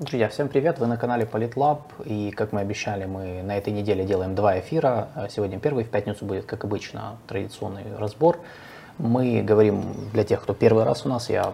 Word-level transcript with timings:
Друзья, 0.00 0.28
всем 0.28 0.48
привет! 0.48 0.80
Вы 0.80 0.88
на 0.88 0.96
канале 0.96 1.24
Политлаб, 1.24 1.92
и 2.04 2.32
как 2.32 2.50
мы 2.50 2.62
обещали, 2.62 3.04
мы 3.04 3.44
на 3.44 3.56
этой 3.56 3.72
неделе 3.72 4.04
делаем 4.04 4.34
два 4.34 4.58
эфира. 4.58 5.06
Сегодня 5.30 5.60
первый, 5.60 5.84
в 5.84 5.88
пятницу 5.88 6.24
будет, 6.24 6.46
как 6.46 6.64
обычно, 6.64 7.16
традиционный 7.28 7.84
разбор. 7.96 8.40
Мы 8.98 9.40
говорим 9.40 9.84
для 10.12 10.24
тех, 10.24 10.42
кто 10.42 10.52
первый 10.52 10.82
раз 10.82 11.06
у 11.06 11.08
нас, 11.08 11.30
я 11.30 11.52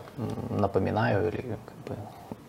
напоминаю 0.49 1.29
или 1.29 1.43
как 1.67 1.77
бы 1.87 1.97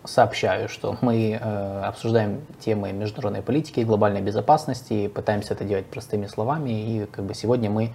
сообщаю, 0.05 0.69
что 0.69 0.95
мы 1.01 1.33
э, 1.33 1.81
обсуждаем 1.83 2.39
темы 2.61 2.93
международной 2.93 3.41
политики 3.41 3.81
и 3.81 3.83
глобальной 3.83 4.21
безопасности, 4.21 5.09
пытаемся 5.09 5.55
это 5.55 5.65
делать 5.65 5.87
простыми 5.87 6.27
словами, 6.27 6.69
и 6.69 7.05
как 7.05 7.25
бы 7.25 7.33
сегодня 7.33 7.69
мы 7.69 7.91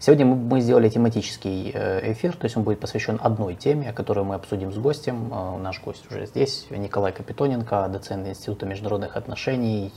Сегодня 0.00 0.26
мы 0.26 0.60
сделали 0.60 0.88
тематический 0.88 1.72
э, 1.74 2.12
эфир, 2.12 2.36
то 2.36 2.44
есть 2.44 2.56
он 2.56 2.62
будет 2.62 2.78
посвящен 2.78 3.18
одной 3.20 3.56
теме, 3.56 3.92
которую 3.92 4.26
мы 4.26 4.36
обсудим 4.36 4.72
с 4.72 4.78
гостем. 4.78 5.32
Э, 5.32 5.58
наш 5.58 5.82
гость 5.82 6.04
уже 6.08 6.26
здесь, 6.26 6.66
Николай 6.70 7.10
Капитоненко, 7.10 7.88
доцент 7.88 8.28
Института 8.28 8.64
международных 8.64 9.16
отношений. 9.16 9.92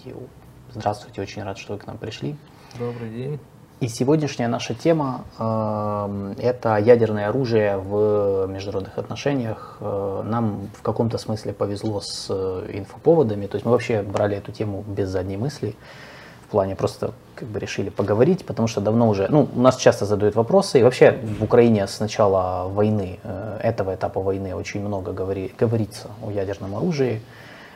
Здравствуйте, 0.73 1.21
очень 1.21 1.43
рад, 1.43 1.59
что 1.59 1.73
вы 1.73 1.79
к 1.79 1.85
нам 1.85 1.99
пришли. 1.99 2.35
Добрый 2.79 3.11
день. 3.11 3.39
И 3.79 3.87
сегодняшняя 3.87 4.47
наша 4.47 4.73
тема 4.73 5.25
э, 5.37 6.33
это 6.39 6.77
ядерное 6.77 7.29
оружие 7.29 7.77
в 7.77 8.47
международных 8.47 8.97
отношениях. 8.97 9.77
Э, 9.81 10.23
нам 10.25 10.67
в 10.73 10.81
каком-то 10.81 11.19
смысле 11.19 11.53
повезло 11.53 12.01
с 12.01 12.27
инфоповодами, 12.31 13.45
то 13.45 13.55
есть 13.55 13.65
мы 13.65 13.71
вообще 13.71 14.01
брали 14.01 14.35
эту 14.35 14.51
тему 14.51 14.83
без 14.87 15.09
задней 15.09 15.37
мысли 15.37 15.75
плане 16.51 16.75
просто 16.75 17.13
как 17.35 17.47
бы 17.47 17.59
решили 17.59 17.89
поговорить, 17.89 18.45
потому 18.45 18.67
что 18.67 18.81
давно 18.81 19.09
уже, 19.09 19.27
ну, 19.29 19.47
у 19.55 19.59
нас 19.59 19.77
часто 19.77 20.05
задают 20.05 20.35
вопросы, 20.35 20.79
и 20.79 20.83
вообще 20.83 21.17
в 21.39 21.43
Украине 21.43 21.87
с 21.87 21.99
начала 21.99 22.67
войны, 22.67 23.19
э, 23.23 23.59
этого 23.63 23.95
этапа 23.95 24.21
войны 24.21 24.53
очень 24.55 24.85
много 24.85 25.11
говори, 25.11 25.51
говорится 25.57 26.09
о 26.23 26.29
ядерном 26.29 26.75
оружии, 26.75 27.21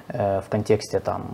э, 0.09 0.41
в 0.41 0.49
контексте 0.49 0.99
там 0.99 1.31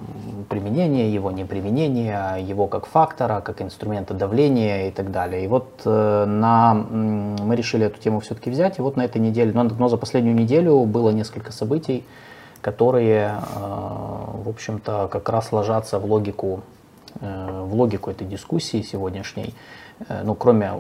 применения, 0.50 1.14
его 1.14 1.32
неприменения, 1.32 2.38
его 2.38 2.68
как 2.68 2.86
фактора, 2.86 3.42
как 3.42 3.62
инструмента 3.62 4.14
давления 4.14 4.88
и 4.88 4.92
так 4.92 5.12
далее. 5.12 5.44
И 5.44 5.48
вот 5.48 5.82
э, 5.86 6.26
на, 6.26 6.74
мы 6.74 7.56
решили 7.56 7.88
эту 7.88 8.00
тему 8.00 8.20
все-таки 8.20 8.50
взять, 8.50 8.80
и 8.80 8.82
вот 8.82 8.96
на 8.96 9.04
этой 9.04 9.20
неделе, 9.20 9.52
но, 9.52 9.64
но 9.64 9.90
за 9.90 9.98
последнюю 9.98 10.36
неделю 10.36 10.86
было 10.86 11.10
несколько 11.10 11.52
событий, 11.52 12.06
которые, 12.62 13.34
в 14.46 14.48
общем-то, 14.48 15.10
как 15.12 15.28
раз 15.30 15.52
ложатся 15.52 15.98
в 15.98 16.06
логику 16.06 16.62
в 17.20 17.74
логику 17.74 18.12
этой 18.12 18.28
дискуссии 18.28 18.82
сегодняшней, 18.82 19.54
э, 20.08 20.22
ну, 20.24 20.36
кроме, 20.36 20.74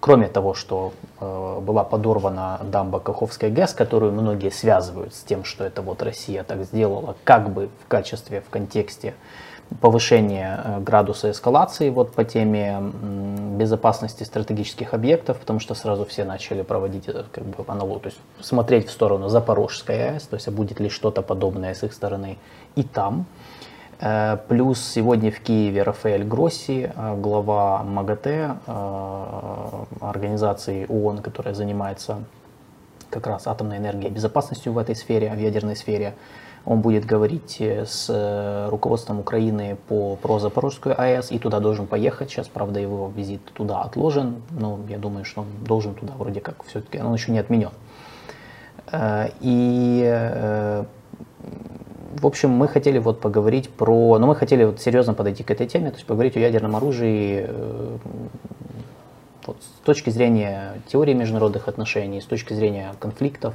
кроме 0.00 0.28
того, 0.28 0.54
что 0.54 0.92
э, 1.20 1.60
была 1.60 1.84
подорвана 1.84 2.60
дамба 2.64 3.00
Каховская 3.00 3.50
ГЭС, 3.50 3.74
которую 3.74 4.12
многие 4.12 4.50
связывают 4.50 5.14
с 5.14 5.22
тем, 5.22 5.44
что 5.44 5.64
это 5.64 5.82
вот 5.82 6.02
Россия 6.02 6.42
так 6.44 6.64
сделала, 6.64 7.16
как 7.24 7.50
бы 7.50 7.68
в 7.84 7.88
качестве, 7.88 8.40
в 8.40 8.50
контексте 8.50 9.14
повышения 9.80 10.80
градуса 10.80 11.30
эскалации 11.30 11.90
вот 11.90 12.12
по 12.12 12.24
теме 12.24 12.80
безопасности 13.56 14.24
стратегических 14.24 14.94
объектов, 14.94 15.38
потому 15.38 15.60
что 15.60 15.74
сразу 15.74 16.04
все 16.04 16.24
начали 16.24 16.62
проводить 16.62 17.04
как 17.04 17.44
бы 17.44 17.64
аналог, 17.68 18.02
то 18.02 18.08
есть 18.08 18.18
смотреть 18.40 18.88
в 18.88 18.90
сторону 18.90 19.28
Запорожской 19.28 20.14
АЭС, 20.14 20.24
то 20.24 20.34
есть 20.34 20.48
а 20.48 20.50
будет 20.50 20.80
ли 20.80 20.88
что-то 20.88 21.22
подобное 21.22 21.74
с 21.74 21.84
их 21.84 21.92
стороны 21.92 22.38
и 22.74 22.82
там. 22.82 23.26
Э, 24.00 24.38
плюс 24.48 24.80
сегодня 24.80 25.30
в 25.30 25.40
Киеве 25.40 25.82
Рафаэль 25.82 26.24
Гросси, 26.24 26.90
э, 26.94 27.16
глава 27.16 27.82
МАГАТЭ, 27.82 28.56
э, 28.66 29.84
организации 30.00 30.86
ООН, 30.88 31.18
которая 31.18 31.54
занимается 31.54 32.24
как 33.10 33.26
раз 33.26 33.46
атомной 33.46 33.76
энергией, 33.76 34.10
безопасностью 34.10 34.72
в 34.72 34.78
этой 34.78 34.96
сфере, 34.96 35.30
в 35.30 35.38
ядерной 35.38 35.76
сфере. 35.76 36.14
Он 36.64 36.80
будет 36.80 37.06
говорить 37.06 37.60
с 37.60 38.68
руководством 38.70 39.18
Украины 39.18 39.78
по, 39.88 40.16
про 40.16 40.38
Запорожскую 40.38 40.94
АЭС 41.00 41.32
и 41.32 41.38
туда 41.38 41.58
должен 41.58 41.86
поехать. 41.86 42.30
Сейчас, 42.30 42.48
правда, 42.48 42.78
его 42.78 43.10
визит 43.16 43.42
туда 43.54 43.80
отложен, 43.80 44.42
но 44.50 44.78
я 44.88 44.98
думаю, 44.98 45.24
что 45.24 45.40
он 45.40 45.46
должен 45.64 45.94
туда 45.94 46.12
вроде 46.18 46.40
как 46.40 46.62
все-таки, 46.64 47.00
он 47.00 47.14
еще 47.14 47.32
не 47.32 47.38
отменен. 47.38 47.70
И 49.40 50.84
в 52.10 52.26
общем, 52.26 52.50
мы 52.50 52.68
хотели 52.68 52.98
вот 52.98 53.20
поговорить 53.20 53.70
про, 53.70 54.18
ну 54.18 54.26
мы 54.26 54.34
хотели 54.34 54.64
вот 54.64 54.80
серьезно 54.80 55.14
подойти 55.14 55.42
к 55.42 55.50
этой 55.50 55.66
теме, 55.66 55.90
то 55.90 55.96
есть 55.96 56.06
поговорить 56.06 56.36
о 56.36 56.40
ядерном 56.40 56.76
оружии 56.76 57.46
э, 57.46 57.96
вот, 59.46 59.56
с 59.60 59.84
точки 59.84 60.10
зрения 60.10 60.82
теории 60.88 61.14
международных 61.14 61.68
отношений, 61.68 62.20
с 62.20 62.24
точки 62.24 62.52
зрения 62.52 62.94
конфликтов, 62.98 63.54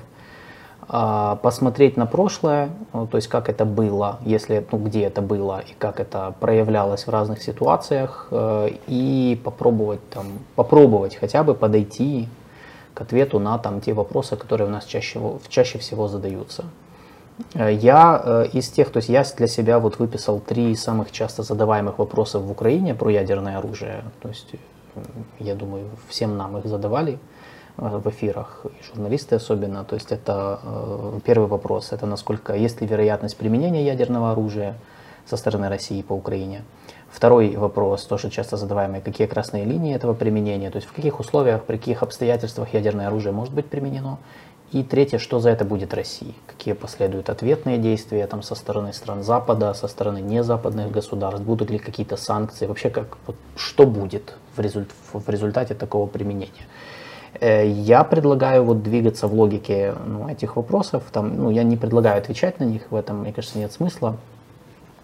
э, 0.88 1.36
посмотреть 1.42 1.98
на 1.98 2.06
прошлое, 2.06 2.70
ну, 2.94 3.08
то 3.08 3.18
есть 3.18 3.28
как 3.28 3.50
это 3.50 3.66
было, 3.66 4.20
если, 4.26 4.66
ну, 4.72 4.78
где 4.78 5.04
это 5.04 5.22
было 5.22 5.60
и 5.60 5.74
как 5.78 6.00
это 6.00 6.34
проявлялось 6.40 7.08
в 7.08 7.10
разных 7.10 7.44
ситуациях, 7.44 8.28
э, 8.32 8.70
и 8.88 9.40
попробовать 9.44 10.08
там, 10.10 10.28
попробовать 10.56 11.18
хотя 11.18 11.44
бы 11.44 11.56
подойти 11.56 12.30
к 12.94 13.02
ответу 13.02 13.40
на 13.40 13.58
там 13.58 13.82
те 13.82 13.94
вопросы, 13.94 14.38
которые 14.38 14.70
у 14.70 14.72
нас 14.72 14.86
чаще, 14.86 15.20
чаще 15.50 15.78
всего 15.78 16.08
задаются. 16.08 16.64
Э, 17.54 17.74
я 17.74 18.22
э, 18.24 18.48
из 18.54 18.70
тех, 18.70 18.92
то 18.92 18.98
есть 18.98 19.10
я 19.10 19.24
для 19.38 19.48
себя 19.48 19.80
вот 19.80 20.00
выписал 20.00 20.40
три 20.40 20.76
самых 20.76 21.12
часто 21.12 21.44
задаваемых 21.44 22.00
вопросов 22.00 22.44
в 22.44 22.52
Украине 22.52 22.96
про 22.96 23.10
ядерное 23.10 23.58
оружие. 23.58 24.04
То 24.22 24.30
есть 24.30 24.54
э, 24.54 25.00
я 25.40 25.56
думаю, 25.56 25.90
всем 26.10 26.38
нам 26.38 26.58
их 26.58 26.66
задавали 26.66 27.20
в 27.78 28.10
эфирах, 28.10 28.66
и 28.66 28.84
журналисты 28.86 29.36
особенно. 29.36 29.84
То 29.84 29.96
есть 29.96 30.10
это 30.14 30.62
первый 31.26 31.50
вопрос, 31.50 31.92
это 31.92 32.06
насколько 32.06 32.56
есть 32.56 32.80
ли 32.80 32.88
вероятность 32.88 33.36
применения 33.36 33.86
ядерного 33.86 34.32
оружия 34.32 34.76
со 35.26 35.36
стороны 35.36 35.68
России 35.68 36.02
по 36.02 36.14
Украине. 36.14 36.64
Второй 37.10 37.58
вопрос, 37.58 38.06
тоже 38.06 38.30
часто 38.30 38.56
задаваемый, 38.56 39.02
какие 39.02 39.28
красные 39.28 39.66
линии 39.66 39.94
этого 39.94 40.14
применения, 40.14 40.70
то 40.70 40.78
есть 40.78 40.88
в 40.88 40.94
каких 40.94 41.20
условиях, 41.20 41.64
при 41.64 41.76
каких 41.76 42.02
обстоятельствах 42.02 42.74
ядерное 42.74 43.08
оружие 43.08 43.34
может 43.34 43.54
быть 43.54 43.66
применено. 43.66 44.20
И 44.72 44.84
третье, 44.84 45.20
что 45.20 45.40
за 45.40 45.52
это 45.52 45.64
будет 45.64 45.94
России? 45.94 46.34
Какие 46.48 46.74
последуют 46.74 47.30
ответные 47.30 47.78
действия 47.78 48.26
там, 48.28 48.42
со 48.42 48.56
стороны 48.56 48.94
стран 48.94 49.24
Запада, 49.24 49.74
со 49.74 49.88
стороны 49.88 50.20
незападных 50.20 50.92
государств? 50.92 51.46
Будут 51.46 51.70
ли 51.70 51.78
какие-то 51.78 52.18
санкции? 52.18 52.66
Вообще, 52.66 52.90
как, 52.90 53.18
вот, 53.28 53.36
что 53.56 53.86
будет 53.86 54.36
в, 54.56 54.60
результ, 54.60 54.90
в 55.14 55.30
результате 55.30 55.76
такого 55.76 56.08
применения? 56.08 56.68
Э, 57.40 57.68
я 57.68 58.04
предлагаю 58.04 58.64
вот 58.64 58.82
двигаться 58.82 59.28
в 59.28 59.34
логике 59.34 59.94
ну, 60.06 60.28
этих 60.28 60.56
вопросов. 60.56 61.04
Там, 61.12 61.36
ну, 61.38 61.52
я 61.52 61.64
не 61.64 61.78
предлагаю 61.78 62.18
отвечать 62.18 62.60
на 62.60 62.64
них, 62.64 62.84
в 62.90 62.96
этом, 62.96 63.22
мне 63.22 63.34
кажется, 63.34 63.58
нет 63.60 63.72
смысла, 63.72 64.18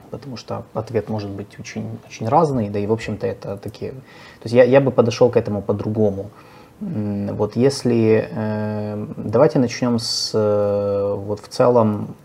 потому 0.09 0.38
что 0.38 0.63
ответ 0.73 1.09
может 1.09 1.29
быть 1.29 1.59
очень, 1.59 1.99
очень 2.07 2.28
разный, 2.28 2.69
да 2.69 2.79
и, 2.79 2.88
в 2.88 2.91
общем-то, 2.91 3.28
это 3.28 3.57
такие... 3.57 3.91
То 3.91 4.45
есть 4.45 4.55
я, 4.55 4.63
я 4.63 4.81
бы 4.81 4.91
подошел 4.91 5.29
к 5.29 5.38
этому 5.38 5.61
по-другому. 5.61 6.31
Вот 6.81 7.55
если 7.55 8.27
э, 8.31 9.05
давайте 9.15 9.59
начнем 9.59 9.99
с 9.99 10.31
э, 10.33 11.15
вот 11.15 11.39
в 11.39 11.47
целом 11.47 12.15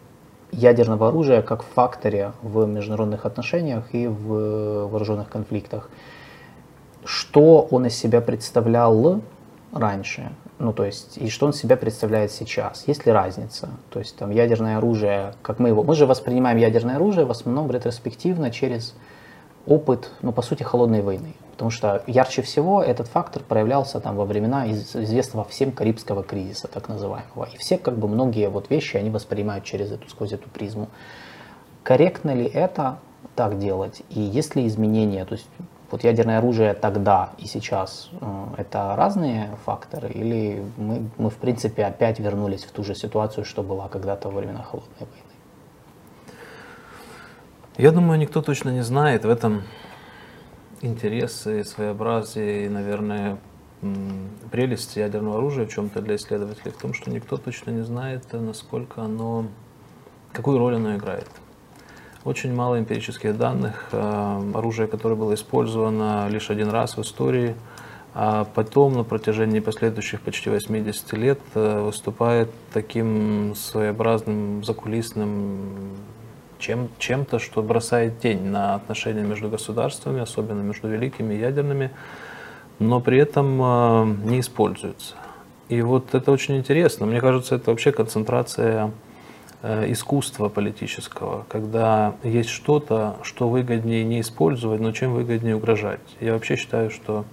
ядерного 0.50 1.08
оружия 1.08 1.42
как 1.42 1.62
факторе 1.62 2.32
в 2.42 2.66
международных 2.66 3.26
отношениях 3.26 3.94
и 3.94 4.06
в 4.06 4.88
вооруженных 4.88 5.28
конфликтах. 5.28 5.90
Что 7.04 7.68
он 7.70 7.86
из 7.86 7.94
себя 7.94 8.20
представлял 8.20 9.20
раньше, 9.72 10.32
ну 10.58 10.72
то 10.72 10.84
есть 10.84 11.18
и 11.18 11.28
что 11.28 11.46
он 11.46 11.52
себя 11.52 11.76
представляет 11.76 12.32
сейчас, 12.32 12.84
есть 12.86 13.04
ли 13.06 13.12
разница? 13.12 13.68
То 13.90 13.98
есть 13.98 14.16
там 14.16 14.30
ядерное 14.30 14.78
оружие, 14.78 15.34
как 15.42 15.58
мы 15.58 15.68
его, 15.68 15.82
мы 15.82 15.94
же 15.94 16.06
воспринимаем 16.06 16.56
ядерное 16.56 16.96
оружие 16.96 17.26
в 17.26 17.30
основном 17.30 17.70
ретроспективно 17.70 18.50
через 18.50 18.94
опыт, 19.66 20.10
ну 20.22 20.32
по 20.32 20.42
сути 20.42 20.62
холодной 20.62 21.02
войны. 21.02 21.34
Потому 21.56 21.70
что 21.70 22.02
ярче 22.06 22.42
всего 22.42 22.82
этот 22.82 23.08
фактор 23.08 23.42
проявлялся 23.42 23.98
там 23.98 24.16
во 24.16 24.26
времена 24.26 24.70
известного 24.70 25.46
всем 25.46 25.72
Карибского 25.72 26.22
кризиса, 26.22 26.68
так 26.68 26.91
называемого. 26.91 27.48
И 27.54 27.56
все, 27.56 27.78
как 27.78 27.97
бы, 27.97 28.08
многие 28.08 28.50
вот 28.50 28.68
вещи, 28.68 28.98
они 28.98 29.08
воспринимают 29.08 29.64
через 29.64 29.91
эту, 29.91 30.06
сквозь 30.10 30.32
эту 30.32 30.50
призму. 30.50 30.88
Корректно 31.82 32.34
ли 32.34 32.44
это 32.44 32.98
так 33.34 33.58
делать? 33.58 34.03
И 34.10 34.20
есть 34.20 34.54
ли 34.54 34.66
изменения? 34.66 35.24
То 35.24 35.36
есть 35.36 35.48
вот 35.91 36.04
ядерное 36.04 36.38
оружие 36.38 36.74
тогда 36.74 37.30
и 37.38 37.47
сейчас 37.47 38.10
э, 38.20 38.26
это 38.59 38.94
разные 38.94 39.56
факторы? 39.64 40.10
Или 40.10 40.62
мы, 40.76 41.09
мы 41.16 41.30
в 41.30 41.36
принципе 41.36 41.86
опять 41.86 42.18
вернулись 42.18 42.64
в 42.64 42.70
ту 42.70 42.84
же 42.84 42.94
ситуацию, 42.94 43.47
что 43.47 43.62
была 43.62 43.88
когда-то 43.88 44.28
во 44.28 44.41
времена 44.41 44.62
холодной 44.62 44.98
войны? 44.98 45.36
Я 47.78 47.92
думаю, 47.92 48.18
никто 48.18 48.42
точно 48.42 48.68
не 48.68 48.82
знает. 48.82 49.24
В 49.24 49.30
этом 49.30 49.62
интересы, 50.82 51.64
своеобразие 51.64 52.66
и, 52.66 52.68
наверное, 52.68 53.38
прелесть 54.50 54.96
ядерного 54.96 55.38
оружия 55.38 55.66
в 55.66 55.70
чем-то 55.70 56.00
для 56.00 56.16
исследователей 56.16 56.72
в 56.72 56.76
том, 56.76 56.94
что 56.94 57.10
никто 57.10 57.36
точно 57.36 57.70
не 57.70 57.82
знает, 57.82 58.24
насколько 58.32 59.02
оно, 59.02 59.46
какую 60.32 60.58
роль 60.58 60.76
оно 60.76 60.96
играет. 60.96 61.28
Очень 62.24 62.54
мало 62.54 62.78
эмпирических 62.80 63.36
данных. 63.38 63.88
Э, 63.92 64.52
оружие, 64.54 64.88
которое 64.88 65.14
было 65.14 65.34
использовано 65.34 66.28
лишь 66.28 66.50
один 66.50 66.70
раз 66.70 66.96
в 66.96 67.02
истории, 67.02 67.54
а 68.14 68.44
потом 68.44 68.94
на 68.94 69.04
протяжении 69.04 69.60
последующих 69.60 70.20
почти 70.22 70.50
80 70.50 71.12
лет 71.12 71.38
э, 71.54 71.80
выступает 71.82 72.50
таким 72.72 73.54
своеобразным 73.54 74.64
закулисным 74.64 75.96
чем, 76.66 76.89
чем-то, 76.98 77.39
что 77.39 77.63
бросает 77.63 78.18
тень 78.21 78.45
на 78.47 78.74
отношения 78.74 79.22
между 79.22 79.48
государствами, 79.48 80.21
особенно 80.21 80.63
между 80.63 80.89
великими 80.89 81.34
ядерными, 81.34 81.91
но 82.78 83.01
при 83.01 83.18
этом 83.18 83.60
э, 83.63 84.16
не 84.24 84.41
используется. 84.41 85.15
И 85.68 85.80
вот 85.83 86.15
это 86.15 86.33
очень 86.33 86.57
интересно. 86.57 87.07
Мне 87.07 87.21
кажется, 87.21 87.54
это 87.54 87.71
вообще 87.71 87.92
концентрация 87.92 88.91
э, 89.63 89.92
искусства 89.92 90.48
политического, 90.48 91.47
когда 91.48 92.16
есть 92.24 92.51
что-то, 92.51 93.16
что 93.22 93.48
выгоднее 93.48 94.03
не 94.04 94.21
использовать, 94.21 94.80
но 94.80 94.91
чем 94.91 95.15
выгоднее 95.15 95.57
угрожать. 95.57 96.01
Я 96.21 96.33
вообще 96.33 96.57
считаю, 96.57 96.91
что 96.91 97.24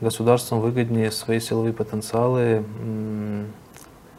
государствам 0.00 0.60
выгоднее 0.60 1.10
свои 1.10 1.40
силовые 1.40 1.72
потенциалы 1.72 2.64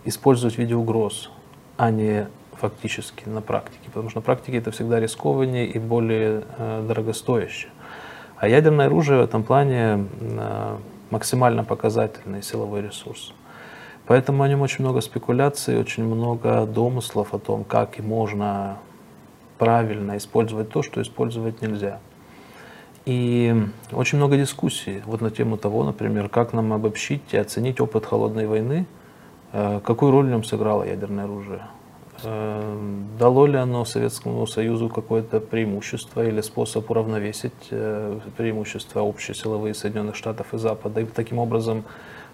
использовать 0.03 0.55
в 0.55 0.57
виде 0.57 0.75
угроз, 0.75 1.29
а 1.77 1.89
не 1.89 2.27
фактически 2.57 3.27
на 3.27 3.41
практике, 3.41 3.85
потому 3.87 4.09
что 4.09 4.19
на 4.19 4.23
практике 4.23 4.57
это 4.57 4.71
всегда 4.71 4.99
рискованнее 4.99 5.67
и 5.67 5.79
более 5.79 6.43
э, 6.57 6.85
дорогостоящее. 6.87 7.71
А 8.37 8.47
ядерное 8.47 8.87
оружие 8.87 9.19
в 9.19 9.23
этом 9.23 9.43
плане 9.43 10.07
э, 10.19 10.77
максимально 11.09 11.63
показательный 11.63 12.43
силовой 12.43 12.81
ресурс. 12.81 13.33
Поэтому 14.07 14.43
о 14.43 14.47
нем 14.47 14.61
очень 14.61 14.83
много 14.83 15.01
спекуляций, 15.01 15.79
очень 15.79 16.03
много 16.03 16.65
домыслов 16.65 17.33
о 17.33 17.39
том, 17.39 17.63
как 17.63 17.97
и 17.97 18.01
можно 18.01 18.77
правильно 19.57 20.17
использовать 20.17 20.69
то, 20.69 20.83
что 20.83 21.01
использовать 21.01 21.61
нельзя. 21.61 21.99
И 23.05 23.55
очень 23.91 24.17
много 24.17 24.35
дискуссий 24.37 25.01
вот 25.05 25.21
на 25.21 25.31
тему 25.31 25.57
того, 25.57 25.83
например, 25.83 26.27
как 26.29 26.53
нам 26.53 26.73
обобщить 26.73 27.21
и 27.31 27.37
оценить 27.37 27.79
опыт 27.79 28.05
холодной 28.05 28.47
войны, 28.47 28.85
э, 29.53 29.79
какую 29.83 30.11
роль 30.11 30.25
в 30.25 30.29
нем 30.29 30.43
сыграло 30.43 30.83
ядерное 30.83 31.25
оружие. 31.25 31.61
Э, 32.23 32.77
дало 33.19 33.45
ли 33.45 33.57
оно 33.57 33.85
Советскому 33.85 34.47
Союзу 34.47 34.89
какое-то 34.89 35.39
преимущество 35.39 36.25
или 36.25 36.41
способ 36.41 36.89
уравновесить 36.89 37.53
э, 37.71 38.19
преимущества 38.37 39.01
общие 39.01 39.35
силовые 39.35 39.73
Соединенных 39.73 40.15
Штатов 40.15 40.53
и 40.53 40.57
Запада, 40.57 41.01
и 41.01 41.05
таким 41.05 41.39
образом 41.39 41.83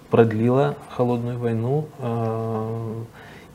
продлило 0.09 0.75
холодную 0.89 1.39
войну, 1.39 1.87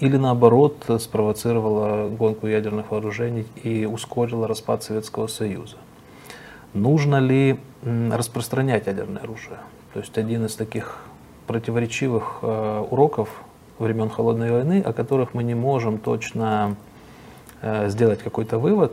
или 0.00 0.16
наоборот 0.16 0.84
спровоцировало 1.00 2.08
гонку 2.08 2.46
ядерных 2.46 2.90
вооружений 2.90 3.46
и 3.62 3.84
ускорило 3.84 4.48
распад 4.48 4.82
Советского 4.82 5.26
Союза. 5.26 5.76
Нужно 6.72 7.20
ли 7.20 7.58
распространять 7.82 8.86
ядерное 8.86 9.22
оружие? 9.22 9.58
То 9.92 10.00
есть 10.00 10.16
один 10.18 10.44
из 10.46 10.54
таких 10.54 10.98
противоречивых 11.46 12.40
э, 12.42 12.84
уроков 12.90 13.30
времен 13.78 14.08
Холодной 14.08 14.50
войны, 14.50 14.82
о 14.84 14.92
которых 14.92 15.34
мы 15.34 15.42
не 15.42 15.54
можем 15.54 15.98
точно 15.98 16.76
э, 17.62 17.88
сделать 17.88 18.20
какой-то 18.20 18.58
вывод, 18.58 18.92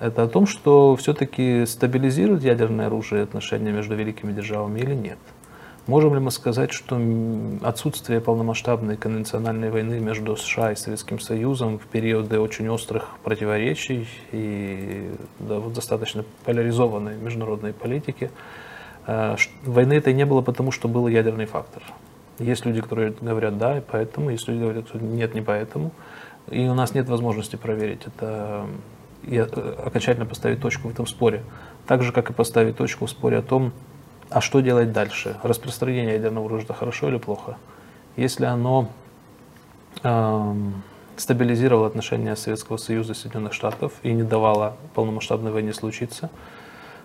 это 0.00 0.22
о 0.22 0.28
том, 0.28 0.46
что 0.46 0.94
все-таки 0.96 1.66
стабилизирует 1.66 2.42
ядерное 2.42 2.86
оружие 2.86 3.22
отношения 3.22 3.72
между 3.72 3.96
великими 3.96 4.32
державами 4.32 4.80
или 4.80 4.94
нет. 4.94 5.18
Можем 5.88 6.12
ли 6.12 6.20
мы 6.20 6.30
сказать, 6.30 6.70
что 6.70 7.00
отсутствие 7.62 8.20
полномасштабной 8.20 8.98
конвенциональной 8.98 9.70
войны 9.70 9.98
между 10.00 10.36
США 10.36 10.72
и 10.72 10.76
Советским 10.76 11.18
Союзом 11.18 11.78
в 11.78 11.86
периоды 11.86 12.38
очень 12.38 12.68
острых 12.68 13.16
противоречий 13.24 14.06
и 14.30 15.10
да, 15.38 15.58
вот 15.58 15.72
достаточно 15.72 16.26
поляризованной 16.44 17.16
международной 17.16 17.72
политики, 17.72 18.30
э, 19.06 19.36
войны 19.64 19.94
этой 19.94 20.12
не 20.12 20.26
было 20.26 20.42
потому, 20.42 20.72
что 20.72 20.88
был 20.88 21.08
ядерный 21.08 21.46
фактор? 21.46 21.82
Есть 22.38 22.64
люди, 22.64 22.80
которые 22.80 23.12
говорят 23.20 23.58
да, 23.58 23.78
и 23.78 23.80
поэтому, 23.80 24.30
есть 24.30 24.46
люди, 24.48 24.60
которые 24.60 24.82
говорят, 24.82 25.02
нет, 25.02 25.34
не 25.34 25.42
поэтому. 25.42 25.92
И 26.50 26.66
у 26.66 26.74
нас 26.74 26.94
нет 26.94 27.08
возможности 27.08 27.56
проверить 27.56 28.06
это 28.06 28.66
и 29.24 29.36
э, 29.36 29.74
окончательно 29.84 30.26
поставить 30.26 30.60
точку 30.60 30.88
в 30.88 30.92
этом 30.92 31.06
споре. 31.06 31.42
Так 31.86 32.02
же, 32.02 32.12
как 32.12 32.30
и 32.30 32.32
поставить 32.32 32.76
точку 32.76 33.06
в 33.06 33.10
споре 33.10 33.38
о 33.38 33.42
том, 33.42 33.72
а 34.30 34.40
что 34.40 34.60
делать 34.60 34.92
дальше? 34.92 35.36
Распространение 35.42 36.14
ядерного 36.14 36.46
оружия 36.46 36.74
хорошо 36.74 37.08
или 37.08 37.18
плохо? 37.18 37.56
Если 38.16 38.44
оно 38.44 38.88
э, 40.02 40.54
стабилизировало 41.16 41.86
отношения 41.86 42.36
Советского 42.36 42.76
Союза 42.76 43.12
и 43.12 43.14
Соединенных 43.14 43.52
Штатов 43.52 43.92
и 44.02 44.12
не 44.12 44.22
давало 44.22 44.76
полномасштабной 44.94 45.50
войне 45.50 45.72
случиться, 45.72 46.30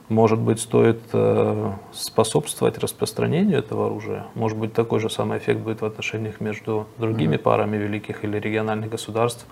может 0.09 0.39
быть, 0.39 0.59
стоит 0.59 1.01
э, 1.13 1.71
способствовать 1.91 2.77
распространению 2.77 3.59
этого 3.59 3.88
оружия. 3.88 4.25
Может 4.35 4.57
быть, 4.57 4.73
такой 4.73 5.00
же 5.00 5.09
самый 5.09 5.38
эффект 5.38 5.61
будет 5.61 5.81
в 5.81 5.85
отношениях 5.85 6.41
между 6.41 6.88
другими 6.97 7.35
mm-hmm. 7.35 7.39
парами 7.39 7.77
великих 7.77 8.23
или 8.23 8.38
региональных 8.38 8.89
государств, 8.89 9.45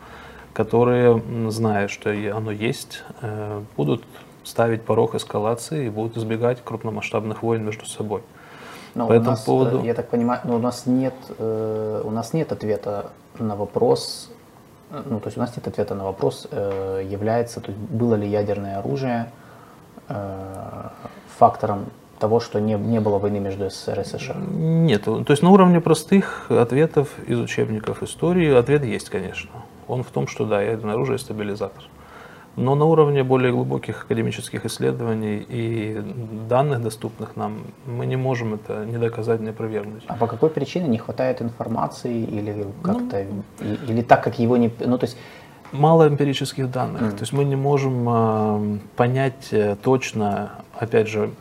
которые, 0.53 1.21
зная, 1.49 1.87
что 1.87 2.09
оно 2.09 2.51
есть, 2.51 3.03
э, 3.21 3.61
будут 3.77 4.03
ставить 4.43 4.83
порог 4.83 5.15
эскалации 5.15 5.85
и 5.85 5.89
будут 5.89 6.17
избегать 6.17 6.63
крупномасштабных 6.63 7.43
войн 7.43 7.63
между 7.63 7.85
собой. 7.85 8.21
Но 8.93 9.07
По 9.07 9.13
этому 9.13 9.31
нас, 9.31 9.41
поводу... 9.41 9.83
Я 9.83 9.93
так 9.93 10.09
понимаю, 10.09 10.41
но 10.43 10.55
у 10.55 10.59
нас 10.59 10.85
нет, 10.85 11.13
э, 11.37 12.01
у 12.03 12.11
нас 12.11 12.33
нет 12.33 12.51
ответа 12.51 13.11
на 13.39 13.55
вопрос, 13.55 14.29
ну 14.89 15.21
то 15.21 15.27
есть 15.27 15.37
у 15.37 15.39
нас 15.39 15.55
нет 15.55 15.65
ответа 15.67 15.95
на 15.95 16.03
вопрос, 16.03 16.47
э, 16.51 17.07
является, 17.09 17.61
то 17.61 17.71
есть 17.71 17.79
было 17.79 18.15
ли 18.15 18.27
ядерное 18.27 18.79
оружие 18.79 19.27
э, 19.27 19.40
фактором 21.37 21.85
того, 22.19 22.39
что 22.39 22.59
не, 22.59 22.75
не 22.75 22.99
было 22.99 23.17
войны 23.17 23.39
между 23.39 23.69
СССР 23.69 23.99
и 23.99 24.03
США? 24.03 24.35
Нет, 24.35 25.03
то 25.03 25.25
есть 25.27 25.41
на 25.41 25.49
уровне 25.49 25.81
простых 25.81 26.45
ответов 26.49 27.09
из 27.27 27.39
учебников 27.39 28.03
истории 28.03 28.53
ответ 28.53 28.83
есть, 28.85 29.09
конечно. 29.09 29.49
Он 29.87 30.03
в 30.03 30.11
том, 30.11 30.27
что 30.27 30.45
да, 30.45 30.61
ядерное 30.61 30.93
оружие 30.93 31.17
стабилизатор. 31.17 31.83
Но 32.57 32.75
на 32.75 32.85
уровне 32.85 33.23
более 33.23 33.53
глубоких 33.53 34.03
академических 34.03 34.65
исследований 34.65 35.45
и 35.47 36.03
данных, 36.49 36.81
доступных 36.81 37.37
нам, 37.37 37.63
мы 37.85 38.05
не 38.05 38.17
можем 38.17 38.53
это 38.55 38.85
не 38.85 38.97
доказать, 38.97 39.39
не 39.39 39.49
опровергнуть. 39.49 40.03
А 40.07 40.15
по 40.15 40.27
какой 40.27 40.49
причине 40.49 40.89
не 40.89 40.97
хватает 40.97 41.41
информации 41.41 42.23
или 42.23 42.67
как-то, 42.83 43.25
ну, 43.59 43.75
или 43.87 44.01
так, 44.01 44.23
как 44.23 44.37
его 44.37 44.57
не... 44.57 44.69
Ну, 44.79 44.97
то 44.97 45.05
есть 45.05 45.17
мало 45.71 46.07
эмпирических 46.07 46.69
данных. 46.71 47.01
Mm. 47.01 47.11
То 47.11 47.21
есть 47.21 47.33
мы 47.33 47.43
не 47.43 47.55
можем 47.55 48.07
э, 48.09 48.79
понять 48.95 49.49
э, 49.51 49.75
точно, 49.81 50.51
опять 50.73 51.07
же, 51.07 51.31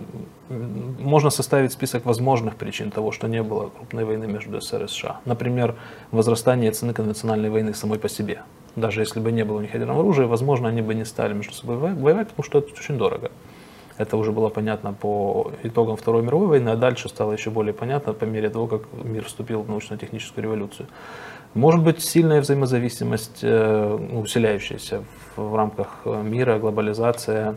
можно 0.49 1.31
составить 1.31 1.73
список 1.73 2.05
возможных 2.05 2.57
причин 2.57 2.91
того, 2.91 3.13
что 3.13 3.29
не 3.29 3.43
было 3.43 3.69
крупной 3.69 4.05
войны 4.05 4.27
между 4.27 4.61
СССР 4.61 4.85
и 4.85 4.89
США. 4.89 5.21
Например, 5.25 5.75
возрастание 6.11 6.73
цены 6.73 6.93
конвенциональной 6.93 7.51
войны 7.51 7.73
самой 7.75 7.99
по 7.99 8.09
себе. 8.09 8.43
Даже 8.77 9.01
если 9.01 9.21
бы 9.21 9.33
не 9.33 9.45
было 9.45 9.59
у 9.59 9.61
них 9.61 9.75
ядерного 9.75 10.01
оружия, 10.01 10.27
возможно, 10.27 10.69
они 10.69 10.83
бы 10.83 10.95
не 10.95 11.05
стали 11.05 11.35
между 11.35 11.55
собой 11.55 11.77
воевать, 11.77 12.29
потому 12.29 12.45
что 12.45 12.59
это 12.59 12.73
очень 12.73 12.99
дорого. 12.99 13.31
Это 13.99 14.17
уже 14.17 14.33
было 14.33 14.49
понятно 14.49 14.93
по 14.93 15.53
итогам 15.63 15.97
Второй 15.97 16.23
мировой 16.23 16.47
войны, 16.47 16.71
а 16.71 16.77
дальше 16.77 17.09
стало 17.09 17.33
еще 17.33 17.51
более 17.51 17.75
понятно 17.75 18.15
по 18.15 18.25
мере 18.25 18.49
того, 18.49 18.67
как 18.67 18.83
мир 19.05 19.25
вступил 19.25 19.63
в 19.63 19.69
научно-техническую 19.69 20.43
революцию. 20.43 20.87
Может 21.55 21.83
быть, 21.83 22.01
сильная 22.03 22.41
взаимозависимость, 22.41 23.41
э, 23.43 23.99
усиляющаяся 24.13 25.05
в 25.37 25.55
рамках 25.55 26.03
мира, 26.05 26.59
глобализация, 26.59 27.57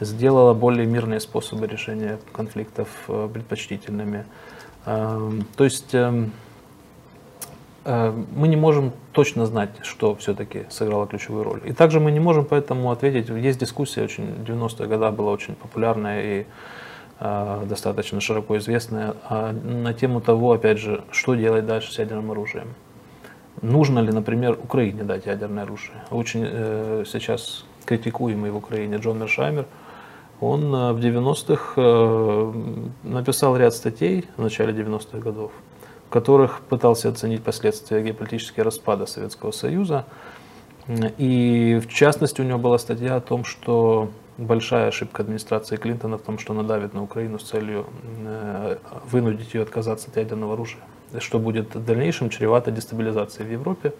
сделала 0.00 0.54
более 0.54 0.86
мирные 0.86 1.20
способы 1.20 1.66
решения 1.66 2.18
конфликтов 2.32 2.88
э, 3.08 3.28
предпочтительными. 3.32 4.24
Эм, 4.86 5.46
то 5.56 5.64
есть 5.64 5.94
эм, 5.94 6.32
Э, 7.84 8.12
мы 8.34 8.48
не 8.48 8.56
можем 8.56 8.92
точно 9.12 9.46
знать, 9.46 9.70
что 9.82 10.14
все-таки 10.16 10.64
сыграло 10.70 11.06
ключевую 11.06 11.44
роль. 11.44 11.60
И 11.64 11.72
также 11.72 12.00
мы 12.00 12.10
не 12.12 12.20
можем 12.20 12.44
поэтому 12.44 12.90
ответить, 12.90 13.28
есть 13.28 13.58
дискуссия, 13.58 14.02
очень, 14.02 14.24
90-е 14.46 14.88
годы 14.88 15.10
была 15.10 15.32
очень 15.32 15.54
популярная 15.54 16.22
и 16.22 16.46
э, 17.20 17.62
достаточно 17.66 18.20
широко 18.20 18.56
известная, 18.58 19.14
э, 19.28 19.52
на 19.52 19.92
тему 19.92 20.20
того, 20.20 20.52
опять 20.52 20.78
же, 20.78 21.04
что 21.10 21.34
делать 21.34 21.66
дальше 21.66 21.92
с 21.92 21.98
ядерным 21.98 22.30
оружием. 22.30 22.68
Нужно 23.62 24.00
ли, 24.00 24.12
например, 24.12 24.58
Украине 24.62 25.04
дать 25.04 25.26
ядерное 25.26 25.62
оружие? 25.62 26.02
Очень 26.10 26.44
э, 26.44 27.04
сейчас 27.06 27.64
критикуемый 27.84 28.50
в 28.50 28.56
Украине 28.56 28.96
Джон 28.96 29.18
Мершаймер, 29.18 29.66
он 30.40 30.74
э, 30.74 30.92
в 30.92 30.98
90-х 30.98 31.74
э, 31.76 32.52
написал 33.04 33.56
ряд 33.56 33.74
статей 33.74 34.26
в 34.36 34.42
начале 34.42 34.72
90-х 34.72 35.18
годов, 35.18 35.52
которых 36.10 36.60
пытался 36.62 37.08
оценить 37.08 37.42
последствия 37.42 38.02
геополитического 38.02 38.64
распада 38.64 39.06
Советского 39.06 39.52
Союза. 39.52 40.04
И 41.16 41.80
в 41.82 41.90
частности 41.90 42.42
у 42.42 42.44
него 42.44 42.58
была 42.58 42.78
статья 42.78 43.16
о 43.16 43.20
том, 43.20 43.44
что 43.44 44.10
большая 44.36 44.88
ошибка 44.88 45.22
администрации 45.22 45.76
Клинтона 45.76 46.18
в 46.18 46.22
том, 46.22 46.38
что 46.38 46.52
она 46.52 46.62
давит 46.62 46.92
на 46.92 47.02
Украину 47.02 47.38
с 47.38 47.44
целью 47.44 47.86
э, 48.26 48.76
вынудить 49.10 49.54
ее 49.54 49.62
отказаться 49.62 50.10
от 50.10 50.16
ядерного 50.16 50.54
оружия, 50.54 50.82
что 51.20 51.38
будет 51.38 51.74
в 51.74 51.84
дальнейшем 51.84 52.30
чревато 52.30 52.70
дестабилизацией 52.70 53.48
в 53.48 53.52
Европе 53.52 53.92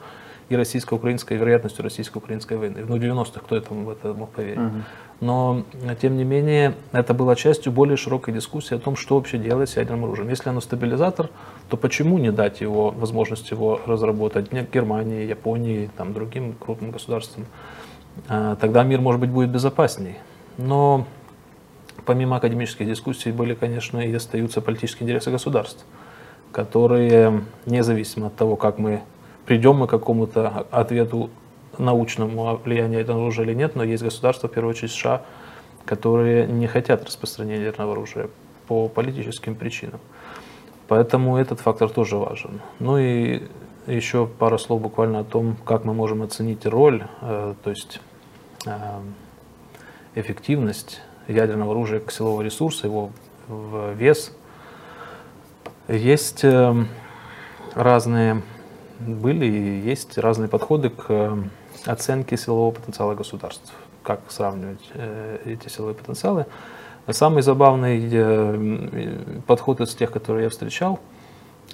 и 0.48 0.56
российско-украинской, 0.56 1.38
вероятностью 1.38 1.82
российско-украинской 1.82 2.56
войны. 2.56 2.84
Ну, 2.86 2.96
в 2.96 3.00
90-х 3.00 3.40
кто 3.40 3.56
это, 3.56 3.72
в 3.72 3.88
это 3.88 4.12
мог 4.12 4.30
поверить? 4.30 4.58
Угу. 4.58 4.82
Но, 5.20 5.64
тем 6.00 6.16
не 6.16 6.24
менее, 6.24 6.74
это 6.92 7.14
было 7.14 7.34
частью 7.34 7.72
более 7.72 7.96
широкой 7.96 8.34
дискуссии 8.34 8.74
о 8.74 8.78
том, 8.78 8.96
что 8.96 9.16
вообще 9.16 9.38
делать 9.38 9.70
с 9.70 9.76
ядерным 9.76 10.04
оружием. 10.04 10.28
Если 10.28 10.50
оно 10.50 10.60
стабилизатор, 10.60 11.30
то 11.68 11.76
почему 11.76 12.18
не 12.18 12.30
дать 12.30 12.60
его 12.60 12.90
возможность 12.90 13.50
его 13.50 13.80
разработать 13.86 14.52
Германии, 14.52 15.26
Японии, 15.26 15.88
там, 15.96 16.12
другим 16.12 16.52
крупным 16.52 16.90
государствам? 16.90 17.46
А, 18.28 18.56
тогда 18.56 18.82
мир, 18.82 19.00
может 19.00 19.20
быть, 19.20 19.30
будет 19.30 19.50
безопасней. 19.50 20.16
Но 20.58 21.06
помимо 22.04 22.36
академических 22.36 22.86
дискуссий 22.86 23.32
были, 23.32 23.54
конечно, 23.54 23.98
и 23.98 24.12
остаются 24.12 24.60
политические 24.60 25.04
интересы 25.04 25.30
государств, 25.30 25.84
которые, 26.54 27.42
независимо 27.66 28.28
от 28.28 28.36
того, 28.36 28.54
как 28.54 28.78
мы 28.78 29.02
придем 29.44 29.76
мы 29.76 29.88
к 29.88 29.90
какому-то 29.90 30.66
ответу 30.70 31.28
научному 31.78 32.56
влиянию 32.64 33.00
ядерного 33.00 33.24
оружия 33.24 33.44
или 33.44 33.54
нет, 33.54 33.74
но 33.74 33.82
есть 33.82 34.04
государства, 34.04 34.48
в 34.48 34.52
первую 34.52 34.70
очередь 34.70 34.92
США, 34.92 35.22
которые 35.84 36.46
не 36.46 36.68
хотят 36.68 37.04
распространения 37.04 37.64
ядерного 37.64 37.92
оружия 37.94 38.28
по 38.68 38.88
политическим 38.88 39.56
причинам. 39.56 39.98
Поэтому 40.86 41.36
этот 41.36 41.58
фактор 41.58 41.90
тоже 41.90 42.16
важен. 42.16 42.60
Ну 42.78 42.98
и 42.98 43.42
еще 43.88 44.28
пару 44.28 44.56
слов 44.56 44.80
буквально 44.80 45.20
о 45.20 45.24
том, 45.24 45.56
как 45.64 45.84
мы 45.84 45.92
можем 45.92 46.22
оценить 46.22 46.64
роль, 46.66 47.02
э, 47.20 47.54
то 47.64 47.70
есть 47.70 48.00
э, 48.64 48.70
эффективность 50.14 51.00
ядерного 51.26 51.72
оружия 51.72 51.98
как 51.98 52.12
силового 52.12 52.42
ресурса, 52.42 52.86
его 52.86 53.10
вес. 53.96 54.32
Есть 55.88 56.44
э, 56.44 56.74
разные, 57.74 58.42
были 59.00 59.44
и 59.44 59.80
есть 59.80 60.16
разные 60.16 60.48
подходы 60.48 60.88
к 60.88 61.38
оценке 61.84 62.38
силового 62.38 62.70
потенциала 62.70 63.14
государств. 63.14 63.72
Как 64.02 64.20
сравнивать 64.28 64.80
э, 64.94 65.38
эти 65.44 65.68
силовые 65.68 65.94
потенциалы. 65.94 66.46
Самый 67.10 67.42
забавный 67.42 68.08
э, 68.10 69.18
подход 69.46 69.82
из 69.82 69.94
тех, 69.94 70.10
которые 70.10 70.44
я 70.44 70.50
встречал, 70.50 71.00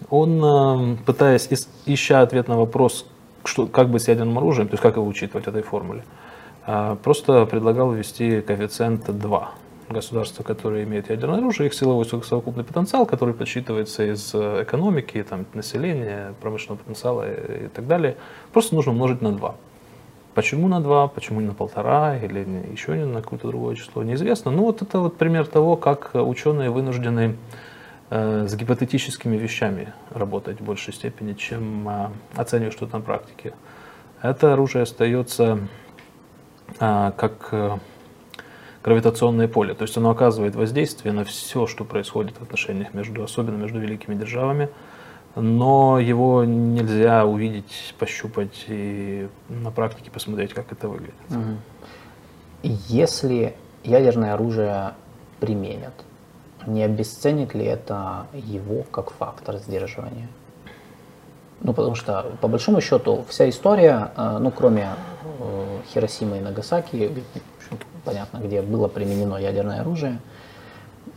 он, 0.08 0.96
пытаясь, 1.04 1.48
ища 1.86 2.22
ответ 2.22 2.48
на 2.48 2.56
вопрос, 2.56 3.06
что, 3.44 3.66
как 3.66 3.90
быть 3.90 4.02
с 4.02 4.08
ядерным 4.08 4.38
оружием, 4.38 4.68
то 4.68 4.74
есть 4.74 4.82
как 4.82 4.96
его 4.96 5.06
учитывать 5.06 5.44
в 5.44 5.48
этой 5.48 5.62
формуле, 5.62 6.04
а, 6.66 6.96
просто 6.96 7.46
предлагал 7.46 7.92
ввести 7.92 8.40
коэффициент 8.40 9.04
2. 9.10 9.50
Государства, 9.90 10.42
которые 10.42 10.84
имеют 10.84 11.10
ядерное 11.10 11.38
оружие, 11.38 11.66
их 11.66 11.74
силовой 11.74 12.04
совокупный 12.04 12.64
потенциал, 12.64 13.06
который 13.06 13.34
подсчитывается 13.34 14.04
из 14.04 14.34
э, 14.34 14.62
экономики, 14.62 15.22
там, 15.28 15.46
населения, 15.52 16.34
промышленного 16.40 16.78
потенциала 16.78 17.24
и 17.30 17.68
так 17.68 17.86
далее, 17.86 18.16
просто 18.52 18.74
нужно 18.74 18.92
умножить 18.92 19.20
на 19.20 19.32
2. 19.32 19.54
Почему 20.34 20.68
на 20.68 20.80
2, 20.80 21.08
почему 21.08 21.40
не 21.40 21.48
на 21.48 21.54
полтора 21.54 22.16
или 22.16 22.46
еще 22.72 22.96
не 22.96 23.04
на 23.04 23.20
какое-то 23.20 23.48
другое 23.48 23.74
число, 23.74 24.02
неизвестно. 24.04 24.52
Ну 24.52 24.62
вот 24.62 24.80
это 24.80 25.00
вот 25.00 25.16
пример 25.16 25.46
того, 25.46 25.76
как 25.76 26.12
ученые 26.14 26.70
вынуждены 26.70 27.36
э, 28.10 28.46
с 28.48 28.54
гипотетическими 28.54 29.36
вещами 29.36 29.92
работать 30.10 30.60
в 30.60 30.64
большей 30.64 30.94
степени, 30.94 31.32
чем 31.32 31.88
э, 31.88 32.08
оценивать 32.36 32.74
что-то 32.74 32.98
на 32.98 33.02
практике. 33.02 33.54
Это 34.22 34.52
оружие 34.52 34.82
остается 34.82 35.58
а, 36.78 37.10
как 37.12 37.48
э, 37.52 37.78
гравитационное 38.82 39.48
поле. 39.48 39.74
То 39.74 39.82
есть 39.82 39.96
оно 39.96 40.10
оказывает 40.10 40.54
воздействие 40.54 41.12
на 41.12 41.24
все, 41.24 41.66
что 41.66 41.84
происходит 41.84 42.38
в 42.38 42.42
отношениях 42.42 42.94
между, 42.94 43.22
особенно 43.22 43.56
между 43.56 43.78
великими 43.78 44.14
державами, 44.14 44.68
но 45.36 45.98
его 45.98 46.44
нельзя 46.44 47.24
увидеть, 47.24 47.94
пощупать 47.98 48.64
и 48.68 49.28
на 49.48 49.70
практике 49.70 50.10
посмотреть, 50.10 50.54
как 50.54 50.72
это 50.72 50.88
выглядит. 50.88 51.14
Если 52.62 53.54
ядерное 53.84 54.34
оружие 54.34 54.94
применят, 55.38 55.94
не 56.66 56.82
обесценит 56.82 57.54
ли 57.54 57.64
это 57.64 58.26
его 58.34 58.82
как 58.90 59.10
фактор 59.10 59.56
сдерживания? 59.56 60.28
Ну, 61.62 61.74
потому 61.74 61.94
что, 61.94 62.32
по 62.40 62.48
большому 62.48 62.80
счету, 62.80 63.24
вся 63.28 63.48
история, 63.48 64.12
э, 64.16 64.38
ну, 64.40 64.50
кроме 64.50 64.88
э, 65.40 65.78
Хиросимы 65.92 66.38
и 66.38 66.40
Нагасаки, 66.40 67.12
понятно, 68.04 68.38
где 68.38 68.62
было 68.62 68.88
применено 68.88 69.36
ядерное 69.36 69.80
оружие, 69.80 70.18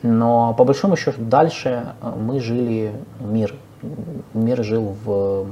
но 0.02 0.54
по 0.54 0.66
большому 0.66 0.96
счету 0.96 1.22
дальше 1.22 1.94
э, 2.02 2.13
мы 2.16 2.40
жили, 2.40 2.94
мир, 3.20 3.56
мир 4.34 4.63
жил 4.63 4.96
в 5.06 5.48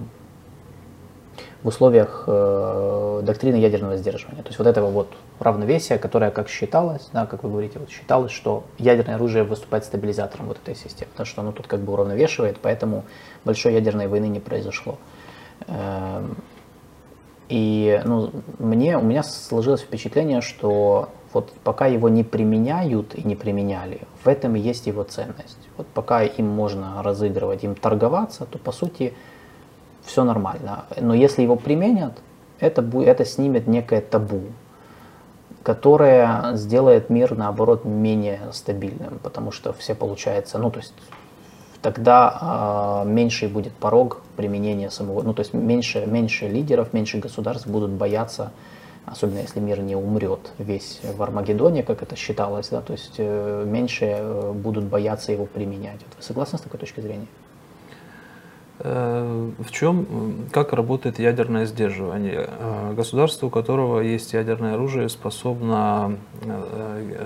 в 1.64 1.68
условиях 1.68 2.24
э, 2.26 3.22
доктрины 3.24 3.56
ядерного 3.56 3.98
сдерживания. 3.98 4.42
То 4.42 4.50
есть 4.50 4.58
вот 4.58 4.68
этого 4.68 4.90
вот 4.90 5.14
равновесия, 5.40 5.98
которое 6.00 6.32
как 6.32 6.50
считалось, 6.50 7.10
да, 7.14 7.26
как 7.28 7.44
вы 7.44 7.50
говорите, 7.50 7.78
вот 7.78 7.90
считалось, 7.90 8.32
что 8.32 8.64
ядерное 8.80 9.16
оружие 9.16 9.44
выступает 9.44 9.86
стабилизатором 9.86 10.48
вот 10.48 10.58
этой 10.58 10.76
системы, 10.76 11.12
потому 11.12 11.28
что 11.28 11.42
оно 11.42 11.52
тут 11.52 11.68
как 11.68 11.82
бы 11.82 11.94
уравновешивает, 11.94 12.58
поэтому 12.62 13.04
большой 13.46 13.74
ядерной 13.74 14.08
войны 14.08 14.28
не 14.28 14.40
произошло. 14.40 14.98
Э, 15.68 16.26
и 17.50 18.02
ну, 18.06 18.32
мне, 18.60 18.98
у 18.98 19.04
меня 19.04 19.24
сложилось 19.24 19.82
впечатление, 19.82 20.42
что 20.42 21.10
вот 21.34 21.54
пока 21.64 21.88
его 21.88 22.10
не 22.10 22.24
применяют 22.24 23.16
и 23.16 23.24
не 23.24 23.36
применяли, 23.36 24.02
в 24.24 24.28
этом 24.28 24.56
и 24.56 24.60
есть 24.60 24.88
его 24.88 25.04
ценность. 25.04 25.58
Вот 25.78 25.88
пока 25.88 26.24
им 26.24 26.48
можно 26.48 27.02
разыгрывать, 27.04 27.64
им 27.64 27.76
торговаться, 27.76 28.46
то 28.46 28.58
по 28.58 28.72
сути 28.72 29.14
все 30.04 30.24
нормально. 30.24 30.86
Но 31.00 31.14
если 31.14 31.42
его 31.42 31.56
применят, 31.56 32.20
это, 32.60 32.82
это 33.02 33.26
снимет 33.26 33.68
некое 33.68 34.02
табу, 34.02 34.42
которое 35.64 36.56
сделает 36.56 37.10
мир, 37.10 37.36
наоборот, 37.36 37.86
менее 37.86 38.40
стабильным, 38.52 39.20
потому 39.22 39.52
что 39.52 39.74
все 39.74 39.96
получается, 39.96 40.58
ну, 40.58 40.72
то 40.72 40.80
есть 40.80 40.94
тогда 41.82 43.04
э, 43.06 43.10
меньше 43.10 43.48
будет 43.48 43.74
порог 43.74 44.22
применения 44.36 44.90
самого, 44.90 45.22
ну, 45.24 45.34
то 45.34 45.42
есть 45.42 45.54
меньше, 45.54 46.06
меньше 46.06 46.48
лидеров, 46.48 46.94
меньше 46.94 47.18
государств 47.18 47.68
будут 47.68 47.92
бояться, 47.92 48.52
особенно 49.06 49.40
если 49.40 49.60
мир 49.60 49.80
не 49.80 49.96
умрет 49.96 50.52
весь 50.58 51.02
в 51.04 51.22
Армагеддоне, 51.22 51.84
как 51.84 52.02
это 52.04 52.16
считалось, 52.16 52.70
да, 52.70 52.82
то 52.82 52.94
есть 52.94 53.16
э, 53.18 53.66
меньше 53.66 54.06
э, 54.06 54.52
будут 54.54 54.86
бояться 54.86 55.32
его 55.32 55.46
применять. 55.46 56.00
Вот 56.02 56.18
вы 56.18 56.24
согласны 56.24 56.60
с 56.60 56.62
такой 56.62 56.80
точки 56.80 57.02
зрения? 57.02 57.28
Э, 58.80 59.52
в 59.60 59.72
чем, 59.72 60.48
как 60.52 60.74
работает 60.74 61.20
ядерное 61.20 61.66
сдерживание? 61.66 62.48
Государство, 62.96 63.48
у 63.48 63.50
которого 63.50 64.00
есть 64.02 64.34
ядерное 64.34 64.76
оружие, 64.76 65.10
способно 65.10 66.18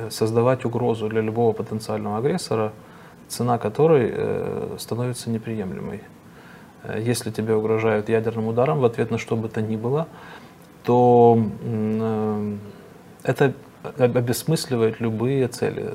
создавать 0.09 0.65
угрозу 0.65 1.09
для 1.09 1.21
любого 1.21 1.53
потенциального 1.53 2.17
агрессора, 2.17 2.71
цена 3.27 3.57
которой 3.57 4.13
становится 4.77 5.29
неприемлемой. 5.29 6.01
Если 6.99 7.31
тебе 7.31 7.55
угрожают 7.55 8.09
ядерным 8.09 8.47
ударом 8.47 8.79
в 8.79 8.85
ответ 8.85 9.09
на 9.09 9.17
что 9.17 9.35
бы 9.35 9.49
то 9.49 9.59
ни 9.59 9.75
было, 9.75 10.07
то 10.85 11.39
это 13.23 13.53
обесмысливает 13.97 14.99
любые 14.99 15.47
цели, 15.47 15.91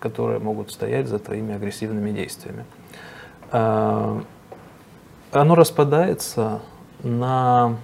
которые 0.00 0.38
могут 0.38 0.70
стоять 0.72 1.08
за 1.08 1.18
твоими 1.18 1.54
агрессивными 1.54 2.10
действиями 2.10 2.64
оно 5.32 5.54
распадается 5.54 6.60
на, 7.02 7.76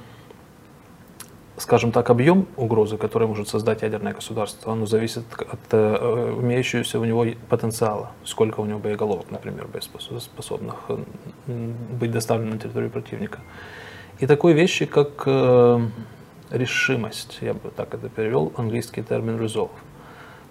скажем 1.57 1.93
так, 1.93 2.11
объем 2.11 2.47
угрозы, 2.57 2.97
который 2.97 3.29
может 3.29 3.49
создать 3.49 3.83
ядерное 3.83 4.15
государство. 4.15 4.73
Оно 4.73 4.87
зависит 4.87 5.25
от 5.39 5.61
э, 5.71 6.35
имеющегося 6.41 6.99
у 6.99 7.05
него 7.05 7.27
потенциала, 7.49 8.13
сколько 8.25 8.61
у 8.61 8.67
него 8.67 8.79
боеголовок, 8.79 9.31
например, 9.31 9.69
способных 9.81 10.77
э, 10.89 10.99
быть 11.47 12.11
доставлено 12.11 12.53
на 12.53 12.59
территорию 12.59 12.91
противника. 12.91 13.39
И 14.19 14.27
такой 14.27 14.53
вещи, 14.53 14.87
как 14.87 15.23
э, 15.27 15.87
решимость, 16.51 17.39
я 17.41 17.55
бы 17.55 17.71
так 17.75 17.95
это 17.95 18.09
перевел, 18.09 18.53
английский 18.57 19.03
термин 19.03 19.37
resolve. 19.37 19.71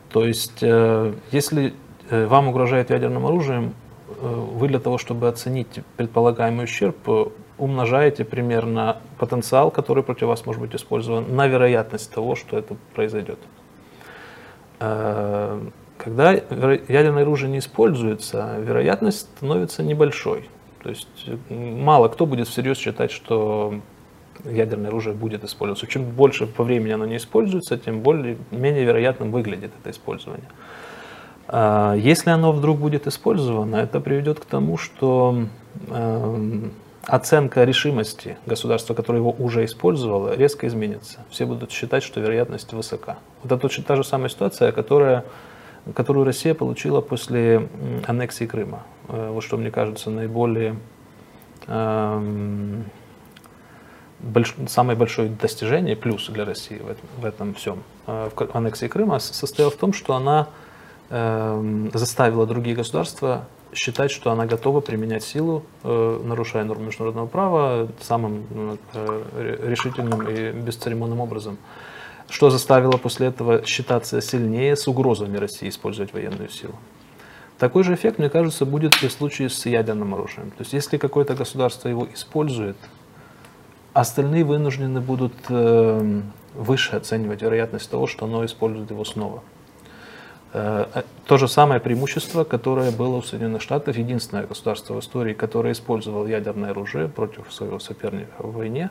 То 0.09 0.25
есть, 0.25 0.61
э, 0.61 1.13
если 1.31 1.73
э, 2.09 2.25
вам 2.27 2.47
угрожает 2.47 2.89
ядерным 2.89 3.25
оружием, 3.25 3.73
Э, 4.07 4.27
вы 4.27 4.67
для 4.67 4.79
того, 4.79 4.97
чтобы 4.97 5.27
оценить 5.27 5.79
предполагаемый 5.97 6.65
ущерб, 6.65 6.95
умножаете 7.57 8.25
примерно 8.25 8.97
потенциал, 9.17 9.71
который 9.71 10.03
против 10.03 10.27
вас 10.27 10.45
может 10.45 10.61
быть 10.61 10.75
использован, 10.75 11.35
на 11.35 11.47
вероятность 11.47 12.11
того, 12.11 12.35
что 12.35 12.57
это 12.57 12.75
произойдет. 12.93 13.39
Когда 14.77 16.33
ядерное 16.33 17.21
оружие 17.21 17.49
не 17.49 17.59
используется, 17.59 18.57
вероятность 18.59 19.21
становится 19.37 19.83
небольшой. 19.83 20.49
То 20.83 20.89
есть 20.89 21.07
мало 21.49 22.09
кто 22.09 22.25
будет 22.25 22.49
всерьез 22.49 22.77
считать, 22.77 23.11
что 23.11 23.79
ядерное 24.43 24.89
оружие 24.89 25.15
будет 25.15 25.43
использоваться. 25.43 25.87
Чем 25.87 26.03
больше 26.11 26.47
по 26.47 26.63
времени 26.63 26.91
оно 26.91 27.05
не 27.05 27.17
используется, 27.17 27.77
тем 27.77 28.01
более, 28.01 28.37
менее 28.51 28.83
вероятным 28.83 29.31
выглядит 29.31 29.71
это 29.79 29.91
использование. 29.91 30.47
А, 31.47 31.93
если 31.95 32.29
оно 32.29 32.51
вдруг 32.51 32.79
будет 32.79 33.07
использовано, 33.07 33.77
это 33.77 33.99
приведет 33.99 34.39
к 34.39 34.45
тому, 34.45 34.77
что 34.77 35.45
эм, 35.89 36.71
оценка 37.03 37.63
решимости 37.63 38.37
государства, 38.45 38.93
которое 38.93 39.19
его 39.19 39.35
уже 39.37 39.65
использовало, 39.65 40.35
резко 40.35 40.67
изменится. 40.67 41.19
Все 41.29 41.45
будут 41.45 41.71
считать, 41.71 42.03
что 42.03 42.19
вероятность 42.19 42.73
высока. 42.73 43.17
Вот 43.43 43.51
это 43.51 43.61
точно 43.61 43.83
та 43.83 43.95
же 43.95 44.03
самая 44.03 44.29
ситуация, 44.29 44.71
которая, 44.71 45.23
которую 45.93 46.25
Россия 46.25 46.53
получила 46.53 47.01
после 47.01 47.69
аннексии 48.07 48.45
Крыма. 48.45 48.83
Э, 49.07 49.29
вот 49.31 49.43
что 49.43 49.57
мне 49.57 49.69
кажется 49.69 50.09
наиболее 50.09 50.77
эм, 51.67 52.85
больш, 54.25 54.55
самое 54.67 54.97
большое 54.97 55.29
достижение, 55.29 55.95
плюс 55.95 56.27
для 56.29 56.45
России 56.45 56.77
в 56.77 56.89
этом, 56.89 57.09
в 57.17 57.25
этом 57.25 57.53
всем, 57.53 57.83
э, 58.07 58.29
в 58.35 58.55
аннексии 58.55 58.87
Крыма, 58.87 59.19
состоял 59.19 59.69
в 59.69 59.75
том, 59.75 59.93
что 59.93 60.15
она 60.15 60.47
э, 61.09 61.89
заставила 61.93 62.45
другие 62.45 62.75
государства 62.75 63.45
считать, 63.73 64.11
что 64.11 64.31
она 64.31 64.45
готова 64.45 64.79
применять 64.79 65.23
силу, 65.23 65.63
э, 65.83 66.21
нарушая 66.23 66.63
нормы 66.63 66.87
международного 66.87 67.27
права, 67.27 67.87
самым 68.01 68.79
э, 68.93 69.59
решительным 69.63 70.27
и 70.27 70.51
бесцеремонным 70.51 71.19
образом. 71.19 71.57
Что 72.27 72.49
заставило 72.49 72.97
после 72.97 73.27
этого 73.27 73.63
считаться 73.65 74.19
сильнее 74.21 74.75
с 74.75 74.87
угрозами 74.87 75.37
России 75.37 75.69
использовать 75.69 76.13
военную 76.13 76.49
силу. 76.49 76.73
Такой 77.59 77.83
же 77.83 77.93
эффект, 77.93 78.17
мне 78.17 78.29
кажется, 78.29 78.65
будет 78.65 78.99
при 78.99 79.07
случае 79.07 79.49
с 79.49 79.65
ядерным 79.65 80.13
оружием. 80.13 80.49
То 80.51 80.61
есть, 80.61 80.73
если 80.73 80.97
какое-то 80.97 81.35
государство 81.35 81.87
его 81.87 82.07
использует, 82.13 82.75
остальные 83.95 84.43
вынуждены 84.43 84.99
будут 84.99 85.33
э, 85.49 86.21
выше 86.53 86.95
оценивать 86.97 87.41
вероятность 87.41 87.89
того, 87.89 88.07
что 88.07 88.25
оно 88.25 88.45
использует 88.45 88.91
его 88.91 89.05
снова. 89.05 89.41
Э, 90.53 90.85
э, 90.93 91.03
то 91.25 91.37
же 91.37 91.47
самое 91.47 91.79
преимущество, 91.79 92.43
которое 92.43 92.91
было 92.91 93.15
у 93.15 93.21
Соединенных 93.21 93.61
Штатов, 93.61 93.97
единственное 93.97 94.45
государство 94.45 94.95
в 94.95 94.99
истории, 94.99 95.33
которое 95.33 95.71
использовало 95.71 96.27
ядерное 96.27 96.71
оружие 96.71 97.07
против 97.07 97.51
своего 97.53 97.79
соперника 97.79 98.33
в 98.39 98.53
войне. 98.53 98.89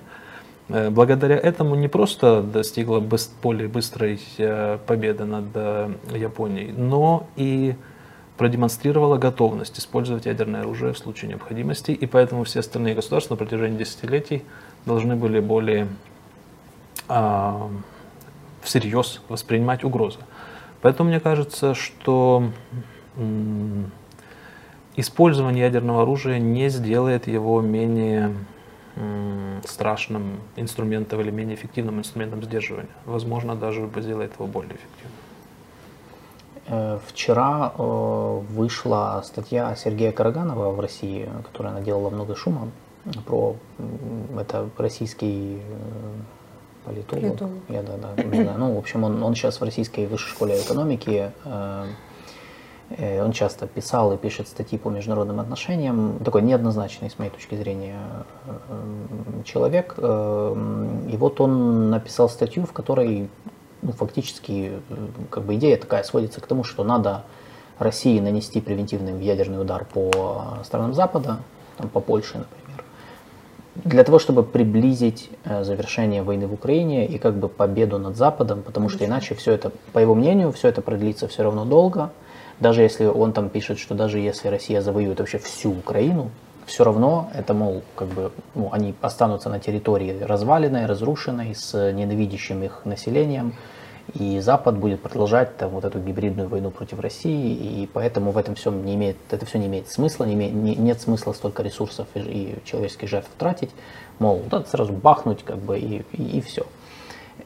Э, 0.71 0.89
благодаря 0.89 1.37
этому 1.37 1.75
не 1.75 1.89
просто 1.89 2.43
достигла 2.43 3.07
более 3.43 3.69
быстрой 3.69 4.19
победы 4.87 5.27
над 5.27 5.47
Японией, 6.15 6.73
но 6.73 7.27
и 7.37 7.75
продемонстрировала 8.39 9.19
готовность 9.19 9.79
использовать 9.79 10.25
ядерное 10.25 10.63
оружие 10.63 10.95
в 10.95 10.99
случае 10.99 11.29
необходимости, 11.29 11.93
и 11.93 12.07
поэтому 12.07 12.45
все 12.45 12.61
остальные 12.61 12.95
государства 12.95 13.35
на 13.35 13.39
протяжении 13.39 13.77
десятилетий 13.77 14.45
должны 14.87 15.17
были 15.17 15.41
более 15.41 15.89
а, 17.09 17.71
всерьез 18.63 19.21
воспринимать 19.29 19.85
угрозы. 19.85 20.19
Поэтому 20.81 21.09
мне 21.09 21.21
кажется, 21.21 21.75
что 21.75 22.51
использование 24.97 25.65
ядерного 25.65 26.03
оружия 26.03 26.39
не 26.39 26.69
сделает 26.69 27.27
его 27.27 27.61
менее 27.61 28.35
страшным 29.67 30.41
инструментом 30.57 31.21
или 31.21 31.31
менее 31.31 31.57
эффективным 31.57 31.99
инструментом 31.99 32.43
сдерживания. 32.43 32.91
Возможно, 33.07 33.57
даже 33.57 33.91
сделает 33.97 34.35
его 34.35 34.47
более 34.47 34.77
эффективным. 34.77 35.19
Э, 36.67 36.99
вчера 37.07 37.73
э, 37.77 38.41
вышла 38.51 39.23
статья 39.25 39.75
Сергея 39.75 40.13
Караганова 40.13 40.71
в 40.71 40.81
России, 40.81 41.29
которая 41.45 41.75
наделала 41.75 42.11
много 42.11 42.37
шума 42.37 42.71
про 43.27 43.57
это 44.39 44.69
российский 44.79 45.59
э, 45.59 46.85
политолог. 46.85 47.23
политолог. 47.23 47.53
Я, 47.69 47.83
да, 47.83 47.97
да, 47.97 48.23
не 48.23 48.43
знаю. 48.43 48.59
Ну, 48.59 48.75
в 48.75 48.79
общем, 48.79 49.05
он, 49.05 49.23
он 49.23 49.35
сейчас 49.35 49.61
в 49.61 49.65
Российской 49.65 50.07
высшей 50.07 50.31
школе 50.31 50.59
экономики. 50.59 51.31
Э, 51.45 51.87
э, 52.97 53.23
он 53.23 53.33
часто 53.33 53.67
писал 53.67 54.13
и 54.13 54.17
пишет 54.17 54.49
статьи 54.49 54.79
по 54.79 54.89
международным 54.89 55.41
отношениям. 55.41 56.19
Такой 56.25 56.43
неоднозначный, 56.43 57.11
с 57.11 57.19
моей 57.19 57.31
точки 57.31 57.55
зрения, 57.57 57.99
человек. 59.45 59.95
И 59.99 61.17
вот 61.17 61.41
он 61.41 61.91
написал 61.91 62.29
статью, 62.29 62.65
в 62.65 62.73
которой 62.73 63.29
ну, 63.83 63.93
фактически 63.93 64.73
как 65.31 65.45
бы 65.45 65.57
идея 65.57 65.77
такая 65.77 66.03
сводится 66.05 66.41
к 66.41 66.47
тому, 66.47 66.65
что 66.65 66.85
надо 66.85 67.25
России 67.79 68.19
нанести 68.19 68.61
превентивный 68.61 69.21
ядерный 69.23 69.61
удар 69.61 69.85
по 69.85 70.59
странам 70.65 70.95
Запада, 70.95 71.41
там, 71.77 71.91
по 71.91 72.01
Польше, 72.01 72.39
например 72.39 72.64
для 73.85 74.03
того, 74.03 74.19
чтобы 74.19 74.43
приблизить 74.43 75.31
э, 75.45 75.63
завершение 75.63 76.23
войны 76.23 76.47
в 76.47 76.55
Украине 76.55 77.07
и 77.07 77.19
как 77.19 77.35
бы 77.37 77.49
победу 77.49 77.99
над 77.99 78.17
Западом, 78.17 78.63
потому 78.63 78.89
что 78.89 79.05
иначе 79.05 79.35
все 79.35 79.53
это, 79.53 79.73
по 79.93 79.99
его 79.99 80.15
мнению, 80.15 80.53
все 80.53 80.69
это 80.69 80.81
продлится 80.81 81.29
все 81.29 81.43
равно 81.43 81.65
долго. 81.65 82.11
Даже 82.61 82.83
если 82.83 83.05
он 83.05 83.33
там 83.33 83.51
пишет, 83.51 83.79
что 83.79 83.95
даже 83.95 84.19
если 84.19 84.49
Россия 84.49 84.81
завоюет 84.81 85.19
вообще 85.19 85.39
всю 85.39 85.71
Украину, 85.73 86.31
все 86.67 86.85
равно 86.85 87.31
это, 87.35 87.53
мол, 87.53 87.83
как 87.95 88.09
бы, 88.09 88.33
ну, 88.55 88.71
они 88.73 88.95
останутся 89.03 89.51
на 89.51 89.61
территории 89.61 90.19
разваленной, 90.21 90.87
разрушенной, 90.87 91.55
с 91.55 91.93
ненавидящим 91.93 92.63
их 92.63 92.83
населением, 92.85 93.55
и 94.13 94.39
Запад 94.41 94.77
будет 94.77 95.01
продолжать 95.01 95.57
там, 95.57 95.71
вот 95.71 95.85
эту 95.85 95.99
гибридную 95.99 96.49
войну 96.49 96.71
против 96.71 97.01
России, 97.01 97.83
и 97.83 97.89
поэтому 97.93 98.33
в 98.33 98.39
этом 98.39 98.55
всем 98.55 98.85
не 98.85 98.95
имеет, 98.95 99.17
это 99.31 99.47
все 99.47 99.59
не 99.59 99.67
имеет 99.67 99.89
смысла, 99.89 100.25
не 100.25 100.35
имеет, 100.35 100.53
не, 100.53 100.77
нет 100.77 101.01
смысла 101.01 101.33
столько 101.33 101.63
ресурсов 101.63 102.07
и, 102.15 102.21
и 102.21 102.59
человеческих 102.65 103.09
жертв 103.09 103.31
тратить, 103.39 103.71
мол, 104.19 104.43
надо 104.51 104.69
сразу 104.69 104.93
бахнуть 104.93 105.43
как 105.43 105.59
бы 105.59 105.79
и, 105.79 106.05
и, 106.13 106.39
и 106.39 106.41
все. 106.41 106.67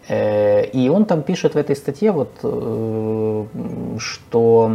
Э, 0.08 0.64
и 0.64 0.88
он 0.88 1.04
там 1.04 1.22
пишет 1.22 1.54
в 1.54 1.58
этой 1.58 1.76
статье, 1.76 2.12
вот, 2.12 2.30
э, 2.42 3.44
что, 3.98 4.70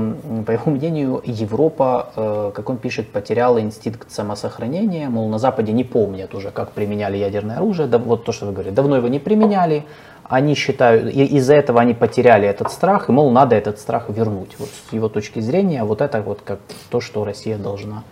по 0.45 0.51
его 0.51 0.71
мнению, 0.71 1.21
Европа, 1.25 2.11
э, 2.15 2.51
как 2.53 2.69
он 2.69 2.77
пишет, 2.77 3.09
потеряла 3.09 3.59
инстинкт 3.59 4.11
самосохранения, 4.11 5.09
мол, 5.09 5.29
на 5.29 5.39
Западе 5.39 5.71
не 5.73 5.83
помнят 5.83 6.35
уже, 6.35 6.51
как 6.51 6.71
применяли 6.71 7.17
ядерное 7.17 7.57
оружие, 7.57 7.87
да, 7.87 7.97
вот 7.97 8.25
то, 8.25 8.31
что 8.31 8.45
вы 8.45 8.51
говорите, 8.51 8.75
давно 8.75 8.97
его 8.97 9.07
не 9.07 9.19
применяли, 9.19 9.85
они 10.23 10.53
считают, 10.53 11.11
и 11.11 11.25
из-за 11.37 11.55
этого 11.55 11.81
они 11.81 11.95
потеряли 11.95 12.47
этот 12.47 12.71
страх, 12.71 13.09
и, 13.09 13.11
мол, 13.11 13.31
надо 13.31 13.55
этот 13.55 13.79
страх 13.79 14.09
вернуть. 14.09 14.55
Вот 14.59 14.69
с 14.69 14.93
его 14.93 15.09
точки 15.09 15.39
зрения, 15.39 15.83
вот 15.83 16.01
это 16.01 16.21
вот 16.21 16.41
как 16.45 16.59
то, 16.91 17.01
что 17.01 17.25
Россия 17.25 17.57
должна 17.57 18.03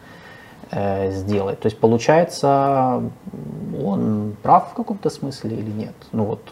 э, 0.72 1.12
сделать. 1.12 1.60
То 1.60 1.68
есть 1.68 1.78
получается, 1.78 3.04
он 3.84 4.36
прав 4.42 4.72
в 4.72 4.74
каком-то 4.74 5.10
смысле 5.10 5.58
или 5.58 5.70
нет? 5.70 5.96
Ну 6.12 6.24
вот 6.24 6.52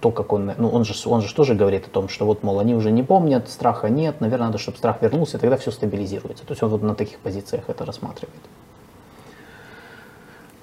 то, 0.00 0.10
как 0.10 0.32
он, 0.32 0.52
ну 0.58 0.68
он 0.68 0.84
же, 0.84 0.94
он 1.08 1.22
же 1.22 1.34
тоже 1.34 1.54
говорит 1.54 1.86
о 1.86 1.90
том, 1.90 2.08
что 2.08 2.26
вот, 2.26 2.42
мол, 2.42 2.60
они 2.60 2.74
уже 2.74 2.90
не 2.90 3.02
помнят, 3.02 3.48
страха 3.48 3.88
нет, 3.88 4.20
наверное, 4.20 4.46
надо, 4.46 4.58
чтобы 4.58 4.78
страх 4.78 5.02
вернулся, 5.02 5.38
тогда 5.38 5.56
все 5.56 5.70
стабилизируется. 5.70 6.44
То 6.46 6.52
есть 6.52 6.62
он 6.62 6.70
вот 6.70 6.82
на 6.82 6.94
таких 6.94 7.18
позициях 7.18 7.64
это 7.68 7.84
рассматривает. 7.84 8.42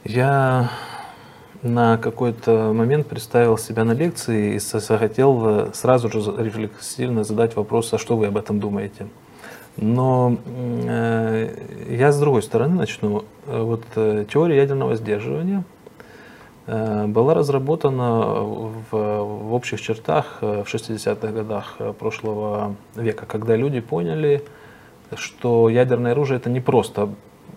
Я 0.04 0.70
на 1.62 1.98
какой-то 1.98 2.72
момент 2.74 3.08
представил 3.08 3.58
себя 3.58 3.84
на 3.84 3.92
лекции 3.92 4.56
и 4.56 4.60
захотел 4.60 5.74
сразу 5.74 6.10
же 6.10 6.34
рефлексивно 6.38 7.24
задать 7.24 7.56
вопрос, 7.56 7.94
а 7.94 7.98
что 7.98 8.16
вы 8.16 8.28
об 8.28 8.38
этом 8.38 8.60
думаете? 8.60 9.08
Но 9.82 10.38
э, 10.48 11.56
я 11.90 12.12
с 12.12 12.20
другой 12.20 12.42
стороны 12.44 12.76
начну. 12.76 13.24
Э, 13.48 13.62
вот 13.62 13.84
э, 13.96 14.26
теория 14.30 14.58
ядерного 14.58 14.96
сдерживания 14.98 15.64
э, 16.68 17.06
была 17.08 17.34
разработана 17.34 18.42
в, 18.42 18.92
в 18.92 19.54
общих 19.54 19.82
чертах 19.82 20.40
в 20.42 20.66
60-х 20.66 21.28
годах 21.32 21.78
прошлого 21.98 22.76
века, 22.96 23.26
когда 23.26 23.56
люди 23.56 23.80
поняли, 23.80 24.44
что 25.16 25.70
ядерное 25.70 26.12
оружие 26.12 26.38
это 26.38 26.50
не 26.50 26.60
просто 26.60 27.10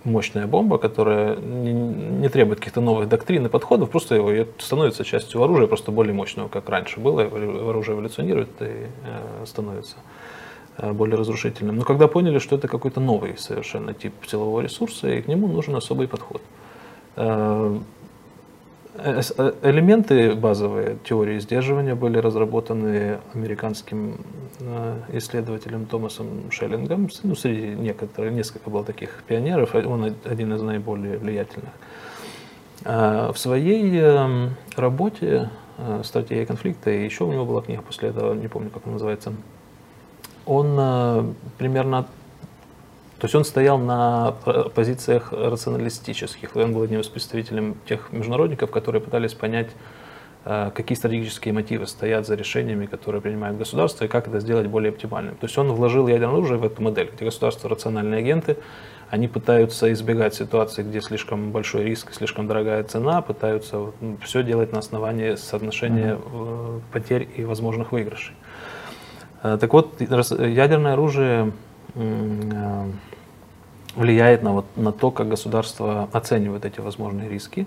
мощная 0.04 0.46
бомба, 0.46 0.78
которая 0.78 1.36
не, 1.36 1.72
не 1.72 2.28
требует 2.28 2.58
каких-то 2.60 2.80
новых 2.80 3.08
доктрин 3.08 3.46
и 3.46 3.48
подходов, 3.48 3.90
просто 3.90 4.14
его, 4.14 4.46
становится 4.58 5.04
частью 5.04 5.42
оружия, 5.42 5.66
просто 5.66 5.90
более 5.90 6.14
мощного, 6.14 6.48
как 6.48 6.68
раньше 6.68 7.00
было. 7.00 7.22
Оружие 7.22 7.94
эволюционирует 7.94 8.50
и 8.60 8.64
э, 8.64 9.44
становится 9.46 9.96
э, 9.96 10.21
более 10.78 11.16
разрушительным. 11.16 11.76
Но 11.76 11.84
когда 11.84 12.08
поняли, 12.08 12.38
что 12.38 12.56
это 12.56 12.68
какой-то 12.68 13.00
новый 13.00 13.36
совершенно 13.36 13.94
тип 13.94 14.14
силового 14.26 14.60
ресурса, 14.60 15.08
и 15.08 15.22
к 15.22 15.28
нему 15.28 15.48
нужен 15.48 15.76
особый 15.76 16.08
подход. 16.08 16.42
Э, 17.16 17.78
Э, 18.94 19.22
э, 19.38 19.52
элементы 19.62 20.34
базовые 20.34 20.98
теории 21.02 21.38
сдерживания 21.38 21.94
были 21.94 22.18
разработаны 22.18 23.20
американским 23.32 24.18
э, 24.60 25.00
исследователем 25.14 25.86
Томасом 25.86 26.50
Шеллингом. 26.50 27.08
Ну, 27.22 27.34
среди 27.34 27.68
некоторых, 27.68 28.32
несколько 28.32 28.68
было 28.68 28.84
таких 28.84 29.22
пионеров, 29.26 29.74
он 29.74 30.14
один 30.24 30.52
из 30.52 30.60
наиболее 30.62 31.18
влиятельных. 31.18 31.72
В 32.84 33.34
своей 33.36 34.50
работе 34.76 35.48
«Стратегия 36.02 36.46
конфликта», 36.46 36.90
и 36.90 37.04
еще 37.04 37.22
у 37.22 37.32
него 37.32 37.44
была 37.44 37.62
книга 37.62 37.80
после 37.80 38.08
этого, 38.08 38.34
не 38.34 38.48
помню, 38.48 38.70
как 38.70 38.82
она 38.84 38.94
называется, 38.94 39.32
он 40.46 41.34
примерно 41.58 42.06
то 43.22 43.26
есть 43.26 43.36
он 43.36 43.44
стоял 43.44 43.78
на 43.78 44.34
позициях 44.74 45.32
рационалистических. 45.32 46.56
Он 46.56 46.72
был 46.72 46.82
одним 46.82 47.02
из 47.02 47.06
представителей 47.06 47.74
тех 47.86 48.10
международников, 48.10 48.72
которые 48.72 49.00
пытались 49.00 49.32
понять, 49.32 49.68
э, 50.44 50.72
какие 50.74 50.98
стратегические 50.98 51.54
мотивы 51.54 51.86
стоят 51.86 52.26
за 52.26 52.34
решениями, 52.34 52.86
которые 52.86 53.22
принимает 53.22 53.56
государство, 53.56 54.06
и 54.06 54.08
как 54.08 54.26
это 54.26 54.40
сделать 54.40 54.66
более 54.66 54.90
оптимальным. 54.90 55.36
То 55.36 55.46
есть 55.46 55.56
он 55.56 55.70
вложил 55.70 56.08
ядерное 56.08 56.34
оружие 56.34 56.58
в 56.58 56.64
эту 56.64 56.82
модель, 56.82 57.12
где 57.14 57.24
государства 57.24 57.70
рациональные 57.70 58.18
агенты, 58.18 58.56
Они 59.08 59.28
пытаются 59.28 59.92
избегать 59.92 60.34
ситуации, 60.34 60.82
где 60.82 61.00
слишком 61.00 61.52
большой 61.52 61.84
риск, 61.84 62.12
слишком 62.14 62.48
дорогая 62.48 62.82
цена, 62.82 63.22
пытаются 63.22 63.92
ну, 64.00 64.16
все 64.20 64.42
делать 64.42 64.72
на 64.72 64.80
основании 64.80 65.36
соотношения 65.36 66.16
mm-hmm. 66.16 66.80
потерь 66.92 67.28
и 67.36 67.44
возможных 67.44 67.92
выигрышей. 67.92 68.34
Э, 69.42 69.58
так 69.60 69.72
вот, 69.72 70.00
ядерное 70.00 70.94
оружие 70.94 71.52
э, 71.94 72.90
влияет 73.94 74.42
на, 74.42 74.52
вот, 74.52 74.66
на 74.76 74.92
то, 74.92 75.10
как 75.10 75.28
государство 75.28 76.08
оценивает 76.12 76.64
эти 76.64 76.80
возможные 76.80 77.28
риски. 77.28 77.66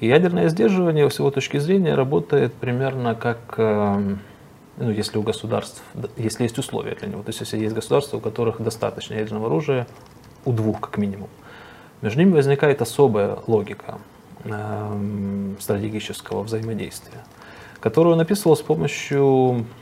И 0.00 0.08
ядерное 0.08 0.48
сдерживание, 0.48 1.08
с 1.08 1.18
его 1.18 1.30
точки 1.30 1.58
зрения, 1.58 1.94
работает 1.94 2.52
примерно 2.54 3.14
как, 3.14 3.56
ну, 3.56 4.90
если 4.90 5.16
у 5.16 5.22
государств, 5.22 5.80
если 6.16 6.42
есть 6.42 6.58
условия 6.58 6.96
для 6.96 7.06
него. 7.08 7.22
То 7.22 7.28
есть, 7.28 7.38
если 7.38 7.58
есть 7.58 7.74
государства, 7.74 8.16
у 8.16 8.20
которых 8.20 8.60
достаточно 8.60 9.14
ядерного 9.14 9.46
оружия, 9.46 9.86
у 10.44 10.52
двух 10.52 10.80
как 10.80 10.98
минимум. 10.98 11.28
Между 12.00 12.20
ними 12.20 12.32
возникает 12.32 12.82
особая 12.82 13.38
логика 13.46 13.98
э, 14.44 15.54
стратегического 15.60 16.42
взаимодействия, 16.42 17.24
которую 17.80 18.14
он 18.14 18.20
описывал 18.20 18.56
с 18.56 18.62
помощью 18.62 19.20
э, 19.60 19.81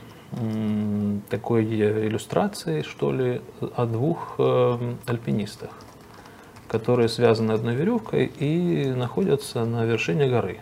такой 1.29 1.65
иллюстрации, 1.65 2.83
что 2.83 3.11
ли, 3.11 3.41
о 3.75 3.85
двух 3.85 4.35
э, 4.37 4.95
альпинистах, 5.05 5.71
которые 6.69 7.09
связаны 7.09 7.51
одной 7.51 7.75
веревкой 7.75 8.25
и 8.25 8.93
находятся 8.95 9.65
на 9.65 9.83
вершине 9.83 10.29
горы. 10.29 10.59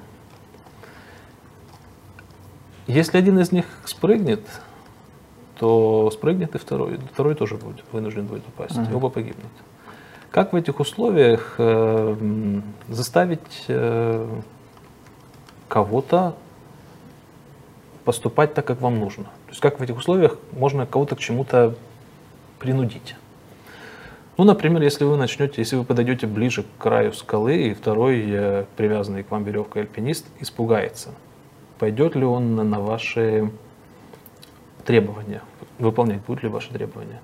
Если 2.88 3.20
один 3.20 3.38
из 3.38 3.52
них 3.52 3.66
спрыгнет, 3.86 4.42
то 5.60 6.10
спрыгнет 6.12 6.56
и 6.56 6.58
второй, 6.58 6.98
второй 7.14 7.36
тоже 7.36 7.56
будет 7.56 7.84
вынужден 7.92 8.26
будет 8.26 8.48
упасть, 8.48 8.76
uh-huh. 8.76 8.96
оба 8.96 9.10
погибнут. 9.10 9.52
Как 10.32 10.54
в 10.54 10.56
этих 10.56 10.80
условиях 10.80 11.56
э, 11.60 12.62
заставить 12.88 13.66
э, 13.68 14.28
кого-то 15.68 16.36
поступать 18.06 18.56
так, 18.56 18.66
как 18.66 18.82
вам 18.82 19.00
нужно? 19.00 19.26
То 19.50 19.54
есть 19.54 19.62
как 19.62 19.80
в 19.80 19.84
этих 19.84 19.98
условиях 19.98 20.38
можно 20.52 20.86
кого-то 20.86 21.16
к 21.16 21.20
чему-то 21.20 21.76
принудить? 22.60 23.16
Ну, 24.38 24.46
например, 24.46 24.82
если 24.84 25.04
вы 25.04 25.18
начнете, 25.18 25.56
если 25.58 25.76
вы 25.76 25.84
подойдете 25.84 26.28
ближе 26.28 26.64
к 26.64 26.82
краю 26.82 27.12
скалы, 27.12 27.56
и 27.58 27.74
второй, 27.74 28.24
э, 28.26 28.66
привязанный 28.78 29.24
к 29.24 29.32
вам 29.32 29.44
веревкой 29.44 29.82
альпинист, 29.82 30.26
испугается, 30.40 31.10
пойдет 31.78 32.16
ли 32.16 32.24
он 32.24 32.56
на 32.56 32.80
ваши 32.80 33.52
требования, 34.86 35.42
выполнять 35.78 36.22
будет 36.22 36.44
ли 36.44 36.50
ваши 36.50 36.70
требования 36.70 37.20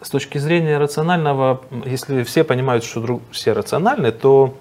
с 0.00 0.08
точки 0.08 0.38
зрения 0.38 0.78
рационального, 0.78 1.60
если 1.84 2.22
все 2.22 2.44
понимают, 2.44 2.84
что 2.84 3.00
друг, 3.00 3.22
все 3.30 3.52
рациональны, 3.52 4.12
то 4.12 4.54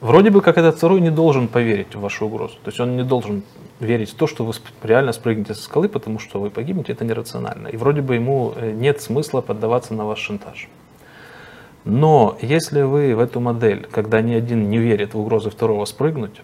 вроде 0.00 0.30
бы 0.30 0.40
как 0.40 0.58
этот 0.58 0.76
второй 0.76 1.00
не 1.00 1.10
должен 1.10 1.48
поверить 1.48 1.94
в 1.94 2.00
вашу 2.00 2.26
угрозу. 2.26 2.54
То 2.64 2.68
есть 2.68 2.80
он 2.80 2.96
не 2.96 3.04
должен 3.04 3.42
верить 3.80 4.10
в 4.10 4.14
то, 4.14 4.26
что 4.26 4.44
вы 4.44 4.52
реально 4.82 5.12
спрыгнете 5.12 5.54
со 5.54 5.62
скалы, 5.62 5.88
потому 5.88 6.18
что 6.18 6.40
вы 6.40 6.50
погибнете, 6.50 6.92
это 6.92 7.04
нерационально. 7.04 7.68
И 7.68 7.76
вроде 7.76 8.02
бы 8.02 8.14
ему 8.14 8.52
э, 8.56 8.72
нет 8.72 9.00
смысла 9.00 9.40
поддаваться 9.40 9.94
на 9.94 10.04
ваш 10.04 10.18
шантаж. 10.18 10.68
Но 11.84 12.36
если 12.42 12.82
вы 12.82 13.14
в 13.14 13.20
эту 13.20 13.40
модель, 13.40 13.86
когда 13.90 14.20
ни 14.20 14.34
один 14.34 14.68
не 14.68 14.78
верит 14.78 15.14
в 15.14 15.18
угрозы 15.18 15.50
второго 15.50 15.86
спрыгнуть, 15.86 16.42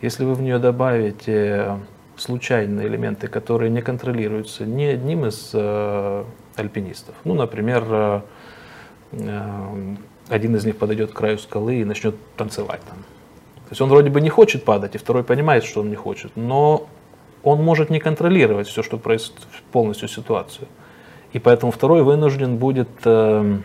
если 0.00 0.24
вы 0.24 0.34
в 0.34 0.42
нее 0.42 0.58
добавите 0.58 1.78
случайные 2.16 2.86
элементы, 2.86 3.26
которые 3.28 3.70
не 3.70 3.82
контролируются 3.82 4.64
ни 4.64 4.84
одним 4.84 5.26
из 5.26 5.50
э, 5.52 6.24
альпинистов. 6.56 7.14
Ну, 7.24 7.34
например, 7.34 7.84
э, 7.88 8.20
э, 9.12 9.96
один 10.28 10.56
из 10.56 10.64
них 10.64 10.76
подойдет 10.76 11.12
к 11.12 11.14
краю 11.14 11.38
скалы 11.38 11.80
и 11.80 11.84
начнет 11.84 12.14
танцевать 12.36 12.80
там. 12.88 12.98
То 12.98 13.72
есть 13.72 13.80
он 13.80 13.88
вроде 13.88 14.10
бы 14.10 14.20
не 14.20 14.30
хочет 14.30 14.64
падать, 14.64 14.94
и 14.94 14.98
второй 14.98 15.24
понимает, 15.24 15.64
что 15.64 15.80
он 15.80 15.90
не 15.90 15.96
хочет, 15.96 16.32
но 16.36 16.86
он 17.42 17.62
может 17.62 17.90
не 17.90 18.00
контролировать 18.00 18.66
все, 18.66 18.82
что 18.82 18.96
происходит, 18.98 19.46
полностью 19.72 20.08
ситуацию. 20.08 20.68
И 21.32 21.38
поэтому 21.38 21.72
второй 21.72 22.02
вынужден 22.02 22.56
будет 22.56 22.88
э, 23.04 23.58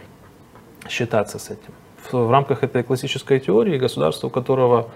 считаться 0.90 1.40
с 1.40 1.50
этим. 1.50 1.74
В, 2.12 2.14
в 2.14 2.32
рамках 2.32 2.64
этой 2.64 2.84
классической 2.84 3.40
теории 3.40 3.78
государство, 3.78 4.28
у 4.28 4.30
которого 4.30 4.90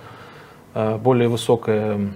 э, 0.73 0.97
более 0.97 1.29
высокая 1.29 2.11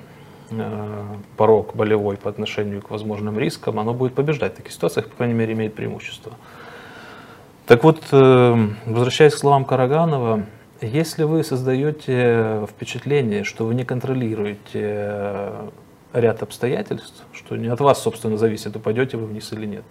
Э, 0.52 1.16
порог 1.38 1.76
болевой 1.76 2.18
по 2.18 2.30
отношению 2.30 2.82
к 2.82 2.90
возможным 2.90 3.40
рискам, 3.40 3.80
оно 3.80 3.94
будет 3.94 4.14
побеждать 4.14 4.54
в 4.54 4.58
таких 4.58 4.74
ситуациях, 4.74 5.08
по 5.08 5.16
крайней 5.16 5.34
мере, 5.34 5.54
имеет 5.54 5.74
преимущество. 5.74 6.34
Так 7.66 7.84
вот, 7.84 8.02
э, 8.12 8.68
возвращаясь 8.86 9.34
к 9.34 9.38
словам 9.38 9.66
Караганова, 9.66 10.46
если 10.82 11.24
вы 11.24 11.44
создаете 11.44 12.66
впечатление, 12.70 13.44
что 13.44 13.66
вы 13.66 13.76
не 13.76 13.86
контролируете 13.86 15.70
ряд 16.14 16.42
обстоятельств, 16.42 17.24
что 17.34 17.56
не 17.56 17.68
от 17.68 17.80
вас, 17.80 18.02
собственно, 18.02 18.38
зависит, 18.38 18.76
упадете 18.76 19.18
вы 19.18 19.28
вниз 19.28 19.54
или 19.54 19.66
нет, 19.66 19.84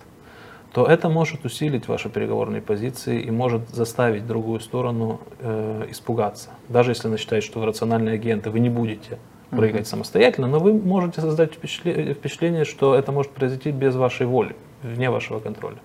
то 0.72 0.86
это 0.86 1.08
может 1.08 1.44
усилить 1.44 1.88
ваши 1.88 2.08
переговорные 2.08 2.62
позиции 2.62 3.20
и 3.20 3.30
может 3.30 3.68
заставить 3.70 4.26
другую 4.26 4.60
сторону 4.60 5.20
э, 5.40 5.86
испугаться. 5.90 6.50
Даже 6.68 6.92
если 6.92 7.08
она 7.08 7.16
считает, 7.16 7.42
что 7.42 7.60
вы 7.60 7.66
рациональные 7.66 8.14
агенты, 8.14 8.50
вы 8.50 8.60
не 8.60 8.68
будете 8.68 9.18
прыгать 9.50 9.82
mm-hmm. 9.82 9.90
самостоятельно, 9.90 10.46
но 10.46 10.60
вы 10.60 10.72
можете 10.72 11.20
создать 11.20 11.54
впечатление, 11.54 12.14
впечатление, 12.14 12.64
что 12.64 12.94
это 12.94 13.10
может 13.10 13.32
произойти 13.32 13.72
без 13.72 13.96
вашей 13.96 14.26
воли, 14.26 14.54
вне 14.82 15.10
вашего 15.10 15.40
контроля. 15.40 15.78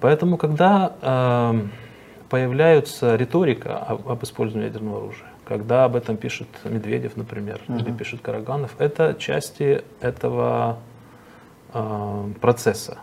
Поэтому, 0.00 0.36
когда 0.36 0.92
э, 1.00 1.60
появляется 2.28 3.16
риторика 3.16 3.78
об, 3.78 4.08
об 4.08 4.22
использовании 4.24 4.68
ядерного 4.68 4.98
оружия, 4.98 5.28
когда 5.44 5.84
об 5.84 5.96
этом 5.96 6.16
пишет 6.16 6.48
Медведев, 6.64 7.16
например, 7.16 7.60
mm-hmm. 7.66 7.80
или 7.80 7.92
пишет 7.92 8.20
Караганов, 8.20 8.72
это 8.78 9.14
части 9.18 9.82
этого 10.00 10.78
э, 11.72 12.30
процесса. 12.40 12.98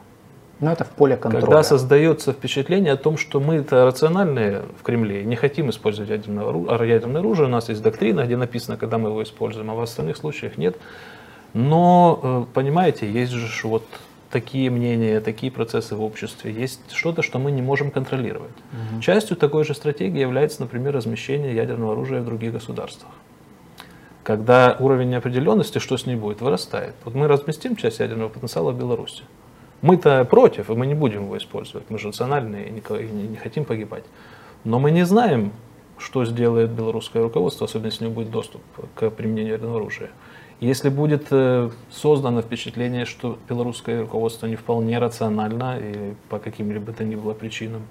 Но 0.59 0.71
это 0.71 0.83
в 0.83 0.89
поле 0.89 1.17
контроля. 1.17 1.45
Когда 1.45 1.63
создается 1.63 2.31
впечатление 2.31 2.93
о 2.93 2.97
том, 2.97 3.17
что 3.17 3.39
мы 3.39 3.55
это 3.55 3.85
рациональные 3.85 4.63
в 4.79 4.83
Кремле, 4.83 5.23
не 5.23 5.35
хотим 5.35 5.69
использовать 5.69 6.09
ядерное 6.09 6.47
оружие, 6.47 6.89
ядерное 6.89 7.21
оружие, 7.21 7.47
у 7.47 7.49
нас 7.49 7.69
есть 7.69 7.81
доктрина, 7.81 8.25
где 8.25 8.37
написано, 8.37 8.77
когда 8.77 8.97
мы 8.97 9.09
его 9.09 9.23
используем, 9.23 9.71
а 9.71 9.73
в 9.73 9.81
остальных 9.81 10.17
случаях 10.17 10.57
нет. 10.57 10.77
Но, 11.53 12.19
э, 12.23 12.53
понимаете, 12.53 13.11
есть 13.11 13.31
же 13.31 13.67
вот 13.67 13.83
такие 14.33 14.71
мнения, 14.71 15.21
такие 15.21 15.51
процессы 15.51 15.95
в 15.95 16.01
обществе, 16.01 16.51
есть 16.51 16.91
что-то, 16.91 17.21
что 17.21 17.37
мы 17.37 17.51
не 17.51 17.61
можем 17.61 17.91
контролировать. 17.91 18.57
Угу. 18.71 19.01
Частью 19.01 19.37
такой 19.37 19.63
же 19.63 19.75
стратегии 19.75 20.19
является, 20.19 20.61
например, 20.61 20.93
размещение 20.93 21.55
ядерного 21.55 21.93
оружия 21.93 22.21
в 22.21 22.25
других 22.25 22.51
государствах. 22.51 23.11
Когда 24.23 24.75
уровень 24.79 25.09
неопределенности, 25.11 25.77
что 25.77 25.97
с 25.97 26.07
ней 26.07 26.15
будет, 26.15 26.41
вырастает. 26.41 26.95
Вот 27.05 27.13
мы 27.13 27.27
разместим 27.27 27.75
часть 27.75 27.99
ядерного 27.99 28.29
потенциала 28.29 28.71
в 28.71 28.77
Беларуси. 28.77 29.23
Мы-то 29.81 30.25
против, 30.25 30.69
и 30.69 30.73
мы 30.73 30.87
не 30.87 30.95
будем 30.95 31.23
его 31.25 31.37
использовать. 31.37 31.89
Мы 31.89 31.99
же 31.99 32.07
национальные 32.07 32.69
и 32.69 32.71
не, 32.71 33.27
не 33.27 33.37
хотим 33.37 33.65
погибать. 33.65 34.03
Но 34.63 34.79
мы 34.79 34.91
не 34.91 35.05
знаем, 35.05 35.51
что 35.99 36.25
сделает 36.25 36.71
белорусское 36.71 37.21
руководство, 37.21 37.65
особенно 37.65 37.87
если 37.87 38.05
у 38.05 38.07
него 38.07 38.21
будет 38.21 38.31
доступ 38.31 38.61
к 38.95 39.09
применению 39.11 39.53
ядерного 39.53 39.77
оружия. 39.77 40.09
Если 40.63 40.87
будет 40.87 41.27
э, 41.31 41.69
создано 41.91 42.41
впечатление, 42.41 43.03
что 43.03 43.37
белорусское 43.49 43.99
руководство 43.99 44.47
не 44.47 44.55
вполне 44.55 44.97
рационально 44.97 45.77
и 45.77 46.13
по 46.29 46.39
каким-либо 46.39 46.93
то 46.93 47.03
ни 47.03 47.15
было 47.15 47.33
причинам, 47.33 47.81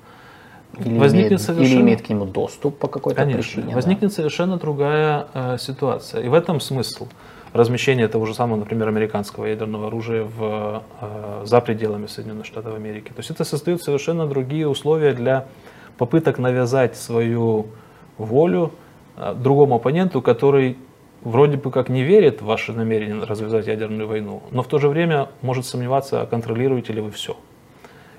или 0.79 0.99
возникнет 0.99 1.33
имеет, 1.33 1.43
совершенно... 1.43 1.75
или 1.75 1.81
имеет 1.83 2.01
к 2.01 2.09
нему 2.09 2.25
доступ 2.25 2.79
по 2.79 2.89
какой-то 2.89 3.27
причине. 3.27 3.75
Возникнет 3.75 4.09
да. 4.09 4.17
совершенно 4.17 4.57
другая 4.57 5.27
э, 5.35 5.59
ситуация. 5.59 6.23
И 6.23 6.29
в 6.29 6.33
этом 6.33 6.61
смысл 6.61 7.09
размещение 7.53 8.09
того 8.09 8.25
же 8.25 8.33
самого, 8.33 8.57
например, 8.57 8.89
американского 8.89 9.45
ядерного 9.45 9.89
оружия 9.89 10.25
в, 10.25 10.83
э, 11.03 11.43
за 11.45 11.61
пределами 11.61 12.07
Соединенных 12.07 12.47
Штатов 12.47 12.75
Америки. 12.75 13.09
То 13.09 13.19
есть 13.19 13.31
это 13.31 13.45
создают 13.45 13.83
совершенно 13.83 14.27
другие 14.27 14.67
условия 14.67 15.13
для 15.13 15.45
попыток 15.99 16.39
навязать 16.39 16.97
свою 16.97 17.67
волю 18.17 18.73
э, 19.19 19.35
другому 19.35 19.75
оппоненту, 19.75 20.23
который 20.23 20.79
вроде 21.25 21.57
бы 21.57 21.71
как 21.71 21.89
не 21.89 22.03
верит 22.03 22.43
в 22.43 22.45
ваше 22.45 22.73
намерение 22.73 23.23
развязать 23.25 23.67
ядерную 23.67 24.09
войну, 24.09 24.43
но 24.51 24.63
в 24.63 24.69
то 24.69 24.79
же 24.79 24.89
время 24.89 25.29
может 25.41 25.67
сомневаться, 25.67 26.27
контролируете 26.31 26.93
ли 26.93 27.01
вы 27.01 27.11
все. 27.11 27.37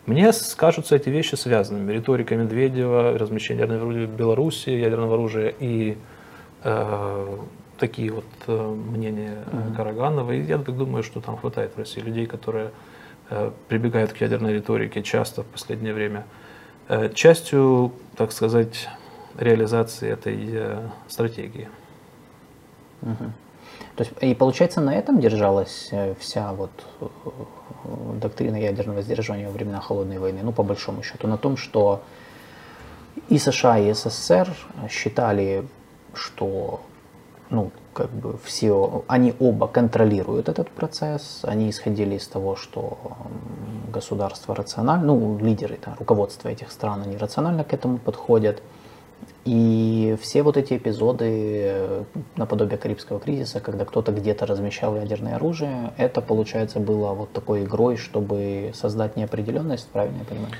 Мне 0.06 0.32
кажутся 0.58 0.98
эти 0.98 1.10
вещи 1.10 1.36
связанными. 1.36 1.94
Риторика 1.94 2.36
Медведева, 2.36 3.18
размещение 3.18 3.62
ядерного 3.62 3.86
оружия 3.86 4.08
в 4.08 4.12
Беларуси, 4.12 4.70
ядерного 4.70 5.13
оружия 5.13 5.54
и 5.60 5.98
э, 6.63 7.38
такие 7.78 8.12
вот 8.12 8.26
э, 8.48 8.76
мнения 8.92 9.46
mm-hmm. 9.46 9.76
Караганова. 9.76 10.32
И 10.32 10.42
я 10.42 10.58
так 10.58 10.76
думаю, 10.76 11.04
что 11.04 11.22
там 11.22 11.38
хватает 11.38 11.72
в 11.76 11.78
России 11.78 12.02
людей, 12.02 12.26
которые 12.26 12.72
э, 13.30 13.52
прибегают 13.70 14.12
к 14.12 14.18
ядерной 14.18 14.54
риторике 14.54 15.04
часто 15.04 15.44
в 15.44 15.46
последнее 15.46 15.94
время. 15.94 16.26
Э, 16.89 17.10
частью, 17.13 17.94
так 18.18 18.34
сказать, 18.34 18.89
реализации 19.38 20.12
этой 20.12 20.38
стратегии. 21.08 21.70
То 23.96 24.04
есть, 24.04 24.12
и 24.22 24.34
получается, 24.34 24.82
на 24.82 24.96
этом 24.96 25.20
держалась 25.20 25.92
вся 26.20 26.54
вот 26.54 26.72
доктрина 28.20 28.56
ядерного 28.56 29.02
сдерживания 29.02 29.48
во 29.48 29.52
времена 29.52 29.80
Холодной 29.80 30.18
войны, 30.18 30.39
ну, 30.44 30.52
по 30.52 30.63
большому 30.63 31.04
счету, 31.04 31.28
на 31.28 31.38
том, 31.38 31.58
что 31.58 32.02
И 33.30 33.38
США, 33.38 33.78
и 33.78 33.94
СССР 33.94 34.50
считали, 34.89 35.66
что 36.13 36.82
ну, 37.50 37.72
как 37.94 38.10
бы 38.10 38.38
все, 38.44 39.04
они 39.08 39.36
оба 39.39 39.68
контролируют 39.68 40.50
этот 40.50 40.70
процесс, 40.70 41.42
они 41.44 41.70
исходили 41.70 42.16
из 42.16 42.28
того, 42.28 42.56
что 42.56 42.98
государство 43.92 44.56
рационально, 44.56 45.06
ну, 45.06 45.38
лидеры, 45.38 45.78
да, 45.86 45.96
руководство 46.00 46.50
этих 46.50 46.72
стран, 46.72 47.04
они 47.04 47.18
рационально 47.18 47.63
к 47.63 47.74
этому 47.74 48.00
подходят. 48.00 48.63
И 49.45 50.15
все 50.21 50.41
вот 50.41 50.57
эти 50.57 50.77
эпизоды 50.77 51.25
э, 51.65 52.03
наподобие 52.36 52.77
Карибского 52.77 53.19
кризиса, 53.19 53.59
когда 53.59 53.83
кто-то 53.83 54.12
где-то 54.12 54.45
размещал 54.45 54.95
ядерное 54.95 55.36
оружие, 55.36 55.93
это, 55.97 56.21
получается, 56.21 56.79
было 56.79 57.13
вот 57.13 57.33
такой 57.33 57.63
игрой, 57.63 57.97
чтобы 57.97 58.71
создать 58.73 59.17
неопределенность, 59.17 59.89
правильно 59.89 60.19
я 60.19 60.25
понимаю? 60.25 60.53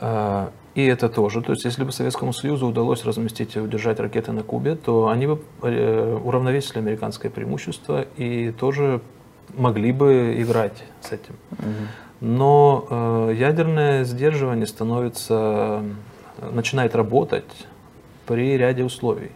А, 0.00 0.50
и 0.74 0.84
это 0.84 1.08
тоже. 1.08 1.42
То 1.42 1.52
есть, 1.52 1.64
если 1.64 1.84
бы 1.84 1.92
Советскому 1.92 2.32
Союзу 2.32 2.68
удалось 2.68 3.04
разместить 3.04 3.56
и 3.56 3.60
удержать 3.60 3.98
ракеты 3.98 4.32
на 4.32 4.42
Кубе, 4.42 4.76
то 4.76 5.08
они 5.08 5.26
бы 5.26 5.42
э, 5.62 6.20
уравновесили 6.24 6.78
американское 6.78 7.30
преимущество 7.30 8.02
и 8.16 8.52
тоже 8.52 9.00
могли 9.54 9.92
бы 9.92 10.40
играть 10.40 10.84
с 11.00 11.12
этим. 11.12 11.34
Но 12.20 12.86
э, 12.88 13.34
ядерное 13.36 14.04
сдерживание 14.04 14.66
становится, 14.66 15.82
начинает 16.52 16.94
работать 16.94 17.66
при 18.26 18.56
ряде 18.56 18.84
условий. 18.84 19.32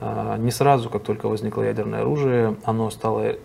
Э, 0.00 0.36
не 0.38 0.50
сразу, 0.50 0.90
как 0.90 1.02
только 1.02 1.28
возникло 1.28 1.62
ядерное 1.62 2.00
оружие, 2.00 2.56
оно 2.64 2.90
стало 2.90 3.36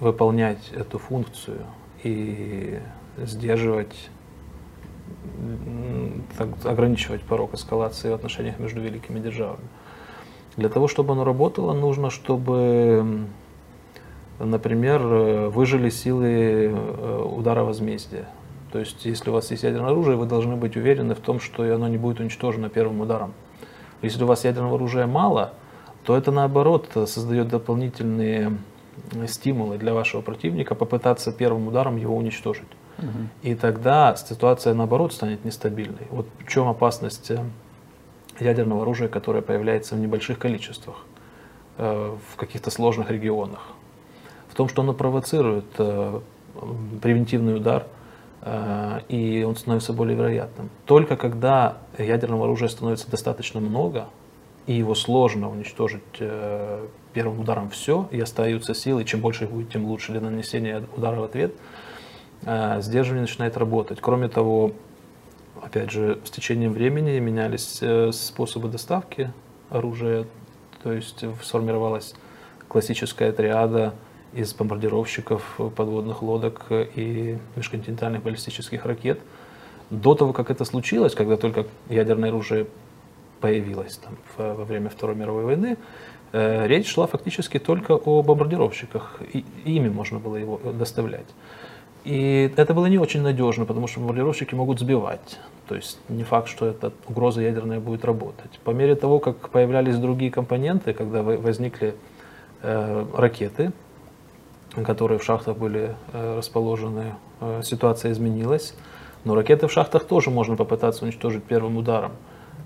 выполнять 0.00 0.70
эту 0.72 0.98
функцию 0.98 1.60
и 2.02 2.78
сдерживать 3.16 4.10
ограничивать 6.64 7.22
порог 7.22 7.54
эскалации 7.54 8.10
в 8.10 8.14
отношениях 8.14 8.58
между 8.58 8.80
великими 8.80 9.20
державами. 9.20 9.64
Для 10.56 10.68
того, 10.68 10.88
чтобы 10.88 11.12
оно 11.12 11.24
работало, 11.24 11.72
нужно, 11.72 12.10
чтобы, 12.10 13.26
например, 14.38 15.00
выжили 15.50 15.90
силы 15.90 16.28
э, 16.28 17.22
удара 17.22 17.64
возмездия. 17.64 18.28
То 18.72 18.78
есть, 18.78 19.04
если 19.04 19.30
у 19.30 19.32
вас 19.32 19.50
есть 19.50 19.62
ядерное 19.62 19.90
оружие, 19.90 20.16
вы 20.16 20.26
должны 20.26 20.56
быть 20.56 20.76
уверены 20.76 21.14
в 21.14 21.20
том, 21.20 21.40
что 21.40 21.62
оно 21.74 21.88
не 21.88 21.98
будет 21.98 22.20
уничтожено 22.20 22.68
первым 22.68 23.00
ударом. 23.00 23.32
Если 24.02 24.22
у 24.24 24.26
вас 24.26 24.44
ядерного 24.44 24.76
оружия 24.76 25.06
мало, 25.06 25.52
то 26.04 26.16
это 26.16 26.30
наоборот 26.30 26.88
создает 27.06 27.48
дополнительные 27.48 28.56
стимулы 29.26 29.78
для 29.78 29.94
вашего 29.94 30.20
противника 30.20 30.74
попытаться 30.74 31.32
первым 31.32 31.68
ударом 31.68 31.96
его 31.96 32.16
уничтожить. 32.16 32.68
И 33.42 33.54
тогда 33.54 34.14
ситуация, 34.16 34.72
наоборот, 34.74 35.12
станет 35.12 35.44
нестабильной. 35.44 36.06
Вот 36.10 36.26
в 36.38 36.48
чем 36.48 36.68
опасность 36.68 37.30
э, 37.30 37.42
ядерного 38.38 38.82
оружия, 38.82 39.08
которое 39.08 39.42
появляется 39.42 39.96
в 39.96 39.98
небольших 39.98 40.38
количествах, 40.38 41.04
э, 41.76 42.16
в 42.32 42.36
каких-то 42.36 42.70
сложных 42.70 43.10
регионах. 43.10 43.60
В 44.48 44.54
том, 44.54 44.68
что 44.68 44.82
оно 44.82 44.94
провоцирует 44.94 45.66
э, 45.78 46.20
превентивный 47.02 47.56
удар, 47.56 47.86
и 49.08 49.44
он 49.46 49.56
становится 49.56 49.92
более 49.94 50.16
вероятным. 50.16 50.68
Только 50.84 51.16
когда 51.16 51.78
ядерного 51.96 52.44
оружия 52.44 52.68
становится 52.68 53.10
достаточно 53.10 53.58
много, 53.60 54.08
и 54.66 54.74
его 54.74 54.94
сложно 54.94 55.50
уничтожить 55.50 56.02
первым 57.14 57.40
ударом 57.40 57.70
все, 57.70 58.06
и 58.10 58.20
остаются 58.20 58.74
силы, 58.74 59.04
чем 59.04 59.20
больше 59.20 59.44
их 59.44 59.50
будет, 59.50 59.70
тем 59.70 59.86
лучше 59.86 60.12
для 60.12 60.20
нанесения 60.20 60.82
удара 60.96 61.20
в 61.20 61.24
ответ– 61.24 61.54
Э, 62.46 62.80
сдерживание 62.80 63.22
начинает 63.22 63.56
работать. 63.56 63.98
Кроме 64.00 64.28
того, 64.28 64.72
опять 65.62 65.90
же, 65.90 66.18
с 66.24 66.30
течением 66.30 66.72
времени 66.72 67.18
менялись 67.18 67.78
э, 67.80 68.12
способы 68.12 68.68
доставки 68.68 69.32
оружия, 69.70 70.26
то 70.82 70.92
есть 70.92 71.24
сформировалась 71.42 72.14
классическая 72.68 73.32
триада 73.32 73.94
из 74.34 74.54
бомбардировщиков, 74.54 75.60
подводных 75.76 76.22
лодок 76.22 76.66
и 76.70 77.38
межконтинентальных 77.56 78.22
баллистических 78.22 78.84
ракет. 78.84 79.20
До 79.90 80.14
того, 80.14 80.32
как 80.32 80.50
это 80.50 80.64
случилось, 80.64 81.14
когда 81.14 81.36
только 81.36 81.66
ядерное 81.88 82.30
оружие 82.30 82.66
появилось 83.40 83.98
там, 83.98 84.16
во 84.36 84.64
время 84.64 84.88
Второй 84.88 85.16
мировой 85.16 85.44
войны, 85.44 85.76
э, 86.32 86.66
речь 86.66 86.88
шла 86.88 87.06
фактически 87.06 87.58
только 87.58 87.92
о 87.92 88.22
бомбардировщиках, 88.22 89.20
и 89.32 89.44
ими 89.64 89.88
можно 89.88 90.18
было 90.18 90.36
его 90.36 90.58
доставлять. 90.72 91.26
И 92.04 92.52
это 92.56 92.74
было 92.74 92.86
не 92.86 92.98
очень 92.98 93.22
надежно, 93.22 93.64
потому 93.64 93.86
что 93.86 94.00
бомбардировщики 94.00 94.54
могут 94.54 94.80
сбивать. 94.80 95.38
То 95.68 95.74
есть 95.74 95.98
не 96.08 96.24
факт, 96.24 96.48
что 96.48 96.66
эта 96.66 96.92
угроза 97.08 97.40
ядерная 97.40 97.80
будет 97.80 98.04
работать. 98.04 98.60
По 98.64 98.70
мере 98.70 98.94
того, 98.94 99.18
как 99.18 99.48
появлялись 99.48 99.96
другие 99.96 100.30
компоненты, 100.30 100.92
когда 100.92 101.22
возникли 101.22 101.94
э, 102.62 103.06
ракеты, 103.16 103.72
которые 104.82 105.18
в 105.18 105.24
шахтах 105.24 105.56
были 105.56 105.94
э, 106.12 106.38
расположены, 106.38 107.14
э, 107.40 107.60
ситуация 107.62 108.12
изменилась. 108.12 108.74
Но 109.24 109.34
ракеты 109.34 109.68
в 109.68 109.72
шахтах 109.72 110.04
тоже 110.04 110.30
можно 110.30 110.56
попытаться 110.56 111.04
уничтожить 111.04 111.44
первым 111.44 111.76
ударом. 111.76 112.12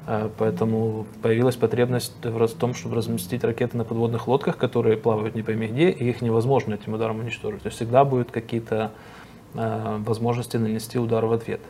Э, 0.07 0.31
поэтому 0.39 1.07
появилась 1.21 1.57
потребность 1.57 2.15
в 2.25 2.49
том, 2.55 2.73
чтобы 2.75 2.97
разместить 2.97 3.45
ракеты 3.45 3.77
на 3.77 3.85
подводных 3.85 4.27
лодках, 4.27 4.57
которые 4.57 4.97
плавают 4.97 5.35
не 5.35 5.43
пойми 5.43 5.67
где, 5.67 5.91
и 5.91 6.09
их 6.09 6.23
невозможно 6.23 6.75
этим 6.75 6.95
ударом 6.95 7.19
уничтожить. 7.19 7.63
То 7.63 7.67
есть 7.67 7.77
всегда 7.77 8.05
будут 8.05 8.31
какие-то 8.31 8.93
возможности 9.55 10.59
нанести 10.59 10.99
удар 10.99 11.25
в 11.25 11.33
ответ. 11.33 11.63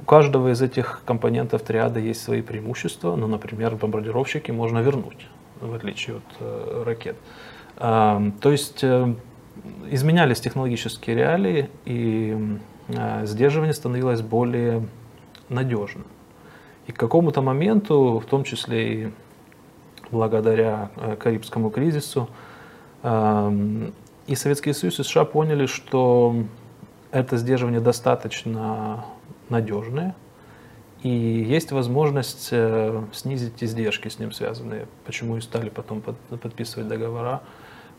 У 0.00 0.04
каждого 0.04 0.52
из 0.52 0.62
этих 0.62 1.02
компонентов 1.04 1.62
триады 1.62 1.98
есть 1.98 2.22
свои 2.22 2.42
преимущества, 2.42 3.16
ну, 3.16 3.26
например, 3.26 3.74
бомбардировщики 3.74 4.52
можно 4.52 4.78
вернуть, 4.78 5.26
в 5.60 5.74
отличие 5.74 6.18
от 6.18 6.86
ракет. 6.86 7.16
Э, 7.78 8.30
то 8.40 8.50
есть 8.50 8.84
изменялись 9.90 10.40
технологические 10.40 11.16
реалии, 11.16 11.70
и 11.84 12.58
э, 12.88 13.26
сдерживание 13.26 13.74
становилось 13.74 14.22
более 14.22 14.86
надежным. 15.48 16.04
И 16.86 16.92
к 16.92 16.96
какому-то 16.96 17.42
моменту, 17.42 18.18
в 18.18 18.26
том 18.26 18.44
числе 18.44 18.92
и 18.92 19.12
благодаря 20.10 20.90
э, 20.96 21.16
Карибскому 21.16 21.70
кризису, 21.70 22.28
э, 23.02 23.90
и 24.26 24.34
Советский 24.34 24.72
Союз, 24.72 25.00
и 25.00 25.02
США 25.02 25.24
поняли, 25.24 25.66
что 25.66 26.36
это 27.10 27.36
сдерживание 27.38 27.80
достаточно 27.80 29.04
надежное, 29.48 30.14
и 31.02 31.08
есть 31.08 31.72
возможность 31.72 32.52
снизить 33.12 33.62
издержки 33.62 34.08
с 34.08 34.18
ним 34.18 34.32
связанные, 34.32 34.86
почему 35.06 35.36
и 35.36 35.40
стали 35.40 35.70
потом 35.70 36.02
подписывать 36.02 36.88
договора 36.88 37.40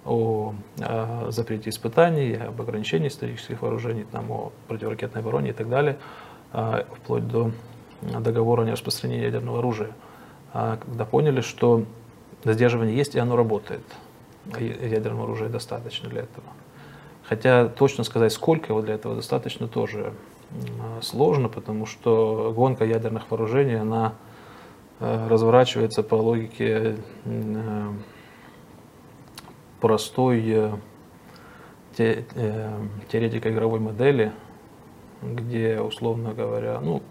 о, 0.09 0.53
о 0.79 1.27
запрете 1.29 1.69
испытаний, 1.69 2.35
об 2.35 2.59
ограничении 2.61 3.07
исторических 3.07 3.61
вооружений, 3.61 4.05
там, 4.11 4.31
о 4.31 4.51
противоракетной 4.67 5.21
обороне 5.21 5.51
и 5.51 5.53
так 5.53 5.69
далее, 5.69 5.97
а, 6.51 6.85
вплоть 6.95 7.27
до 7.27 7.51
договора 8.01 8.63
о 8.63 8.65
нераспространении 8.65 9.23
ядерного 9.23 9.59
оружия, 9.59 9.91
а, 10.53 10.77
когда 10.77 11.05
поняли, 11.05 11.41
что 11.41 11.83
сдерживание 12.43 12.95
есть 12.95 13.15
и 13.15 13.19
оно 13.19 13.35
работает, 13.35 13.83
ядерного 14.57 15.25
оружия 15.25 15.49
достаточно 15.49 16.09
для 16.09 16.21
этого. 16.21 16.47
Хотя 17.23 17.67
точно 17.67 18.03
сказать, 18.03 18.33
сколько 18.33 18.73
его 18.73 18.81
для 18.81 18.95
этого 18.95 19.15
достаточно, 19.15 19.67
тоже 19.67 20.13
сложно, 21.01 21.49
потому 21.49 21.85
что 21.85 22.51
гонка 22.55 22.85
ядерных 22.85 23.29
вооружений, 23.29 23.75
она 23.75 24.13
э, 24.99 25.27
разворачивается 25.27 26.01
по 26.01 26.15
логике 26.15 26.95
э, 29.81 29.81
простой 29.81 30.71
э, 31.97 32.23
теоретика 33.11 33.51
игровой 33.51 33.79
модели, 33.79 34.31
где, 35.21 35.79
условно 35.79 36.33
говоря, 36.33 36.79
ну, 36.79 37.01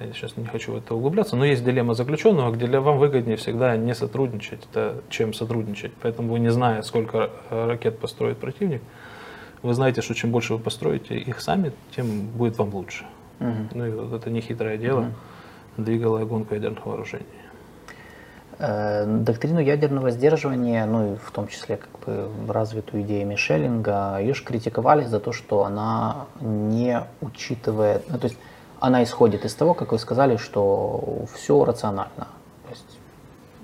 я 0.00 0.12
сейчас 0.12 0.36
не 0.36 0.46
хочу 0.46 0.72
в 0.72 0.76
это 0.76 0.94
углубляться, 0.94 1.36
но 1.36 1.44
есть 1.44 1.64
дилемма 1.64 1.94
заключенного, 1.94 2.50
где 2.52 2.66
для 2.66 2.80
вам 2.80 2.98
выгоднее 2.98 3.36
всегда 3.36 3.76
не 3.76 3.94
сотрудничать, 3.94 4.66
чем 5.10 5.32
сотрудничать. 5.34 5.92
Поэтому 6.00 6.32
вы, 6.32 6.38
не 6.40 6.50
зная, 6.50 6.82
сколько 6.82 7.30
ракет 7.50 7.98
построит 7.98 8.38
противник, 8.38 8.82
вы 9.62 9.74
знаете, 9.74 10.02
что 10.02 10.14
чем 10.14 10.32
больше 10.32 10.54
вы 10.54 10.58
построите 10.58 11.16
их 11.16 11.40
сами, 11.40 11.72
тем 11.94 12.26
будет 12.28 12.58
вам 12.58 12.74
лучше. 12.74 13.04
Угу. 13.40 13.50
Ну 13.74 13.86
и 13.86 13.90
вот 13.90 14.12
это 14.12 14.30
нехитрое 14.30 14.76
дело 14.76 15.00
угу. 15.00 15.12
двигало 15.76 16.24
гонку 16.24 16.54
ядерных 16.54 16.84
вооружений. 16.84 17.26
Э, 18.58 19.04
доктрину 19.06 19.60
ядерного 19.60 20.10
сдерживания, 20.10 20.84
ну 20.86 21.14
и 21.14 21.16
в 21.16 21.30
том 21.30 21.48
числе 21.48 21.76
как 21.76 21.91
развитую 22.48 23.02
идею 23.02 23.26
Мишелинга, 23.26 24.18
ее 24.20 24.34
же 24.34 24.44
критиковали 24.44 25.04
за 25.04 25.20
то, 25.20 25.32
что 25.32 25.64
она 25.64 26.26
не 26.40 27.02
учитывает, 27.20 28.04
ну 28.08 28.18
то 28.18 28.26
есть 28.26 28.38
она 28.80 29.04
исходит 29.04 29.44
из 29.44 29.54
того, 29.54 29.74
как 29.74 29.92
вы 29.92 29.98
сказали, 29.98 30.36
что 30.36 31.24
все 31.34 31.64
рационально. 31.64 32.26
То 32.64 32.70
есть 32.70 32.98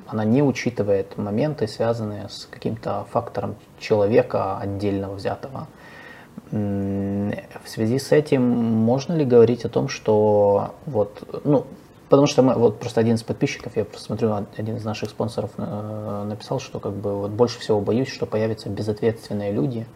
она 0.07 0.24
не 0.24 0.42
учитывает 0.42 1.18
моменты, 1.18 1.66
связанные 1.66 2.29
с 2.29 2.46
каким-то 2.46 3.05
фактором 3.11 3.57
человека 3.81 4.59
отдельного 4.59 5.14
взятого. 5.14 5.66
В 6.53 7.66
связи 7.66 7.98
с 7.98 8.12
этим 8.12 8.42
можно 8.42 9.12
ли 9.12 9.24
говорить 9.24 9.64
о 9.64 9.68
том, 9.68 9.88
что 9.88 10.74
вот, 10.87 11.42
ну, 11.44 11.66
потому 12.09 12.27
что 12.27 12.42
мы, 12.42 12.55
вот 12.55 12.79
просто 12.79 13.01
один 13.01 13.16
из 13.16 13.23
подписчиков, 13.23 13.77
я 13.77 13.85
просто 13.85 14.07
смотрю, 14.07 14.33
один 14.57 14.77
из 14.77 14.85
наших 14.85 15.11
спонсоров 15.11 15.51
э, 15.57 16.25
написал, 16.29 16.61
что 16.61 16.81
как 16.81 16.92
бы 16.92 17.14
вот 17.14 17.31
больше 17.31 17.61
всего 17.61 17.81
боюсь, 17.81 18.09
что 18.09 18.27
появятся 18.27 18.68
безответственные 18.68 19.53
люди, 19.53 19.87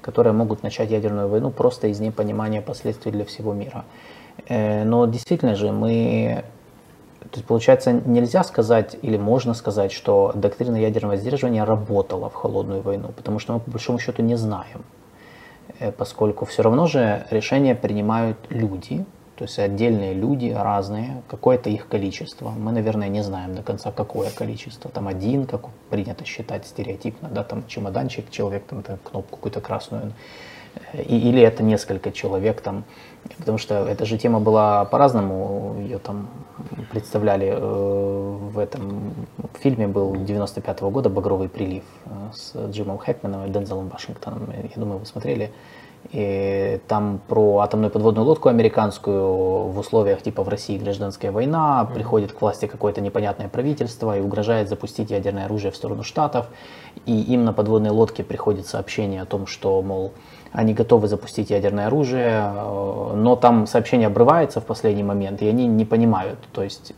которые 0.00 0.32
могут 0.32 0.62
начать 0.62 0.90
ядерную 0.90 1.28
войну 1.28 1.50
просто 1.50 1.88
из 1.88 2.00
непонимания 2.00 2.60
последствий 2.60 3.10
для 3.12 3.24
всего 3.24 3.52
мира. 3.52 3.84
Э, 4.48 4.84
но 4.84 5.06
действительно 5.06 5.54
же 5.54 5.72
мы 5.72 6.44
то 7.30 7.38
есть, 7.38 7.46
получается, 7.46 7.90
нельзя 7.92 8.44
сказать 8.44 8.96
или 9.02 9.16
можно 9.16 9.54
сказать, 9.54 9.92
что 9.92 10.32
доктрина 10.34 10.76
ядерного 10.76 11.16
сдерживания 11.16 11.64
работала 11.64 12.28
в 12.28 12.34
холодную 12.34 12.82
войну, 12.82 13.08
потому 13.16 13.38
что 13.38 13.54
мы 13.54 13.60
по 13.60 13.70
большому 13.70 13.98
счету 13.98 14.22
не 14.22 14.36
знаем, 14.36 14.84
э, 15.80 15.90
поскольку 15.90 16.44
все 16.44 16.62
равно 16.62 16.86
же 16.86 17.26
решения 17.30 17.74
принимают 17.74 18.36
люди, 18.50 19.04
то 19.36 19.44
есть 19.44 19.58
отдельные 19.58 20.14
люди 20.14 20.50
разные, 20.50 21.22
какое-то 21.28 21.70
их 21.70 21.88
количество. 21.88 22.50
Мы, 22.50 22.72
наверное, 22.72 23.08
не 23.08 23.22
знаем 23.22 23.54
до 23.54 23.62
конца, 23.62 23.90
какое 23.90 24.30
количество. 24.30 24.90
Там 24.90 25.08
один, 25.08 25.46
как 25.46 25.68
принято 25.90 26.24
считать 26.24 26.66
стереотипно, 26.66 27.28
да, 27.28 27.42
там 27.42 27.66
чемоданчик, 27.66 28.30
человек 28.30 28.64
там, 28.64 28.82
там 28.82 28.98
кнопку 28.98 29.36
какую-то 29.36 29.60
красную 29.60 30.12
и, 30.92 31.16
или 31.28 31.42
это 31.42 31.62
несколько 31.62 32.12
человек 32.12 32.60
там, 32.60 32.84
потому 33.38 33.58
что 33.58 33.86
эта 33.86 34.04
же 34.04 34.18
тема 34.18 34.40
была 34.40 34.84
по-разному, 34.84 35.76
ее 35.80 35.98
там 35.98 36.28
представляли 36.90 37.48
э, 37.48 37.58
в 37.58 38.58
этом 38.58 39.12
фильме 39.60 39.88
был 39.88 40.14
95 40.14 40.80
-го 40.80 40.90
года 40.90 41.08
«Багровый 41.08 41.48
прилив» 41.48 41.84
э, 42.06 42.30
с 42.32 42.54
Джимом 42.70 42.98
Хэкманом 42.98 43.46
и 43.46 43.50
Дензелом 43.50 43.88
Вашингтоном, 43.88 44.50
я 44.52 44.80
думаю, 44.80 44.98
вы 44.98 45.06
смотрели. 45.06 45.52
И 46.12 46.80
там 46.86 47.20
про 47.28 47.58
атомную 47.58 47.90
подводную 47.90 48.26
лодку 48.26 48.48
американскую 48.48 49.68
в 49.68 49.78
условиях 49.78 50.22
типа 50.22 50.42
в 50.42 50.48
России 50.48 50.78
гражданская 50.78 51.32
война, 51.32 51.88
приходит 51.92 52.32
к 52.32 52.40
власти 52.40 52.66
какое-то 52.66 53.00
непонятное 53.00 53.48
правительство 53.48 54.16
и 54.16 54.20
угрожает 54.20 54.68
запустить 54.68 55.10
ядерное 55.10 55.46
оружие 55.46 55.72
в 55.72 55.76
сторону 55.76 56.02
Штатов. 56.02 56.46
И 57.06 57.20
им 57.20 57.44
на 57.44 57.52
подводной 57.52 57.90
лодке 57.90 58.22
приходит 58.22 58.66
сообщение 58.66 59.22
о 59.22 59.26
том, 59.26 59.46
что, 59.46 59.82
мол, 59.82 60.12
они 60.52 60.72
готовы 60.72 61.08
запустить 61.08 61.50
ядерное 61.50 61.88
оружие, 61.88 62.52
э, 62.54 63.12
но 63.16 63.34
там 63.34 63.66
сообщение 63.66 64.06
обрывается 64.06 64.60
в 64.60 64.64
последний 64.64 65.02
момент, 65.02 65.42
и 65.42 65.48
они 65.48 65.66
не 65.66 65.84
понимают, 65.84 66.38
то 66.52 66.62
есть, 66.62 66.92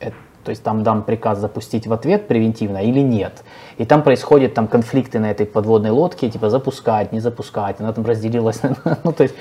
то 0.46 0.50
есть 0.50 0.62
там 0.62 0.85
дан 0.85 1.02
приказ 1.02 1.40
запустить 1.40 1.88
в 1.88 1.92
ответ 1.92 2.28
превентивно 2.28 2.78
или 2.78 3.00
нет. 3.00 3.42
И 3.78 3.85
там 3.85 4.02
происходят 4.02 4.54
там 4.54 4.68
конфликты 4.68 5.18
на 5.18 5.30
этой 5.30 5.44
подводной 5.44 5.90
лодке, 5.90 6.30
типа 6.30 6.50
запускать, 6.50 7.12
не 7.12 7.18
запускать, 7.20 7.80
она 7.80 7.92
там 7.92 8.06
разделилась, 8.06 8.61
ну 9.04 9.12
то 9.12 9.24
есть 9.24 9.35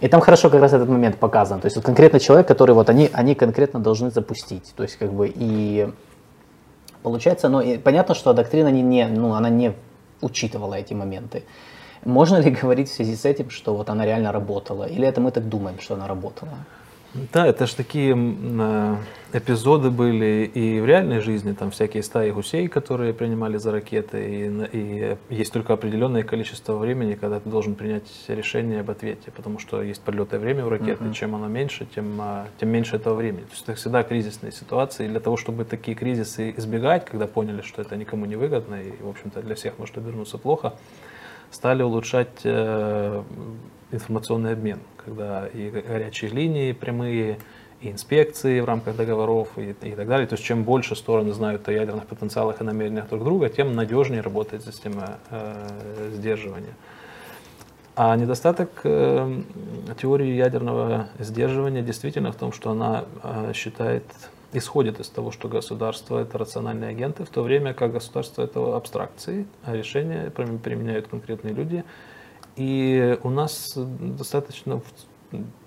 и 0.00 0.08
там 0.08 0.20
хорошо 0.20 0.50
как 0.50 0.60
раз 0.60 0.72
этот 0.72 0.88
момент 0.88 1.18
показан. 1.18 1.60
То 1.60 1.66
есть 1.66 1.76
вот 1.76 1.86
конкретно 1.86 2.18
человек, 2.18 2.48
который 2.48 2.74
вот 2.74 2.90
они, 2.90 3.08
они 3.12 3.34
конкретно 3.34 3.78
должны 3.78 4.10
запустить. 4.10 4.74
То 4.76 4.82
есть 4.82 4.96
как 4.96 5.12
бы 5.12 5.32
и 5.32 5.88
получается, 7.04 7.48
но 7.48 7.60
и 7.60 7.78
понятно, 7.78 8.14
что 8.14 8.32
доктрина 8.32 8.68
не, 8.68 8.82
не, 8.82 9.06
ну, 9.06 9.34
она 9.34 9.48
не 9.48 9.74
учитывала 10.20 10.74
эти 10.74 10.94
моменты. 10.94 11.44
Можно 12.04 12.38
ли 12.38 12.50
говорить 12.50 12.88
в 12.90 12.94
связи 12.94 13.14
с 13.14 13.24
этим, 13.24 13.50
что 13.50 13.76
вот 13.76 13.90
она 13.90 14.04
реально 14.04 14.32
работала? 14.32 14.84
Или 14.84 15.06
это 15.06 15.20
мы 15.20 15.30
так 15.30 15.48
думаем, 15.48 15.78
что 15.78 15.94
она 15.94 16.08
работала? 16.08 16.58
Да, 17.32 17.46
это 17.46 17.66
же 17.66 17.76
такие 17.76 18.14
эпизоды 19.32 19.90
были 19.90 20.50
и 20.52 20.80
в 20.80 20.86
реальной 20.86 21.20
жизни, 21.20 21.52
там 21.52 21.70
всякие 21.70 22.02
стаи 22.02 22.30
гусей, 22.30 22.68
которые 22.68 23.12
принимали 23.12 23.58
за 23.58 23.72
ракеты, 23.72 24.18
и, 24.72 24.78
и 24.78 25.16
есть 25.28 25.52
только 25.52 25.74
определенное 25.74 26.22
количество 26.22 26.76
времени, 26.76 27.14
когда 27.14 27.38
ты 27.40 27.48
должен 27.50 27.74
принять 27.74 28.08
решение 28.28 28.80
об 28.80 28.90
ответе, 28.90 29.30
потому 29.30 29.58
что 29.58 29.82
есть 29.82 30.00
подлетное 30.00 30.40
время 30.40 30.64
у 30.64 30.70
ракеты, 30.70 31.04
uh-huh. 31.04 31.12
чем 31.12 31.34
оно 31.34 31.48
меньше, 31.48 31.86
тем, 31.94 32.18
а, 32.20 32.46
тем 32.58 32.70
меньше 32.70 32.96
этого 32.96 33.14
времени. 33.14 33.42
То 33.42 33.52
есть 33.52 33.62
это 33.64 33.74
всегда 33.74 34.02
кризисные 34.02 34.52
ситуации, 34.52 35.04
и 35.04 35.08
для 35.08 35.20
того, 35.20 35.36
чтобы 35.36 35.64
такие 35.64 35.96
кризисы 35.96 36.54
избегать, 36.56 37.04
когда 37.04 37.26
поняли, 37.26 37.60
что 37.60 37.82
это 37.82 37.96
никому 37.96 38.24
не 38.24 38.36
выгодно, 38.36 38.76
и, 38.76 38.92
в 39.02 39.08
общем-то, 39.08 39.42
для 39.42 39.54
всех 39.54 39.78
может 39.78 39.98
обернуться 39.98 40.38
плохо, 40.38 40.74
стали 41.50 41.82
улучшать 41.82 42.40
э, 42.44 43.22
информационный 43.90 44.52
обмен, 44.52 44.80
когда 45.04 45.46
и 45.46 45.70
горячие 45.70 46.30
линии 46.30 46.72
прямые, 46.72 47.38
и 47.80 47.90
инспекции 47.90 48.60
в 48.60 48.64
рамках 48.64 48.96
договоров 48.96 49.48
и, 49.56 49.70
и 49.70 49.92
так 49.92 50.08
далее. 50.08 50.26
То 50.26 50.34
есть 50.34 50.44
чем 50.44 50.64
больше 50.64 50.96
стороны 50.96 51.32
знают 51.32 51.68
о 51.68 51.72
ядерных 51.72 52.06
потенциалах 52.06 52.60
и 52.60 52.64
намерениях 52.64 53.08
друг 53.08 53.24
друга, 53.24 53.48
тем 53.48 53.74
надежнее 53.74 54.20
работает 54.20 54.64
система 54.64 55.18
э, 55.30 56.10
сдерживания. 56.14 56.74
А 57.94 58.16
недостаток 58.16 58.80
э, 58.84 59.42
теории 60.00 60.34
ядерного 60.34 61.08
сдерживания 61.18 61.82
действительно 61.82 62.32
в 62.32 62.36
том, 62.36 62.52
что 62.52 62.70
она 62.70 63.04
э, 63.22 63.52
считает 63.54 64.04
исходит 64.52 64.98
из 64.98 65.08
того, 65.08 65.30
что 65.30 65.48
государство 65.48 66.18
это 66.20 66.38
рациональные 66.38 66.90
агенты, 66.90 67.24
в 67.24 67.28
то 67.28 67.42
время 67.42 67.74
как 67.74 67.92
государство 67.92 68.42
это 68.42 68.76
абстракции, 68.76 69.46
а 69.62 69.76
решения 69.76 70.30
применяют 70.30 71.08
конкретные 71.08 71.52
люди. 71.52 71.84
И 72.58 73.16
у 73.22 73.30
нас 73.30 73.74
достаточно, 73.76 74.82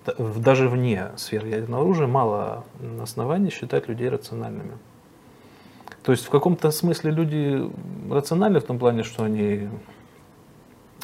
даже 0.06 0.68
вне 0.68 1.10
сферы 1.16 1.48
ядерного 1.48 1.84
оружия, 1.84 2.06
мало 2.06 2.64
оснований 3.00 3.48
считать 3.48 3.88
людей 3.88 4.10
рациональными. 4.10 4.72
То 6.02 6.12
есть 6.12 6.26
в 6.26 6.28
каком-то 6.28 6.70
смысле 6.70 7.12
люди 7.12 7.70
рациональны 8.10 8.60
в 8.60 8.64
том 8.64 8.78
плане, 8.78 9.04
что 9.04 9.24
они 9.24 9.70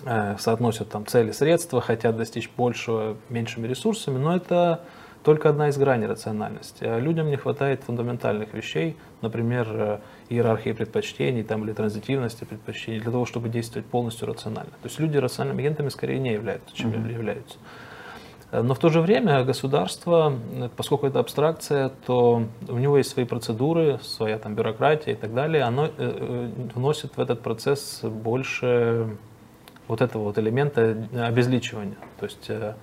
э, 0.05 0.37
соотносят 0.39 0.91
там 0.91 1.07
цели, 1.07 1.31
средства, 1.33 1.81
хотят 1.81 2.19
достичь 2.19 2.51
большего 2.55 3.17
меньшими 3.31 3.67
ресурсами, 3.67 4.19
но 4.19 4.37
это 4.37 4.85
только 5.23 5.49
одна 5.49 5.69
из 5.69 5.79
граней 5.79 6.07
рациональности. 6.07 6.85
А 6.85 6.99
людям 6.99 7.29
не 7.29 7.37
хватает 7.37 7.83
фундаментальных 7.85 8.53
вещей, 8.53 8.99
например, 9.23 9.69
э, 9.71 9.99
иерархии 10.29 10.73
предпочтений 10.73 11.43
там, 11.43 11.65
или 11.65 11.73
транзитивности 11.73 12.45
предпочтений, 12.45 13.01
для 13.01 13.11
того, 13.11 13.25
чтобы 13.25 13.49
действовать 13.49 13.87
полностью 13.87 14.29
рационально. 14.29 14.71
То 14.83 14.89
есть 14.89 14.99
люди 14.99 15.17
рациональными 15.17 15.65
агентами 15.65 15.89
скорее 15.89 16.19
не 16.19 16.33
являются, 16.33 16.77
чем 16.77 16.91
mm-hmm. 16.91 17.13
являются. 17.13 17.59
Э, 18.51 18.63
но 18.63 18.75
в 18.75 18.79
то 18.79 18.89
же 18.89 19.01
время 19.01 19.45
государство, 19.45 20.35
э, 20.55 20.69
поскольку 20.77 21.07
это 21.07 21.21
абстракция, 21.21 21.91
то 22.07 22.45
у 22.69 22.79
него 22.79 22.99
есть 22.99 23.11
свои 23.11 23.25
процедуры, 23.25 23.99
своя 24.03 24.39
там 24.39 24.55
бюрократия 24.55 25.13
и 25.13 25.17
так 25.17 25.35
далее, 25.35 25.63
оно 25.63 25.91
вносит 26.75 27.17
в 27.17 27.21
этот 27.21 27.43
процесс 27.43 28.01
больше 28.03 29.17
вот 29.87 30.03
этого 30.03 30.25
вот 30.25 30.39
элемента 30.39 31.09
обезличивания. 31.15 31.97
То 32.21 32.27
есть 32.27 32.51
Э, 32.51 32.75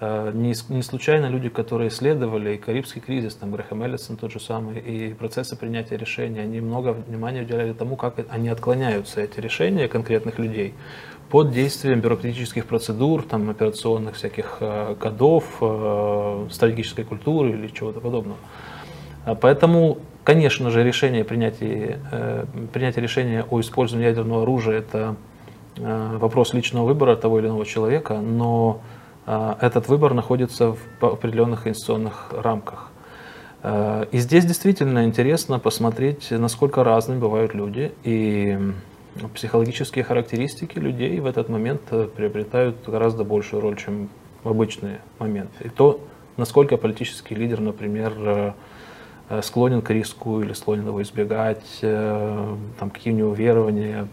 не, 0.00 0.54
не 0.68 0.82
случайно 0.82 1.26
люди, 1.26 1.48
которые 1.48 1.88
исследовали 1.88 2.54
и 2.54 2.58
Карибский 2.58 3.00
кризис, 3.00 3.34
там 3.34 3.50
Грэхэм 3.50 3.82
Эллисон 3.82 4.16
тот 4.18 4.30
же 4.30 4.40
самый, 4.40 4.78
и 4.78 5.14
процессы 5.14 5.56
принятия 5.56 5.96
решений, 5.96 6.40
они 6.40 6.60
много 6.60 6.90
внимания 6.92 7.42
уделяли 7.42 7.72
тому, 7.72 7.96
как 7.96 8.14
они 8.28 8.50
отклоняются, 8.50 9.22
эти 9.22 9.40
решения 9.40 9.88
конкретных 9.88 10.38
людей, 10.38 10.74
под 11.30 11.50
действием 11.50 12.00
бюрократических 12.00 12.66
процедур, 12.66 13.22
там, 13.22 13.48
операционных 13.48 14.16
всяких 14.16 14.58
э, 14.60 14.96
кодов, 15.00 15.44
э, 15.60 16.46
стратегической 16.50 17.04
культуры 17.04 17.50
или 17.50 17.68
чего-то 17.68 18.00
подобного. 18.00 18.38
Поэтому, 19.40 19.98
конечно 20.22 20.70
же, 20.70 20.84
решение 20.84 21.24
принятия, 21.24 21.98
принятие 22.72 23.02
решения 23.02 23.44
о 23.50 23.60
использовании 23.60 24.06
ядерного 24.06 24.42
оружия– 24.42 24.78
это 24.78 25.16
вопрос 25.76 26.54
личного 26.54 26.86
выбора 26.86 27.16
того 27.16 27.40
или 27.40 27.48
иного 27.48 27.66
человека, 27.66 28.20
но 28.20 28.82
этот 29.26 29.88
выбор 29.88 30.14
находится 30.14 30.72
в 30.72 31.04
определенных 31.04 31.66
инвестиционных 31.66 32.32
рамках. 32.32 32.90
А, 33.62 34.02
и 34.12 34.18
здесь 34.18 34.44
действительно 34.44 35.04
интересно 35.04 35.58
посмотреть, 35.58 36.30
насколько 36.30 36.84
разными 36.84 37.18
бывают 37.18 37.52
люди, 37.52 37.92
и 38.04 38.56
психологические 39.34 40.04
характеристики 40.04 40.78
людей 40.78 41.18
в 41.20 41.26
этот 41.26 41.48
момент 41.48 41.80
э, 41.90 42.06
приобретают 42.14 42.76
гораздо 42.86 43.24
большую 43.24 43.62
роль, 43.62 43.76
чем 43.76 44.08
в 44.44 44.48
обычные 44.48 45.00
моменты. 45.18 45.64
И 45.64 45.68
то, 45.68 46.00
насколько 46.36 46.76
политический 46.76 47.34
лидер, 47.34 47.60
например, 47.60 48.12
э, 48.18 48.52
э, 49.30 49.42
склонен 49.42 49.82
к 49.82 49.90
риску 49.90 50.42
или 50.42 50.52
склонен 50.52 50.86
его 50.86 51.02
избегать, 51.02 51.78
там, 51.80 52.90
какие 52.92 53.12
у 53.12 53.16
него 53.16 53.34
верования, 53.34 54.06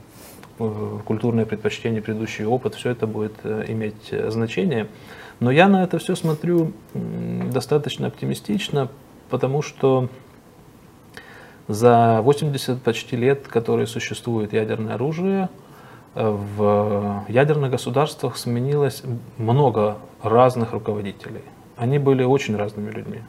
культурные 0.58 1.46
предпочтения, 1.46 2.02
предыдущий 2.02 2.46
опыт, 2.46 2.76
все 2.76 2.92
это 2.92 3.08
будет 3.08 3.34
э, 3.44 3.66
иметь 3.70 4.10
э, 4.12 4.30
значение. 4.30 4.88
Но 5.40 5.52
я 5.52 5.68
на 5.68 5.84
это 5.84 5.98
все 5.98 6.16
смотрю 6.16 6.74
достаточно 6.94 8.08
оптимистично, 8.08 8.90
потому 9.30 9.62
что 9.62 10.10
за 11.68 12.22
80 12.22 12.82
почти 12.82 13.16
лет, 13.16 13.48
которые 13.48 13.88
существует 13.88 14.54
ядерное 14.54 14.96
оружие, 14.96 15.50
в 16.14 17.26
ядерных 17.28 17.72
государствах 17.72 18.38
сменилось 18.38 19.02
много 19.38 19.98
разных 20.22 20.74
руководителей. 20.74 21.42
Они 21.76 21.98
были 21.98 22.24
очень 22.24 22.56
разными 22.56 22.92
людьми. 22.92 23.22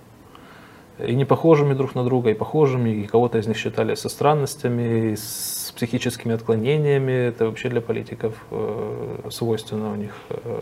И 0.98 1.14
не 1.14 1.24
похожими 1.24 1.74
друг 1.74 1.94
на 1.94 2.04
друга, 2.04 2.30
и 2.30 2.34
похожими, 2.34 2.90
и 2.90 3.06
кого-то 3.06 3.38
из 3.38 3.46
них 3.46 3.56
считали 3.56 3.94
со 3.94 4.08
странностями, 4.08 5.14
с 5.14 5.63
психическими 5.84 6.34
отклонениями. 6.34 7.12
Это 7.12 7.44
вообще 7.44 7.68
для 7.68 7.80
политиков 7.80 8.34
э, 8.50 9.28
свойственно 9.30 9.92
у 9.92 9.96
них 9.96 10.12
э, 10.30 10.60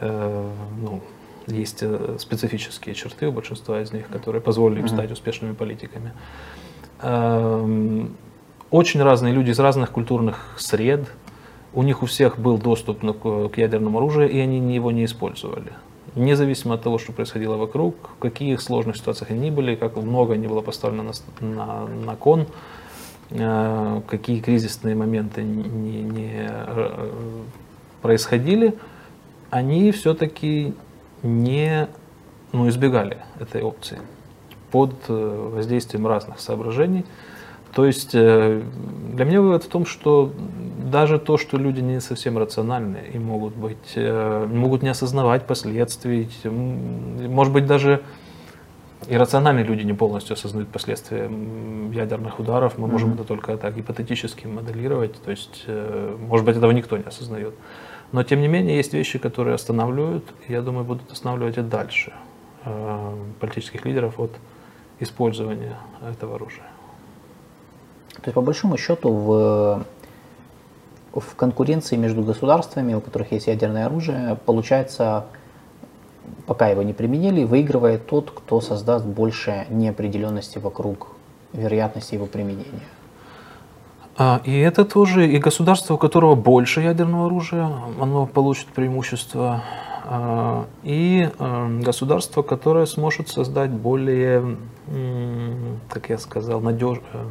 э, 0.00 0.50
ну, 0.80 1.00
есть 1.48 1.82
специфические 2.20 2.94
черты 2.94 3.26
у 3.26 3.32
большинства 3.32 3.80
из 3.80 3.92
них, 3.92 4.08
которые 4.08 4.40
позволили 4.40 4.80
им 4.80 4.88
стать 4.88 5.10
успешными 5.10 5.54
политиками. 5.54 6.12
Эм, 7.02 8.16
очень 8.70 9.02
разные 9.02 9.32
люди 9.32 9.50
из 9.50 9.58
разных 9.58 9.90
культурных 9.90 10.54
сред. 10.58 11.08
У 11.72 11.82
них 11.82 12.02
у 12.02 12.06
всех 12.06 12.38
был 12.38 12.58
доступ 12.58 13.00
к 13.00 13.58
ядерному 13.58 13.98
оружию, 13.98 14.30
и 14.30 14.38
они 14.38 14.74
его 14.74 14.92
не 14.92 15.04
использовали. 15.04 15.72
Независимо 16.14 16.74
от 16.74 16.82
того, 16.82 16.98
что 16.98 17.12
происходило 17.12 17.56
вокруг, 17.56 17.94
в 18.18 18.20
каких 18.20 18.60
сложных 18.60 18.96
ситуациях 18.96 19.30
они 19.30 19.50
были, 19.50 19.74
как 19.74 19.96
много 19.96 20.36
не 20.36 20.46
было 20.46 20.60
поставлено 20.60 21.12
на, 21.40 21.46
на, 21.46 21.86
на 21.86 22.16
кон, 22.16 22.46
какие 23.30 24.40
кризисные 24.40 24.94
моменты 24.94 25.42
не, 25.42 26.02
не 26.02 26.48
э, 26.48 27.10
происходили, 28.00 28.74
они 29.50 29.92
все-таки 29.92 30.74
не 31.22 31.88
ну, 32.52 32.68
избегали 32.68 33.18
этой 33.38 33.62
опции 33.62 33.98
под 34.70 34.94
э, 35.08 35.50
воздействием 35.54 36.06
разных 36.06 36.40
соображений. 36.40 37.04
То 37.74 37.84
есть 37.84 38.14
э, 38.14 38.62
для 39.14 39.24
меня 39.24 39.40
вывод 39.40 39.64
в 39.64 39.68
том, 39.68 39.86
что 39.86 40.32
даже 40.90 41.18
то, 41.18 41.36
что 41.36 41.58
люди 41.58 41.80
не 41.80 42.00
совсем 42.00 42.38
рациональны 42.38 42.98
и 43.12 43.18
могут 43.18 43.54
быть, 43.54 43.92
э, 43.94 44.46
могут 44.46 44.82
не 44.82 44.88
осознавать 44.88 45.46
последствий, 45.46 46.30
может 46.44 47.52
быть 47.52 47.66
даже 47.66 48.02
иррациональные 49.06 49.64
люди 49.64 49.82
не 49.82 49.92
полностью 49.92 50.34
осознают 50.34 50.68
последствия 50.70 51.30
ядерных 51.92 52.40
ударов, 52.40 52.78
мы 52.78 52.88
можем 52.88 53.10
mm-hmm. 53.10 53.14
это 53.14 53.24
только 53.24 53.56
так 53.56 53.76
гипотетически 53.76 54.46
моделировать, 54.46 55.22
то 55.22 55.30
есть, 55.30 55.66
может 56.28 56.44
быть, 56.44 56.56
этого 56.56 56.72
никто 56.72 56.96
не 56.96 57.04
осознает. 57.04 57.54
Но, 58.10 58.22
тем 58.22 58.40
не 58.40 58.48
менее, 58.48 58.76
есть 58.76 58.94
вещи, 58.94 59.18
которые 59.18 59.54
останавливают, 59.54 60.24
и 60.46 60.52
я 60.52 60.62
думаю, 60.62 60.84
будут 60.84 61.12
останавливать 61.12 61.58
и 61.58 61.62
дальше 61.62 62.12
политических 63.40 63.84
лидеров 63.84 64.18
от 64.18 64.32
использования 65.00 65.76
этого 66.10 66.36
оружия. 66.36 66.66
То 68.14 68.22
есть, 68.24 68.34
по 68.34 68.40
большому 68.42 68.76
счету, 68.76 69.12
в, 69.12 69.84
в 71.14 71.34
конкуренции 71.36 71.96
между 71.96 72.22
государствами, 72.22 72.94
у 72.94 73.00
которых 73.00 73.30
есть 73.30 73.46
ядерное 73.46 73.86
оружие, 73.86 74.36
получается, 74.44 75.26
пока 76.46 76.68
его 76.68 76.82
не 76.82 76.92
применили, 76.92 77.44
выигрывает 77.44 78.06
тот, 78.06 78.30
кто 78.30 78.60
создаст 78.60 79.04
больше 79.04 79.66
неопределенности 79.70 80.58
вокруг 80.58 81.08
вероятности 81.52 82.14
его 82.14 82.26
применения. 82.26 82.82
А, 84.16 84.40
и 84.44 84.58
это 84.58 84.84
тоже, 84.84 85.28
и 85.28 85.38
государство, 85.38 85.94
у 85.94 85.98
которого 85.98 86.34
больше 86.34 86.80
ядерного 86.80 87.26
оружия, 87.26 87.70
оно 88.00 88.26
получит 88.26 88.66
преимущество 88.66 89.62
а, 90.04 90.66
и 90.82 91.30
эм, 91.38 91.82
государство, 91.82 92.42
которое 92.42 92.86
сможет 92.86 93.28
создать 93.28 93.70
более, 93.70 94.56
как 95.88 96.08
я 96.08 96.18
сказал, 96.18 96.60
надеж, 96.60 96.98
э, 97.12 97.24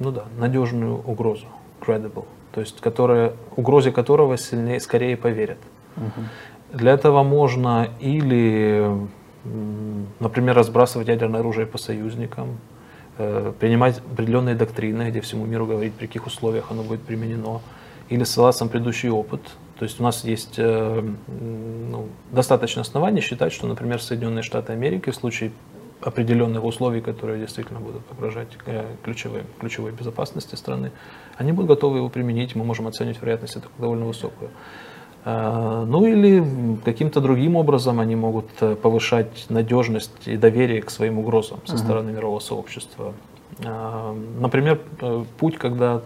ну 0.00 0.10
да, 0.10 0.24
надежную 0.38 0.96
угрозу, 0.96 1.46
credible, 1.80 2.24
то 2.52 2.60
есть 2.60 2.80
которая, 2.80 3.34
угрозе 3.54 3.92
которого 3.92 4.36
сильнее, 4.36 4.80
скорее 4.80 5.16
поверят. 5.16 5.58
Угу. 5.96 6.26
Для 6.72 6.92
этого 6.92 7.22
можно 7.22 7.88
или, 8.00 8.90
например, 10.20 10.56
разбрасывать 10.56 11.08
ядерное 11.08 11.40
оружие 11.40 11.66
по 11.66 11.78
союзникам, 11.78 12.58
э, 13.18 13.52
принимать 13.58 13.98
определенные 13.98 14.54
доктрины, 14.54 15.10
где 15.10 15.20
всему 15.20 15.46
миру 15.46 15.66
говорить, 15.66 15.94
при 15.94 16.06
каких 16.06 16.26
условиях 16.26 16.70
оно 16.70 16.82
будет 16.82 17.02
применено, 17.02 17.60
или 18.08 18.24
ссылаться 18.24 18.64
на 18.64 18.70
предыдущий 18.70 19.08
опыт, 19.08 19.40
то 19.78 19.84
есть 19.84 20.00
у 20.00 20.02
нас 20.02 20.24
есть 20.24 20.54
э, 20.58 21.12
ну, 21.28 22.08
достаточно 22.32 22.80
оснований 22.80 23.20
считать, 23.20 23.52
что, 23.52 23.66
например, 23.66 24.00
Соединенные 24.00 24.42
Штаты 24.42 24.72
Америки 24.72 25.10
в 25.10 25.14
случае 25.14 25.52
определенных 26.00 26.64
условий, 26.64 27.02
которые 27.02 27.40
действительно 27.40 27.80
будут 27.80 28.02
угрожать 28.10 28.48
э, 28.64 28.86
ключевой, 29.04 29.42
ключевой 29.60 29.92
безопасности 29.92 30.54
страны, 30.54 30.92
они 31.36 31.52
будут 31.52 31.68
готовы 31.68 31.98
его 31.98 32.08
применить, 32.08 32.54
мы 32.54 32.64
можем 32.64 32.86
оценить 32.86 33.20
вероятность 33.20 33.56
это 33.56 33.68
довольно 33.78 34.06
высокую. 34.06 34.50
Э, 35.26 35.84
ну 35.86 36.06
или 36.06 36.78
каким-то 36.84 37.20
другим 37.20 37.56
образом 37.56 38.00
они 38.00 38.16
могут 38.16 38.48
повышать 38.80 39.46
надежность 39.50 40.26
и 40.26 40.38
доверие 40.38 40.80
к 40.80 40.90
своим 40.90 41.18
угрозам 41.18 41.58
со 41.66 41.76
стороны 41.76 42.12
мирового 42.12 42.40
сообщества. 42.40 43.12
Например, 44.40 44.80
путь, 45.38 45.56
когда 45.56 46.02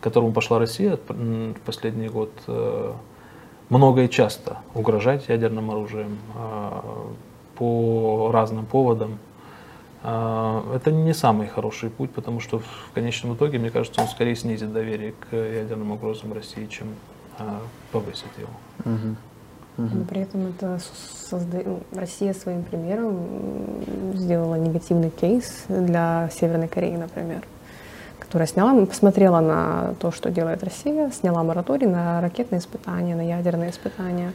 к 0.00 0.02
которому 0.02 0.32
пошла 0.32 0.58
Россия 0.58 0.98
в 1.08 1.60
последний 1.66 2.08
год, 2.08 2.30
э, 2.46 2.92
много 3.68 4.04
и 4.04 4.08
часто 4.08 4.58
угрожать 4.74 5.28
ядерным 5.28 5.70
оружием 5.70 6.18
э, 6.34 6.80
по 7.56 8.30
разным 8.32 8.64
поводам. 8.64 9.18
Э, 10.02 10.62
это 10.74 10.90
не 10.90 11.12
самый 11.12 11.48
хороший 11.48 11.90
путь, 11.90 12.10
потому 12.12 12.40
что 12.40 12.60
в 12.60 12.92
конечном 12.94 13.34
итоге, 13.34 13.58
мне 13.58 13.70
кажется, 13.70 14.00
он 14.00 14.08
скорее 14.08 14.36
снизит 14.36 14.72
доверие 14.72 15.12
к 15.12 15.36
ядерным 15.36 15.92
угрозам 15.92 16.32
России, 16.32 16.64
чем 16.64 16.88
повысит 17.92 18.30
его. 18.38 18.50
Угу. 18.84 19.16
Но 19.78 20.04
при 20.04 20.22
этом 20.22 20.48
это 20.48 20.78
созда... 21.30 21.62
Ну, 21.64 21.80
Россия 21.92 22.34
своим 22.34 22.62
примером 22.62 23.18
сделала 24.14 24.56
негативный 24.56 25.10
кейс 25.10 25.64
для 25.68 26.28
Северной 26.32 26.68
Кореи, 26.68 26.96
например 26.96 27.42
которая 28.30 28.46
сняла, 28.46 28.86
посмотрела 28.86 29.40
на 29.40 29.94
то, 29.98 30.12
что 30.12 30.30
делает 30.30 30.62
Россия, 30.62 31.10
сняла 31.10 31.42
мораторий 31.42 31.88
на 31.88 32.20
ракетные 32.20 32.60
испытания, 32.60 33.16
на 33.16 33.26
ядерные 33.26 33.70
испытания. 33.70 34.32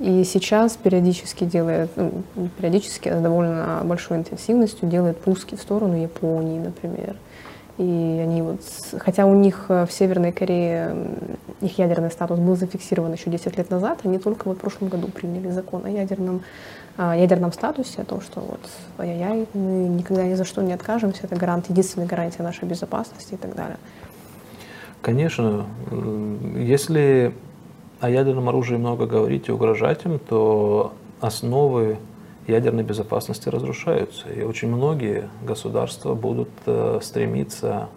И 0.00 0.24
сейчас 0.24 0.76
периодически 0.76 1.44
делает, 1.44 1.90
ну, 1.94 2.24
периодически 2.58 3.08
с 3.08 3.20
довольно 3.20 3.82
большой 3.84 4.16
интенсивностью 4.16 4.88
делает 4.88 5.20
пуски 5.20 5.54
в 5.54 5.60
сторону 5.60 5.94
Японии, 5.94 6.58
например. 6.58 7.16
И 7.78 7.82
они 8.22 8.42
вот, 8.42 8.60
хотя 8.98 9.26
у 9.26 9.34
них 9.34 9.66
в 9.68 9.88
Северной 9.90 10.30
Корее 10.30 10.96
их 11.60 11.76
ядерный 11.78 12.10
статус 12.10 12.38
был 12.38 12.54
зафиксирован 12.56 13.12
еще 13.12 13.30
10 13.30 13.58
лет 13.58 13.70
назад, 13.70 14.00
они 14.04 14.18
только 14.18 14.46
вот 14.46 14.58
в 14.58 14.60
прошлом 14.60 14.88
году 14.88 15.08
приняли 15.08 15.50
закон 15.50 15.84
о 15.84 15.90
ядерном 15.90 16.42
ядерном 16.96 17.52
статусе, 17.52 18.02
о 18.02 18.04
том, 18.04 18.20
что 18.20 18.40
вот 18.40 18.60
ай-яй-яй, 18.98 19.48
мы 19.54 19.88
никогда 19.88 20.22
ни 20.22 20.34
за 20.34 20.44
что 20.44 20.62
не 20.62 20.72
откажемся, 20.72 21.22
это 21.24 21.34
гарант, 21.34 21.68
единственная 21.68 22.06
гарантия 22.06 22.44
нашей 22.44 22.68
безопасности 22.68 23.34
и 23.34 23.36
так 23.36 23.56
далее. 23.56 23.78
Конечно, 25.02 25.66
если 26.56 27.34
о 28.00 28.08
ядерном 28.08 28.48
оружии 28.48 28.76
много 28.76 29.06
говорить 29.06 29.48
и 29.48 29.52
угрожать 29.52 30.04
им, 30.04 30.20
то 30.20 30.92
основы 31.20 31.98
ядерной 32.46 32.82
безопасности 32.82 33.48
разрушаются. 33.48 34.28
И 34.28 34.42
очень 34.42 34.68
многие 34.68 35.28
государства 35.42 36.14
будут 36.14 36.50
э, 36.66 37.00
стремиться 37.02 37.88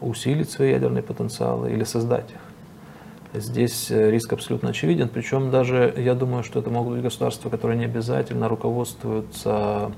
усилить 0.00 0.50
свои 0.50 0.70
ядерные 0.70 1.02
потенциалы 1.02 1.72
или 1.72 1.84
создать 1.84 2.30
их. 2.30 3.40
Здесь 3.40 3.90
э, 3.90 4.10
риск 4.10 4.32
абсолютно 4.32 4.70
очевиден, 4.70 5.08
причем 5.08 5.50
даже 5.50 5.92
я 5.96 6.14
думаю, 6.14 6.44
что 6.44 6.60
это 6.60 6.70
могут 6.70 6.94
быть 6.94 7.02
государства, 7.02 7.50
которые 7.50 7.78
не 7.78 7.84
обязательно 7.84 8.48
руководствуются 8.48 9.92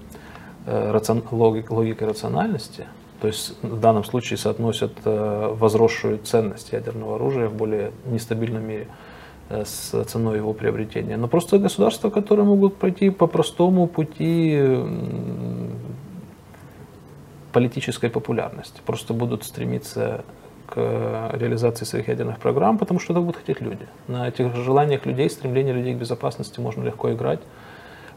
э, 0.67 0.93
логикой 1.31 2.09
рациональности, 2.09 2.87
то 3.21 3.27
есть 3.27 3.63
в 3.63 3.79
данном 3.79 4.05
случае 4.05 4.39
соотносят 4.39 4.93
возросшую 5.05 6.19
ценность 6.25 6.73
ядерного 6.73 7.17
оружия 7.17 7.49
в 7.49 7.55
более 7.55 7.93
нестабильном 8.07 8.67
мире 8.67 8.87
с 9.51 10.05
ценой 10.05 10.39
его 10.39 10.53
приобретения. 10.53 11.17
Но 11.17 11.29
просто 11.29 11.59
государства, 11.59 12.11
которые 12.11 12.47
могут 12.47 12.77
пройти 12.77 13.11
по 13.11 13.27
простому 13.27 13.87
пути 13.87 14.63
политической 17.53 18.11
популярности, 18.11 18.81
просто 18.87 19.13
будут 19.13 19.45
стремиться 19.45 20.25
к 20.67 20.75
э, 20.77 21.37
реализации 21.39 21.85
своих 21.85 22.09
ядерных 22.09 22.39
программ, 22.39 22.79
потому 22.79 23.01
что 23.01 23.13
это 23.13 23.21
будут 23.21 23.37
хотеть 23.37 23.61
люди. 23.61 23.87
На 24.07 24.29
этих 24.29 24.55
желаниях 24.55 25.05
людей, 25.05 25.29
стремлении 25.29 25.73
людей 25.73 25.95
к 25.95 25.99
безопасности 25.99 26.61
можно 26.61 26.85
легко 26.85 27.13
играть. 27.13 27.41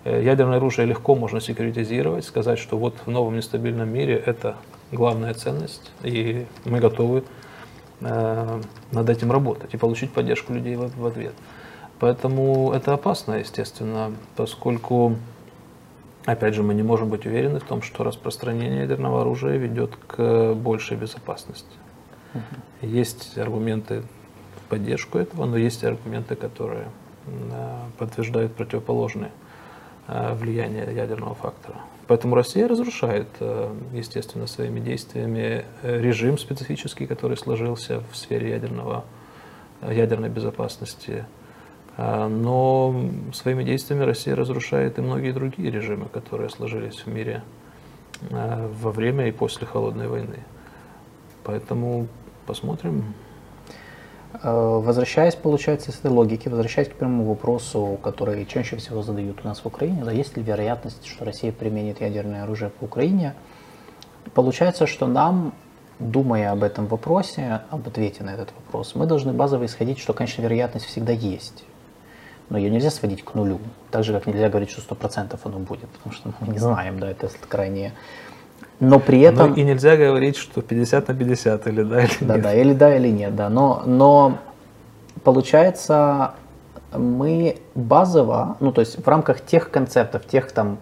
Э, 0.04 0.24
ядерное 0.24 0.58
оружие 0.58 0.86
легко 0.86 1.16
можно 1.16 1.42
секьюритизировать, 1.42 2.26
сказать, 2.26 2.60
что 2.60 2.78
вот 2.78 2.96
в 3.06 3.10
новом 3.10 3.36
нестабильном 3.36 3.90
мире 3.90 4.22
это 4.24 4.56
главная 4.92 5.34
ценность, 5.34 5.92
и 6.04 6.46
мы 6.66 6.80
готовы 6.80 7.20
э, 7.20 7.24
над 8.04 9.10
этим 9.10 9.32
работать 9.32 9.74
и 9.74 9.78
получить 9.78 10.12
поддержку 10.12 10.54
людей 10.54 10.76
в, 10.76 11.06
ответ. 11.06 11.34
Поэтому 12.00 12.72
это 12.74 12.94
опасно, 12.94 13.36
естественно, 13.36 14.12
поскольку, 14.36 15.16
опять 16.26 16.54
же, 16.54 16.64
мы 16.64 16.74
не 16.74 16.84
можем 16.84 17.10
быть 17.10 17.26
уверены 17.26 17.60
в 17.60 17.64
том, 17.64 17.82
что 17.82 18.04
распространение 18.04 18.82
ядерного 18.82 19.22
оружия 19.22 19.58
ведет 19.58 19.96
к 20.08 20.54
большей 20.54 20.98
безопасности. 20.98 21.78
Угу. 22.34 22.88
Есть 22.88 23.38
аргументы 23.38 24.04
в 24.58 24.70
поддержку 24.70 25.18
этого, 25.18 25.46
но 25.46 25.56
есть 25.56 25.84
аргументы, 25.84 26.36
которые 26.36 26.88
подтверждают 27.98 28.54
противоположное 28.54 29.32
э, 30.08 30.34
влияние 30.34 30.94
ядерного 30.94 31.36
фактора. 31.36 31.78
Поэтому 32.08 32.36
Россия 32.36 32.68
разрушает, 32.68 33.28
э, 33.40 33.74
естественно, 33.94 34.48
своими 34.48 34.80
действиями 34.80 35.66
э, 35.82 36.02
режим 36.02 36.38
специфический, 36.38 37.06
который 37.06 37.38
сложился 37.38 38.02
в 38.12 38.18
сфере 38.18 38.50
ядерного, 38.50 39.06
ядерной 39.82 40.30
безопасности. 40.30 41.26
Но 41.96 43.12
своими 43.34 43.64
действиями 43.64 44.04
Россия 44.04 44.36
разрушает 44.36 44.98
и 44.98 45.02
многие 45.02 45.32
другие 45.32 45.70
режимы, 45.70 46.08
которые 46.08 46.50
сложились 46.50 47.06
в 47.06 47.08
мире 47.08 47.44
во 48.32 48.92
время 48.92 49.28
и 49.28 49.32
после 49.32 49.68
Холодной 49.68 50.08
войны. 50.08 50.40
Поэтому 51.44 52.08
посмотрим. 52.48 53.14
Э, 54.42 54.80
возвращаясь, 54.84 55.36
получается, 55.36 55.92
с 55.92 56.00
этой 56.00 56.12
логики, 56.12 56.48
возвращаясь 56.48 56.90
к 56.90 56.94
первому 56.94 57.26
вопросу, 57.26 58.00
который 58.02 58.46
чаще 58.46 58.78
всего 58.78 59.04
задают 59.04 59.42
у 59.44 59.48
нас 59.48 59.60
в 59.60 59.66
Украине, 59.66 60.04
да, 60.04 60.12
есть 60.12 60.36
ли 60.36 60.44
вероятность, 60.44 61.06
что 61.06 61.26
Россия 61.26 61.52
применит 61.52 62.02
ядерное 62.02 62.44
оружие 62.44 62.72
по 62.72 62.86
Украине, 62.86 63.36
получается, 64.34 64.88
что 64.88 65.06
нам, 65.06 65.54
думая 66.00 66.52
об 66.52 66.64
этом 66.64 66.88
вопросе, 66.88 67.62
об 67.70 67.88
ответе 67.88 68.24
на 68.24 68.32
этот 68.32 68.52
вопрос, 68.56 68.96
мы 68.96 69.06
должны 69.06 69.34
базово 69.34 69.66
исходить, 69.66 70.00
что, 70.00 70.14
конечно, 70.14 70.42
вероятность 70.42 70.86
всегда 70.86 71.12
есть. 71.12 71.64
Но 72.50 72.58
ее 72.58 72.70
нельзя 72.72 72.90
сводить 72.90 73.24
к 73.24 73.36
нулю. 73.36 73.60
Так 73.92 74.04
же, 74.04 74.14
как 74.14 74.26
нельзя 74.26 74.50
говорить, 74.50 74.72
что 74.72 74.82
100% 74.96 75.40
оно 75.44 75.60
будет, 75.60 75.90
потому 75.90 76.14
что 76.14 76.34
мы 76.40 76.48
не 76.48 76.60
знаем, 76.60 77.00
да, 77.00 77.10
это 77.10 77.30
крайне 77.48 77.94
но 78.80 79.00
при 79.00 79.22
этом... 79.22 79.52
Но 79.52 79.56
и 79.56 79.64
нельзя 79.64 79.96
говорить, 79.96 80.38
что 80.38 80.62
50 80.62 81.08
на 81.08 81.14
50 81.14 81.68
или 81.68 81.84
да, 81.84 82.04
или 82.04 82.18
да, 82.22 82.34
нет. 82.36 82.44
Да, 82.44 82.54
или 82.54 82.74
да, 82.74 82.96
или 82.96 83.08
нет, 83.10 83.36
да. 83.36 83.50
Но, 83.50 83.84
но 83.86 84.38
получается, 85.24 86.34
мы 86.96 87.58
базово, 87.76 88.58
ну 88.60 88.72
то 88.72 88.82
есть 88.82 89.04
в 89.04 89.08
рамках 89.08 89.42
тех 89.42 89.70
концептов, 89.72 90.26
тех 90.26 90.52
там, 90.52 90.78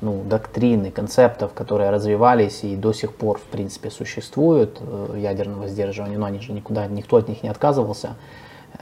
ну, 0.00 0.22
доктрины, 0.24 0.90
концептов, 0.90 1.52
которые 1.52 1.90
развивались 1.90 2.64
и 2.64 2.76
до 2.76 2.92
сих 2.92 3.14
пор, 3.14 3.38
в 3.38 3.44
принципе, 3.44 3.90
существуют, 3.90 4.80
э, 4.80 5.16
ядерного 5.18 5.68
сдерживания, 5.68 6.18
но 6.18 6.26
они 6.26 6.40
же 6.40 6.52
никуда, 6.52 6.86
никто 6.86 7.16
от 7.16 7.28
них 7.28 7.42
не 7.42 7.50
отказывался, 7.50 8.16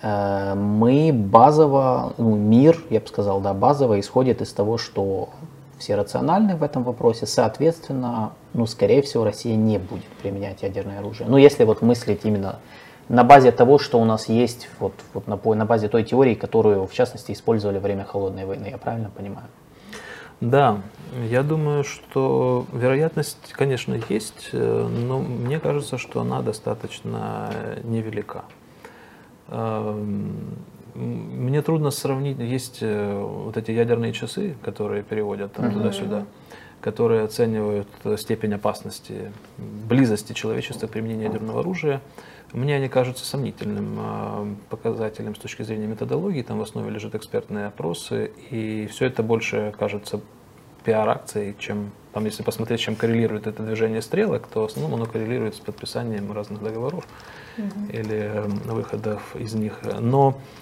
э, 0.02 0.54
мы 0.54 1.12
базово, 1.12 2.14
ну, 2.16 2.36
мир, 2.36 2.80
я 2.90 3.00
бы 3.00 3.08
сказал, 3.08 3.40
да, 3.40 3.54
базово 3.54 3.98
исходит 3.98 4.40
из 4.40 4.52
того, 4.52 4.78
что 4.78 5.30
все 5.80 5.96
рациональны 5.96 6.54
в 6.54 6.62
этом 6.62 6.84
вопросе, 6.84 7.26
соответственно, 7.26 8.32
ну, 8.54 8.66
скорее 8.66 9.02
всего, 9.02 9.24
Россия 9.24 9.56
не 9.56 9.78
будет 9.78 10.04
применять 10.22 10.62
ядерное 10.62 11.00
оружие. 11.00 11.28
Ну, 11.28 11.36
если 11.36 11.64
вот 11.64 11.82
мыслить 11.82 12.20
именно 12.24 12.60
на 13.08 13.24
базе 13.24 13.50
того, 13.50 13.78
что 13.78 13.98
у 13.98 14.04
нас 14.04 14.28
есть, 14.28 14.68
вот, 14.78 14.92
вот 15.14 15.26
на, 15.26 15.36
на 15.36 15.64
базе 15.64 15.88
той 15.88 16.04
теории, 16.04 16.34
которую, 16.34 16.86
в 16.86 16.92
частности, 16.92 17.32
использовали 17.32 17.78
во 17.78 17.82
время 17.82 18.04
Холодной 18.04 18.44
войны, 18.44 18.68
я 18.70 18.78
правильно 18.78 19.10
понимаю? 19.10 19.46
Да, 20.40 20.80
я 21.28 21.42
думаю, 21.42 21.82
что 21.82 22.66
вероятность, 22.72 23.52
конечно, 23.52 23.98
есть, 24.08 24.50
э, 24.52 24.88
но 24.88 25.18
мне 25.18 25.58
кажется, 25.58 25.98
что 25.98 26.20
она 26.20 26.40
достаточно 26.40 27.52
невелика. 27.82 28.44
Эм, 30.94 31.46
мне 31.46 31.62
трудно 31.62 31.90
сравнить, 31.90 32.38
есть 32.38 32.78
э, 32.80 33.22
вот 33.22 33.56
эти 33.56 33.70
ядерные 33.70 34.12
часы, 34.12 34.56
которые 34.62 35.02
переводят 35.02 35.52
там, 35.52 35.72
туда-сюда, 35.72 36.26
которые 36.80 37.24
оценивают 37.24 37.88
степень 38.16 38.54
опасности, 38.54 39.32
близости 39.58 40.32
человечества 40.32 40.86
к 40.86 40.90
применению 40.90 41.28
ядерного 41.28 41.60
оружия. 41.60 42.00
Мне 42.52 42.74
они 42.74 42.88
кажутся 42.88 43.24
сомнительным 43.24 43.96
э, 43.98 44.54
показателем 44.70 45.36
с 45.36 45.38
точки 45.38 45.62
зрения 45.62 45.86
методологии, 45.86 46.42
там 46.42 46.58
в 46.58 46.62
основе 46.62 46.90
лежат 46.90 47.14
экспертные 47.14 47.66
опросы, 47.66 48.32
и 48.50 48.88
все 48.90 49.06
это 49.06 49.22
больше 49.22 49.72
кажется 49.78 50.20
пиар-акцией, 50.84 51.54
чем, 51.58 51.92
там, 52.12 52.24
если 52.24 52.42
посмотреть, 52.42 52.80
чем 52.80 52.96
коррелирует 52.96 53.46
это 53.46 53.62
движение 53.62 54.00
стрелок, 54.02 54.46
то 54.46 54.62
в 54.62 54.64
основном 54.64 54.94
оно 54.94 55.06
коррелирует 55.06 55.54
с 55.54 55.60
подписанием 55.60 56.32
разных 56.32 56.62
договоров 56.62 57.06
mm-hmm. 57.58 57.92
или 57.92 58.16
э, 58.16 58.42
выходов 58.72 59.36
из 59.36 59.54
них. 59.54 59.78
Но 60.00 60.34
Э, 60.34 60.59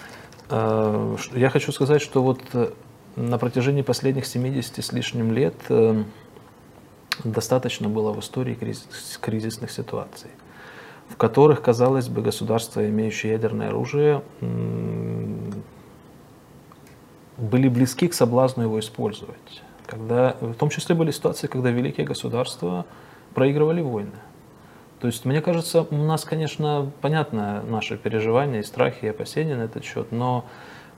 я 0.51 1.51
хочу 1.51 1.72
сказать, 1.72 2.01
что 2.01 2.22
вот 2.22 2.40
э, 2.55 2.70
на 3.16 3.38
протяжении 3.38 3.82
последних 3.82 4.26
70 4.26 4.82
с 4.82 4.92
лишним 4.92 5.32
лет 5.32 5.55
э, 5.68 6.05
достаточно 7.24 7.88
было 7.88 8.12
в 8.12 8.20
истории 8.20 8.55
кризис, 8.55 9.18
кризисных 9.20 9.70
ситуаций, 9.70 10.30
в 11.09 11.16
которых, 11.16 11.61
казалось 11.61 12.09
бы, 12.09 12.22
государства, 12.22 12.86
имеющие 12.88 13.32
ядерное 13.32 13.68
оружие, 13.68 14.22
были 17.36 17.68
близки 17.68 18.09
к 18.09 18.14
соблазну 18.14 18.62
его 18.64 18.80
использовать. 18.80 19.62
Когда, 19.86 20.36
в 20.40 20.55
том 20.55 20.70
числе 20.70 20.94
были 20.94 21.11
ситуации, 21.11 21.46
когда 21.46 21.70
великие 21.70 22.07
государства 22.07 22.84
проигрывали 23.34 23.80
войны. 23.80 24.12
То 25.01 25.07
есть, 25.07 25.24
мне 25.24 25.40
кажется, 25.40 25.82
у 25.82 25.96
нас, 25.96 26.24
конечно, 26.24 26.90
понятно 27.01 27.62
наши 27.62 27.96
переживания 27.96 28.61
и 28.61 28.64
страхи, 28.64 29.05
и 29.05 29.09
опасения 29.09 29.57
на 29.57 29.62
этот 29.62 29.84
счет, 29.84 30.11
но 30.11 30.44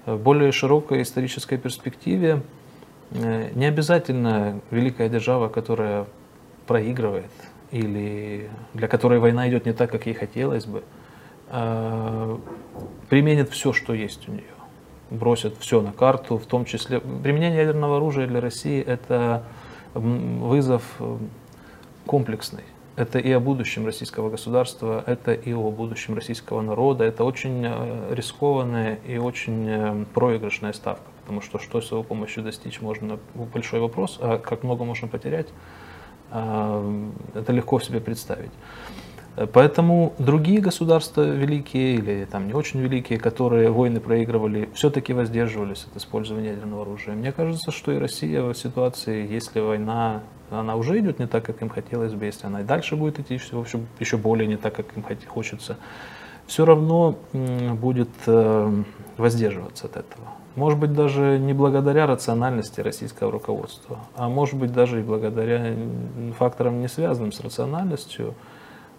в 0.06 0.16
более 0.16 0.52
широкой 0.52 1.02
исторической 1.02 1.58
перспективе 1.58 2.42
э, 3.10 3.50
не 3.54 3.66
обязательно 3.66 4.60
великая 4.70 5.10
держава, 5.10 5.48
которая 5.48 6.06
проигрывает, 6.66 7.30
или 7.72 8.48
для 8.72 8.88
которой 8.88 9.18
война 9.18 9.48
идет 9.50 9.66
не 9.66 9.74
так, 9.74 9.90
как 9.90 10.06
ей 10.06 10.14
хотелось 10.14 10.64
бы, 10.64 10.82
э, 11.50 12.38
применит 13.10 13.50
все, 13.50 13.74
что 13.74 13.92
есть 13.92 14.28
у 14.30 14.32
нее, 14.32 14.44
бросит 15.10 15.56
все 15.58 15.82
на 15.82 15.92
карту, 15.92 16.38
в 16.38 16.46
том 16.46 16.64
числе 16.64 17.00
применение 17.00 17.60
ядерного 17.60 17.98
оружия 17.98 18.26
для 18.26 18.40
России 18.40 18.80
это 18.80 19.44
вызов 19.92 20.82
э, 21.00 21.18
комплексный. 22.06 22.64
Это 22.96 23.18
и 23.18 23.30
о 23.32 23.40
будущем 23.40 23.86
российского 23.86 24.30
государства, 24.30 25.02
это 25.06 25.32
и 25.32 25.52
о 25.52 25.70
будущем 25.70 26.14
российского 26.14 26.60
народа. 26.60 27.04
Это 27.04 27.24
очень 27.24 27.64
э, 27.64 28.14
рискованная 28.14 28.98
и 29.06 29.16
очень 29.16 29.66
э, 29.68 30.04
проигрышная 30.12 30.72
ставка, 30.72 31.08
потому 31.20 31.40
что 31.40 31.58
что 31.58 31.80
с 31.80 31.90
его 31.92 32.02
помощью 32.02 32.42
достичь 32.42 32.80
можно, 32.80 33.18
большой 33.34 33.80
вопрос, 33.80 34.18
а 34.20 34.38
как 34.38 34.64
много 34.64 34.84
можно 34.84 35.08
потерять, 35.08 35.46
э, 36.32 37.10
это 37.34 37.52
легко 37.52 37.80
себе 37.80 38.00
представить. 38.00 38.52
Поэтому 39.52 40.12
другие 40.18 40.60
государства 40.60 41.22
великие 41.22 41.94
или 41.94 42.24
там 42.24 42.48
не 42.48 42.52
очень 42.52 42.80
великие, 42.80 43.18
которые 43.18 43.70
войны 43.70 44.00
проигрывали, 44.00 44.68
все-таки 44.74 45.12
воздерживались 45.12 45.86
от 45.90 45.96
использования 45.96 46.50
ядерного 46.50 46.82
оружия. 46.82 47.14
Мне 47.14 47.30
кажется, 47.32 47.70
что 47.70 47.92
и 47.92 47.98
Россия 47.98 48.42
в 48.42 48.52
ситуации, 48.54 49.26
если 49.32 49.60
война 49.60 50.22
она 50.50 50.76
уже 50.76 50.98
идет 50.98 51.18
не 51.18 51.26
так, 51.26 51.44
как 51.44 51.62
им 51.62 51.68
хотелось 51.68 52.12
бы, 52.12 52.24
если 52.24 52.46
она 52.46 52.60
и 52.60 52.64
дальше 52.64 52.96
будет 52.96 53.18
идти, 53.18 53.38
в 53.38 53.58
общем, 53.58 53.86
еще 53.98 54.16
более 54.16 54.46
не 54.46 54.56
так, 54.56 54.74
как 54.74 54.96
им 54.96 55.04
хочется, 55.26 55.76
все 56.46 56.64
равно 56.64 57.16
будет 57.32 58.10
э, 58.26 58.82
воздерживаться 59.16 59.86
от 59.86 59.96
этого. 59.96 60.26
Может 60.56 60.80
быть, 60.80 60.92
даже 60.92 61.38
не 61.38 61.52
благодаря 61.52 62.06
рациональности 62.06 62.80
российского 62.80 63.30
руководства, 63.30 64.00
а 64.16 64.28
может 64.28 64.56
быть, 64.56 64.72
даже 64.72 65.00
и 65.00 65.02
благодаря 65.02 65.76
факторам, 66.36 66.80
не 66.80 66.88
связанным 66.88 67.30
с 67.30 67.40
рациональностью, 67.40 68.34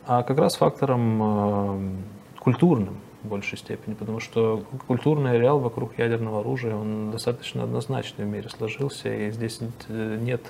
а 0.08 0.24
как 0.24 0.39
раз 0.39 0.56
факторам 0.56 1.22
э, 1.22 2.39
культурным 2.39 2.97
в 3.24 3.28
большей 3.28 3.58
степени, 3.58 3.93
потому 3.93 4.20
что 4.20 4.64
культурный 4.88 5.38
реал 5.38 5.60
вокруг 5.60 5.99
ядерного 5.99 6.39
оружия, 6.39 6.76
он 6.76 7.12
достаточно 7.12 7.64
однозначный 7.64 8.26
в 8.26 8.28
мире 8.30 8.49
сложился, 8.49 9.14
и 9.14 9.32
здесь 9.32 9.60
нет 9.89 10.41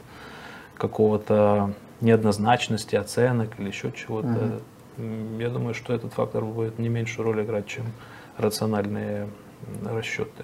какого-то 0.81 1.73
неоднозначности 2.01 2.95
оценок 2.95 3.59
или 3.59 3.67
еще 3.67 3.91
чего-то. 3.91 4.61
Угу. 4.97 5.39
Я 5.39 5.49
думаю, 5.49 5.75
что 5.75 5.93
этот 5.93 6.13
фактор 6.13 6.43
будет 6.43 6.79
не 6.79 6.89
меньшую 6.89 7.25
роль 7.25 7.43
играть, 7.43 7.67
чем 7.67 7.85
рациональные 8.37 9.27
расчеты. 9.85 10.43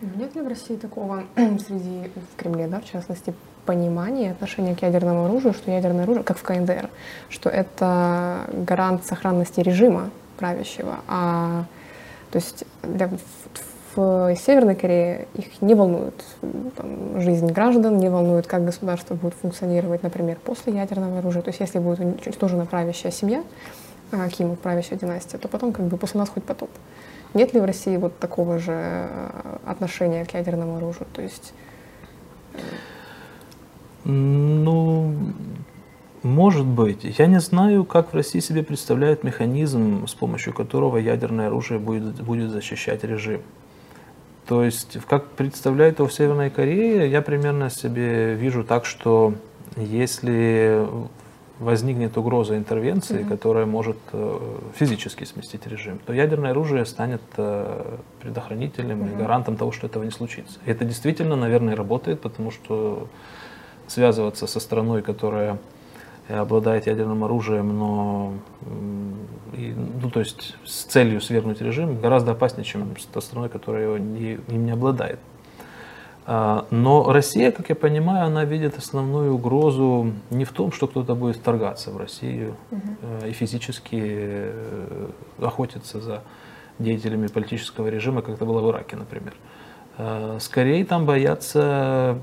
Нет 0.00 0.36
ли 0.36 0.40
в 0.42 0.48
России 0.48 0.76
такого 0.76 1.24
среди 1.36 2.10
в 2.32 2.36
Кремле, 2.36 2.68
да, 2.68 2.80
в 2.80 2.84
частности, 2.84 3.34
понимания 3.66 4.30
отношения 4.30 4.76
к 4.76 4.82
ядерному 4.82 5.24
оружию, 5.24 5.52
что 5.52 5.72
ядерное 5.72 6.04
оружие, 6.04 6.22
как 6.22 6.38
в 6.38 6.42
КНДР, 6.42 6.88
что 7.28 7.50
это 7.50 8.46
гарант 8.52 9.04
сохранности 9.04 9.60
режима 9.60 10.10
правящего, 10.38 11.00
а 11.08 11.64
то 12.30 12.38
есть 12.38 12.64
для, 12.82 13.10
в 13.94 14.34
Северной 14.36 14.74
Корее 14.74 15.28
их 15.34 15.60
не 15.60 15.74
волнует 15.74 16.14
там, 16.76 17.20
жизнь 17.20 17.46
граждан, 17.46 17.98
не 17.98 18.08
волнует, 18.08 18.46
как 18.46 18.64
государство 18.64 19.14
будет 19.14 19.34
функционировать, 19.34 20.02
например, 20.02 20.38
после 20.42 20.74
ядерного 20.74 21.18
оружия. 21.18 21.42
То 21.42 21.50
есть 21.50 21.60
если 21.60 21.78
будет 21.78 22.00
уничтожена 22.00 22.66
правящая 22.66 23.12
семья, 23.12 23.44
а, 24.10 24.28
Ким, 24.28 24.56
правящая 24.56 24.98
династия, 24.98 25.38
то 25.38 25.48
потом 25.48 25.72
как 25.72 25.86
бы 25.86 25.96
после 25.96 26.20
нас 26.20 26.28
хоть 26.28 26.44
потоп. 26.44 26.70
Нет 27.34 27.54
ли 27.54 27.60
в 27.60 27.64
России 27.64 27.96
вот 27.96 28.18
такого 28.18 28.58
же 28.58 28.72
э, 28.74 29.56
отношения 29.64 30.24
к 30.26 30.34
ядерному 30.34 30.76
оружию? 30.76 31.06
То 31.12 31.22
есть... 31.22 31.54
Э, 32.54 32.58
ну, 34.04 35.14
может 36.22 36.66
быть. 36.66 37.04
Я 37.18 37.26
не 37.26 37.40
знаю, 37.40 37.84
как 37.84 38.12
в 38.12 38.14
России 38.14 38.40
себе 38.40 38.62
представляют 38.62 39.24
механизм, 39.24 40.06
с 40.06 40.14
помощью 40.14 40.52
которого 40.52 40.98
ядерное 40.98 41.46
оружие 41.46 41.80
будет, 41.80 42.22
будет 42.22 42.50
защищать 42.50 43.02
режим. 43.04 43.40
То 44.46 44.64
есть, 44.64 44.98
как 45.08 45.28
представляет 45.30 45.98
его 45.98 46.08
в 46.08 46.12
Северной 46.12 46.50
Корее, 46.50 47.10
я 47.10 47.22
примерно 47.22 47.70
себе 47.70 48.34
вижу 48.34 48.64
так, 48.64 48.84
что 48.84 49.34
если 49.76 50.86
возникнет 51.58 52.16
угроза 52.18 52.56
интервенции, 52.56 53.20
mm-hmm. 53.20 53.28
которая 53.28 53.66
может 53.66 53.96
э, 54.12 54.38
физически 54.74 55.24
сместить 55.24 55.66
режим, 55.66 56.00
то 56.04 56.12
ядерное 56.12 56.50
оружие 56.50 56.84
станет 56.84 57.22
э, 57.36 57.98
предохранителем 58.20 59.02
mm-hmm. 59.02 59.12
и 59.12 59.16
гарантом 59.16 59.56
того, 59.56 59.70
что 59.70 59.86
этого 59.86 60.02
не 60.02 60.10
случится. 60.10 60.58
И 60.66 60.70
это 60.70 60.84
действительно, 60.84 61.36
наверное, 61.36 61.76
работает, 61.76 62.20
потому 62.20 62.50
что 62.50 63.06
связываться 63.86 64.46
со 64.46 64.58
страной, 64.58 65.02
которая 65.02 65.58
обладает 66.28 66.86
ядерным 66.86 67.24
оружием, 67.24 67.76
но 67.76 68.32
и, 69.52 69.74
ну, 70.02 70.10
то 70.10 70.20
есть 70.20 70.56
с 70.64 70.84
целью 70.84 71.20
свергнуть 71.20 71.60
режим, 71.60 72.00
гораздо 72.00 72.32
опаснее, 72.32 72.64
чем 72.64 72.96
с 72.96 73.04
той 73.04 73.22
страной, 73.22 73.48
которая 73.48 73.96
им 73.96 74.66
не 74.66 74.70
обладает. 74.70 75.18
А, 76.24 76.66
но 76.70 77.12
Россия, 77.12 77.50
как 77.50 77.68
я 77.68 77.74
понимаю, 77.74 78.26
она 78.26 78.44
видит 78.44 78.78
основную 78.78 79.34
угрозу 79.34 80.12
не 80.30 80.44
в 80.44 80.52
том, 80.52 80.70
что 80.70 80.86
кто-то 80.86 81.14
будет 81.14 81.36
вторгаться 81.36 81.90
в 81.90 81.96
Россию 81.96 82.56
угу. 82.70 83.26
и 83.26 83.32
физически 83.32 84.00
э, 84.00 85.08
охотиться 85.40 86.00
за 86.00 86.22
деятелями 86.78 87.26
политического 87.26 87.88
режима, 87.88 88.22
как 88.22 88.36
это 88.36 88.44
было 88.44 88.60
в 88.60 88.70
Ираке, 88.70 88.96
например. 88.96 89.34
А, 89.98 90.38
скорее 90.40 90.84
там 90.84 91.06
боятся 91.06 92.18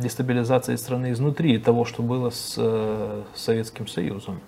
дестабилизации 0.00 0.76
страны 0.76 1.12
изнутри 1.12 1.58
того, 1.58 1.84
что 1.84 2.02
было 2.02 2.30
с 2.30 2.54
э, 2.58 3.22
Советским 3.34 3.86
Союзом. 3.86 4.40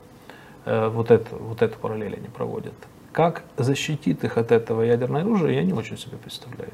Вот, 0.65 1.11
это, 1.11 1.35
вот 1.35 1.61
эту 1.61 1.77
параллель 1.77 2.15
они 2.15 2.29
проводят. 2.29 2.75
Как 3.13 3.43
защитит 3.57 4.25
их 4.25 4.39
от 4.39 4.53
этого 4.53 4.83
ядерное 4.83 5.23
оружие, 5.23 5.57
я 5.57 5.63
не 5.65 5.73
очень 5.73 5.99
себе 5.99 6.17
представляю. 6.17 6.73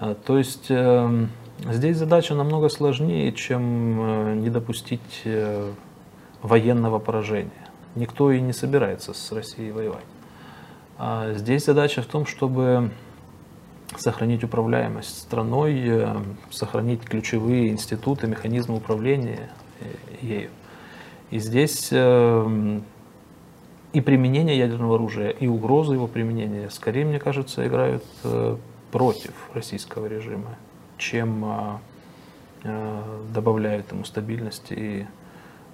А, 0.00 0.14
то 0.14 0.36
есть 0.36 0.66
эм, 0.68 1.30
здесь 1.70 1.96
задача 1.96 2.34
намного 2.34 2.68
сложнее, 2.68 3.32
чем 3.32 4.00
э, 4.00 4.34
не 4.34 4.50
допустить 4.50 5.22
э, 5.24 5.70
военного 6.42 6.98
поражения. 6.98 7.50
Никто 7.94 8.32
и 8.32 8.40
не 8.40 8.52
собирается 8.52 9.14
с 9.14 9.30
Россией 9.30 9.70
воевать. 9.70 10.04
А 10.98 11.32
здесь 11.34 11.64
задача 11.64 12.02
в 12.02 12.06
том, 12.06 12.26
чтобы 12.26 12.90
сохранить 13.98 14.44
управляемость 14.44 15.18
страной, 15.18 15.82
э, 15.86 16.16
сохранить 16.50 17.02
ключевые 17.02 17.68
институты, 17.68 18.26
механизмы 18.26 18.76
управления 18.76 19.50
ею. 20.20 20.50
И 21.30 21.38
здесь 21.38 21.88
эм, 21.90 22.84
и 23.92 24.00
применение 24.00 24.58
ядерного 24.58 24.96
оружия, 24.96 25.30
и 25.30 25.46
угрозы 25.46 25.94
его 25.94 26.06
применения, 26.06 26.70
скорее, 26.70 27.04
мне 27.04 27.18
кажется, 27.18 27.66
играют 27.66 28.04
против 28.90 29.32
российского 29.52 30.06
режима, 30.06 30.56
чем 30.98 31.80
добавляют 32.62 33.92
ему 33.92 34.04
стабильности 34.04 34.74
и 34.74 35.06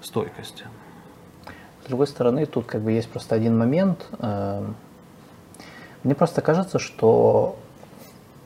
стойкости. 0.03 0.65
С 1.85 1.87
другой 1.87 2.07
стороны, 2.07 2.47
тут 2.47 2.67
как 2.67 2.83
бы 2.83 2.93
есть 2.93 3.09
просто 3.09 3.35
один 3.35 3.59
момент. 3.59 4.07
Э, 4.19 4.65
мне 6.03 6.15
просто 6.15 6.41
кажется, 6.41 6.79
что 6.79 7.59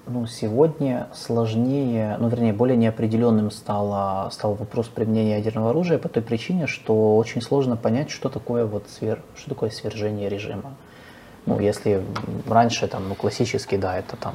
ну, 0.06 0.26
сегодня 0.26 1.08
сложнее, 1.14 2.16
ну, 2.20 2.28
вернее, 2.28 2.52
более 2.52 2.76
неопределенным 2.76 3.50
стало, 3.50 4.28
стал 4.30 4.54
вопрос 4.54 4.88
применения 4.88 5.36
ядерного 5.38 5.70
оружия 5.70 5.98
по 5.98 6.08
той 6.08 6.22
причине, 6.22 6.66
что 6.66 7.16
очень 7.16 7.40
сложно 7.40 7.76
понять, 7.76 8.10
что 8.10 8.28
такое, 8.28 8.66
вот 8.66 8.84
свер, 8.88 9.22
что 9.36 9.50
такое 9.50 9.70
свержение 9.70 10.28
режима. 10.28 10.74
Ну, 11.46 11.58
если 11.58 12.02
раньше, 12.48 12.86
там, 12.86 13.08
ну, 13.08 13.14
классически, 13.14 13.76
да, 13.76 13.98
это 13.98 14.16
там 14.16 14.34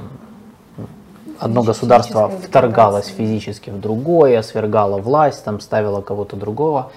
одно 1.40 1.64
государство 1.64 2.30
вторгалось 2.30 3.08
физически 3.08 3.70
в 3.70 3.80
другое, 3.80 4.42
свергало 4.42 4.98
власть, 4.98 5.44
там 5.44 5.60
ставило 5.60 6.02
кого-то 6.02 6.36
другого, 6.36 6.92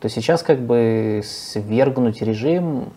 то 0.00 0.08
сейчас 0.08 0.42
как 0.42 0.60
бы 0.60 1.22
свергнуть 1.24 2.22
режим 2.22 2.90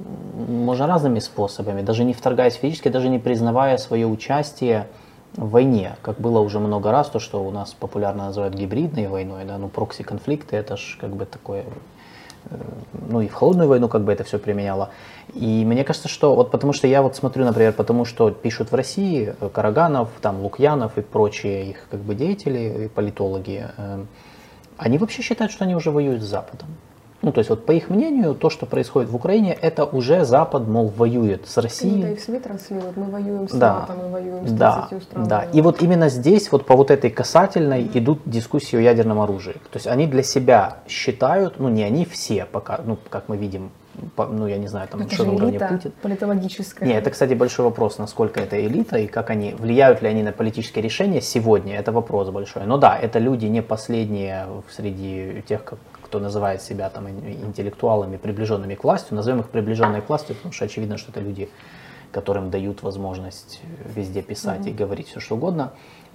можно 0.47 0.87
разными 0.87 1.19
способами, 1.19 1.81
даже 1.81 2.03
не 2.03 2.13
вторгаясь 2.13 2.55
физически, 2.55 2.89
даже 2.89 3.09
не 3.09 3.19
признавая 3.19 3.77
свое 3.77 4.05
участие 4.05 4.87
войне, 5.35 5.95
как 6.01 6.19
было 6.19 6.39
уже 6.39 6.59
много 6.59 6.91
раз, 6.91 7.09
то, 7.09 7.19
что 7.19 7.43
у 7.43 7.51
нас 7.51 7.73
популярно 7.73 8.25
называют 8.25 8.55
гибридной 8.55 9.07
войной, 9.07 9.45
да, 9.45 9.57
ну 9.57 9.69
прокси-конфликты, 9.69 10.55
это 10.55 10.77
же 10.77 10.97
как 10.99 11.15
бы 11.15 11.25
такое 11.25 11.65
Э, 12.49 12.55
ну 13.09 13.21
и 13.21 13.27
в 13.27 13.33
холодную 13.33 13.69
войну 13.69 13.87
как 13.87 14.03
бы 14.03 14.11
это 14.11 14.23
все 14.23 14.39
применяло. 14.39 14.91
И 15.33 15.63
мне 15.65 15.83
кажется, 15.83 16.07
что 16.07 16.35
вот 16.35 16.51
потому 16.51 16.73
что 16.73 16.87
я 16.87 17.01
вот 17.01 17.15
смотрю, 17.15 17.45
например, 17.45 17.73
потому 17.73 18.05
что 18.05 18.31
пишут 18.31 18.71
в 18.71 18.75
России 18.75 19.35
э, 19.39 19.49
Караганов, 19.49 20.09
там 20.21 20.41
Лукьянов 20.41 20.97
и 20.97 21.01
прочие 21.01 21.69
их 21.69 21.87
как 21.89 21.99
бы 22.01 22.15
деятели 22.15 22.85
и 22.85 22.87
политологи, 22.87 23.67
э, 23.77 24.05
они 24.77 24.97
вообще 24.97 25.21
считают, 25.21 25.51
что 25.51 25.65
они 25.65 25.75
уже 25.75 25.91
воюют 25.91 26.21
с 26.21 26.25
Западом. 26.25 26.69
Ну, 27.21 27.31
то 27.31 27.39
есть 27.39 27.49
вот 27.49 27.65
по 27.65 27.71
их 27.71 27.89
мнению, 27.89 28.33
то, 28.33 28.49
что 28.49 28.65
происходит 28.65 29.09
в 29.09 29.15
Украине, 29.15 29.53
это 29.53 29.85
уже 29.85 30.25
Запад, 30.25 30.67
мол, 30.67 30.87
воюет 30.87 31.47
с 31.47 31.57
Россией. 31.57 32.01
Да, 32.01 32.09
и 32.09 32.15
в 32.15 32.19
СМИ 32.19 32.39
транслируют, 32.39 32.97
мы 32.97 33.05
воюем 33.05 33.47
с 33.47 33.51
да, 33.51 33.81
НАТО, 33.81 33.93
мы 33.93 34.09
воюем 34.09 34.47
с 34.47 34.51
да, 34.51 34.89
странами. 35.01 35.29
Да, 35.29 35.43
и 35.53 35.61
вот 35.61 35.81
именно 35.83 36.09
здесь, 36.09 36.51
вот 36.51 36.65
по 36.65 36.75
вот 36.75 36.89
этой 36.89 37.11
касательной 37.11 37.83
mm-hmm. 37.83 37.99
идут 37.99 38.21
дискуссии 38.25 38.77
о 38.77 38.81
ядерном 38.81 39.19
оружии. 39.19 39.53
То 39.53 39.75
есть 39.75 39.85
они 39.85 40.07
для 40.07 40.23
себя 40.23 40.77
считают, 40.87 41.59
ну 41.59 41.69
не 41.69 41.83
они 41.83 42.05
все 42.05 42.45
пока, 42.45 42.79
ну 42.83 42.97
как 43.09 43.29
мы 43.29 43.37
видим, 43.37 43.69
по, 44.15 44.25
ну 44.25 44.47
я 44.47 44.57
не 44.57 44.67
знаю, 44.67 44.87
там 44.87 45.01
это 45.01 45.13
что 45.13 45.25
на 45.25 45.33
уровне 45.33 45.59
Путин. 45.59 45.91
политологическая. 46.01 46.85
Нет, 46.85 47.01
это, 47.01 47.11
кстати, 47.11 47.35
большой 47.35 47.65
вопрос, 47.65 47.99
насколько 47.99 48.39
это 48.39 48.59
элита 48.65 48.97
и 48.97 49.05
как 49.05 49.29
они, 49.29 49.53
влияют 49.53 50.01
ли 50.01 50.07
они 50.07 50.23
на 50.23 50.31
политические 50.31 50.81
решения 50.81 51.21
сегодня, 51.21 51.77
это 51.77 51.91
вопрос 51.91 52.29
большой. 52.29 52.65
Но 52.65 52.77
да, 52.77 52.97
это 52.97 53.19
люди 53.19 53.45
не 53.45 53.61
последние 53.61 54.47
среди 54.71 55.43
тех, 55.47 55.63
как 55.63 55.77
кто 56.11 56.19
называет 56.19 56.61
себя 56.61 56.89
там 56.89 57.07
интеллектуалами, 57.07 58.17
приближенными 58.17 58.75
к 58.75 58.83
власти, 58.83 59.13
назовем 59.13 59.39
их 59.39 59.49
приближенной 59.49 60.01
к 60.01 60.09
власти, 60.09 60.33
потому 60.33 60.51
что 60.51 60.65
очевидно, 60.65 60.97
что 60.97 61.11
это 61.11 61.21
люди, 61.21 61.49
которым 62.11 62.49
дают 62.49 62.83
возможность 62.83 63.61
везде 63.95 64.21
писать 64.21 64.65
mm-hmm. 64.65 64.71
и 64.71 64.73
говорить 64.73 65.07
все 65.07 65.21
что 65.21 65.35
угодно. 65.35 65.71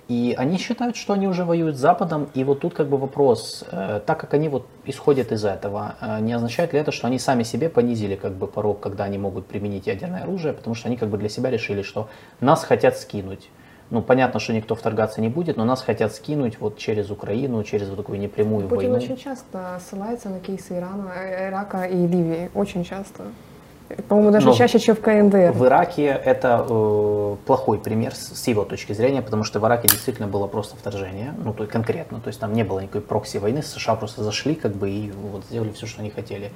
И 0.09 0.35
они 0.37 0.59
считают, 0.59 0.97
что 0.97 1.15
они 1.15 1.27
уже 1.27 1.47
воюют 1.47 1.77
с 1.77 1.79
Западом, 1.79 2.29
и 2.35 2.45
вот 2.45 2.61
тут 2.61 2.75
как 2.75 2.89
бы 2.91 2.99
вопрос, 2.99 3.65
э, 3.73 4.03
так 4.05 4.21
как 4.21 4.35
они 4.35 4.51
вот 4.51 4.67
исходят 4.85 5.33
из 5.33 5.47
этого, 5.47 5.97
э, 6.03 6.21
не 6.21 6.35
означает 6.35 6.75
ли 6.75 6.79
это, 6.79 6.93
что 6.93 7.07
они 7.07 7.19
сами 7.19 7.43
себе 7.43 7.71
понизили 7.71 8.17
как 8.17 8.33
бы 8.35 8.47
порог, 8.47 8.81
когда 8.81 9.05
они 9.05 9.17
могут 9.17 9.47
применить 9.47 9.87
ядерное 9.87 10.25
оружие, 10.25 10.53
потому 10.53 10.75
что 10.75 10.89
они 10.89 10.99
как 10.99 11.09
бы 11.09 11.17
для 11.17 11.31
себя 11.31 11.51
решили, 11.51 11.81
что 11.81 12.11
нас 12.41 12.65
хотят 12.65 12.99
скинуть 12.99 13.49
ну, 13.91 14.03
понятно, 14.03 14.41
что 14.41 14.53
никто 14.53 14.75
вторгаться 14.75 15.21
не 15.21 15.29
будет, 15.29 15.57
но 15.57 15.65
нас 15.65 15.83
хотят 15.83 16.13
скинуть 16.15 16.59
вот 16.61 16.77
через 16.79 17.11
Украину, 17.11 17.63
через 17.63 17.89
вот 17.89 17.99
такую 17.99 18.19
непрямую 18.19 18.69
Путин 18.69 18.93
войну. 18.93 19.05
очень 19.05 19.17
часто 19.17 19.81
ссылается 19.89 20.29
на 20.29 20.41
кейсы 20.41 20.77
Ирана, 20.77 21.13
э, 21.15 21.49
Ирака 21.49 21.85
и 21.85 22.07
Ливии, 22.07 22.51
очень 22.55 22.85
часто. 22.85 23.25
По-моему, 24.09 24.33
даже 24.33 24.47
но 24.47 24.55
чаще, 24.55 24.81
чем 24.81 24.97
в 24.97 25.01
КНДР. 25.01 25.53
В 25.53 25.65
Ираке 25.65 26.07
это 26.07 26.67
э, 26.69 27.37
плохой 27.47 27.79
пример 27.79 28.17
с, 28.17 28.37
с 28.37 28.49
его 28.49 28.65
точки 28.65 28.93
зрения, 28.93 29.23
потому 29.23 29.45
что 29.45 29.61
в 29.61 29.67
Ираке 29.67 29.87
действительно 29.87 30.27
было 30.27 30.49
просто 30.49 30.77
вторжение, 30.77 31.33
ну, 31.39 31.53
то 31.53 31.63
есть 31.63 31.73
конкретно, 31.73 32.21
то 32.21 32.27
есть 32.27 32.41
там 32.41 32.53
не 32.53 32.65
было 32.65 32.81
никакой 32.81 33.03
прокси 33.03 33.37
войны, 33.39 33.63
США 33.63 33.95
просто 33.95 34.25
зашли 34.25 34.57
как 34.57 34.75
бы 34.75 34.91
и 34.91 35.13
вот 35.13 35.45
сделали 35.45 35.71
все, 35.71 35.87
что 35.87 36.01
они 36.01 36.11
хотели. 36.11 36.51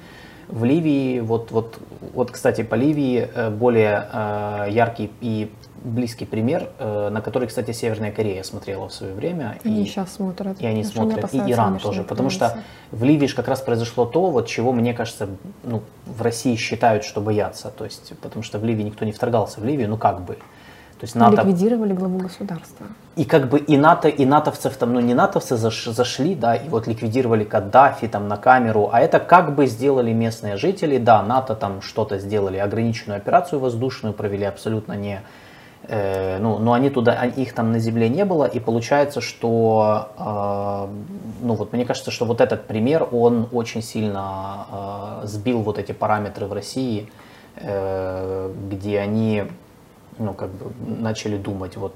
В 0.49 0.65
Ливии, 0.65 1.21
вот, 1.21 1.51
вот, 1.51 1.79
вот 2.13 2.31
кстати, 2.31 2.63
по 2.63 2.75
Ливии 2.75 3.29
э, 3.33 3.49
более 3.49 4.09
э, 4.11 4.65
яркий 4.71 5.09
и 5.21 5.49
близкий 5.83 6.25
пример, 6.25 6.69
э, 6.79 7.09
на 7.09 7.21
который, 7.21 7.47
кстати, 7.47 7.71
Северная 7.71 8.11
Корея 8.11 8.43
смотрела 8.43 8.87
в 8.87 8.93
свое 8.93 9.13
время. 9.13 9.57
Они 9.63 9.83
и, 9.83 9.85
сейчас 9.85 10.13
смотрят. 10.13 10.59
И 10.59 10.65
они 10.65 10.83
смотрят, 10.83 11.33
и 11.33 11.37
Иран 11.37 11.79
тоже. 11.79 12.03
Потому 12.03 12.29
что 12.29 12.57
в 12.91 13.03
Ливии 13.03 13.27
же 13.27 13.35
как 13.35 13.47
раз 13.47 13.61
произошло 13.61 14.05
то, 14.05 14.29
вот 14.29 14.47
чего, 14.47 14.71
мне 14.71 14.93
кажется, 14.93 15.29
ну, 15.63 15.81
в 16.05 16.21
России 16.21 16.55
считают, 16.55 17.03
что 17.03 17.21
боятся. 17.21 17.71
То 17.75 17.85
есть, 17.85 18.13
потому 18.21 18.43
что 18.43 18.59
в 18.59 18.65
Ливии 18.65 18.83
никто 18.83 19.05
не 19.05 19.11
вторгался 19.11 19.59
в 19.59 19.65
Ливию, 19.65 19.89
ну 19.89 19.97
как 19.97 20.21
бы. 20.21 20.37
То 21.01 21.05
есть 21.05 21.15
НАТО... 21.15 21.41
Ликвидировали 21.41 21.93
главу 21.93 22.19
государства. 22.19 22.85
И 23.15 23.25
как 23.25 23.49
бы 23.49 23.57
и 23.57 23.75
НАТО, 23.75 24.07
и 24.07 24.23
натовцев 24.23 24.77
там, 24.77 24.93
ну 24.93 24.99
не 24.99 25.15
натовцы 25.15 25.57
заш, 25.57 25.85
зашли, 25.85 26.35
да, 26.35 26.55
и 26.55 26.69
вот 26.69 26.85
ликвидировали 26.85 27.43
Каддафи 27.43 28.07
там 28.07 28.27
на 28.27 28.37
камеру, 28.37 28.87
а 28.93 29.01
это 29.01 29.19
как 29.19 29.55
бы 29.55 29.65
сделали 29.65 30.13
местные 30.13 30.57
жители, 30.57 30.99
да, 30.99 31.23
НАТО 31.23 31.55
там 31.55 31.81
что-то 31.81 32.19
сделали, 32.19 32.57
ограниченную 32.57 33.17
операцию 33.17 33.59
воздушную 33.59 34.13
провели 34.13 34.45
абсолютно 34.45 34.93
не 34.93 35.23
ну, 35.87 36.59
но 36.59 36.73
они 36.73 36.89
туда, 36.89 37.25
их 37.25 37.53
там 37.53 37.71
на 37.71 37.79
земле 37.79 38.07
не 38.07 38.23
было, 38.23 38.45
и 38.45 38.59
получается, 38.59 39.19
что, 39.19 40.09
э, 40.17 41.45
ну 41.45 41.55
вот 41.55 41.73
мне 41.73 41.85
кажется, 41.85 42.11
что 42.11 42.25
вот 42.25 42.39
этот 42.39 42.67
пример, 42.67 43.07
он 43.11 43.47
очень 43.51 43.81
сильно 43.81 45.21
э, 45.23 45.27
сбил 45.27 45.61
вот 45.61 45.79
эти 45.79 45.91
параметры 45.91 46.45
в 46.45 46.53
России, 46.53 47.09
где 47.57 48.99
они, 48.99 49.43
ну 50.17 50.33
как 50.33 50.49
бы 50.51 50.71
начали 50.87 51.35
думать, 51.35 51.75
вот 51.75 51.93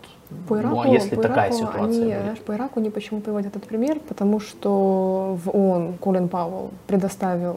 По 0.48 0.60
Ираку, 0.60 0.76
ну, 0.76 0.82
а 0.82 0.88
если 0.88 1.16
по 1.16 1.22
такая 1.22 1.50
Ираку 1.50 1.58
ситуация 1.58 1.84
они, 1.86 2.00
будет? 2.06 2.22
знаешь, 2.22 2.40
по 2.40 2.52
Ираку 2.54 2.80
они 2.80 2.90
почему 2.90 3.20
приводят 3.22 3.56
этот 3.56 3.64
пример? 3.64 4.00
Потому 4.08 4.40
что 4.40 5.38
в 5.44 5.50
ООН 5.50 5.94
Колин 6.02 6.30
Пауэлл 6.30 6.72
предоставил 6.88 7.56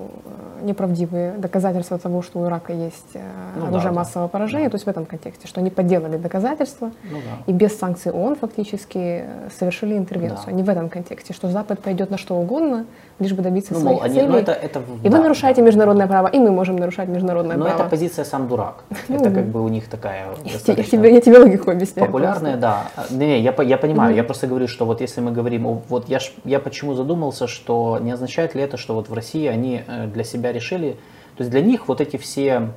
э, 0.60 0.64
неправдивые 0.64 1.32
доказательства 1.38 1.98
того, 1.98 2.20
что 2.22 2.40
у 2.40 2.46
Ирака 2.46 2.72
есть 2.74 3.06
э, 3.14 3.20
Ну 3.56 3.62
да, 3.62 3.68
оружие 3.68 3.90
да. 3.90 3.96
массового 3.96 4.28
поражения, 4.28 4.68
то 4.68 4.74
есть 4.74 4.84
в 4.84 4.88
этом 4.88 5.06
контексте, 5.06 5.48
что 5.48 5.60
они 5.60 5.70
подделали 5.70 6.18
доказательства 6.18 6.90
Ну 7.10 7.18
да. 7.18 7.42
и 7.46 7.52
без 7.54 7.78
санкций 7.78 8.12
ООН 8.12 8.36
фактически 8.36 8.98
э, 9.24 9.48
совершили 9.58 9.96
интервенцию. 9.96 10.44
Да. 10.46 10.52
Они 10.52 10.62
в 10.62 10.68
этом 10.68 10.90
контексте, 10.90 11.32
что 11.32 11.48
Запад 11.48 11.80
пойдет 11.80 12.10
на 12.10 12.18
что 12.18 12.34
угодно, 12.36 12.84
лишь 13.18 13.32
бы 13.32 13.42
добиться 13.42 13.72
Ну, 13.74 13.80
своих 13.80 13.96
мол, 13.96 14.04
они, 14.04 14.14
целей. 14.14 14.28
ну 14.28 14.36
это, 14.36 14.52
это, 14.52 14.78
И 15.02 15.08
вы 15.08 15.10
да, 15.16 15.22
нарушаете 15.22 15.62
да. 15.62 15.66
международное 15.66 16.06
право, 16.06 16.26
и 16.28 16.38
мы 16.38 16.50
можем 16.50 16.76
нарушать 16.76 17.08
международное 17.08 17.56
Но 17.56 17.64
право. 17.64 17.80
это 17.80 17.88
позиция 17.88 18.24
сам 18.26 18.46
дурак. 18.46 18.84
Ну, 19.08 19.16
Это 19.16 19.30
как 19.30 19.46
бы 19.46 19.64
у 19.64 19.68
них 19.68 19.88
такая 19.88 20.26
я 20.44 21.20
тебе 21.20 21.38
логику 21.38 21.70
объясняю. 21.70 22.06
популярная, 22.06 22.57
да. 22.58 22.90
Не, 23.10 23.40
я, 23.40 23.54
я 23.62 23.78
понимаю, 23.78 24.14
я 24.14 24.24
просто 24.24 24.46
говорю, 24.46 24.68
что 24.68 24.84
вот 24.84 25.00
если 25.00 25.20
мы 25.20 25.32
говорим, 25.32 25.64
вот 25.88 26.08
я, 26.08 26.18
я 26.44 26.60
почему 26.60 26.94
задумался, 26.94 27.46
что 27.46 27.98
не 28.00 28.12
означает 28.12 28.54
ли 28.54 28.62
это, 28.62 28.76
что 28.76 28.94
вот 28.94 29.08
в 29.08 29.14
России 29.14 29.46
они 29.46 29.82
э, 29.86 30.06
для 30.06 30.24
себя 30.24 30.52
решили, 30.52 30.92
то 31.36 31.42
есть 31.42 31.50
для 31.50 31.60
них 31.60 31.88
вот 31.88 32.00
эти 32.00 32.16
все 32.16 32.70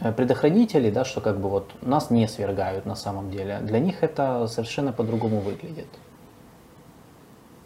э, 0.00 0.12
предохранители, 0.12 0.90
да, 0.90 1.04
что 1.04 1.20
как 1.20 1.38
бы 1.38 1.48
вот 1.48 1.70
нас 1.82 2.10
не 2.10 2.28
свергают 2.28 2.86
на 2.86 2.94
самом 2.94 3.30
деле, 3.30 3.58
для 3.62 3.78
них 3.78 4.02
это 4.02 4.46
совершенно 4.46 4.92
по-другому 4.92 5.40
выглядит. 5.40 5.88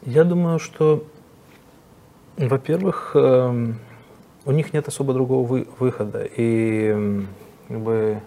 Я 0.03 0.25
думаю, 0.25 0.59
что, 0.59 1.05
во-первых, 2.39 3.13
эм, 3.15 3.79
у 4.47 4.53
них 4.53 4.73
нет 4.73 4.89
особо 4.89 5.13
другого 5.13 5.47
вы- 5.47 5.69
выхода. 5.79 6.25
И 6.25 7.25
как 7.69 7.81
бы, 7.81 8.21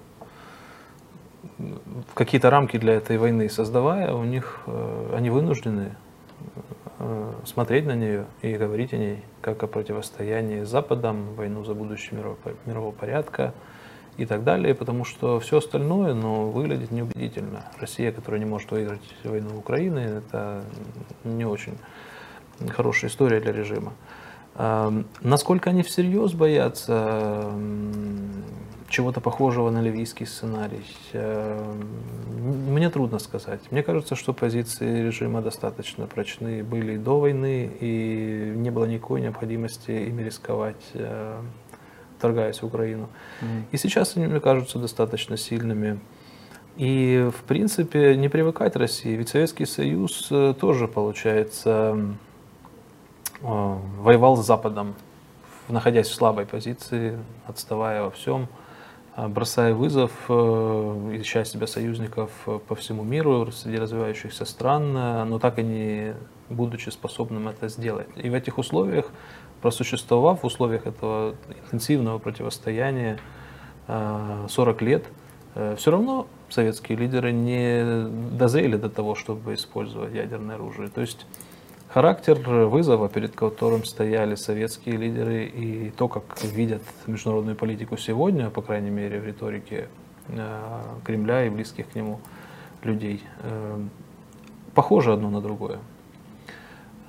какие-то 2.13 2.49
рамки 2.49 2.77
для 2.77 2.93
этой 2.93 3.17
войны 3.17 3.49
создавая, 3.49 4.13
у 4.13 4.23
них 4.23 4.61
э, 4.65 5.15
они 5.15 5.29
вынуждены 5.29 5.95
э, 6.99 7.31
смотреть 7.45 7.85
на 7.85 7.95
нее 7.95 8.25
и 8.41 8.53
говорить 8.53 8.93
о 8.93 8.97
ней 8.97 9.23
как 9.41 9.63
о 9.63 9.67
противостоянии 9.67 10.63
с 10.63 10.69
Западом, 10.69 11.33
войну 11.35 11.63
за 11.63 11.73
будущее 11.73 12.19
мирового, 12.65 12.91
порядка 12.91 13.53
и 14.17 14.25
так 14.25 14.43
далее, 14.43 14.75
потому 14.75 15.05
что 15.05 15.39
все 15.39 15.57
остальное 15.57 16.13
ну, 16.13 16.49
выглядит 16.49 16.91
неубедительно. 16.91 17.65
Россия, 17.79 18.11
которая 18.11 18.39
не 18.39 18.45
может 18.45 18.71
выиграть 18.71 19.01
войну 19.23 19.57
Украины, 19.57 19.99
это 19.99 20.63
не 21.23 21.45
очень 21.45 21.77
хорошая 22.69 23.09
история 23.09 23.39
для 23.39 23.51
режима. 23.51 23.93
Эм, 24.55 25.07
Насколько 25.21 25.71
они 25.71 25.81
всерьез 25.81 26.33
боятся 26.33 27.49
м, 27.51 28.43
чего-то 28.93 29.21
похожего 29.21 29.71
на 29.71 29.81
ливийский 29.81 30.25
сценарий, 30.25 30.85
эм, 31.13 31.81
мне 32.71 32.91
трудно 32.91 33.17
сказать. 33.17 33.59
Мне 33.71 33.81
кажется, 33.81 34.15
что 34.15 34.33
позиции 34.33 35.01
режима 35.01 35.41
достаточно 35.41 36.05
прочны 36.05 36.63
были 36.63 36.97
до 36.97 37.19
войны, 37.19 37.71
и 37.79 38.53
не 38.55 38.69
было 38.69 38.85
никакой 38.85 39.21
необходимости 39.21 39.89
ими 39.89 40.21
рисковать, 40.21 40.83
э, 40.93 41.41
вторгаясь 42.19 42.61
в 42.61 42.65
Украину. 42.67 43.09
И 43.71 43.77
сейчас 43.77 44.15
они 44.15 44.27
мне 44.27 44.39
кажутся 44.39 44.77
достаточно 44.77 45.37
сильными. 45.37 45.99
И, 46.77 47.29
в 47.35 47.43
принципе, 47.43 48.15
не 48.15 48.29
привыкать 48.29 48.75
России. 48.75 49.15
Ведь 49.15 49.29
Советский 49.29 49.65
Союз 49.65 50.27
э, 50.29 50.53
тоже, 50.59 50.87
получается, 50.87 51.97
э, 53.41 53.77
воевал 53.99 54.37
с 54.37 54.45
Западом, 54.45 54.93
находясь 55.67 56.09
в 56.09 56.13
слабой 56.13 56.45
позиции, 56.45 57.17
отставая 57.47 58.03
во 58.03 58.11
всем, 58.11 58.47
бросая 59.15 59.73
вызов, 59.73 60.11
э, 60.27 61.17
ища 61.21 61.45
себе 61.45 61.67
союзников 61.67 62.31
э, 62.47 62.59
по 62.67 62.75
всему 62.75 63.03
миру, 63.03 63.51
среди 63.51 63.77
развивающихся 63.77 64.45
стран, 64.45 64.95
э, 64.97 65.23
но 65.25 65.39
так 65.39 65.59
и 65.59 65.63
не 65.63 66.15
будучи 66.49 66.89
способным 66.89 67.47
это 67.47 67.67
сделать. 67.69 68.07
И 68.15 68.29
в 68.29 68.33
этих 68.33 68.57
условиях, 68.57 69.11
просуществовав 69.61 70.41
в 70.41 70.45
условиях 70.45 70.87
этого 70.87 71.35
интенсивного 71.65 72.17
противостояния 72.17 73.19
э, 73.87 74.45
40 74.49 74.81
лет, 74.81 75.05
все 75.77 75.91
равно 75.91 76.25
советские 76.49 76.97
лидеры 76.97 77.31
не 77.31 78.07
дозрели 78.35 78.75
до 78.75 78.89
того, 78.89 79.13
чтобы 79.13 79.53
использовать 79.53 80.11
ядерное 80.11 80.55
оружие. 80.55 80.89
То 80.89 81.01
есть 81.01 81.27
характер 81.93 82.39
вызова, 82.39 83.07
перед 83.07 83.35
которым 83.35 83.85
стояли 83.85 84.35
советские 84.35 84.97
лидеры, 84.97 85.45
и 85.45 85.91
то, 85.91 86.07
как 86.07 86.23
видят 86.43 86.81
международную 87.05 87.55
политику 87.55 87.97
сегодня, 87.97 88.49
по 88.49 88.61
крайней 88.63 88.89
мере, 88.89 89.19
в 89.19 89.25
риторике 89.25 89.89
э, 90.29 90.81
Кремля 91.03 91.45
и 91.45 91.49
близких 91.49 91.89
к 91.89 91.95
нему 91.95 92.19
людей, 92.81 93.21
э, 93.43 93.79
похоже 94.73 95.13
одно 95.13 95.29
на 95.29 95.39
другое. 95.39 95.79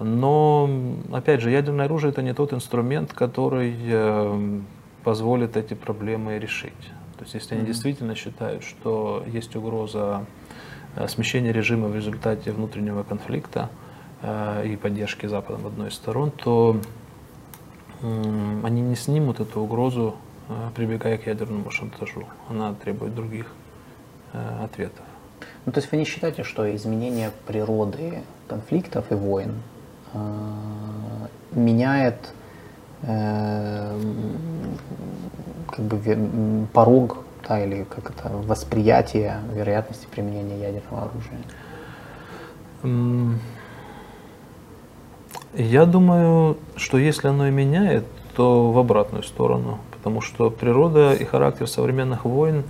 Но, 0.00 0.68
опять 1.12 1.40
же, 1.40 1.50
ядерное 1.50 1.86
оружие 1.86 2.10
это 2.10 2.20
не 2.20 2.34
тот 2.34 2.52
инструмент, 2.52 3.14
который 3.14 3.74
э, 3.86 4.60
позволит 5.02 5.56
эти 5.56 5.72
проблемы 5.72 6.38
решить. 6.38 6.84
То 7.16 7.22
есть, 7.22 7.34
если 7.34 7.54
они 7.54 7.64
действительно 7.64 8.14
считают, 8.14 8.62
что 8.62 9.24
есть 9.26 9.56
угроза 9.56 10.26
смещения 11.08 11.52
режима 11.52 11.88
в 11.88 11.96
результате 11.96 12.52
внутреннего 12.52 13.02
конфликта 13.02 13.70
и 14.64 14.78
поддержки 14.80 15.26
Западом 15.26 15.66
одной 15.66 15.88
из 15.88 15.94
сторон, 15.94 16.30
то 16.30 16.80
они 18.02 18.80
не 18.80 18.96
снимут 18.96 19.40
эту 19.40 19.60
угрозу, 19.60 20.16
э, 20.48 20.70
прибегая 20.74 21.16
к 21.18 21.26
ядерному 21.26 21.70
шантажу. 21.70 22.24
Она 22.48 22.74
требует 22.74 23.14
других 23.14 23.46
э, 24.32 24.64
ответов. 24.64 25.04
Ну, 25.64 25.72
то 25.72 25.80
есть 25.80 25.90
вы 25.90 25.98
не 25.98 26.04
считаете, 26.04 26.42
что 26.42 26.74
изменение 26.76 27.30
природы 27.46 28.22
конфликтов 28.46 29.10
и 29.10 29.14
войн 29.14 29.54
э, 30.12 30.18
меняет 31.52 32.32
э, 33.02 33.98
как 35.70 35.84
бы 35.84 36.66
порог, 36.72 37.18
да, 37.48 37.64
или 37.64 37.84
как 37.84 38.10
это, 38.10 38.28
восприятие 38.28 39.40
вероятности 39.52 40.06
применения 40.10 40.60
ядерного 40.60 41.10
оружия? 41.10 41.40
Я 45.56 45.86
думаю, 45.86 46.56
что 46.76 46.98
если 46.98 47.28
оно 47.28 47.46
и 47.48 47.50
меняет, 47.50 48.04
то 48.34 48.72
в 48.72 48.78
обратную 48.78 49.22
сторону, 49.22 49.78
потому 49.92 50.20
что 50.20 50.50
природа 50.50 51.12
и 51.14 51.24
характер 51.24 51.68
современных 51.68 52.24
войн 52.24 52.64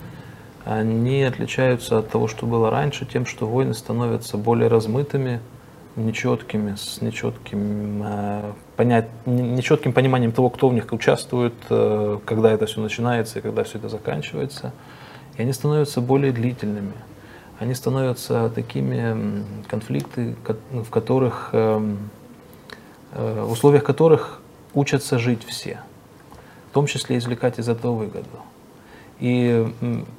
они 0.67 1.23
отличаются 1.23 1.99
от 1.99 2.11
того, 2.11 2.29
что 2.29 2.47
было 2.47 2.71
раньше, 2.71 3.07
тем, 3.07 3.25
что 3.27 3.47
войны 3.47 3.75
становятся 3.75 4.37
более 4.37 4.69
размытыми, 4.69 5.41
нечеткими, 5.97 6.75
с 6.77 7.01
нечетким, 7.01 8.03
э, 8.05 8.53
понять, 8.77 9.09
не- 9.27 9.43
нечетким 9.43 9.93
пониманием 9.93 10.33
того, 10.33 10.51
кто 10.51 10.69
в 10.69 10.75
них 10.75 10.87
участвует, 10.93 11.55
э, 11.71 12.19
когда 12.25 12.51
это 12.53 12.67
все 12.67 12.81
начинается 12.81 13.39
и 13.39 13.43
когда 13.43 13.63
все 13.65 13.79
это 13.79 13.89
заканчивается. 13.89 14.73
И 15.39 15.43
они 15.43 15.53
становятся 15.53 16.01
более 16.01 16.33
длительными. 16.33 16.93
Они 17.61 17.75
становятся 17.75 18.51
такими 18.55 19.45
конфликты, 19.69 20.35
ко- 20.45 20.57
в 20.73 20.91
которых, 20.91 21.51
эм, 21.53 22.11
в 23.15 23.51
условиях 23.51 23.85
которых 23.85 24.41
учатся 24.75 25.19
жить 25.19 25.45
все, 25.47 25.81
в 26.71 26.75
том 26.75 26.87
числе 26.87 27.19
извлекать 27.19 27.59
из 27.59 27.69
этого 27.69 27.95
выгоду. 27.95 28.29
И 29.21 29.73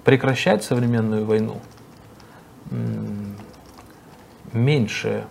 прекращать 0.04 0.64
современную 0.64 1.26
войну 1.26 1.62
меньше 4.54 5.26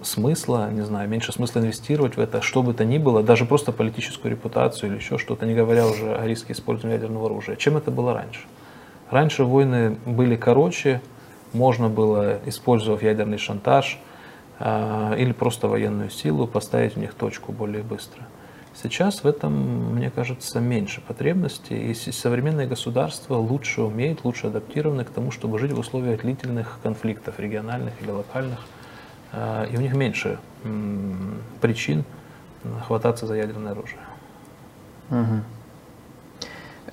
смысла, 0.00 0.70
не 0.70 0.82
знаю, 0.82 1.08
меньше 1.08 1.32
смысла 1.32 1.60
инвестировать 1.60 2.16
в 2.16 2.20
это, 2.20 2.40
что 2.40 2.62
бы 2.62 2.74
то 2.74 2.84
ни 2.84 2.98
было, 2.98 3.22
даже 3.22 3.44
просто 3.44 3.72
политическую 3.72 4.32
репутацию 4.32 4.90
или 4.90 4.96
еще 4.98 5.18
что-то, 5.18 5.46
не 5.46 5.54
говоря 5.54 5.86
уже 5.86 6.14
о 6.14 6.26
риске 6.26 6.52
использования 6.52 6.94
ядерного 6.94 7.26
оружия, 7.26 7.56
чем 7.56 7.76
это 7.76 7.90
было 7.90 8.14
раньше. 8.14 8.40
Раньше 9.10 9.44
войны 9.44 9.96
были 10.06 10.36
короче, 10.36 11.00
можно 11.52 11.88
было, 11.88 12.38
использовав 12.46 13.02
ядерный 13.02 13.38
шантаж 13.38 13.98
э, 13.98 14.11
или 14.64 15.32
просто 15.32 15.66
военную 15.68 16.10
силу, 16.10 16.46
поставить 16.46 16.94
в 16.94 16.98
них 16.98 17.14
точку 17.14 17.50
более 17.52 17.82
быстро. 17.82 18.22
Сейчас 18.74 19.22
в 19.24 19.26
этом, 19.26 19.52
мне 19.96 20.10
кажется, 20.10 20.60
меньше 20.60 21.00
потребностей, 21.00 21.90
и 21.90 21.94
с- 21.94 22.12
современное 22.12 22.66
государство 22.66 23.34
лучше 23.34 23.82
умеет, 23.82 24.24
лучше 24.24 24.46
адаптированы 24.46 25.04
к 25.04 25.10
тому, 25.10 25.30
чтобы 25.30 25.58
жить 25.58 25.72
в 25.72 25.78
условиях 25.78 26.22
длительных 26.22 26.78
конфликтов, 26.82 27.38
региональных 27.40 27.92
или 28.00 28.10
локальных, 28.10 28.58
Э, 29.34 29.66
и 29.72 29.76
у 29.78 29.80
них 29.80 29.94
меньше 29.94 30.38
причин 31.62 32.04
хвататься 32.86 33.26
за 33.26 33.34
ядерное 33.34 33.72
оружие. 33.72 33.98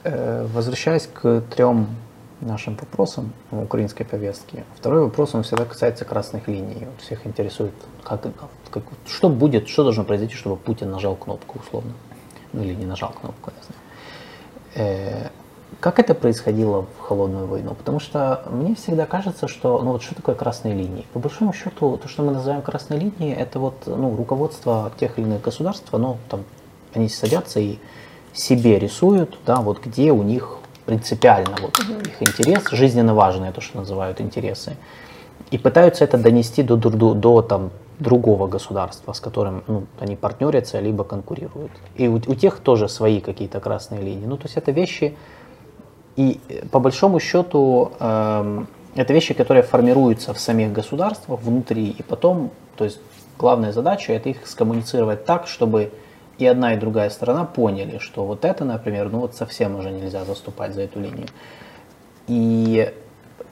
Э, 0.04 0.48
Возвращаясь 0.54 1.08
к 1.08 1.42
трем 1.54 1.88
нашим 2.42 2.76
вопросам 2.76 3.34
украинской 3.52 4.04
повестке, 4.04 4.64
второй 4.76 5.04
вопрос, 5.04 5.36
он 5.36 5.44
всегда 5.44 5.66
касается 5.66 6.06
красных 6.06 6.48
линий. 6.48 6.88
Всех 7.00 7.26
интересует, 7.28 7.74
как, 8.04 8.22
как- 8.72 8.84
что 9.08 9.30
будет, 9.30 9.68
что 9.68 9.84
должно 9.84 10.04
произойти, 10.04 10.36
чтобы 10.36 10.56
Путин 10.56 10.92
нажал 10.92 11.16
кнопку 11.16 11.60
условно. 11.60 11.94
Ну 12.54 12.64
или 12.64 12.74
не 12.74 12.86
нажал 12.86 13.12
кнопку, 13.12 13.52
я 13.56 13.64
знаю. 13.64 13.80
Э, 14.76 15.30
как 15.80 16.00
это 16.00 16.16
происходило 16.16 16.86
в 16.98 17.02
холодную 17.02 17.48
войну? 17.48 17.76
Потому 17.76 18.00
что 18.00 18.44
мне 18.50 18.76
всегда 18.76 19.06
кажется, 19.06 19.48
что 19.48 19.82
ну 19.82 19.92
вот 19.94 20.02
что 20.02 20.16
такое 20.16 20.36
красные 20.36 20.74
линии? 20.74 21.06
По 21.14 21.20
большому 21.20 21.54
счету, 21.54 21.98
то, 21.98 22.08
что 22.08 22.24
мы 22.24 22.32
называем 22.32 22.62
красной 22.62 22.98
линией, 22.98 23.34
это 23.34 23.60
вот 23.60 23.84
ну, 23.86 24.16
руководство 24.16 24.92
тех 25.00 25.18
или 25.20 25.26
иных 25.26 25.42
государств, 25.42 25.94
оно 25.94 26.18
там 26.30 26.44
они 26.94 27.08
садятся 27.08 27.60
и 27.60 27.78
себе 28.34 28.80
рисуют, 28.80 29.38
да, 29.46 29.58
вот 29.58 29.80
где 29.84 30.12
у 30.12 30.24
них 30.24 30.59
принципиально 30.90 31.56
вот 31.62 31.78
их 31.80 32.22
интерес, 32.22 32.64
жизненно 32.72 33.14
важные, 33.14 33.52
то, 33.52 33.62
что 33.62 33.78
называют 33.78 34.22
интересы, 34.22 34.76
и 35.52 35.58
пытаются 35.60 36.04
это 36.04 36.18
донести 36.18 36.64
до, 36.64 36.78
до, 36.78 37.14
до, 37.14 37.42
там, 37.44 37.70
другого 38.00 38.48
государства, 38.48 39.14
с 39.14 39.20
которым 39.20 39.64
ну, 39.68 39.84
они 40.00 40.16
партнерятся, 40.16 40.80
либо 40.80 41.04
конкурируют. 41.04 41.72
И 41.96 42.08
у, 42.08 42.16
у 42.16 42.36
тех 42.36 42.60
тоже 42.60 42.90
свои 42.90 43.20
какие-то 43.20 43.60
красные 43.60 44.02
линии. 44.02 44.26
Ну, 44.26 44.38
то 44.38 44.46
есть 44.46 44.58
это 44.58 44.72
вещи, 44.72 45.16
и 46.16 46.40
э, 46.50 46.66
по 46.72 46.80
большому 46.80 47.20
счету, 47.20 47.92
э, 48.00 48.64
это 48.96 49.14
вещи, 49.14 49.36
которые 49.36 49.62
формируются 49.62 50.34
в 50.34 50.40
самих 50.40 50.72
государствах 50.72 51.40
внутри, 51.42 51.90
и 52.00 52.02
потом, 52.02 52.50
то 52.76 52.86
есть 52.86 53.00
главная 53.38 53.74
задача 53.74 54.14
это 54.14 54.30
их 54.30 54.48
скоммуницировать 54.48 55.26
так, 55.26 55.48
чтобы 55.48 55.92
и 56.40 56.46
одна, 56.46 56.74
и 56.74 56.78
другая 56.78 57.10
сторона 57.10 57.46
поняли, 57.46 57.98
что 58.00 58.26
вот 58.26 58.46
это, 58.46 58.64
например, 58.66 59.10
ну 59.10 59.20
вот 59.20 59.36
совсем 59.36 59.76
уже 59.76 59.92
нельзя 59.92 60.24
заступать 60.24 60.74
за 60.74 60.82
эту 60.82 61.00
линию. 61.00 61.28
И 62.28 62.94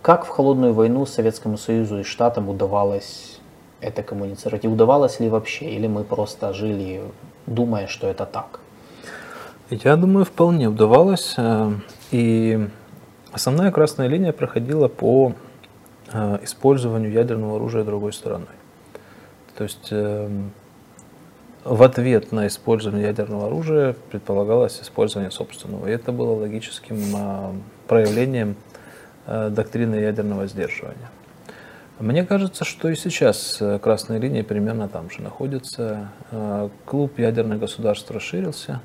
как 0.02 0.26
в 0.26 0.30
холодную 0.30 0.74
войну 0.74 1.06
Советскому 1.06 1.58
Союзу 1.58 2.00
и 2.00 2.04
Штатам 2.04 2.48
удавалось 2.48 3.40
это 3.82 4.04
коммуницировать? 4.04 4.64
И 4.64 4.68
удавалось 4.68 5.20
ли 5.20 5.30
вообще? 5.30 5.66
Или 5.66 5.88
мы 5.88 6.04
просто 6.06 6.54
жили, 6.54 7.02
думая, 7.46 7.88
что 7.88 8.08
это 8.08 8.26
так? 8.26 8.62
Я 9.70 9.98
думаю, 9.98 10.24
вполне 10.24 10.70
удавалось. 10.70 11.34
Э, 11.38 11.72
и 12.12 12.70
основная 13.34 13.72
красная 13.72 14.08
линия 14.08 14.32
проходила 14.32 14.88
по 14.88 15.34
э, 16.14 16.40
использованию 16.44 17.12
ядерного 17.12 17.58
оружия 17.58 17.84
другой 17.84 18.14
стороной. 18.14 18.48
То 19.58 19.64
есть 19.64 19.88
эм, 19.92 20.52
в 21.68 21.84
ответ 21.84 22.32
на 22.32 22.48
использование 22.48 23.08
ядерного 23.08 23.48
оружия 23.48 23.96
предполагалось 24.10 24.80
использование 24.82 25.32
собственного. 25.32 25.88
И 25.88 25.92
это 25.92 26.12
было 26.12 26.32
логическим 26.32 26.98
а, 27.16 27.56
проявлением 27.88 28.56
а, 29.26 29.50
доктрины 29.50 29.96
ядерного 29.96 30.48
сдерживания. 30.48 31.10
Мне 32.00 32.24
кажется, 32.24 32.64
что 32.64 32.90
и 32.90 32.96
сейчас 32.96 33.58
э, 33.60 33.80
красные 33.80 34.20
линии 34.20 34.44
примерно 34.44 34.88
там 34.88 35.10
же 35.10 35.22
находятся. 35.22 36.12
А, 36.32 36.70
клуб 36.86 37.18
ядерных 37.18 37.60
государств 37.60 38.10
расширился, 38.12 38.82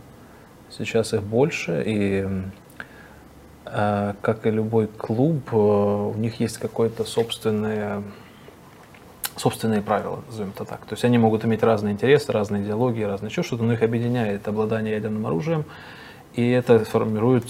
сейчас 0.70 1.12
их 1.12 1.22
больше, 1.22 1.82
и 1.84 2.26
как 3.64 4.46
и 4.46 4.50
любой 4.50 4.86
клуб, 4.86 5.48
э, 5.52 5.56
у 5.56 6.14
них 6.14 6.40
есть 6.40 6.58
какое-то 6.58 7.04
собственное 7.04 8.02
собственные 9.36 9.82
правила, 9.82 10.22
назовем 10.28 10.50
это 10.50 10.64
так. 10.64 10.80
То 10.86 10.92
есть 10.92 11.04
они 11.04 11.18
могут 11.18 11.44
иметь 11.44 11.62
разные 11.62 11.92
интересы, 11.92 12.32
разные 12.32 12.62
идеологии, 12.62 13.02
разные 13.02 13.30
еще 13.30 13.42
что-то, 13.42 13.62
но 13.64 13.72
их 13.72 13.82
объединяет 13.82 14.46
обладание 14.48 14.94
ядерным 14.94 15.26
оружием, 15.26 15.64
и 16.34 16.50
это 16.50 16.84
формирует 16.84 17.44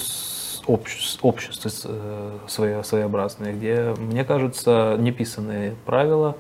общество, 0.67 1.71
э, 1.85 2.39
своеобразное, 2.83 3.53
где, 3.53 3.95
мне 3.99 4.25
кажется, 4.25 4.97
неписанные 4.99 5.75
правила 5.87 6.37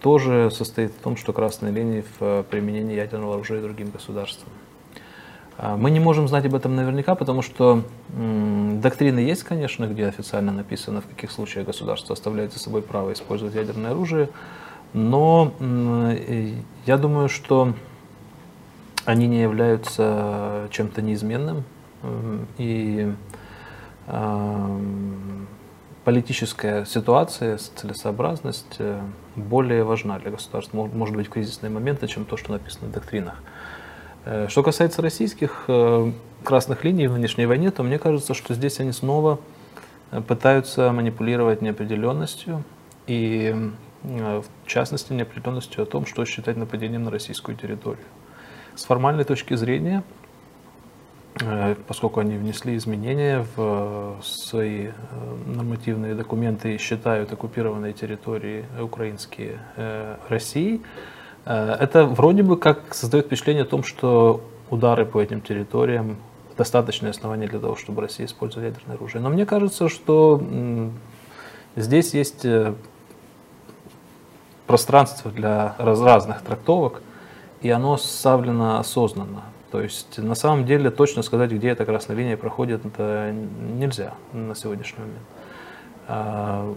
тоже 0.00 0.50
состоит 0.50 0.92
в 0.92 1.02
том, 1.02 1.16
что 1.16 1.32
красные 1.32 1.72
линии 1.72 2.04
в 2.18 2.44
применении 2.44 2.94
ядерного 2.94 3.34
оружия 3.34 3.60
другим 3.60 3.90
государствам. 3.90 4.48
А, 5.60 5.76
мы 5.76 5.90
не 5.90 5.98
можем 5.98 6.28
знать 6.28 6.46
об 6.46 6.54
этом 6.54 6.76
наверняка, 6.76 7.16
потому 7.16 7.42
что 7.42 7.82
доктрины 8.08 9.18
есть, 9.18 9.42
конечно, 9.42 9.86
где 9.86 10.06
официально 10.06 10.52
написано, 10.52 11.00
в 11.00 11.06
каких 11.06 11.32
случаях 11.32 11.66
государство 11.66 12.12
оставляет 12.12 12.52
за 12.52 12.60
собой 12.60 12.80
право 12.80 13.12
использовать 13.12 13.56
ядерное 13.56 13.90
оружие. 13.90 14.28
Но 14.92 15.52
я 16.86 16.96
думаю, 16.98 17.28
что 17.28 17.74
они 19.04 19.26
не 19.26 19.42
являются 19.42 20.68
чем-то 20.70 21.02
неизменным. 21.02 21.64
И 22.58 23.12
политическая 26.08 26.86
ситуация, 26.86 27.58
целесообразность 27.58 28.76
э, 28.78 28.98
более 29.36 29.84
важна 29.84 30.18
для 30.18 30.30
государств, 30.30 30.72
может 30.72 31.14
быть, 31.14 31.26
в 31.26 31.30
кризисные 31.30 31.68
моменты, 31.68 32.06
чем 32.06 32.24
то, 32.24 32.38
что 32.38 32.52
написано 32.52 32.88
в 32.88 32.92
доктринах. 32.92 33.42
Э, 34.24 34.46
что 34.48 34.62
касается 34.62 35.02
российских 35.02 35.64
э, 35.68 36.10
красных 36.44 36.82
линий 36.82 37.08
в 37.08 37.12
нынешней 37.12 37.44
войне, 37.44 37.70
то 37.70 37.82
мне 37.82 37.98
кажется, 37.98 38.32
что 38.32 38.54
здесь 38.54 38.80
они 38.80 38.92
снова 38.92 39.38
пытаются 40.26 40.90
манипулировать 40.92 41.60
неопределенностью 41.60 42.64
и 43.06 43.54
Э, 43.54 43.87
в 44.08 44.66
частности, 44.66 45.12
неопределенностью 45.12 45.82
о 45.82 45.86
том, 45.86 46.06
что 46.06 46.24
считать 46.24 46.56
нападением 46.56 47.04
на 47.04 47.10
российскую 47.10 47.56
территорию. 47.56 48.04
С 48.74 48.84
формальной 48.84 49.24
точки 49.24 49.54
зрения, 49.54 50.02
э, 51.40 51.74
поскольку 51.86 52.20
они 52.20 52.36
внесли 52.36 52.76
изменения 52.76 53.44
в 53.56 54.18
свои 54.22 54.86
э, 54.86 54.92
нормативные 55.46 56.14
документы 56.14 56.74
и 56.74 56.78
считают 56.78 57.32
оккупированные 57.32 57.92
территории 57.92 58.64
украинские 58.80 59.60
Россией, 60.28 60.82
это 61.44 62.04
вроде 62.04 62.42
бы 62.42 62.58
как 62.58 62.94
создает 62.94 63.26
впечатление 63.26 63.62
о 63.62 63.66
том, 63.66 63.82
что 63.82 64.42
удары 64.70 65.06
по 65.06 65.20
этим 65.22 65.40
территориям 65.40 66.18
достаточное 66.58 67.10
основание 67.10 67.48
для 67.48 67.58
того, 67.58 67.74
чтобы 67.76 68.02
Россия 68.02 68.26
использовала 68.26 68.66
ядерное 68.66 68.96
оружие. 68.96 69.22
Но 69.22 69.30
мне 69.30 69.46
кажется, 69.46 69.88
что 69.88 70.42
здесь 71.74 72.12
есть 72.12 72.44
пространство 74.68 75.32
для 75.32 75.74
раз, 75.78 76.00
разных 76.00 76.42
трактовок, 76.42 77.02
и 77.62 77.70
оно 77.70 77.96
составлено 77.96 78.78
осознанно. 78.78 79.42
То 79.72 79.80
есть 79.80 80.18
на 80.18 80.34
самом 80.34 80.64
деле 80.64 80.90
точно 80.90 81.22
сказать, 81.22 81.50
где 81.50 81.70
эта 81.70 81.84
красная 81.84 82.16
линия 82.16 82.36
проходит, 82.36 82.86
это 82.86 83.34
нельзя 83.76 84.14
на 84.32 84.54
сегодняшний 84.54 85.00
момент. 85.00 85.26
А, 86.06 86.74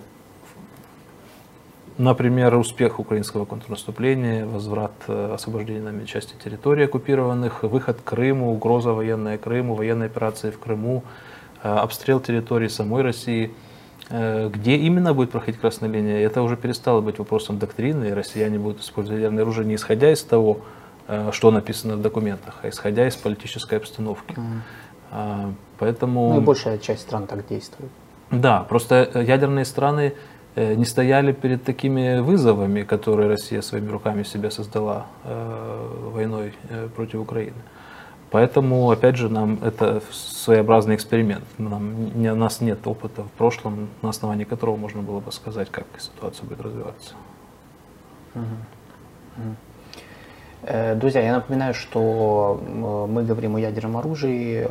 например, 1.97 2.55
успех 2.55 2.99
украинского 2.99 3.45
контрнаступления, 3.45 4.45
возврат 4.45 4.93
э, 5.07 5.33
освобождения 5.33 5.81
нами 5.81 6.05
части 6.05 6.33
территорий 6.43 6.85
оккупированных, 6.85 7.63
выход 7.63 7.97
к 8.01 8.03
Крыму, 8.03 8.51
угроза 8.51 8.93
военная 8.93 9.37
Крыму, 9.37 9.75
военные 9.75 10.07
операции 10.07 10.49
в 10.49 10.59
Крыму, 10.59 11.03
э, 11.63 11.69
обстрел 11.69 12.19
территории 12.21 12.69
самой 12.69 13.03
России– 13.03 13.53
где 14.11 14.75
именно 14.75 15.13
будет 15.13 15.31
проходить 15.31 15.59
красная 15.59 15.89
линия, 15.89 16.19
это 16.19 16.41
уже 16.41 16.57
перестало 16.57 17.01
быть 17.01 17.19
вопросом 17.19 17.57
доктрины, 17.59 18.09
и 18.09 18.13
россияне 18.13 18.59
будут 18.59 18.81
использовать 18.81 19.21
ядерное 19.21 19.43
оружие 19.43 19.65
не 19.65 19.75
исходя 19.75 20.11
из 20.11 20.21
того, 20.21 20.59
э, 21.07 21.29
что 21.31 21.51
написано 21.51 21.95
в 21.95 22.01
документах, 22.01 22.59
а 22.63 22.69
исходя 22.69 23.07
из 23.07 23.15
политической 23.15 23.77
обстановки. 23.77 24.35
Mm. 24.35 25.53
Поэтому... 25.79 26.33
Ну 26.33 26.41
и 26.41 26.43
большая 26.43 26.77
часть 26.77 27.01
стран 27.01 27.27
так 27.27 27.47
действует. 27.47 27.91
Да, 28.31 28.65
просто 28.67 29.09
э, 29.13 29.23
ядерные 29.23 29.65
страны 29.65 30.13
не 30.57 30.83
стояли 30.83 31.31
перед 31.31 31.63
такими 31.63 32.19
вызовами, 32.19 32.83
которые 32.83 33.29
Россия 33.29 33.61
своими 33.61 33.89
руками 33.89 34.23
себе 34.23 34.51
создала 34.51 35.05
войной 35.23 36.53
против 36.93 37.21
Украины. 37.21 37.55
Поэтому, 38.31 38.89
опять 38.89 39.17
же, 39.17 39.27
нам 39.27 39.59
это 39.61 40.01
своеобразный 40.11 40.95
эксперимент. 40.95 41.43
Нам, 41.57 42.17
не, 42.19 42.31
у 42.31 42.35
нас 42.35 42.61
нет 42.61 42.87
опыта 42.87 43.23
в 43.23 43.31
прошлом, 43.31 43.89
на 44.01 44.09
основании 44.09 44.45
которого 44.45 44.77
можно 44.77 45.01
было 45.01 45.19
бы 45.19 45.33
сказать, 45.33 45.69
как 45.69 45.85
ситуация 45.97 46.45
будет 46.45 46.61
развиваться. 46.61 47.13
Э, 50.63 50.95
друзья, 50.95 51.21
я 51.21 51.33
напоминаю, 51.33 51.73
что 51.73 52.61
э, 52.61 53.11
мы 53.11 53.23
говорим 53.23 53.57
о 53.57 53.59
ядерном 53.59 53.97
оружии. 53.97 54.65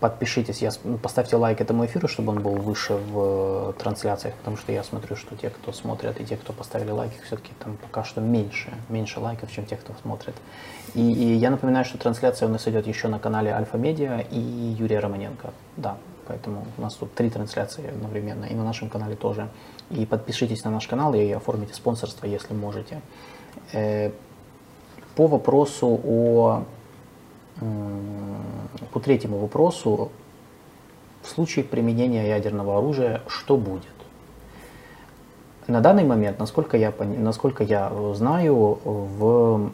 Э, 0.00 0.06
Подпишитесь, 0.10 0.62
я, 0.62 0.70
ну, 0.84 0.96
поставьте 0.96 1.36
лайк 1.36 1.60
этому 1.60 1.84
эфиру, 1.84 2.08
чтобы 2.08 2.32
он 2.32 2.42
был 2.42 2.54
выше 2.54 2.94
в 2.94 3.74
трансляциях, 3.78 4.34
потому 4.36 4.56
что 4.56 4.72
я 4.72 4.82
смотрю, 4.82 5.14
что 5.16 5.36
те, 5.36 5.50
кто 5.50 5.72
смотрят, 5.72 6.20
и 6.20 6.24
те, 6.24 6.36
кто 6.36 6.52
поставили 6.52 6.90
лайки, 6.90 7.14
все-таки 7.24 7.52
там 7.58 7.76
пока 7.76 8.02
что 8.04 8.20
меньше, 8.20 8.72
меньше 8.88 9.20
лайков, 9.20 9.52
чем 9.52 9.66
те, 9.66 9.76
кто 9.76 9.92
смотрит. 10.02 10.34
И, 10.94 11.00
и 11.00 11.34
я 11.34 11.50
напоминаю, 11.50 11.84
что 11.84 11.98
трансляция 11.98 12.48
у 12.48 12.52
нас 12.52 12.66
идет 12.66 12.86
еще 12.86 13.08
на 13.08 13.18
канале 13.18 13.52
Альфа 13.52 13.76
Медиа 13.76 14.20
и 14.30 14.38
Юрия 14.38 15.00
Романенко. 15.00 15.52
Да, 15.76 15.96
поэтому 16.26 16.66
у 16.78 16.82
нас 16.82 16.94
тут 16.94 17.14
три 17.14 17.28
трансляции 17.28 17.88
одновременно, 17.88 18.46
и 18.46 18.54
на 18.54 18.64
нашем 18.64 18.88
канале 18.88 19.16
тоже. 19.16 19.48
И 19.90 20.06
подпишитесь 20.06 20.64
на 20.64 20.70
наш 20.70 20.86
канал 20.88 21.14
и 21.14 21.30
оформите 21.30 21.74
спонсорство, 21.74 22.26
если 22.26 22.54
можете. 22.54 23.00
Э, 23.72 24.10
по 25.14 25.26
вопросу 25.26 26.00
о 26.04 26.64
по 28.92 29.00
третьему 29.00 29.38
вопросу, 29.38 30.10
в 31.22 31.28
случае 31.28 31.64
применения 31.64 32.28
ядерного 32.28 32.78
оружия, 32.78 33.22
что 33.28 33.56
будет? 33.56 33.88
На 35.66 35.80
данный 35.80 36.04
момент, 36.04 36.38
насколько 36.38 36.76
я, 36.76 36.92
насколько 36.98 37.62
я 37.62 37.92
знаю, 38.14 38.78
в 38.84 39.70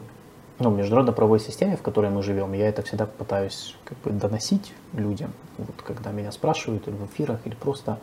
ну, 0.59 0.71
международно-правовой 0.71 1.39
системе, 1.39 1.77
в 1.77 1.81
которой 1.81 2.09
мы 2.09 2.23
живем, 2.23 2.53
я 2.53 2.67
это 2.67 2.81
всегда 2.81 3.05
пытаюсь 3.05 3.75
как 3.83 3.97
бы 3.99 4.11
доносить 4.11 4.73
людям, 4.93 5.31
вот, 5.57 5.81
когда 5.83 6.11
меня 6.11 6.31
спрашивают 6.31 6.87
или 6.87 6.95
в 6.95 7.05
эфирах, 7.05 7.39
или 7.45 7.55
просто, 7.55 7.99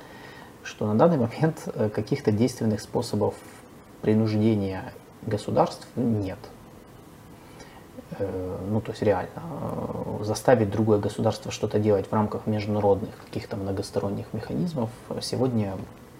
что 0.62 0.86
на 0.86 0.94
данный 0.94 1.18
момент 1.18 1.62
э, 1.66 1.88
каких-то 1.88 2.32
действенных 2.32 2.80
способов 2.80 3.34
принуждения 4.02 4.92
государств 5.22 5.86
нет. 5.96 6.38
Э, 8.18 8.58
ну, 8.70 8.80
то 8.80 8.92
есть 8.92 9.02
реально 9.02 9.30
э, 9.36 10.24
заставить 10.24 10.70
другое 10.70 10.98
государство 10.98 11.50
что-то 11.50 11.78
делать 11.78 12.06
в 12.08 12.12
рамках 12.12 12.46
международных 12.46 13.10
каких-то 13.24 13.56
многосторонних 13.56 14.26
механизмов 14.32 14.90
сегодня, 15.20 15.74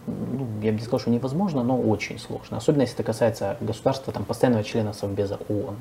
ну, 0.07 0.47
я 0.63 0.73
бы 0.73 0.79
не 0.79 0.83
сказал, 0.83 1.01
что 1.01 1.11
невозможно, 1.11 1.63
но 1.63 1.79
очень 1.79 2.19
сложно. 2.19 2.57
Особенно 2.57 2.83
если 2.83 2.97
это 2.97 3.05
касается 3.05 3.57
государства, 3.61 4.13
там, 4.13 4.25
постоянного 4.25 4.65
члена 4.65 4.93
Совбеза 4.93 5.39
ООН. 5.49 5.77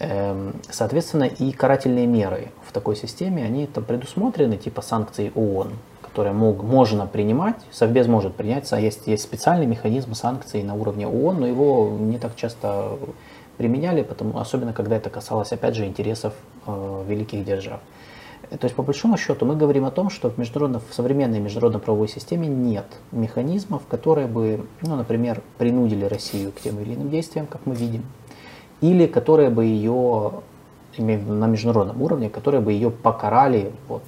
Эм, 0.00 0.54
соответственно, 0.70 1.24
и 1.24 1.50
карательные 1.50 2.06
меры 2.06 2.52
в 2.64 2.72
такой 2.72 2.94
системе, 2.94 3.44
они 3.44 3.66
там 3.66 3.84
предусмотрены, 3.84 4.56
типа 4.56 4.80
санкций 4.80 5.32
ООН, 5.34 5.72
которые 6.02 6.32
мог, 6.32 6.62
можно 6.62 7.06
принимать, 7.06 7.56
Совбез 7.72 8.06
может 8.06 8.34
принять, 8.36 8.70
есть, 8.72 9.06
есть 9.06 9.24
специальный 9.24 9.66
механизм 9.66 10.14
санкций 10.14 10.62
на 10.62 10.74
уровне 10.74 11.08
ООН, 11.08 11.40
но 11.40 11.46
его 11.46 11.96
не 11.98 12.18
так 12.18 12.36
часто 12.36 12.96
применяли, 13.58 14.02
потому, 14.02 14.38
особенно 14.38 14.72
когда 14.72 14.96
это 14.96 15.10
касалось, 15.10 15.52
опять 15.52 15.74
же, 15.74 15.84
интересов 15.84 16.32
э, 16.66 17.04
великих 17.06 17.44
держав. 17.44 17.80
То 18.50 18.64
есть, 18.64 18.74
по 18.74 18.82
большому 18.82 19.18
счету, 19.18 19.44
мы 19.44 19.56
говорим 19.56 19.84
о 19.84 19.90
том, 19.90 20.08
что 20.08 20.30
в, 20.30 20.38
международно, 20.38 20.80
в 20.80 20.94
современной 20.94 21.40
международно-правовой 21.40 22.08
системе 22.08 22.48
нет 22.48 22.86
механизмов, 23.12 23.82
которые 23.90 24.26
бы, 24.26 24.64
ну, 24.80 24.96
например, 24.96 25.42
принудили 25.58 26.04
Россию 26.06 26.52
к 26.52 26.60
тем 26.60 26.80
или 26.80 26.94
иным 26.94 27.10
действиям, 27.10 27.46
как 27.46 27.60
мы 27.66 27.74
видим, 27.74 28.06
или 28.80 29.06
которые 29.06 29.50
бы 29.50 29.64
ее, 29.64 30.32
на 30.96 31.46
международном 31.46 32.00
уровне, 32.00 32.30
которые 32.30 32.60
бы 32.60 32.72
ее 32.72 32.90
покарали, 32.90 33.72
вот, 33.88 34.02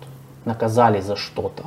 наказали 0.45 1.01
за 1.01 1.17
что-то. 1.17 1.65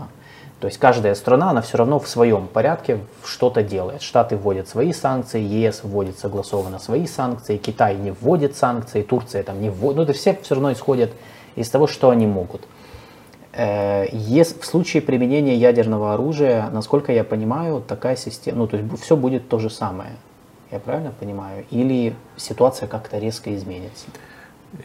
То 0.64 0.68
есть 0.68 0.80
каждая 0.80 1.14
страна, 1.14 1.49
она 1.49 1.61
все 1.61 1.78
равно 1.78 1.99
в 1.99 2.07
своем 2.07 2.47
порядке 2.47 2.99
что-то 3.26 3.64
делает. 3.64 4.01
Штаты 4.01 4.38
вводят 4.38 4.70
свои 4.70 4.93
санкции, 4.93 5.41
ЕС 5.41 5.82
вводит 5.84 6.18
согласованно 6.18 6.80
свои 6.80 7.05
санкции, 7.05 7.57
Китай 7.57 7.97
не 7.97 8.11
вводит 8.11 8.55
санкции, 8.55 9.01
Турция 9.01 9.43
там 9.43 9.61
не 9.61 9.70
вводит. 9.70 9.97
Ну, 9.97 10.03
это 10.03 10.14
все 10.14 10.39
все 10.41 10.55
равно 10.55 10.72
исходят 10.72 11.11
из 11.57 11.70
того, 11.70 11.86
что 11.86 12.11
они 12.11 12.28
могут. 12.28 12.61
Э, 13.51 14.05
Если 14.14 14.57
в 14.57 14.66
случае 14.66 15.01
применения 15.01 15.57
ядерного 15.57 16.14
оружия, 16.14 16.70
насколько 16.72 17.11
я 17.11 17.26
понимаю, 17.26 17.84
такая 17.86 18.16
система, 18.16 18.59
ну 18.59 18.68
то 18.68 18.78
есть 18.78 19.03
все 19.03 19.18
будет 19.18 19.49
то 19.49 19.59
же 19.59 19.70
самое. 19.70 20.11
Я 20.72 20.80
правильно 20.80 21.11
понимаю? 21.11 21.66
Или 21.72 22.16
ситуация 22.38 22.88
как-то 22.88 23.18
резко 23.18 23.53
изменится? 23.53 24.05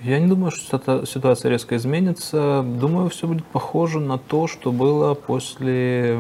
Я 0.03 0.21
не 0.21 0.27
думаю, 0.27 0.51
что 0.51 1.07
ситуация 1.07 1.51
резко 1.51 1.77
изменится. 1.77 2.63
Думаю, 2.63 3.09
все 3.09 3.27
будет 3.27 3.45
похоже 3.47 4.01
на 4.01 4.19
то, 4.19 4.47
что 4.47 4.71
было 4.71 5.15
после 5.15 6.19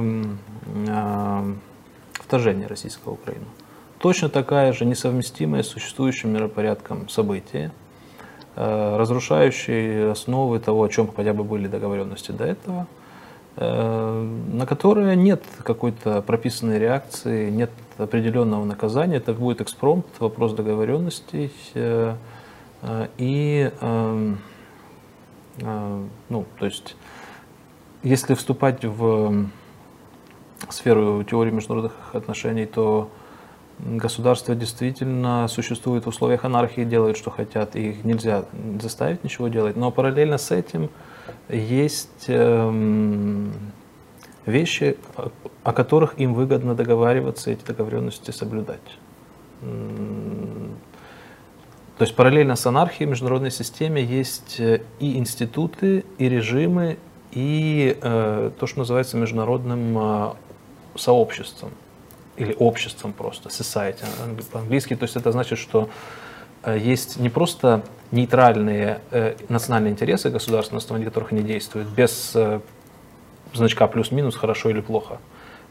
э, 0.87 1.53
вторжения 2.15 2.67
российского 2.67 3.13
в 3.13 3.21
Украину. 3.21 3.45
Точно 3.99 4.31
такая 4.31 4.73
же 4.73 4.87
несовместимая 4.87 5.63
с 5.63 5.69
существующим 5.69 6.33
миропорядком 6.33 7.11
события, 7.11 7.71
э, 8.57 8.97
разрушающие 8.97 10.13
основы 10.13 10.61
того, 10.61 10.85
о 10.85 10.89
чем 10.89 11.13
хотя 11.15 11.35
бы 11.35 11.45
были 11.45 11.67
договоренности 11.67 12.33
до 12.33 12.45
этого, 12.45 12.87
э, 13.57 14.23
на 14.53 14.65
которые 14.65 15.15
нет 15.15 15.43
какой-то 15.63 16.23
прописанной 16.23 16.79
реакции, 16.79 17.51
нет 17.51 17.71
определенного 17.99 18.65
наказания. 18.65 19.17
Это 19.17 19.35
будет 19.35 19.61
экспромт, 19.61 20.07
вопрос 20.21 20.55
договоренностей. 20.55 21.53
Э, 22.83 23.09
и, 23.19 23.73
эм, 23.81 24.39
э, 25.61 26.05
ну, 26.29 26.45
то 26.59 26.65
есть, 26.65 26.97
если 28.03 28.35
вступать 28.35 28.85
в 28.85 29.49
сферу 30.69 31.25
теории 31.25 31.51
международных 31.51 32.15
отношений, 32.15 32.67
то 32.67 33.11
государства 33.79 34.55
действительно 34.55 35.47
существуют 35.49 36.05
в 36.05 36.09
условиях 36.09 36.45
анархии, 36.45 36.85
делают, 36.85 37.17
что 37.17 37.31
хотят, 37.31 37.77
и 37.77 37.91
их 37.91 38.05
нельзя 38.05 38.45
заставить 38.81 39.25
ничего 39.25 39.49
делать. 39.49 39.77
Но 39.77 39.91
параллельно 39.91 40.39
с 40.39 40.51
этим 40.51 40.91
есть 41.49 42.25
эм, 42.29 43.53
вещи, 44.47 44.97
о 45.63 45.73
которых 45.73 46.19
им 46.19 46.35
выгодно 46.35 46.75
договариваться, 46.75 47.51
эти 47.51 47.65
договоренности 47.65 48.31
соблюдать. 48.31 48.81
То 51.99 52.05
есть 52.05 52.15
параллельно 52.15 52.55
с 52.55 52.65
анархией 52.65 53.07
в 53.07 53.11
международной 53.11 53.51
системе 53.51 54.03
есть 54.03 54.61
э, 54.61 54.83
и 55.01 55.19
институты, 55.19 56.05
и 56.19 56.29
режимы, 56.29 56.97
и 57.33 57.99
э, 58.01 58.51
то, 58.57 58.67
что 58.69 58.79
называется 58.79 59.17
международным 59.17 59.99
э, 59.99 60.33
сообществом 60.95 61.71
или 62.37 62.55
обществом 62.57 63.13
просто, 63.13 63.49
society 63.49 64.05
по-английски. 64.53 64.95
То 64.95 65.05
есть 65.05 65.17
это 65.17 65.33
значит, 65.33 65.59
что 65.59 65.91
э, 66.63 66.79
есть 66.79 67.19
не 67.19 67.31
просто 67.31 67.83
нейтральные 68.13 69.01
э, 69.11 69.35
национальные 69.49 69.91
интересы 69.91 70.31
государства, 70.31 70.77
на 70.77 70.79
основании 70.79 71.05
которых 71.05 71.33
они 71.33 71.43
действуют, 71.43 71.89
без 71.89 72.31
э, 72.37 72.61
значка 73.53 73.89
плюс-минус, 73.89 74.37
хорошо 74.37 74.71
или 74.71 74.81
плохо. 74.81 75.19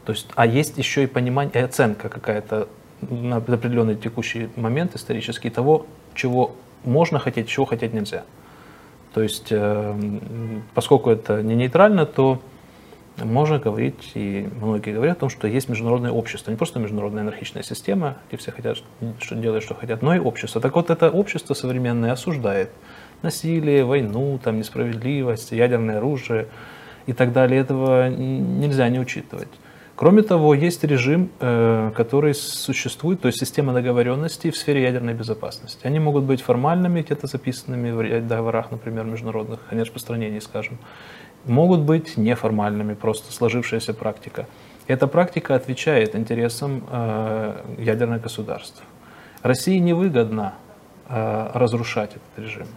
То 0.04 0.12
есть, 0.12 0.26
а 0.34 0.44
есть 0.44 0.76
еще 0.76 1.04
и 1.04 1.06
понимание, 1.06 1.54
и 1.54 1.58
оценка 1.58 2.10
какая-то 2.10 2.68
на 3.02 3.36
определенный 3.36 3.96
текущий 3.96 4.48
момент 4.56 4.94
исторический 4.96 5.50
того, 5.50 5.86
чего 6.14 6.54
можно 6.84 7.18
хотеть, 7.18 7.48
чего 7.48 7.66
хотеть 7.66 7.92
нельзя. 7.94 8.24
То 9.14 9.22
есть, 9.22 9.48
э, 9.50 10.20
поскольку 10.74 11.10
это 11.10 11.42
не 11.42 11.54
нейтрально, 11.54 12.06
то 12.06 12.40
можно 13.24 13.58
говорить, 13.58 14.12
и 14.14 14.48
многие 14.60 14.92
говорят 14.92 15.16
о 15.16 15.20
том, 15.20 15.28
что 15.28 15.48
есть 15.48 15.68
международное 15.68 16.12
общество, 16.12 16.50
не 16.50 16.56
просто 16.56 16.78
международная 16.78 17.22
анархичная 17.22 17.62
система, 17.62 18.18
где 18.28 18.36
все 18.36 18.52
хотят, 18.52 18.78
что 19.20 19.34
делают, 19.34 19.64
что 19.64 19.74
хотят, 19.74 20.02
но 20.02 20.14
и 20.14 20.18
общество. 20.18 20.60
Так 20.60 20.74
вот, 20.76 20.90
это 20.90 21.10
общество 21.10 21.54
современное 21.54 22.12
осуждает 22.12 22.70
насилие, 23.22 23.84
войну, 23.84 24.38
там, 24.42 24.58
несправедливость, 24.58 25.52
ядерное 25.52 25.98
оружие 25.98 26.46
и 27.06 27.12
так 27.12 27.32
далее. 27.32 27.60
Этого 27.60 28.08
нельзя 28.08 28.88
не 28.88 29.00
учитывать. 29.00 29.48
Кроме 29.98 30.22
того, 30.22 30.54
есть 30.54 30.84
режим, 30.84 31.28
э, 31.40 31.90
который 31.96 32.32
существует, 32.32 33.20
то 33.20 33.26
есть 33.26 33.40
система 33.40 33.72
договоренностей 33.72 34.52
в 34.52 34.56
сфере 34.56 34.82
ядерной 34.82 35.12
безопасности. 35.12 35.84
Они 35.88 35.98
могут 35.98 36.22
быть 36.22 36.40
формальными, 36.40 37.02
где-то 37.02 37.26
записанными 37.26 37.90
в 37.90 38.28
договорах, 38.28 38.70
например, 38.70 39.04
международных 39.06 39.58
о 39.68 39.74
нераспространении, 39.74 40.38
скажем. 40.38 40.78
Могут 41.46 41.80
быть 41.80 42.16
неформальными, 42.16 42.94
просто 42.94 43.32
сложившаяся 43.32 43.92
практика. 43.92 44.46
Эта 44.86 45.08
практика 45.08 45.56
отвечает 45.56 46.14
интересам 46.14 46.84
э, 46.88 47.60
ядерных 47.78 48.22
государств. 48.22 48.80
России 49.42 49.78
невыгодно 49.78 50.54
э, 51.08 51.50
разрушать 51.54 52.10
этот 52.10 52.44
режим 52.44 52.68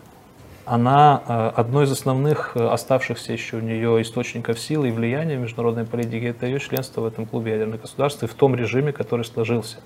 она 0.66 1.22
э, 1.28 1.51
одно 1.55 1.84
из 1.84 1.91
основных 1.91 2.51
э, 2.55 2.66
оставшихся 2.66 3.34
еще 3.34 3.57
у 3.57 3.59
нее 3.59 4.01
источников 4.01 4.59
силы 4.59 4.89
и 4.89 4.91
влияния 4.91 5.38
в 5.38 5.41
международной 5.41 5.86
политике, 5.86 6.28
это 6.28 6.45
ее 6.45 6.59
членство 6.59 7.01
в 7.01 7.05
этом 7.05 7.26
клубе 7.26 7.51
ядерных 7.51 7.82
государств 7.82 8.24
и 8.24 8.28
в 8.28 8.34
том 8.34 8.55
режиме, 8.55 8.91
который 8.91 9.26
сложился, 9.26 9.78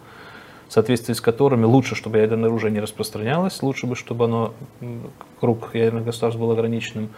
в 0.67 0.73
соответствии 0.73 1.13
с 1.13 1.21
которыми 1.21 1.65
лучше, 1.65 1.95
чтобы 1.95 2.17
ядерное 2.17 2.49
оружие 2.49 2.71
не 2.71 2.79
распространялось, 2.79 3.61
лучше 3.61 3.87
бы, 3.87 3.95
чтобы 3.95 4.25
оно, 4.25 4.53
круг 5.39 5.73
ядерных 5.73 6.05
государств 6.05 6.39
был 6.39 6.51
ограниченным, 6.51 7.09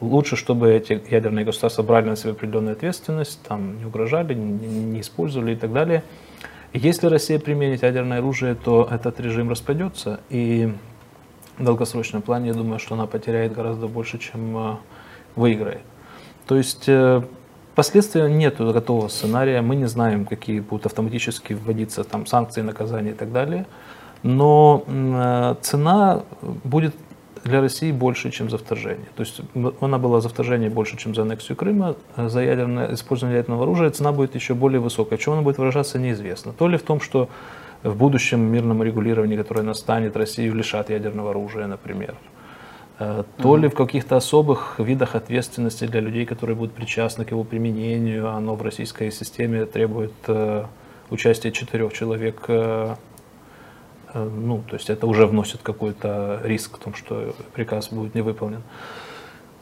лучше, 0.00 0.36
чтобы 0.36 0.72
эти 0.72 1.00
ядерные 1.10 1.44
государства 1.44 1.82
брали 1.82 2.08
на 2.08 2.16
себя 2.16 2.32
определенную 2.32 2.72
ответственность, 2.72 3.40
там 3.46 3.78
не 3.78 3.84
угрожали, 3.84 4.34
не 4.34 5.00
использовали 5.00 5.52
и 5.52 5.56
так 5.56 5.72
далее. 5.72 6.02
если 6.72 7.06
Россия 7.06 7.38
применит 7.38 7.82
ядерное 7.82 8.18
оружие, 8.18 8.54
то 8.54 8.88
этот 8.90 9.20
режим 9.20 9.50
распадется, 9.50 10.20
и 10.30 10.72
в 11.62 11.64
долгосрочном 11.64 12.22
плане, 12.22 12.48
я 12.48 12.54
думаю, 12.54 12.78
что 12.78 12.94
она 12.94 13.06
потеряет 13.06 13.52
гораздо 13.52 13.86
больше, 13.86 14.18
чем 14.18 14.56
э, 14.56 14.76
выиграет. 15.36 15.82
То 16.46 16.56
есть 16.56 16.88
э, 16.88 17.22
последствия 17.74 18.28
нет 18.28 18.58
готового 18.58 19.08
сценария, 19.08 19.62
мы 19.62 19.76
не 19.76 19.86
знаем, 19.86 20.26
какие 20.26 20.58
будут 20.60 20.86
автоматически 20.86 21.52
вводиться 21.52 22.02
там 22.02 22.26
санкции, 22.26 22.62
наказания 22.62 23.12
и 23.12 23.14
так 23.14 23.32
далее, 23.32 23.66
но 24.24 24.82
э, 24.86 25.54
цена 25.62 26.24
будет 26.64 26.94
для 27.44 27.60
России 27.60 27.92
больше, 27.92 28.30
чем 28.30 28.50
за 28.50 28.58
вторжение. 28.58 29.06
То 29.16 29.22
есть 29.22 29.40
она 29.80 29.98
была 29.98 30.20
за 30.20 30.28
вторжение 30.28 30.70
больше, 30.70 30.96
чем 30.96 31.14
за 31.14 31.22
аннексию 31.22 31.56
Крыма, 31.56 31.94
за 32.16 32.40
ядерное, 32.40 32.94
использование 32.94 33.38
ядерного 33.38 33.64
оружия 33.64 33.90
цена 33.90 34.12
будет 34.12 34.34
еще 34.34 34.54
более 34.54 34.80
высокая. 34.80 35.18
Чем 35.18 35.34
она 35.34 35.42
будет 35.42 35.58
выражаться, 35.58 35.98
неизвестно. 35.98 36.52
То 36.52 36.68
ли 36.68 36.76
в 36.76 36.82
том, 36.82 37.00
что 37.00 37.28
в 37.82 37.96
будущем 37.96 38.40
мирном 38.40 38.82
регулировании, 38.82 39.36
которое 39.36 39.62
настанет, 39.62 40.16
Россию 40.16 40.54
лишат 40.54 40.90
ядерного 40.90 41.30
оружия, 41.30 41.66
например. 41.66 42.14
Э, 42.98 43.24
то 43.38 43.56
ли 43.56 43.68
в 43.68 43.74
каких-то 43.74 44.16
особых 44.16 44.78
видах 44.78 45.14
ответственности 45.14 45.86
для 45.86 46.00
людей, 46.00 46.26
которые 46.26 46.56
будут 46.56 46.74
причастны 46.74 47.24
к 47.24 47.30
его 47.30 47.44
применению, 47.44 48.30
оно 48.30 48.54
в 48.54 48.62
российской 48.62 49.10
системе 49.10 49.66
требует 49.66 50.12
э, 50.26 50.64
участия 51.10 51.50
четырех 51.50 51.92
человек 51.92 52.44
э, 52.48 52.94
ну, 54.14 54.62
то 54.68 54.76
есть 54.76 54.90
это 54.90 55.06
уже 55.06 55.26
вносит 55.26 55.62
какой-то 55.62 56.40
риск 56.44 56.76
в 56.76 56.80
том, 56.80 56.94
что 56.94 57.34
приказ 57.54 57.88
будет 57.88 58.14
не 58.14 58.20
выполнен, 58.20 58.62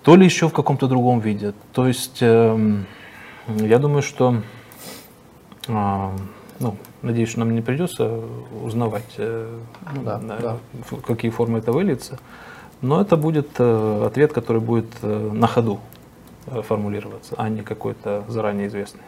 то 0.03 0.17
ли 0.17 0.25
еще 0.25 0.49
в 0.49 0.53
каком-то 0.53 0.89
другом 0.89 1.21
виде. 1.21 1.55
То 1.73 1.87
есть 1.87 2.19
эм, 2.21 2.87
я 3.47 3.79
думаю, 3.79 4.03
что, 4.03 4.43
а, 5.69 6.13
ну, 6.61 6.77
надеюсь, 7.03 7.31
что 7.31 7.41
нам 7.41 7.55
не 7.55 7.63
придется 7.63 8.21
узнавать, 8.63 9.15
э, 9.17 9.59
ну, 9.95 10.03
да, 10.03 10.19
да. 10.19 10.59
в 10.91 11.01
какие 11.01 11.31
формы 11.31 11.59
это 11.59 11.73
выльется, 11.73 12.19
но 12.81 13.01
это 13.01 13.17
будет 13.17 13.49
э, 13.59 14.05
ответ, 14.07 14.33
который 14.33 14.61
будет 14.61 15.03
на 15.03 15.47
ходу 15.47 15.81
формулироваться, 16.47 17.35
а 17.37 17.49
не 17.49 17.63
какой-то 17.63 18.25
заранее 18.29 18.69
известный. 18.69 19.03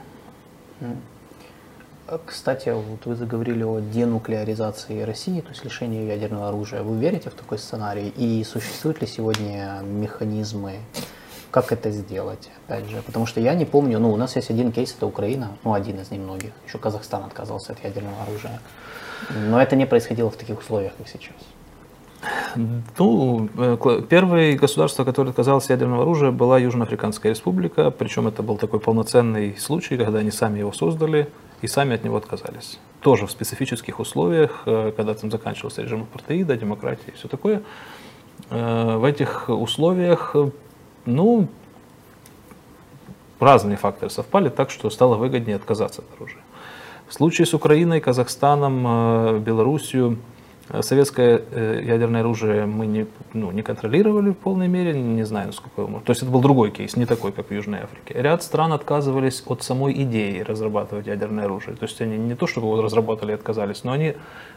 А, 2.12 2.20
кстати, 2.24 2.68
вот 2.68 3.06
вы 3.06 3.14
заговорили 3.14 3.62
о 3.62 3.80
денуклеаризации 3.80 5.00
России, 5.02 5.40
то 5.40 5.48
есть 5.48 5.64
лишении 5.64 6.06
ядерного 6.06 6.48
оружия. 6.48 6.82
Вы 6.82 6.98
верите 6.98 7.30
в 7.30 7.34
такой 7.34 7.58
сценарий? 7.58 8.12
И 8.16 8.44
существуют 8.44 9.00
ли 9.00 9.06
сегодня 9.06 9.80
механизмы, 9.82 10.80
как 11.52 11.70
это 11.70 11.90
сделать, 11.90 12.50
опять 12.66 12.88
же? 12.88 13.02
Потому 13.02 13.26
что 13.26 13.38
я 13.40 13.54
не 13.54 13.66
помню, 13.66 14.00
ну, 14.00 14.10
у 14.10 14.16
нас 14.16 14.36
есть 14.36 14.50
один 14.50 14.72
кейс, 14.72 14.94
это 14.96 15.06
Украина, 15.06 15.58
ну, 15.64 15.74
один 15.74 16.00
из 16.00 16.10
немногих. 16.10 16.50
Еще 16.66 16.78
Казахстан 16.78 17.24
отказался 17.24 17.72
от 17.72 17.84
ядерного 17.84 18.22
оружия. 18.22 18.58
Но 19.48 19.60
это 19.60 19.76
не 19.76 19.86
происходило 19.86 20.30
в 20.30 20.36
таких 20.36 20.58
условиях, 20.58 20.92
как 20.96 21.06
сейчас. 21.08 21.36
Ну, 22.98 23.48
э, 23.58 24.02
первое 24.08 24.56
государство, 24.56 25.04
которое 25.04 25.30
отказалось 25.30 25.64
от 25.64 25.70
ядерного 25.70 26.02
оружия, 26.02 26.30
была 26.30 26.58
Южноафриканская 26.58 27.32
республика. 27.32 27.90
Причем 27.90 28.28
это 28.28 28.42
был 28.42 28.56
такой 28.56 28.80
полноценный 28.80 29.56
случай, 29.58 29.98
когда 29.98 30.20
они 30.20 30.30
сами 30.30 30.60
его 30.60 30.72
создали 30.72 31.28
и 31.60 31.66
сами 31.66 31.94
от 31.94 32.04
него 32.04 32.16
отказались. 32.16 32.78
Тоже 33.00 33.26
в 33.26 33.30
специфических 33.30 34.00
условиях, 34.00 34.62
э, 34.64 34.92
когда 34.96 35.14
там 35.14 35.30
заканчивался 35.30 35.82
режим 35.82 36.04
апартеида, 36.04 36.56
демократии 36.56 37.08
и 37.08 37.12
все 37.12 37.28
такое. 37.28 37.62
Э, 38.48 38.96
в 38.96 39.04
этих 39.04 39.50
условиях, 39.50 40.34
ну, 41.06 41.48
разные 43.40 43.76
факторы 43.76 44.10
совпали 44.10 44.48
так, 44.48 44.70
что 44.70 44.90
стало 44.90 45.16
выгоднее 45.16 45.56
отказаться 45.56 46.02
от 46.02 46.14
оружия. 46.16 46.42
В 47.08 47.14
случае 47.14 47.46
с 47.46 47.54
Украиной, 47.54 48.00
Казахстаном, 48.00 49.40
Белоруссией 49.40 50.16
Советское 50.80 51.42
э, 51.50 51.82
ядерное 51.84 52.20
оружие 52.20 52.64
мы 52.64 52.86
не, 52.86 53.06
ну, 53.34 53.50
не 53.50 53.62
контролировали 53.62 54.30
в 54.30 54.38
полной 54.38 54.68
мере, 54.68 54.98
не 54.98 55.24
знаю, 55.24 55.48
насколько 55.48 55.82
его 55.82 56.00
То 56.00 56.12
есть 56.12 56.22
это 56.22 56.30
был 56.30 56.40
другой 56.40 56.70
кейс, 56.70 56.96
не 56.96 57.04
такой, 57.04 57.32
как 57.32 57.48
в 57.48 57.52
Южной 57.52 57.80
Африке. 57.80 58.14
Ряд 58.14 58.42
стран 58.42 58.72
отказывались 58.72 59.42
от 59.46 59.62
самой 59.62 59.92
идеи 60.04 60.40
разрабатывать 60.40 61.06
ядерное 61.06 61.44
оружие. 61.44 61.76
То 61.76 61.84
есть 61.84 62.00
они 62.00 62.16
не 62.16 62.34
то, 62.34 62.46
чтобы 62.46 62.68
его 62.68 62.80
разработали 62.80 63.32
и 63.32 63.34
отказались, 63.34 63.84
но 63.84 63.92
они 63.92 64.14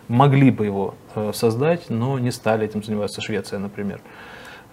могли 0.07 0.51
бы 0.51 0.65
его 0.65 0.95
э, 1.15 1.31
создать, 1.33 1.89
но 1.89 2.17
не 2.17 2.31
стали 2.31 2.65
этим 2.65 2.81
заниматься. 2.81 3.19
Швеция, 3.19 3.59
например. 3.59 3.99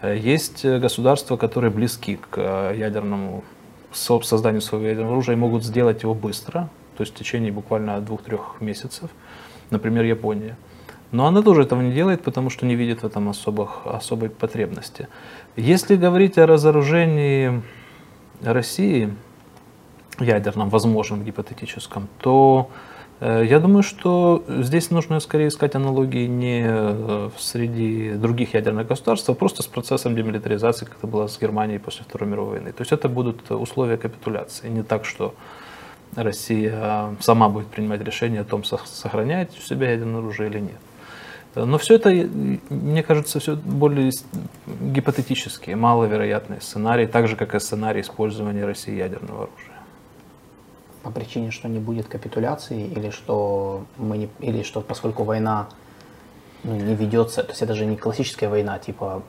Э, 0.02 0.16
есть 0.16 0.66
государства, 0.66 1.36
которые 1.36 1.70
близки 1.70 2.18
к 2.30 2.72
ядерному 2.76 3.42
созданию 3.92 4.60
своего 4.60 4.88
ядерного 4.88 5.12
оружия 5.12 5.34
и 5.34 5.38
могут 5.38 5.64
сделать 5.64 6.02
его 6.02 6.14
быстро, 6.14 6.68
то 6.96 7.02
есть 7.02 7.14
в 7.14 7.18
течение 7.18 7.52
буквально 7.52 8.00
двух-трех 8.00 8.56
месяцев. 8.60 9.10
Например, 9.70 10.04
Япония. 10.04 10.56
Но 11.12 11.26
она 11.26 11.42
тоже 11.42 11.62
этого 11.62 11.82
не 11.82 11.92
делает, 11.92 12.22
потому 12.22 12.50
что 12.50 12.66
не 12.66 12.74
видит 12.74 13.02
в 13.02 13.06
этом 13.06 13.28
особых, 13.28 13.86
особой 13.86 14.30
потребности. 14.30 15.08
Если 15.56 15.96
говорить 15.96 16.38
о 16.38 16.46
разоружении 16.46 17.62
России, 18.42 19.14
ядерном, 20.18 20.70
возможном, 20.70 21.22
гипотетическом, 21.22 22.08
то 22.18 22.70
э, 22.70 22.91
я 23.24 23.60
думаю, 23.60 23.82
что 23.84 24.42
здесь 24.48 24.90
нужно 24.90 25.20
скорее 25.20 25.48
искать 25.48 25.76
аналогии 25.76 26.26
не 26.26 26.64
э, 26.66 27.30
среди 27.38 28.14
других 28.14 28.54
ядерных 28.54 28.88
государств, 28.88 29.30
а 29.30 29.34
просто 29.34 29.62
с 29.62 29.66
процессом 29.66 30.16
демилитаризации, 30.16 30.86
как 30.86 30.98
это 30.98 31.06
было 31.06 31.28
с 31.28 31.38
Германией 31.40 31.78
после 31.78 32.04
Второй 32.04 32.28
мировой 32.28 32.52
войны. 32.54 32.72
То 32.72 32.82
есть 32.82 32.90
это 32.90 33.08
будут 33.08 33.48
условия 33.50 33.96
капитуляции. 33.96 34.68
Не 34.68 34.82
так, 34.82 35.04
что 35.04 35.34
Россия 36.16 37.14
сама 37.20 37.48
будет 37.48 37.68
принимать 37.68 38.02
решение 38.02 38.40
о 38.40 38.44
том, 38.44 38.64
сохранять 38.64 39.56
у 39.56 39.62
себя 39.62 39.92
ядерное 39.92 40.18
оружие 40.18 40.50
или 40.50 40.58
нет. 40.58 40.80
Но 41.54 41.78
все 41.78 41.96
это, 41.96 42.10
мне 42.10 43.02
кажется, 43.02 43.38
все 43.38 43.56
более 43.56 44.10
гипотетические, 44.66 45.76
маловероятные 45.76 46.60
сценарии, 46.60 47.06
так 47.06 47.28
же, 47.28 47.36
как 47.36 47.54
и 47.54 47.60
сценарий 47.60 48.00
использования 48.00 48.64
России 48.64 48.96
ядерного 48.96 49.44
оружия. 49.44 49.71
По 51.02 51.10
причине, 51.10 51.50
что 51.50 51.68
не 51.68 51.78
будет 51.78 52.06
капитуляции, 52.06 52.86
или 52.86 53.10
что, 53.10 53.84
мы 53.96 54.18
не, 54.18 54.28
или 54.40 54.62
что 54.62 54.80
поскольку 54.80 55.24
война 55.24 55.68
ну, 56.64 56.76
не 56.76 56.94
ведется, 56.94 57.42
то 57.42 57.50
есть 57.50 57.62
это 57.62 57.74
же 57.74 57.86
не 57.86 57.96
классическая 57.96 58.48
война, 58.48 58.78
типа 58.78 59.22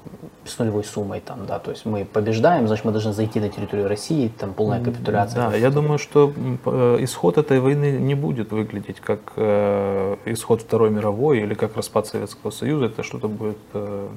с 0.45 0.59
нулевой 0.59 0.83
суммой 0.83 1.19
там, 1.19 1.47
да, 1.47 1.57
то 1.57 1.71
есть 1.71 1.83
мы 1.85 2.05
побеждаем, 2.05 2.67
значит 2.67 2.85
мы 2.85 2.91
должны 2.91 3.11
зайти 3.11 3.39
на 3.39 3.49
территорию 3.49 3.87
России, 3.87 4.27
там 4.27 4.53
полная 4.53 4.83
капитуляция. 4.83 5.49
Да, 5.49 5.55
я 5.55 5.71
думаю, 5.71 5.97
что 5.97 6.31
э, 6.65 6.97
исход 6.99 7.39
этой 7.39 7.59
войны 7.59 7.97
не 7.97 8.13
будет 8.13 8.51
выглядеть 8.51 8.99
как 8.99 9.33
э, 9.35 10.15
исход 10.25 10.61
Второй 10.61 10.91
мировой 10.91 11.39
или 11.39 11.55
как 11.55 11.75
распад 11.75 12.05
Советского 12.05 12.51
Союза, 12.51 12.85
это 12.85 13.01
что-то 13.01 13.27
будет 13.27 13.57
э, 13.73 14.09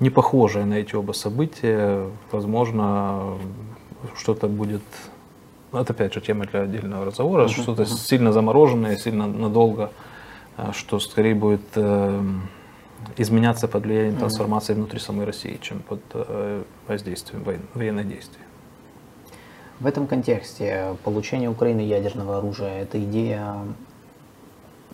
не 0.00 0.08
похожее 0.08 0.64
на 0.64 0.74
эти 0.74 0.94
оба 0.94 1.12
события, 1.12 2.06
возможно, 2.32 3.34
что-то 4.16 4.48
будет 4.48 4.82
это 5.72 5.92
опять 5.92 6.14
же 6.14 6.20
тема 6.20 6.46
для 6.46 6.62
отдельного 6.62 7.04
разговора, 7.04 7.44
uh-huh, 7.44 7.62
что-то 7.62 7.82
uh-huh. 7.82 7.86
сильно 7.86 8.32
замороженное, 8.32 8.96
сильно 8.96 9.26
надолго 9.26 9.90
а, 10.56 10.72
что 10.72 10.98
скорее 11.00 11.34
будет 11.34 11.60
эм, 11.74 12.48
изменяться 13.18 13.68
под 13.68 13.84
влиянием 13.84 14.16
трансформации 14.16 14.72
внутри 14.72 14.98
самой 14.98 15.26
России, 15.26 15.58
чем 15.60 15.80
под 15.80 16.00
э, 16.14 16.62
воздействием 16.88 17.44
военных 17.74 18.08
действий. 18.08 18.40
В 19.80 19.86
этом 19.86 20.06
контексте 20.06 20.96
получение 21.04 21.50
Украины 21.50 21.80
ядерного 21.80 22.38
оружия– 22.38 22.80
это 22.82 23.02
идея, 23.04 23.56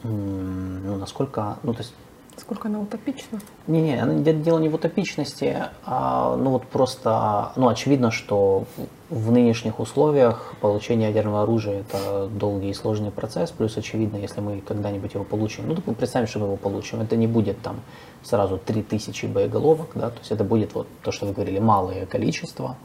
ну, 0.02 0.96
насколько, 0.96 1.58
ну, 1.62 1.72
то 1.72 1.82
есть 1.82 1.94
Сколько 2.36 2.68
она 2.68 2.80
утопична? 2.80 3.40
Не-не, 3.66 4.32
дело 4.32 4.58
не 4.58 4.68
в 4.68 4.74
утопичности, 4.74 5.56
а 5.84 6.36
ну 6.36 6.50
вот 6.50 6.66
просто, 6.66 7.52
ну 7.56 7.68
очевидно, 7.68 8.10
что 8.10 8.64
в 9.10 9.30
нынешних 9.30 9.78
условиях 9.78 10.54
получение 10.60 11.08
ядерного 11.08 11.42
оружия 11.42 11.80
это 11.80 12.28
долгий 12.28 12.70
и 12.70 12.74
сложный 12.74 13.10
процесс, 13.10 13.50
плюс 13.50 13.76
очевидно, 13.76 14.16
если 14.16 14.40
мы 14.40 14.60
когда-нибудь 14.60 15.12
его 15.12 15.24
получим, 15.24 15.68
ну 15.68 15.94
представим, 15.94 16.26
что 16.26 16.38
мы 16.38 16.46
его 16.46 16.56
получим, 16.56 17.00
это 17.00 17.16
не 17.16 17.26
будет 17.26 17.60
там 17.60 17.80
сразу 18.22 18.58
3000 18.58 19.26
боеголовок, 19.26 19.90
да, 19.94 20.10
то 20.10 20.18
есть 20.18 20.32
это 20.32 20.44
будет 20.44 20.74
вот 20.74 20.86
то, 21.02 21.12
что 21.12 21.26
вы 21.26 21.34
говорили, 21.34 21.58
малое 21.58 22.06
количество, 22.06 22.76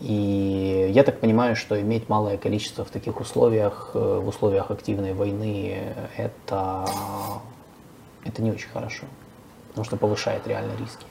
и 0.00 0.90
я 0.92 1.02
так 1.02 1.20
понимаю, 1.20 1.56
что 1.56 1.80
иметь 1.80 2.08
малое 2.08 2.36
количество 2.36 2.84
в 2.84 2.90
таких 2.90 3.20
условиях, 3.20 3.90
э, 3.94 4.20
в 4.22 4.28
условиях 4.28 4.70
активной 4.70 5.14
войны, 5.14 5.94
это 6.16 6.86
это 8.28 8.42
не 8.42 8.50
очень 8.50 8.68
хорошо, 8.68 9.06
потому 9.68 9.84
что 9.84 9.96
повышает 9.96 10.46
реально 10.46 10.72
риски. 10.78 11.06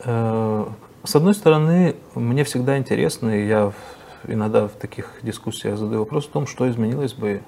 Э, 0.00 0.66
с 1.04 1.16
одной 1.16 1.34
стороны, 1.34 1.96
мне 2.14 2.44
всегда 2.44 2.78
интересно, 2.78 3.30
и 3.30 3.46
я 3.46 3.72
иногда 4.26 4.68
в 4.68 4.72
таких 4.72 5.12
дискуссиях 5.22 5.78
задаю 5.78 6.00
вопрос 6.00 6.26
о 6.26 6.30
том, 6.30 6.46
что 6.46 6.68
изменилось 6.68 7.14
бы, 7.14 7.42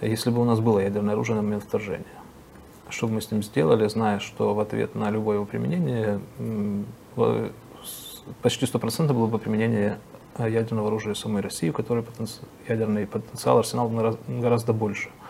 если 0.00 0.30
бы 0.30 0.40
у 0.40 0.44
нас 0.44 0.60
было 0.60 0.80
ядерное 0.80 1.14
оружие 1.14 1.36
на 1.36 1.42
момент 1.42 1.64
вторжения. 1.64 2.04
Что 2.88 3.06
бы 3.06 3.14
мы 3.14 3.22
с 3.22 3.30
ним 3.30 3.42
сделали, 3.42 3.88
зная, 3.88 4.18
что 4.18 4.54
в 4.54 4.60
ответ 4.60 4.94
на 4.94 5.10
любое 5.10 5.36
его 5.36 5.46
применение 5.46 6.20
почти 8.42 8.66
100% 8.66 9.12
было 9.12 9.26
бы 9.26 9.38
применение 9.38 9.98
ядерного 10.38 10.88
оружия 10.88 11.14
самой 11.14 11.42
России, 11.42 11.70
у 11.70 11.72
которой 11.72 12.02
потенци... 12.02 12.40
ядерный 12.68 13.06
потенциал, 13.06 13.58
арсенал 13.58 13.88
гораздо 14.28 14.72
больше– 14.72 15.10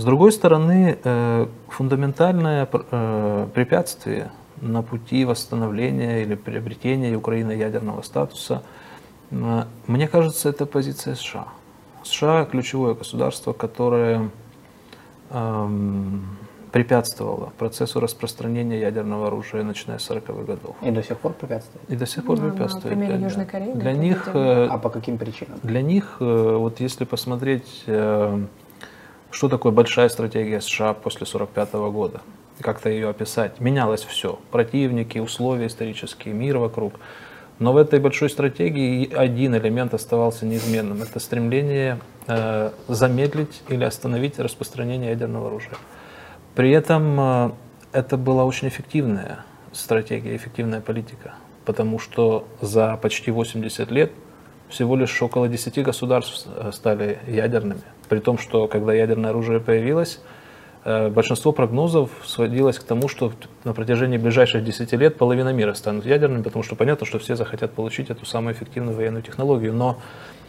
с 0.00 0.04
другой 0.04 0.32
стороны, 0.32 0.98
э, 1.04 1.46
фундаментальное 1.68 2.66
э, 2.72 3.48
препятствие 3.54 4.30
на 4.62 4.82
пути 4.82 5.26
восстановления 5.26 6.22
или 6.22 6.36
приобретения 6.36 7.14
Украины 7.14 7.52
ядерного 7.52 8.00
статуса, 8.00 8.62
э, 9.30 9.64
мне 9.86 10.08
кажется, 10.08 10.48
это 10.48 10.64
позиция 10.64 11.14
США. 11.16 11.48
США– 12.02 12.44
ключевое 12.50 12.94
государство, 12.94 13.52
которое 13.52 14.30
эм, 15.28 16.24
препятствовало 16.72 17.52
процессу 17.58 18.00
распространения 18.00 18.80
ядерного 18.80 19.26
оружия, 19.26 19.62
начиная 19.62 19.98
с 19.98 20.10
40-х 20.10 20.44
годов. 20.44 20.76
И 20.80 20.90
до 20.90 21.02
сих 21.02 21.18
пор 21.18 21.34
препятствует? 21.34 21.90
И 21.90 21.96
до 21.96 22.06
сих 22.06 22.24
пор 22.24 22.40
ну, 22.40 22.50
препятствует. 22.50 22.84
На 22.84 22.90
примере 22.90 23.22
Южной 23.22 23.44
Кореи? 23.44 23.74
Для 23.74 23.92
них, 23.92 24.30
а 24.34 24.78
по 24.78 24.88
каким 24.88 25.18
причинам? 25.18 25.58
Для 25.62 25.82
них, 25.82 26.16
вот 26.20 26.80
если 26.80 27.04
посмотреть 27.04 27.84
что 29.30 29.48
такое 29.48 29.72
большая 29.72 30.08
стратегия 30.08 30.60
США 30.60 30.94
после 30.94 31.26
1945 31.26 31.92
года? 31.92 32.20
Как-то 32.60 32.90
ее 32.90 33.08
описать? 33.08 33.60
Менялось 33.60 34.02
все. 34.02 34.38
Противники, 34.50 35.18
условия 35.18 35.68
исторические, 35.68 36.34
мир 36.34 36.58
вокруг. 36.58 36.94
Но 37.58 37.72
в 37.72 37.76
этой 37.76 38.00
большой 38.00 38.30
стратегии 38.30 39.12
один 39.12 39.54
элемент 39.54 39.94
оставался 39.94 40.46
неизменным. 40.46 41.02
Это 41.02 41.20
стремление 41.20 41.98
э, 42.26 42.70
замедлить 42.88 43.62
или 43.68 43.84
остановить 43.84 44.38
распространение 44.38 45.10
ядерного 45.10 45.48
оружия. 45.48 45.74
При 46.54 46.70
этом 46.72 47.20
э, 47.20 47.50
это 47.92 48.16
была 48.16 48.44
очень 48.44 48.68
эффективная 48.68 49.44
стратегия, 49.72 50.34
эффективная 50.36 50.80
политика, 50.80 51.34
потому 51.64 51.98
что 51.98 52.46
за 52.60 52.96
почти 52.96 53.30
80 53.30 53.90
лет 53.90 54.10
всего 54.68 54.96
лишь 54.96 55.20
около 55.22 55.48
10 55.48 55.82
государств 55.82 56.46
э, 56.46 56.70
стали 56.72 57.18
ядерными. 57.26 57.82
При 58.10 58.18
том, 58.18 58.36
что 58.36 58.68
когда 58.68 58.92
ядерное 58.92 59.30
оружие 59.30 59.60
появилось, 59.60 60.20
Э, 60.82 61.10
большинство 61.10 61.52
прогнозов 61.52 62.10
сводилось 62.24 62.78
к 62.78 62.84
тому, 62.84 63.08
что 63.08 63.32
на 63.64 63.74
протяжении 63.74 64.16
ближайших 64.16 64.64
10 64.64 64.92
лет 64.92 65.18
половина 65.18 65.52
мира 65.52 65.74
станут 65.74 66.06
ядерными, 66.06 66.42
потому 66.42 66.62
что 66.62 66.74
понятно, 66.74 67.06
что 67.06 67.18
все 67.18 67.36
захотят 67.36 67.72
получить 67.72 68.10
эту 68.10 68.24
самую 68.24 68.54
эффективную 68.54 68.96
военную 68.96 69.22
технологию. 69.22 69.74
Но 69.74 69.98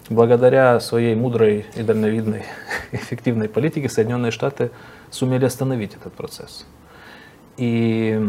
благодаря 0.10 0.80
своей 0.80 1.16
мудрой 1.16 1.66
и 1.76 1.84
дальновидной 1.84 2.44
эффективной 2.94 3.50
политике 3.50 3.90
Соединенные 3.90 4.32
Штаты 4.32 4.72
сумели 5.10 5.46
остановить 5.46 5.96
этот 5.96 6.14
процесс. 6.14 6.66
И 7.58 8.22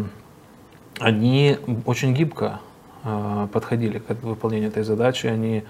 они 0.98 1.58
очень 1.86 2.14
гибко 2.14 2.60
э, 3.04 3.46
подходили 3.52 3.98
к 4.00 4.10
выполнению 4.22 4.70
этой 4.70 4.82
задачи. 4.82 5.28
Они 5.28 5.62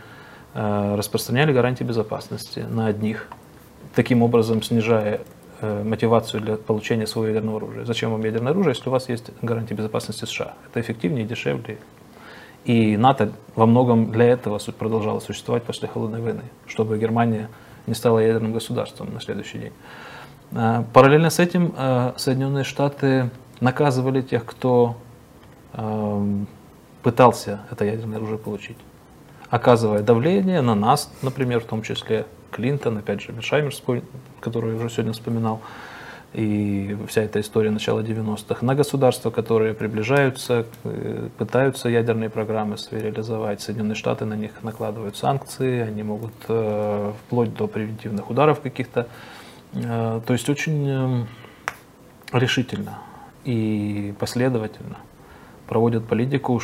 э, 0.54 0.94
распространяли 0.96 1.52
гарантии 1.52 1.84
безопасности 1.84 2.60
на 2.60 2.86
одних, 2.86 3.28
таким 3.94 4.22
образом 4.22 4.62
снижая 4.62 5.20
Э, 5.64 5.84
мотивацию 5.84 6.40
для 6.40 6.56
получения 6.56 7.06
своего 7.06 7.28
ядерного 7.28 7.58
оружия. 7.58 7.84
Зачем 7.84 8.10
вам 8.10 8.24
ядерное 8.24 8.50
оружие, 8.50 8.74
если 8.74 8.88
у 8.88 8.90
вас 8.90 9.08
есть 9.08 9.30
гарантия 9.42 9.74
безопасности 9.74 10.24
США? 10.24 10.54
Это 10.68 10.80
эффективнее, 10.80 11.24
дешевле. 11.24 11.78
И 12.64 12.96
НАТО 12.96 13.30
во 13.54 13.66
многом 13.66 14.10
для 14.10 14.24
этого 14.24 14.58
продолжало 14.76 15.20
существовать 15.20 15.62
после 15.62 15.86
Холодной 15.86 16.20
войны, 16.20 16.42
чтобы 16.66 16.98
Германия 16.98 17.48
не 17.86 17.94
стала 17.94 18.18
ядерным 18.18 18.52
государством 18.52 19.14
на 19.14 19.20
следующий 19.20 19.58
день. 19.58 19.72
Э, 20.50 20.82
параллельно 20.92 21.30
с 21.30 21.38
этим 21.38 21.72
э, 21.76 22.14
Соединенные 22.16 22.64
Штаты 22.64 23.30
наказывали 23.60 24.20
тех, 24.20 24.44
кто 24.44 24.96
пытался 27.02 27.60
это 27.70 27.84
ядерное 27.86 28.18
оружие 28.18 28.36
получить, 28.36 28.76
оказывая 29.48 30.02
давление 30.02 30.60
на 30.60 30.74
нас, 30.74 31.10
например, 31.22 31.60
в 31.60 31.64
том 31.64 31.82
числе 31.82 32.26
Клинтон, 32.52 32.98
опять 32.98 33.22
же, 33.22 33.32
Мершаймер, 33.32 33.72
который 34.40 34.70
я 34.70 34.76
уже 34.76 34.90
сегодня 34.90 35.12
вспоминал, 35.12 35.60
и 36.34 36.96
вся 37.08 37.22
эта 37.22 37.40
история 37.40 37.70
начала 37.70 38.00
90-х, 38.00 38.64
на 38.64 38.74
государства, 38.74 39.30
которые 39.30 39.74
приближаются, 39.74 40.66
э, 40.84 41.28
пытаются 41.36 41.90
ядерные 41.90 42.30
программы 42.30 42.78
свои 42.78 43.02
реализовать. 43.02 43.60
Соединенные 43.60 43.96
Штаты 43.96 44.24
на 44.24 44.34
них 44.34 44.62
накладывают 44.62 45.16
санкции, 45.16 45.80
они 45.80 46.02
могут 46.02 46.32
э, 46.48 47.12
вплоть 47.26 47.54
до 47.54 47.66
превентивных 47.66 48.30
ударов 48.30 48.60
каких-то. 48.60 49.08
Э, 49.74 50.22
то 50.26 50.32
есть 50.32 50.48
очень 50.48 50.88
э, 50.88 51.26
решительно 52.32 52.98
и 53.44 54.14
последовательно 54.18 54.98
проводят 55.66 56.06
политику, 56.06 56.62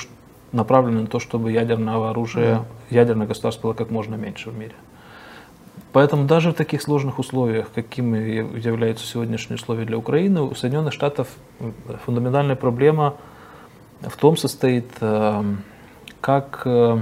направленную 0.52 1.02
на 1.02 1.08
то, 1.08 1.18
чтобы 1.18 1.52
ядерного 1.52 2.10
оружия, 2.10 2.64
ядерное 2.88 3.26
государство 3.26 3.68
было 3.68 3.74
как 3.74 3.90
можно 3.90 4.14
меньше 4.14 4.50
в 4.50 4.58
мире. 4.58 4.74
Поэтому 5.98 6.26
даже 6.26 6.52
в 6.52 6.54
таких 6.54 6.80
сложных 6.80 7.18
условиях, 7.18 7.72
какими 7.74 8.18
являются 8.64 9.04
сегодняшние 9.04 9.56
условия 9.56 9.84
для 9.84 9.98
Украины, 9.98 10.42
у 10.42 10.54
Соединенных 10.54 10.92
Штатов 10.92 11.26
фундаментальная 12.04 12.54
проблема 12.54 13.14
в 14.02 14.16
том 14.16 14.36
состоит, 14.36 14.86
э, 15.00 15.42
как 16.20 16.62
э, 16.66 17.00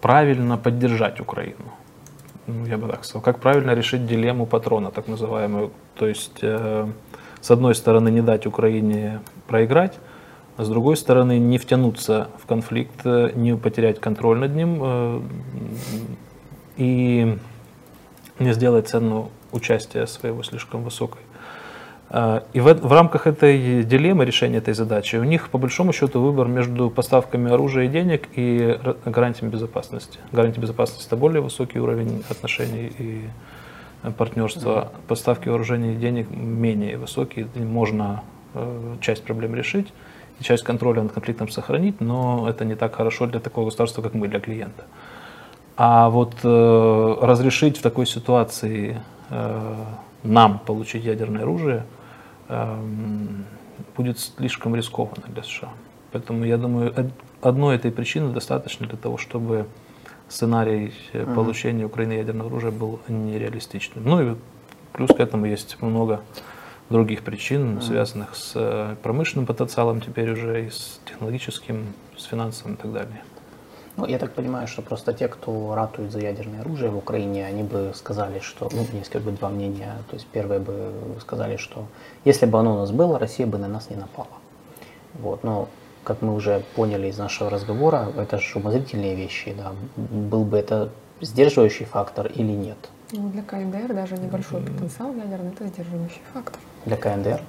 правильно 0.00 0.56
поддержать 0.56 1.18
Украину. 1.18 1.64
Ну, 2.46 2.64
я 2.64 2.78
бы 2.78 2.86
так 2.86 3.04
сказал, 3.04 3.22
как 3.22 3.40
правильно 3.40 3.74
решить 3.74 4.06
дилемму 4.06 4.46
патрона, 4.46 4.92
так 4.92 5.08
называемую. 5.08 5.72
То 5.96 6.06
есть, 6.06 6.38
э, 6.42 6.86
с 7.40 7.50
одной 7.50 7.74
стороны, 7.74 8.08
не 8.10 8.22
дать 8.22 8.46
Украине 8.46 9.18
проиграть, 9.48 9.98
а 10.56 10.62
с 10.62 10.68
другой 10.68 10.96
стороны, 10.96 11.40
не 11.40 11.58
втянуться 11.58 12.28
в 12.40 12.46
конфликт, 12.46 13.04
не 13.04 13.56
потерять 13.56 13.98
контроль 13.98 14.38
над 14.38 14.54
ним, 14.54 15.24
и 16.76 17.38
не 18.38 18.52
сделать 18.52 18.88
цену 18.88 19.30
участия 19.52 20.06
своего 20.06 20.42
слишком 20.42 20.82
высокой. 20.82 21.22
А, 22.08 22.44
и 22.52 22.60
в, 22.60 22.72
в 22.72 22.92
рамках 22.92 23.26
этой 23.26 23.82
дилеммы 23.82 24.24
решения 24.24 24.58
этой 24.58 24.74
задачи 24.74 25.16
у 25.16 25.24
них 25.24 25.48
по 25.50 25.58
большому 25.58 25.92
счету 25.92 26.20
выбор 26.20 26.46
между 26.46 26.90
поставками 26.90 27.50
оружия 27.50 27.84
и 27.84 27.88
денег 27.88 28.28
и 28.36 28.78
гарантиями 29.04 29.50
безопасности. 29.50 30.18
Гарантия 30.32 30.60
безопасности 30.60 31.06
это 31.06 31.16
более 31.16 31.40
высокий 31.40 31.80
уровень 31.80 32.22
отношений 32.28 32.92
и 32.98 33.24
партнерства. 34.16 34.92
Поставки 35.08 35.48
вооружений 35.48 35.94
и 35.94 35.96
денег 35.96 36.30
менее 36.30 36.96
высокий. 36.96 37.46
Можно 37.56 38.22
э, 38.54 38.96
часть 39.00 39.24
проблем 39.24 39.54
решить, 39.54 39.92
часть 40.40 40.62
контроля 40.62 41.02
над 41.02 41.12
конфликтом 41.12 41.48
сохранить, 41.48 42.00
но 42.00 42.46
это 42.48 42.64
не 42.64 42.76
так 42.76 42.94
хорошо 42.94 43.26
для 43.26 43.40
такого 43.40 43.64
государства, 43.64 44.02
как 44.02 44.14
мы, 44.14 44.28
для 44.28 44.38
клиента. 44.38 44.84
А 45.76 46.08
вот 46.08 46.36
э, 46.42 47.16
разрешить 47.20 47.78
в 47.78 47.82
такой 47.82 48.06
ситуации 48.06 49.02
э, 49.28 49.84
нам 50.22 50.58
получить 50.58 51.04
ядерное 51.04 51.42
оружие 51.42 51.84
э, 52.48 52.78
будет 53.96 54.18
слишком 54.18 54.74
рискованно 54.74 55.24
для 55.28 55.42
США. 55.42 55.70
Поэтому 56.12 56.44
я 56.44 56.56
думаю, 56.56 56.94
одной 57.42 57.76
этой 57.76 57.90
причины 57.90 58.32
достаточно 58.32 58.86
для 58.86 58.96
того, 58.96 59.18
чтобы 59.18 59.66
сценарий 60.28 60.94
mm-hmm. 61.12 61.34
получения 61.34 61.84
Украины 61.84 62.12
ядерного 62.12 62.48
оружия 62.48 62.70
был 62.70 63.00
нереалистичным. 63.08 64.04
Ну 64.04 64.32
и 64.32 64.36
плюс 64.92 65.10
к 65.10 65.20
этому 65.20 65.44
есть 65.44 65.80
много 65.82 66.22
других 66.88 67.22
причин, 67.22 67.76
mm-hmm. 67.76 67.82
связанных 67.82 68.34
с 68.34 68.52
э, 68.54 68.96
промышленным 69.02 69.46
потенциалом 69.46 70.00
теперь 70.00 70.30
уже, 70.32 70.66
и 70.66 70.70
с 70.70 71.00
технологическим, 71.04 71.92
с 72.16 72.24
финансовым 72.24 72.74
и 72.74 72.76
так 72.76 72.92
далее. 72.92 73.22
Ну, 73.96 74.06
я 74.06 74.18
так 74.18 74.32
понимаю, 74.32 74.66
что 74.66 74.82
просто 74.82 75.12
те, 75.12 75.26
кто 75.26 75.74
ратует 75.74 76.12
за 76.12 76.20
ядерное 76.20 76.60
оружие 76.60 76.90
в 76.90 76.98
Украине, 76.98 77.46
они 77.46 77.62
бы 77.62 77.92
сказали, 77.94 78.40
что, 78.40 78.68
ну, 78.72 78.86
есть 78.92 79.10
как 79.10 79.22
бы 79.22 79.32
два 79.32 79.48
мнения. 79.48 79.96
То 80.10 80.16
есть 80.16 80.26
первые 80.26 80.60
бы 80.60 80.92
сказали, 81.20 81.56
что 81.56 81.86
если 82.24 82.46
бы 82.46 82.58
оно 82.58 82.74
у 82.74 82.78
нас 82.78 82.90
было, 82.90 83.18
Россия 83.18 83.46
бы 83.46 83.58
на 83.58 83.68
нас 83.68 83.88
не 83.90 83.96
напала. 83.96 84.28
Вот, 85.14 85.44
но 85.44 85.68
как 86.04 86.20
мы 86.20 86.34
уже 86.34 86.62
поняли 86.74 87.08
из 87.08 87.18
нашего 87.18 87.48
разговора, 87.48 88.12
это 88.16 88.38
же 88.38 88.58
умозрительные 88.58 89.14
вещи, 89.14 89.54
да. 89.56 89.72
Был 89.96 90.44
бы 90.44 90.58
это 90.58 90.90
сдерживающий 91.22 91.86
фактор 91.86 92.26
или 92.26 92.52
нет? 92.52 92.76
Ну, 93.12 93.28
для 93.30 93.42
КНДР 93.42 93.94
даже 93.94 94.16
небольшой 94.16 94.60
потенциал 94.60 95.14
ядерный– 95.14 95.52
это 95.52 95.66
сдерживающий 95.68 96.20
фактор. 96.34 96.60
Для 96.84 96.96
КНДР? 96.96 97.40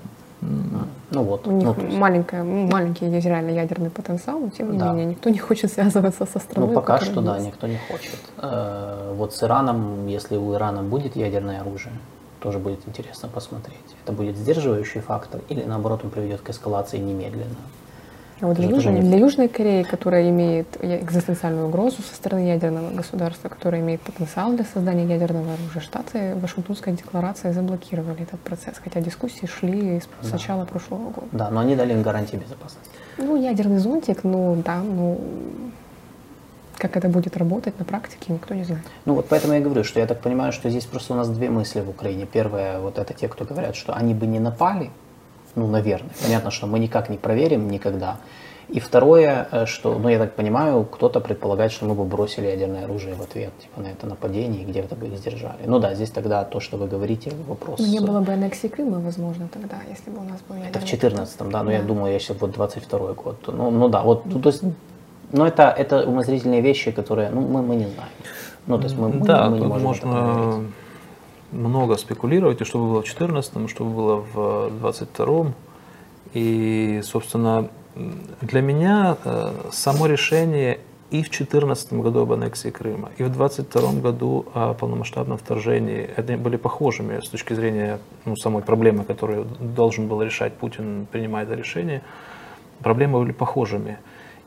Ну 1.11 1.23
вот. 1.23 1.47
У 1.47 1.51
них 1.51 1.65
ну, 1.65 1.97
маленькая, 1.97 2.43
маленький 2.43 3.05
есть 3.05 3.25
реально 3.25 3.51
ядерный 3.51 3.89
потенциал, 3.89 4.39
но 4.39 4.49
тем 4.49 4.73
не 4.73 4.77
да. 4.77 4.89
менее 4.89 5.05
никто 5.05 5.29
не 5.29 5.37
хочет 5.37 5.71
связываться 5.71 6.25
со 6.25 6.39
страной. 6.39 6.69
Ну 6.69 6.75
пока 6.75 6.99
что 6.99 7.21
да, 7.21 7.39
никто 7.39 7.67
не 7.67 7.77
хочет. 7.89 8.19
Э, 8.37 9.13
вот 9.15 9.33
с 9.33 9.41
Ираном, 9.43 10.07
если 10.07 10.35
у 10.35 10.53
Ирана 10.53 10.83
будет 10.83 11.15
ядерное 11.15 11.61
оружие, 11.61 11.93
тоже 12.41 12.59
будет 12.59 12.87
интересно 12.87 13.29
посмотреть. 13.29 13.95
Это 14.03 14.11
будет 14.11 14.35
сдерживающий 14.35 15.01
фактор 15.01 15.41
или 15.49 15.63
наоборот 15.63 16.01
он 16.03 16.09
приведет 16.09 16.41
к 16.41 16.49
эскалации 16.49 16.97
немедленно. 16.97 17.55
А 18.39 18.47
вот 18.47 18.57
для 18.57 18.69
Южной, 18.69 19.01
для 19.01 19.17
Южной 19.17 19.47
Кореи, 19.47 19.83
которая 19.83 20.29
имеет 20.29 20.67
экзистенциальную 20.81 21.67
угрозу 21.67 22.03
со 22.03 22.13
стороны 22.13 22.47
ядерного 22.47 22.91
государства, 22.91 23.49
которая 23.49 23.81
имеет 23.81 24.01
потенциал 24.01 24.53
для 24.53 24.63
создания 24.63 25.05
ядерного 25.05 25.53
оружия, 25.53 25.81
Штаты 25.81 26.35
Вашингтонской 26.35 26.93
декларацией 26.93 27.53
заблокировали 27.53 28.23
этот 28.23 28.39
процесс, 28.41 28.75
хотя 28.83 29.01
дискуссии 29.01 29.47
шли 29.47 29.99
с 29.99 30.07
да. 30.21 30.33
начала 30.33 30.65
прошлого 30.65 31.09
года. 31.09 31.27
Да, 31.31 31.49
но 31.49 31.61
они 31.61 31.75
дали 31.75 31.93
им 31.93 32.03
гарантии 32.03 32.35
безопасности. 32.35 32.89
Ну, 33.17 33.41
ядерный 33.41 33.79
зонтик, 33.79 34.23
ну 34.23 34.61
да, 34.63 34.81
ну 34.81 35.19
как 36.77 36.95
это 36.95 37.09
будет 37.09 37.35
работать 37.37 37.79
на 37.79 37.85
практике, 37.85 38.31
никто 38.33 38.53
не 38.53 38.63
знает. 38.63 38.83
Ну 39.05 39.15
вот 39.15 39.27
поэтому 39.27 39.53
я 39.53 39.59
говорю, 39.61 39.83
что 39.83 39.99
я 39.99 40.05
так 40.05 40.21
понимаю, 40.21 40.51
что 40.51 40.69
здесь 40.69 40.85
просто 40.85 41.13
у 41.13 41.17
нас 41.17 41.27
две 41.29 41.49
мысли 41.49 41.81
в 41.81 41.89
Украине. 41.89 42.27
Первое, 42.31 42.79
вот 42.79 42.99
это 42.99 43.13
те, 43.13 43.27
кто 43.27 43.45
говорят, 43.45 43.75
что 43.75 43.93
они 43.93 44.13
бы 44.13 44.27
не 44.27 44.39
напали, 44.39 44.91
ну, 45.57 45.67
наверное. 45.67 46.11
Понятно, 46.21 46.51
что 46.51 46.67
мы 46.67 46.79
никак 46.79 47.09
не 47.09 47.17
проверим 47.17 47.69
никогда. 47.69 48.17
И 48.69 48.79
второе, 48.79 49.47
э, 49.51 49.65
что, 49.65 49.97
ну, 49.97 50.09
я 50.09 50.19
так 50.19 50.35
понимаю, 50.35 50.83
кто-то 50.83 51.19
предполагает, 51.19 51.71
что 51.71 51.85
мы 51.85 51.95
бы 51.95 52.03
бросили 52.03 52.47
ядерное 52.47 52.83
оружие 52.83 53.15
в 53.15 53.21
ответ, 53.21 53.51
типа, 53.59 53.81
на 53.81 53.87
это 53.87 54.07
нападение, 54.07 54.61
и 54.61 54.65
где-то 54.65 54.95
бы 54.95 55.07
их 55.07 55.17
сдержали. 55.17 55.63
Ну 55.65 55.79
да, 55.79 55.95
здесь 55.95 56.11
тогда 56.11 56.43
то, 56.43 56.59
что 56.59 56.77
вы 56.77 56.87
говорите, 56.87 57.31
вопрос... 57.47 57.79
Ну, 57.79 57.87
не 57.87 58.01
было 58.01 58.19
бы 58.19 58.33
аннексии 58.33 58.67
Крыма, 58.67 58.99
возможно, 58.99 59.47
тогда, 59.47 59.77
если 59.89 60.11
бы 60.11 60.19
у 60.19 60.29
нас 60.29 60.41
был 60.47 60.57
ядерный 60.57 60.69
Это 60.69 60.79
в 60.79 60.83
14-м, 60.83 61.51
да, 61.51 61.63
но 61.63 61.71
да. 61.71 61.77
я 61.77 61.81
думаю, 61.81 62.13
я 62.13 62.19
сейчас 62.19 62.37
вот 62.41 62.57
22-й 62.57 63.13
год. 63.15 63.37
Ну, 63.47 63.71
ну 63.71 63.87
да, 63.87 64.01
вот, 64.03 64.25
ну, 64.25 64.39
то 64.39 64.49
есть, 64.49 64.63
ну, 65.31 65.45
это, 65.45 65.63
это 65.69 66.03
умозрительные 66.05 66.61
вещи, 66.61 66.91
которые, 66.91 67.29
ну, 67.29 67.41
мы, 67.41 67.61
мы 67.61 67.75
не 67.75 67.85
знаем. 67.85 68.11
Ну, 68.67 68.77
то 68.77 68.83
есть 68.83 68.97
мы, 68.97 69.11
да, 69.25 69.49
мы, 69.49 69.51
мы 69.51 69.59
не 69.59 69.67
можем 69.67 70.09
можно 70.09 70.63
много 71.51 71.97
спекулировать, 71.97 72.61
и 72.61 72.65
что 72.65 72.79
было 72.79 73.01
в 73.01 73.05
14-м, 73.05 73.67
что 73.67 73.85
было 73.85 74.25
в 74.33 74.69
22-м. 74.81 75.53
И, 76.33 77.01
собственно, 77.03 77.69
Для 78.41 78.61
меня 78.61 79.17
э, 79.23 79.53
само 79.71 80.05
решение 80.05 80.79
и 81.09 81.23
в 81.23 81.29
2014 81.29 81.93
году 81.93 82.21
об 82.21 82.33
аннексии 82.33 82.69
Крыма, 82.69 83.09
и 83.17 83.23
в 83.23 83.29
2022 83.29 84.01
году 84.01 84.45
о 84.53 84.73
полномасштабном 84.73 85.37
вторжении, 85.37 86.09
это 86.15 86.37
были 86.37 86.57
похожими 86.57 87.19
с 87.21 87.29
точки 87.29 87.53
зрения 87.53 87.99
ну, 88.25 88.35
самой 88.35 88.61
проблемы, 88.61 89.05
которую 89.05 89.45
должен 89.59 90.07
был 90.07 90.21
решать 90.21 90.53
Путин, 90.53 91.07
принимая 91.09 91.45
это 91.45 91.55
решение, 91.55 92.01
проблемы 92.83 93.19
были 93.19 93.31
похожими. 93.31 93.99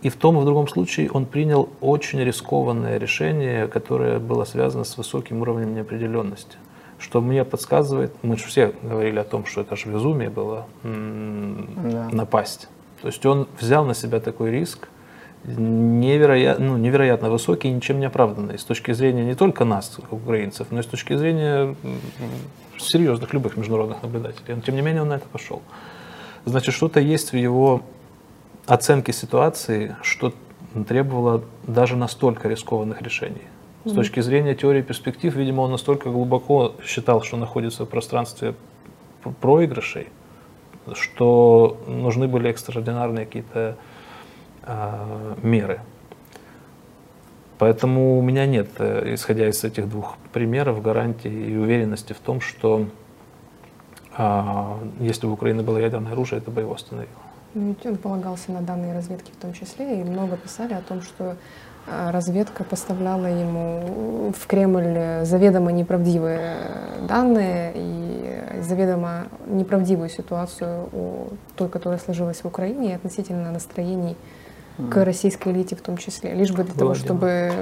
И 0.02 0.10
в 0.10 0.16
том 0.16 0.36
и 0.38 0.40
в 0.40 0.44
другом 0.44 0.68
случае 0.68 1.10
он 1.10 1.26
принял 1.26 1.68
очень 1.80 2.20
рискованное 2.20 2.98
решение, 2.98 3.66
которое 3.66 4.18
было 4.18 4.44
связано 4.44 4.84
с 4.84 4.96
высоким 4.98 5.40
уровнем 5.42 5.74
неопределенности. 5.74 6.56
Что 7.00 7.20
мне 7.20 7.44
подсказывает, 7.44 8.12
мы 8.22 8.36
же 8.36 8.44
все 8.44 8.74
говорили 8.82 9.18
о 9.18 9.24
том, 9.24 9.46
что 9.46 9.62
это 9.62 9.74
же 9.74 9.88
безумие 9.88 10.28
было 10.28 10.66
да. 10.84 12.08
напасть. 12.12 12.68
То 13.00 13.08
есть 13.08 13.24
он 13.24 13.48
взял 13.58 13.86
на 13.86 13.94
себя 13.94 14.20
такой 14.20 14.50
риск, 14.50 14.88
невероятно, 15.44 16.66
ну, 16.66 16.76
невероятно 16.76 17.30
высокий 17.30 17.68
и 17.68 17.72
ничем 17.72 17.98
не 17.98 18.06
оправданный 18.06 18.58
с 18.58 18.64
точки 18.64 18.92
зрения 18.92 19.24
не 19.24 19.34
только 19.34 19.64
нас, 19.64 19.98
украинцев, 20.10 20.66
но 20.70 20.80
и 20.80 20.82
с 20.82 20.86
точки 20.86 21.16
зрения 21.16 21.74
серьезных 22.78 23.32
любых 23.32 23.56
международных 23.56 24.02
наблюдателей. 24.02 24.54
Но 24.54 24.60
тем 24.60 24.74
не 24.74 24.82
менее 24.82 25.02
он 25.02 25.08
на 25.08 25.14
это 25.14 25.26
пошел. 25.26 25.62
Значит, 26.44 26.74
что-то 26.74 27.00
есть 27.00 27.32
в 27.32 27.36
его 27.36 27.82
оценке 28.66 29.12
ситуации, 29.12 29.96
что 30.02 30.32
требовало 30.86 31.42
даже 31.66 31.96
настолько 31.96 32.48
рискованных 32.48 33.02
решений. 33.02 33.42
С 33.84 33.92
точки 33.92 34.20
зрения 34.20 34.54
теории 34.54 34.82
перспектив, 34.82 35.34
видимо, 35.34 35.62
он 35.62 35.70
настолько 35.70 36.10
глубоко 36.10 36.74
считал, 36.84 37.22
что 37.22 37.38
находится 37.38 37.86
в 37.86 37.88
пространстве 37.88 38.54
проигрышей, 39.40 40.08
что 40.92 41.80
нужны 41.86 42.28
были 42.28 42.50
экстраординарные 42.50 43.24
какие-то 43.24 43.76
э, 44.64 45.34
меры. 45.42 45.80
Поэтому 47.58 48.18
у 48.18 48.22
меня 48.22 48.46
нет, 48.46 48.68
э, 48.78 49.14
исходя 49.14 49.48
из 49.48 49.64
этих 49.64 49.88
двух 49.88 50.18
примеров, 50.32 50.82
гарантии 50.82 51.32
и 51.32 51.56
уверенности 51.56 52.12
в 52.12 52.18
том, 52.18 52.42
что 52.42 52.86
э, 54.18 54.74
если 55.00 55.24
бы 55.24 55.32
у 55.32 55.34
Украины 55.34 55.62
было 55.62 55.78
ядерное 55.78 56.12
оружие, 56.12 56.40
это 56.40 56.50
бы 56.50 56.60
его 56.60 56.74
остановило. 56.74 57.08
Ну, 57.54 57.68
ведь 57.68 57.84
он 57.84 57.96
полагался 57.96 58.52
на 58.52 58.60
данные 58.60 58.94
разведки 58.94 59.32
в 59.32 59.36
том 59.36 59.54
числе, 59.54 60.00
и 60.00 60.04
много 60.04 60.36
писали 60.36 60.74
о 60.74 60.82
том, 60.82 61.02
что 61.02 61.36
разведка 61.86 62.64
поставляла 62.64 63.26
ему 63.26 64.32
в 64.38 64.46
Кремль 64.46 65.24
заведомо 65.24 65.72
неправдивые 65.72 66.56
данные 67.08 67.72
и 67.74 68.62
заведомо 68.62 69.24
неправдивую 69.46 70.08
ситуацию 70.08 70.88
о 70.92 71.28
той, 71.56 71.68
которая 71.68 71.98
сложилась 71.98 72.42
в 72.42 72.46
Украине, 72.46 72.90
и 72.90 72.94
относительно 72.94 73.50
настроений 73.50 74.16
к 74.90 75.04
российской 75.04 75.52
элите 75.52 75.76
в 75.76 75.82
том 75.82 75.96
числе, 75.96 76.32
лишь 76.34 76.52
бы 76.52 76.64
для 76.64 76.74
того, 76.74 76.94
чтобы 76.94 77.52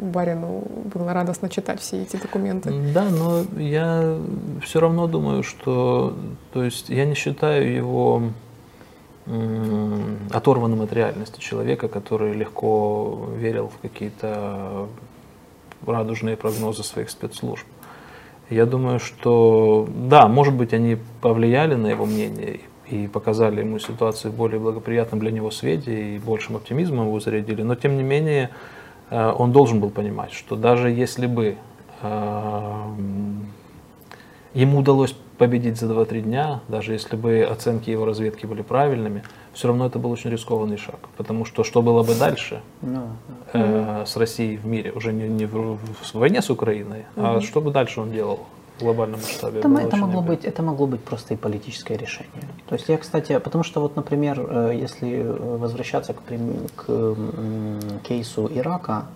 барину 0.00 0.64
было 0.92 1.12
радостно 1.12 1.48
читать 1.48 1.80
все 1.80 2.02
эти 2.02 2.16
документы. 2.16 2.72
Да, 2.92 3.04
но 3.10 3.42
я 3.60 4.16
все 4.62 4.80
равно 4.80 5.06
думаю, 5.06 5.42
что, 5.42 6.16
то 6.52 6.64
есть 6.64 6.88
я 6.88 7.04
не 7.04 7.14
считаю 7.14 7.72
его 7.72 8.22
оторванным 9.26 10.82
от 10.82 10.92
реальности 10.92 11.40
человека, 11.40 11.88
который 11.88 12.34
легко 12.34 13.28
верил 13.36 13.68
в 13.68 13.80
какие-то 13.80 14.88
радужные 15.86 16.36
прогнозы 16.36 16.82
своих 16.82 17.10
спецслужб. 17.10 17.66
Я 18.50 18.66
думаю, 18.66 19.00
что 19.00 19.88
да, 19.88 20.28
может 20.28 20.54
быть, 20.54 20.74
они 20.74 20.98
повлияли 21.22 21.74
на 21.74 21.86
его 21.86 22.04
мнение 22.04 22.60
и 22.88 23.06
показали 23.08 23.60
ему 23.60 23.78
ситуацию 23.78 24.32
в 24.32 24.36
более 24.36 24.60
благоприятном 24.60 25.20
для 25.20 25.30
него 25.30 25.50
свете 25.50 26.14
и 26.14 26.18
большим 26.18 26.56
оптимизмом 26.56 27.06
его 27.06 27.20
зарядили, 27.20 27.62
но 27.62 27.74
тем 27.74 27.96
не 27.96 28.02
менее 28.02 28.50
э, 29.08 29.32
он 29.36 29.52
должен 29.52 29.80
был 29.80 29.88
понимать, 29.88 30.32
что 30.32 30.56
даже 30.56 30.90
если 30.90 31.26
бы 31.26 31.56
э, 32.02 32.82
ему 34.52 34.80
удалось 34.80 35.16
победить 35.38 35.78
за 35.78 35.86
2-3 35.86 36.20
дня, 36.20 36.60
даже 36.68 36.92
если 36.92 37.16
бы 37.16 37.42
оценки 37.42 37.90
его 37.90 38.04
разведки 38.04 38.46
были 38.46 38.62
правильными, 38.62 39.22
все 39.52 39.68
равно 39.68 39.86
это 39.86 39.98
был 39.98 40.10
очень 40.10 40.30
рискованный 40.30 40.76
шаг. 40.76 40.98
Потому 41.16 41.44
что 41.44 41.64
что 41.64 41.82
было 41.82 42.02
бы 42.02 42.14
дальше 42.14 42.60
no. 42.82 43.08
Ну, 43.52 43.60
э, 43.60 44.04
с 44.06 44.16
Россией 44.16 44.56
в 44.56 44.66
мире, 44.66 44.92
уже 44.92 45.12
не, 45.12 45.28
не 45.28 45.46
в, 45.46 45.76
в 45.76 46.14
войне 46.14 46.42
с 46.42 46.50
Украиной, 46.50 47.06
mm-hmm. 47.16 47.38
а 47.38 47.40
что 47.40 47.60
бы 47.60 47.70
дальше 47.70 48.00
он 48.00 48.10
делал 48.12 48.40
в 48.78 48.82
глобальном 48.82 49.20
масштабе? 49.20 49.60
Это, 49.60 49.68
это, 49.68 49.96
могло 49.96 50.22
быть, 50.22 50.44
это 50.44 50.62
могло 50.62 50.86
быть 50.86 51.02
просто 51.02 51.34
и 51.34 51.36
политическое 51.36 51.96
решение. 51.96 52.48
То 52.68 52.74
есть 52.74 52.88
я, 52.88 52.98
кстати, 52.98 53.38
потому 53.38 53.64
что 53.64 53.80
вот, 53.80 53.96
например, 53.96 54.40
э, 54.40 54.72
если 54.80 55.22
возвращаться 55.22 56.14
к, 56.14 56.20
к 56.76 57.16
кейсу 58.02 58.50
Ирака, 58.52 59.06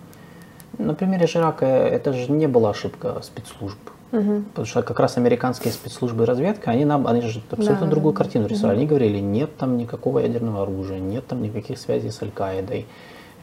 на 0.77 0.93
примере 0.93 1.25
Ирака 1.25 1.65
это 1.65 2.13
же 2.13 2.31
не 2.31 2.47
была 2.47 2.69
ошибка 2.69 3.21
спецслужб. 3.21 3.79
Угу. 4.11 4.43
Потому 4.49 4.65
что 4.65 4.81
как 4.81 4.99
раз 4.99 5.17
американские 5.17 5.71
спецслужбы 5.71 6.23
и 6.23 6.25
разведка, 6.25 6.71
они 6.71 6.85
нам, 6.85 7.07
они 7.07 7.21
же 7.21 7.41
абсолютно 7.51 7.85
да, 7.85 7.91
другую 7.91 8.13
картину 8.13 8.47
рисовали. 8.47 8.77
Угу. 8.77 8.79
Они 8.79 8.87
говорили, 8.87 9.19
нет 9.19 9.55
там 9.57 9.77
никакого 9.77 10.19
ядерного 10.19 10.63
оружия, 10.63 10.99
нет 10.99 11.27
там 11.27 11.41
никаких 11.41 11.77
связей 11.77 12.09
с 12.09 12.21
Аль-Каидой. 12.21 12.85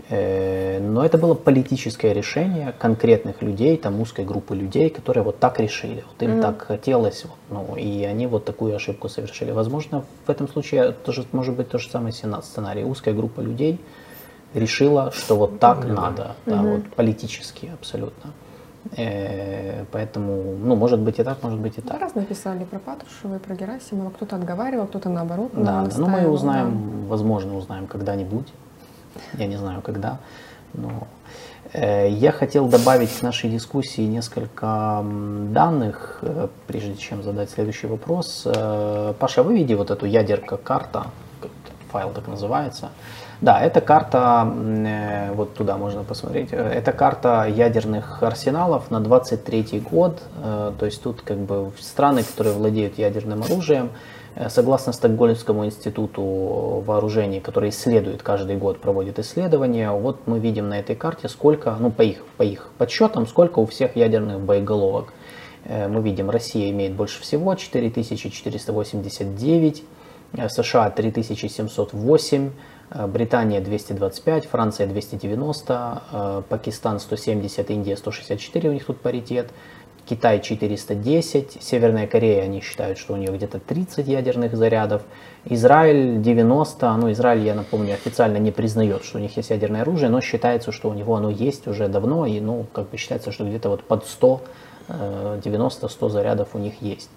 Э, 0.09 0.79
но 0.79 1.05
это 1.05 1.19
было 1.19 1.35
политическое 1.35 2.13
решение 2.13 2.75
конкретных 2.79 3.43
людей, 3.43 3.77
там 3.77 4.01
узкой 4.01 4.25
группы 4.25 4.55
людей, 4.55 4.91
которые 4.91 5.25
вот 5.25 5.39
так 5.39 5.59
решили. 5.59 6.05
Вот 6.07 6.23
им 6.23 6.39
mm 6.39 6.43
так 6.43 6.63
хотелось, 6.63 7.25
ну, 7.51 7.77
и 7.77 8.05
они 8.05 8.27
вот 8.27 8.45
такую 8.45 8.77
ошибку 8.77 9.09
совершили. 9.09 9.53
Возможно, 9.53 10.05
в 10.27 10.31
этом 10.31 10.49
случае 10.49 10.93
тоже 10.93 11.25
может 11.33 11.55
быть 11.57 11.71
то 11.71 11.79
же 11.79 11.89
самое 11.89 12.13
сценарий. 12.13 12.85
Узкая 12.85 13.15
группа 13.15 13.41
людей 13.41 13.81
решила, 14.55 15.13
что 15.13 15.37
вот 15.37 15.59
так 15.59 15.85
mm 15.85 15.93
надо, 15.93 16.37
да, 16.45 16.63
вот 16.63 16.85
политически 16.95 17.71
абсолютно. 17.73 18.33
Э, 18.97 19.85
поэтому, 19.93 20.57
ну, 20.59 20.77
может 20.77 21.01
быть 21.01 21.19
и 21.19 21.23
так, 21.23 21.43
может 21.43 21.59
быть 21.59 21.79
и 21.79 21.81
так. 21.81 22.01
Разные 22.01 22.27
писали 22.27 22.65
про 22.65 22.79
Патрушева 22.79 23.37
и 23.37 23.39
про 23.39 23.55
Герасимова. 23.55 24.11
Кто-то 24.11 24.37
отговаривал, 24.37 24.87
кто-то 24.87 25.09
наоборот. 25.09 25.51
Да, 25.55 25.85
да 25.85 25.91
ну 25.97 26.09
мы 26.09 26.29
узнаем, 26.29 26.71
да. 26.73 27.09
возможно, 27.09 27.57
узнаем 27.57 27.87
когда-нибудь. 27.87 28.47
Я 29.35 29.47
не 29.47 29.57
знаю, 29.57 29.83
когда. 29.83 30.19
Но 30.75 31.07
э, 31.73 32.11
я 32.11 32.33
хотел 32.33 32.69
добавить 32.69 33.13
к 33.19 33.23
нашей 33.23 33.51
дискуссии 33.51 34.03
несколько 34.03 35.05
данных, 35.51 36.19
э, 36.23 36.49
прежде 36.67 36.97
чем 36.97 37.23
задать 37.23 37.51
следующий 37.51 37.87
вопрос. 37.87 38.47
Паша, 39.19 39.43
выведи 39.43 39.75
вот 39.75 39.91
эту 39.91 40.07
ядерка 40.07 40.57
карта, 40.57 41.07
файл 41.91 42.11
так 42.11 42.29
называется. 42.29 42.91
Да, 43.43 43.61
это 43.61 43.83
карта, 43.83 44.51
э, 44.51 45.33
вот 45.35 45.55
туда 45.55 45.77
можно 45.77 46.05
посмотреть, 46.05 46.49
э, 46.53 46.57
это 46.57 46.93
карта 46.93 47.47
ядерных 47.47 48.23
арсеналов 48.23 48.91
на 48.91 49.01
23 49.01 49.81
год, 49.81 50.23
э, 50.43 50.73
то 50.79 50.87
есть 50.87 51.03
тут 51.03 51.21
как 51.21 51.37
бы 51.37 51.71
страны, 51.79 52.23
которые 52.23 52.55
владеют 52.55 52.99
ядерным 52.99 53.43
оружием, 53.43 53.91
согласно 54.49 54.93
Стокгольмскому 54.93 55.65
институту 55.65 56.23
вооружений, 56.87 57.41
который 57.41 57.71
исследует 57.71 58.23
каждый 58.23 58.57
год, 58.57 58.81
проводит 58.81 59.19
исследования, 59.19 59.91
вот 59.91 60.27
мы 60.27 60.39
видим 60.39 60.69
на 60.69 60.79
этой 60.79 60.95
карте, 60.95 61.29
сколько, 61.29 61.75
ну 61.79 61.91
по 61.91 62.03
их, 62.03 62.23
по 62.37 62.43
их 62.43 62.71
подсчетам, 62.77 63.27
сколько 63.27 63.61
у 63.61 63.67
всех 63.67 63.97
ядерных 63.97 64.41
боеголовок. 64.41 65.15
Мы 65.65 66.03
видим, 66.03 66.29
Россия 66.29 66.71
имеет 66.71 66.93
больше 66.93 67.23
всего, 67.23 67.55
4489, 67.55 69.85
США 70.49 70.91
3708, 70.91 72.51
Э, 72.51 72.53
Британия 72.91 73.61
225, 73.61 74.47
Франция 74.47 74.87
290, 74.87 76.03
э, 76.13 76.43
Пакистан 76.49 77.01
170, 77.01 77.71
Индия 77.71 77.97
164, 77.97 78.69
у 78.71 78.73
них 78.73 78.85
тут 78.85 79.01
паритет, 79.01 79.51
Китай 80.09 80.41
410, 80.41 81.59
Северная 81.61 82.07
Корея, 82.07 82.45
они 82.45 82.61
считают, 82.61 82.97
что 82.97 83.15
у 83.15 83.17
нее 83.17 83.33
где-то 83.33 83.59
30 83.59 84.07
ядерных 84.07 84.57
зарядов, 84.57 85.03
Израиль 85.45 86.23
90, 86.23 86.97
ну 86.97 87.11
Израиль, 87.11 87.45
я 87.45 87.55
напомню, 87.55 87.95
официально 87.95 88.37
не 88.37 88.53
признает, 88.53 89.03
что 89.03 89.19
у 89.19 89.21
них 89.21 89.37
есть 89.37 89.51
ядерное 89.51 89.83
оружие, 89.83 90.09
но 90.09 90.21
считается, 90.21 90.71
что 90.71 90.89
у 90.89 90.95
него 90.95 91.17
оно 91.17 91.29
есть 91.29 91.67
уже 91.67 91.89
давно, 91.89 92.25
и 92.25 92.39
ну 92.39 92.67
как 92.73 92.91
бы 92.91 92.97
считается, 92.97 93.33
что 93.33 93.45
где-то 93.45 93.69
вот 93.69 93.83
под 93.83 94.07
100, 94.07 94.43
90-100 94.89 96.07
э, 96.07 96.09
зарядов 96.09 96.51
у 96.55 96.59
них 96.59 96.81
есть. 96.81 97.11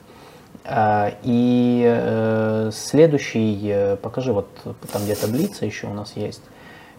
А, 0.65 1.13
и 1.23 1.83
э, 1.85 2.71
следующий, 2.73 3.59
э, 3.63 3.95
покажи, 3.95 4.33
вот 4.33 4.47
там 4.91 5.03
где 5.03 5.15
таблица 5.15 5.65
еще 5.65 5.87
у 5.87 5.93
нас 5.93 6.13
есть. 6.15 6.41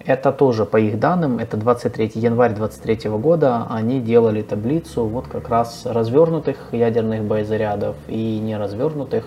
Это 0.04 0.32
тоже 0.32 0.64
по 0.64 0.78
их 0.78 0.98
данным, 0.98 1.38
это 1.38 1.58
23 1.58 2.12
январь 2.14 2.54
23 2.54 3.10
года, 3.10 3.66
они 3.68 4.00
делали 4.00 4.40
таблицу 4.40 5.04
вот 5.04 5.28
как 5.28 5.50
раз 5.50 5.82
развернутых 5.84 6.72
ядерных 6.72 7.22
боезарядов 7.24 7.96
и 8.08 8.38
неразвернутых. 8.38 9.26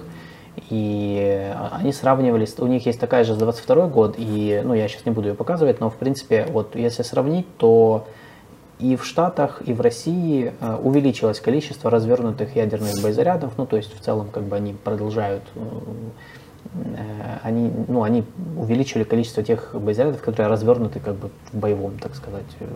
И 0.69 1.53
они 1.71 1.91
сравнивались, 1.91 2.57
у 2.59 2.67
них 2.67 2.85
есть 2.85 2.99
такая 2.99 3.23
же 3.23 3.33
за 3.33 3.39
22 3.41 3.87
год, 3.87 4.15
и 4.17 4.61
ну, 4.63 4.73
я 4.73 4.87
сейчас 4.87 5.05
не 5.05 5.11
буду 5.11 5.29
ее 5.29 5.33
показывать, 5.35 5.79
но 5.79 5.89
в 5.89 5.95
принципе, 5.95 6.47
вот 6.49 6.75
если 6.75 7.03
сравнить, 7.03 7.47
то 7.57 8.07
и 8.83 8.97
в 8.97 9.05
Штатах, 9.05 9.61
и 9.65 9.73
в 9.73 9.79
России 9.79 10.53
э, 10.59 10.75
увеличилось 10.83 11.39
количество 11.39 11.89
развернутых 11.89 12.55
ядерных 12.55 13.01
боезарядов, 13.01 13.53
ну 13.57 13.65
то 13.65 13.77
есть 13.77 13.97
в 13.97 14.01
целом 14.01 14.29
как 14.29 14.43
бы 14.43 14.57
они 14.57 14.73
продолжают 14.73 15.43
э, 15.55 15.59
э, 16.73 17.37
они, 17.43 17.71
ну, 17.87 18.03
они 18.03 18.25
увеличили 18.57 19.03
количество 19.05 19.41
тех 19.41 19.73
боезарядов, 19.73 20.21
которые 20.21 20.49
развернуты 20.49 20.99
как 20.99 21.15
бы 21.15 21.29
в 21.53 21.57
боевом, 21.57 21.97
так 21.97 22.13
сказать, 22.15 22.51
э, 22.59 22.67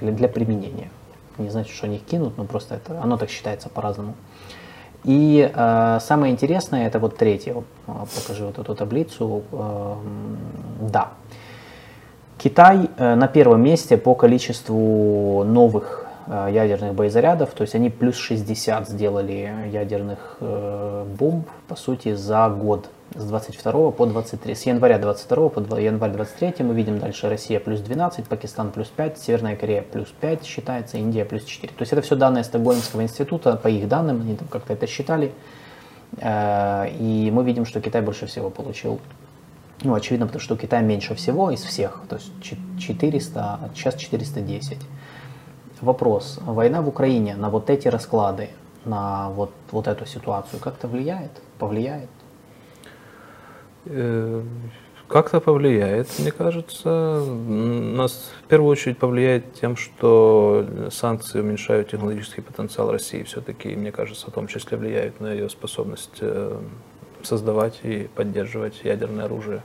для, 0.00 0.10
для 0.10 0.28
применения. 0.28 0.90
Не 1.38 1.48
значит, 1.48 1.72
что 1.72 1.86
они 1.86 1.96
их 1.96 2.04
кинут, 2.04 2.36
но 2.36 2.44
просто 2.44 2.74
это, 2.74 3.00
оно 3.00 3.16
так 3.16 3.30
считается 3.30 3.68
по-разному. 3.68 4.14
И 5.04 5.48
э, 5.52 5.98
самое 6.00 6.32
интересное, 6.32 6.88
это 6.88 6.98
вот 6.98 7.16
третье, 7.16 7.54
покажи 7.86 8.44
вот 8.44 8.58
эту 8.58 8.74
таблицу, 8.74 9.44
э, 9.52 9.94
да. 10.80 11.12
Китай 12.42 12.90
э, 12.96 13.14
на 13.14 13.28
первом 13.28 13.62
месте 13.62 13.96
по 13.96 14.16
количеству 14.16 15.44
новых 15.44 16.06
э, 16.26 16.48
ядерных 16.50 16.92
боезарядов, 16.92 17.50
то 17.50 17.62
есть 17.62 17.76
они 17.76 17.88
плюс 17.88 18.16
60 18.16 18.88
сделали 18.88 19.48
ядерных 19.70 20.38
э, 20.40 21.04
бомб, 21.16 21.46
по 21.68 21.76
сути, 21.76 22.14
за 22.14 22.48
год 22.48 22.88
с 23.14 23.24
22 23.24 23.92
по 23.92 24.06
23, 24.06 24.56
с 24.56 24.66
января 24.66 24.98
22 24.98 25.48
по 25.50 25.78
январь 25.78 26.10
23 26.10 26.64
мы 26.64 26.74
видим 26.74 26.98
дальше 26.98 27.28
Россия 27.28 27.60
плюс 27.60 27.78
12, 27.78 28.26
Пакистан 28.26 28.72
плюс 28.72 28.88
5, 28.88 29.18
Северная 29.18 29.54
Корея 29.54 29.82
плюс 29.82 30.08
5 30.20 30.44
считается, 30.44 30.98
Индия 30.98 31.24
плюс 31.24 31.44
4. 31.44 31.72
То 31.72 31.82
есть 31.82 31.92
это 31.92 32.02
все 32.02 32.16
данные 32.16 32.42
Стокгольмского 32.42 33.02
института, 33.02 33.54
по 33.54 33.68
их 33.68 33.86
данным, 33.86 34.20
они 34.20 34.34
там 34.34 34.48
как-то 34.48 34.72
это 34.72 34.88
считали. 34.88 35.30
И 36.20 37.30
мы 37.32 37.44
видим, 37.44 37.64
что 37.64 37.80
Китай 37.80 38.02
больше 38.02 38.26
всего 38.26 38.50
получил. 38.50 39.00
Ну, 39.84 39.94
очевидно, 39.94 40.26
потому 40.26 40.40
что 40.40 40.54
у 40.54 40.56
Китая 40.56 40.82
меньше 40.82 41.14
всего 41.14 41.50
из 41.50 41.62
всех, 41.62 42.02
то 42.08 42.16
есть 42.16 42.32
400, 42.78 43.70
сейчас 43.74 43.96
410. 43.96 44.78
Вопрос, 45.80 46.38
война 46.42 46.82
в 46.82 46.88
Украине 46.88 47.34
на 47.34 47.50
вот 47.50 47.68
эти 47.68 47.88
расклады, 47.88 48.50
на 48.84 49.30
вот, 49.30 49.50
вот 49.72 49.88
эту 49.88 50.06
ситуацию 50.06 50.60
как-то 50.60 50.86
влияет, 50.86 51.32
повлияет? 51.58 52.08
Э, 53.86 54.42
как-то 55.08 55.40
повлияет, 55.40 56.08
мне 56.20 56.30
кажется. 56.30 57.24
Нас 57.26 58.30
в 58.44 58.48
первую 58.48 58.70
очередь 58.70 58.98
повлияет 58.98 59.52
тем, 59.54 59.76
что 59.76 60.66
санкции 60.90 61.40
уменьшают 61.40 61.90
технологический 61.90 62.40
потенциал 62.40 62.92
России. 62.92 63.24
Все-таки, 63.24 63.74
мне 63.74 63.90
кажется, 63.90 64.30
в 64.30 64.32
том 64.32 64.46
числе 64.46 64.78
влияют 64.78 65.20
на 65.20 65.32
ее 65.32 65.50
способность 65.50 66.18
э, 66.20 66.56
создавать 67.26 67.80
и 67.82 68.08
поддерживать 68.14 68.80
ядерное 68.84 69.24
оружие. 69.26 69.62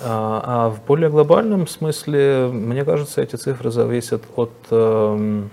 А, 0.00 0.42
а 0.44 0.70
в 0.70 0.84
более 0.84 1.10
глобальном 1.10 1.66
смысле, 1.66 2.48
мне 2.52 2.84
кажется, 2.84 3.20
эти 3.20 3.36
цифры 3.36 3.70
зависят 3.70 4.22
от 4.36 4.52
эм, 4.70 5.50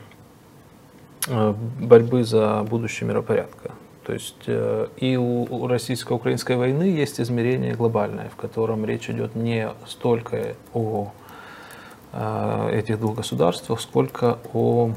э, 1.27 1.53
борьбы 1.79 2.23
за 2.23 2.65
будущее 2.67 3.07
миропорядка. 3.07 3.71
То 4.05 4.13
есть 4.13 4.43
э, 4.47 4.87
и 4.97 5.17
у 5.17 5.67
российско-украинской 5.67 6.55
войны 6.55 6.83
есть 6.83 7.19
измерение 7.19 7.75
глобальное, 7.75 8.29
в 8.29 8.37
котором 8.37 8.85
речь 8.85 9.09
идет 9.09 9.35
не 9.35 9.69
столько 9.85 10.55
о 10.73 11.11
э, 12.13 12.79
этих 12.79 12.99
двух 12.99 13.17
государствах, 13.17 13.81
сколько 13.81 14.39
о 14.53 14.91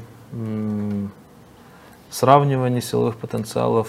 сравнивании 2.09 2.79
силовых 2.79 3.17
потенциалов 3.17 3.87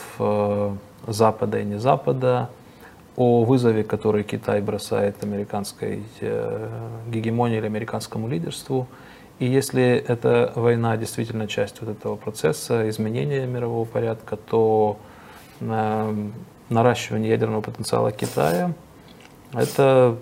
Запада 1.06 1.60
и 1.60 1.64
не 1.64 1.78
Запада, 1.78 2.50
о 3.16 3.44
вызове, 3.44 3.84
который 3.84 4.24
Китай 4.24 4.60
бросает 4.60 5.22
американской 5.22 6.02
гегемонии 7.08 7.58
или 7.58 7.66
американскому 7.66 8.28
лидерству. 8.28 8.88
И 9.38 9.46
если 9.46 10.04
эта 10.06 10.52
война 10.54 10.96
действительно 10.96 11.46
часть 11.46 11.80
вот 11.80 11.90
этого 11.90 12.16
процесса 12.16 12.88
изменения 12.88 13.46
мирового 13.46 13.84
порядка, 13.84 14.36
то 14.36 14.98
наращивание 16.68 17.30
ядерного 17.30 17.60
потенциала 17.60 18.10
Китая– 18.10 18.72
это 19.52 20.16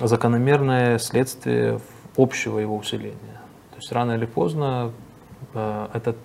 закономерное 0.00 0.98
следствие 0.98 1.80
общего 2.16 2.58
его 2.58 2.76
усиления. 2.76 3.40
То 3.70 3.76
есть 3.76 3.92
рано 3.92 4.12
или 4.12 4.26
поздно 4.26 4.92
э, 5.52 5.88
этот 5.92 6.16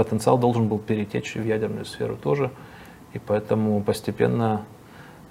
потенциал 0.00 0.38
должен 0.38 0.66
был 0.66 0.78
перетечь 0.78 1.36
в 1.36 1.44
ядерную 1.44 1.84
сферу 1.84 2.16
тоже, 2.16 2.50
и 3.12 3.18
поэтому 3.18 3.82
постепенно 3.82 4.64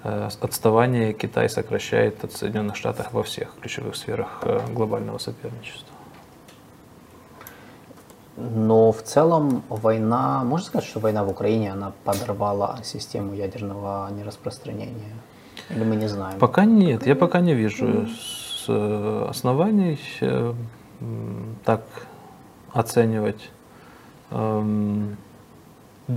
э, 0.04 0.28
отставание 0.40 1.12
Китай 1.12 1.48
сокращает 1.48 2.22
от 2.22 2.32
Соединенных 2.32 2.76
Штатов 2.76 3.12
во 3.12 3.24
всех 3.24 3.56
ключевых 3.60 3.96
сферах 3.96 4.28
э, 4.42 4.60
глобального 4.72 5.18
соперничества. 5.18 5.88
Но 8.36 8.92
в 8.92 9.02
целом 9.02 9.64
война, 9.68 10.44
можно 10.44 10.66
сказать, 10.66 10.88
что 10.88 11.00
война 11.00 11.24
в 11.24 11.30
Украине, 11.30 11.72
она 11.72 11.92
подорвала 12.04 12.78
систему 12.84 13.34
ядерного 13.34 14.08
нераспространения? 14.12 15.14
Или 15.70 15.82
мы 15.82 15.96
не 15.96 16.08
знаем? 16.08 16.38
Пока 16.38 16.64
нет, 16.64 17.08
я 17.08 17.16
пока 17.16 17.40
не 17.40 17.54
вижу 17.54 18.06
э, 18.68 19.26
оснований 19.28 19.98
так 21.64 21.82
оценивать. 22.72 23.50
Эм, 24.30 25.16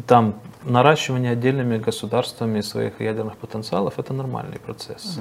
там 0.07 0.35
наращивание 0.63 1.31
отдельными 1.31 1.77
государствами 1.77 2.61
своих 2.61 2.99
ядерных 3.01 3.37
потенциалов– 3.37 3.93
это 3.99 4.13
нормальный 4.13 4.59
процесс. 4.59 5.19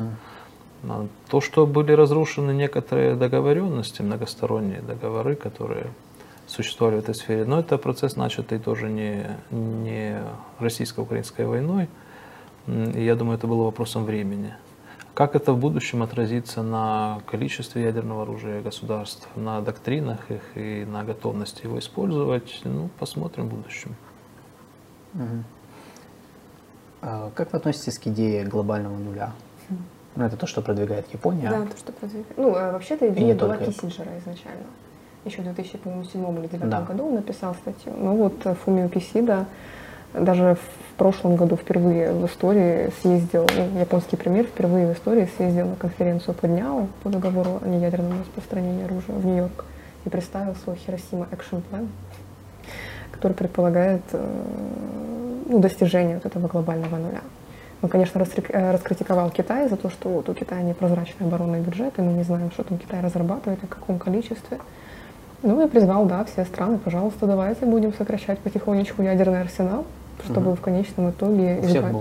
Mm. 0.82 1.09
То, 1.28 1.40
что 1.40 1.66
были 1.66 1.93
разрушены 1.93 2.52
некоторые 2.52 3.14
договоренности, 3.14 4.02
многосторонние 4.02 4.81
договоры, 4.81 5.36
которые 5.36 5.86
существовали 6.47 6.97
в 6.97 6.98
этой 7.01 7.14
сфере. 7.14 7.44
Но 7.44 7.60
это 7.60 7.78
процесс, 7.78 8.16
начатый 8.16 8.59
тоже 8.59 8.89
не, 8.89 9.27
не 9.51 10.20
российско-украинской 10.59 11.47
войной. 11.47 11.89
И 12.66 13.05
я 13.05 13.14
думаю, 13.14 13.39
это 13.39 13.47
было 13.47 13.64
вопросом 13.64 14.05
времени. 14.05 14.55
Как 15.14 15.36
это 15.36 15.52
в 15.52 15.59
будущем 15.59 16.02
отразится 16.02 16.62
на 16.62 17.20
количестве 17.26 17.82
ядерного 17.82 18.22
оружия 18.22 18.62
государств, 18.62 19.28
на 19.36 19.60
доктринах 19.60 20.30
их 20.30 20.43
и 20.56 20.84
на 20.86 21.05
готовности 21.05 21.64
его 21.64 21.78
использовать, 21.78 22.60
ну, 22.64 22.89
посмотрим 22.98 23.48
в 23.48 23.55
будущем. 23.55 23.94
Угу. 25.14 25.44
А 27.02 27.30
как 27.34 27.52
вы 27.52 27.59
относитесь 27.59 27.98
к 27.98 28.06
идее 28.06 28.44
глобального 28.44 28.97
нуля? 28.97 29.32
Ну, 30.16 30.24
это 30.24 30.36
то, 30.36 30.47
что 30.47 30.62
продвигает 30.62 31.06
Япония. 31.12 31.51
Да, 31.51 31.66
то, 31.66 31.76
что 31.76 31.93
продвигает. 31.93 32.39
Ну, 32.39 32.55
э, 32.55 32.72
вообще-то 32.72 33.09
идея 33.10 33.34
была 33.34 33.56
только... 33.56 33.72
Киссинджера 33.72 34.18
изначально 34.18 34.64
еще 35.24 35.43
в 35.43 35.44
2007 35.44 36.20
или 36.39 36.47
2009 36.47 36.70
да. 36.70 36.82
году 36.82 37.06
он 37.06 37.14
написал 37.14 37.55
статью. 37.55 37.93
Ну 37.97 38.16
вот 38.16 38.34
э, 38.44 38.55
Фумио 38.55 38.89
Кисида 38.89 39.47
даже 40.14 40.56
в 40.56 40.97
прошлом 40.97 41.36
году 41.36 41.56
впервые 41.56 42.12
в 42.12 42.26
истории 42.26 42.90
съездил, 43.01 43.47
ну, 43.56 43.80
японский 43.80 44.16
премьер 44.16 44.44
впервые 44.44 44.86
в 44.86 44.97
истории 44.97 45.28
съездил 45.36 45.68
на 45.68 45.76
конференцию 45.76 46.34
по 46.34 46.47
дняу 46.47 46.89
по 47.02 47.09
договору 47.09 47.60
о 47.62 47.68
неядерном 47.68 48.20
распространении 48.20 48.84
оружия 48.84 49.16
в 49.16 49.24
Нью-Йорк 49.24 49.64
и 50.05 50.09
представил 50.09 50.55
свой 50.56 50.76
Хиросима 50.76 51.28
Action 51.30 51.62
Plan, 51.70 51.89
который 53.10 53.32
предполагает 53.32 54.02
э, 54.12 55.43
ну, 55.47 55.59
достижение 55.59 56.16
вот 56.16 56.26
этого 56.26 56.48
глобального 56.48 56.97
нуля. 56.97 57.22
Он, 57.80 57.89
конечно, 57.89 58.20
э, 58.20 58.70
раскритиковал 58.72 59.30
Китай 59.30 59.68
за 59.68 59.76
то, 59.76 59.90
что 59.90 60.09
вот 60.09 60.28
у 60.28 60.34
Китая 60.34 60.62
непрозрачный 60.62 61.26
оборонный 61.26 61.60
бюджет, 61.60 61.98
и 61.98 62.02
мы 62.02 62.12
не 62.12 62.22
знаем, 62.22 62.51
что 62.51 62.64
там 62.64 62.78
Китай 62.78 63.01
разрабатывает, 63.01 63.62
и 63.62 63.66
в 63.66 63.70
каком 63.70 63.98
количестве. 63.98 64.59
Ну 65.43 65.64
и 65.64 65.68
призвал, 65.68 66.06
да, 66.06 66.24
все 66.24 66.44
страны, 66.44 66.78
пожалуйста, 66.78 67.26
давайте 67.26 67.66
будем 67.66 67.93
сокращать 67.93 68.39
потихонечку 68.39 69.02
ядерный 69.02 69.40
арсенал, 69.40 69.84
чтобы 70.24 70.49
угу. 70.51 70.57
в 70.57 70.61
конечном 70.61 71.11
итоге... 71.11 71.61
Избав... 71.61 71.94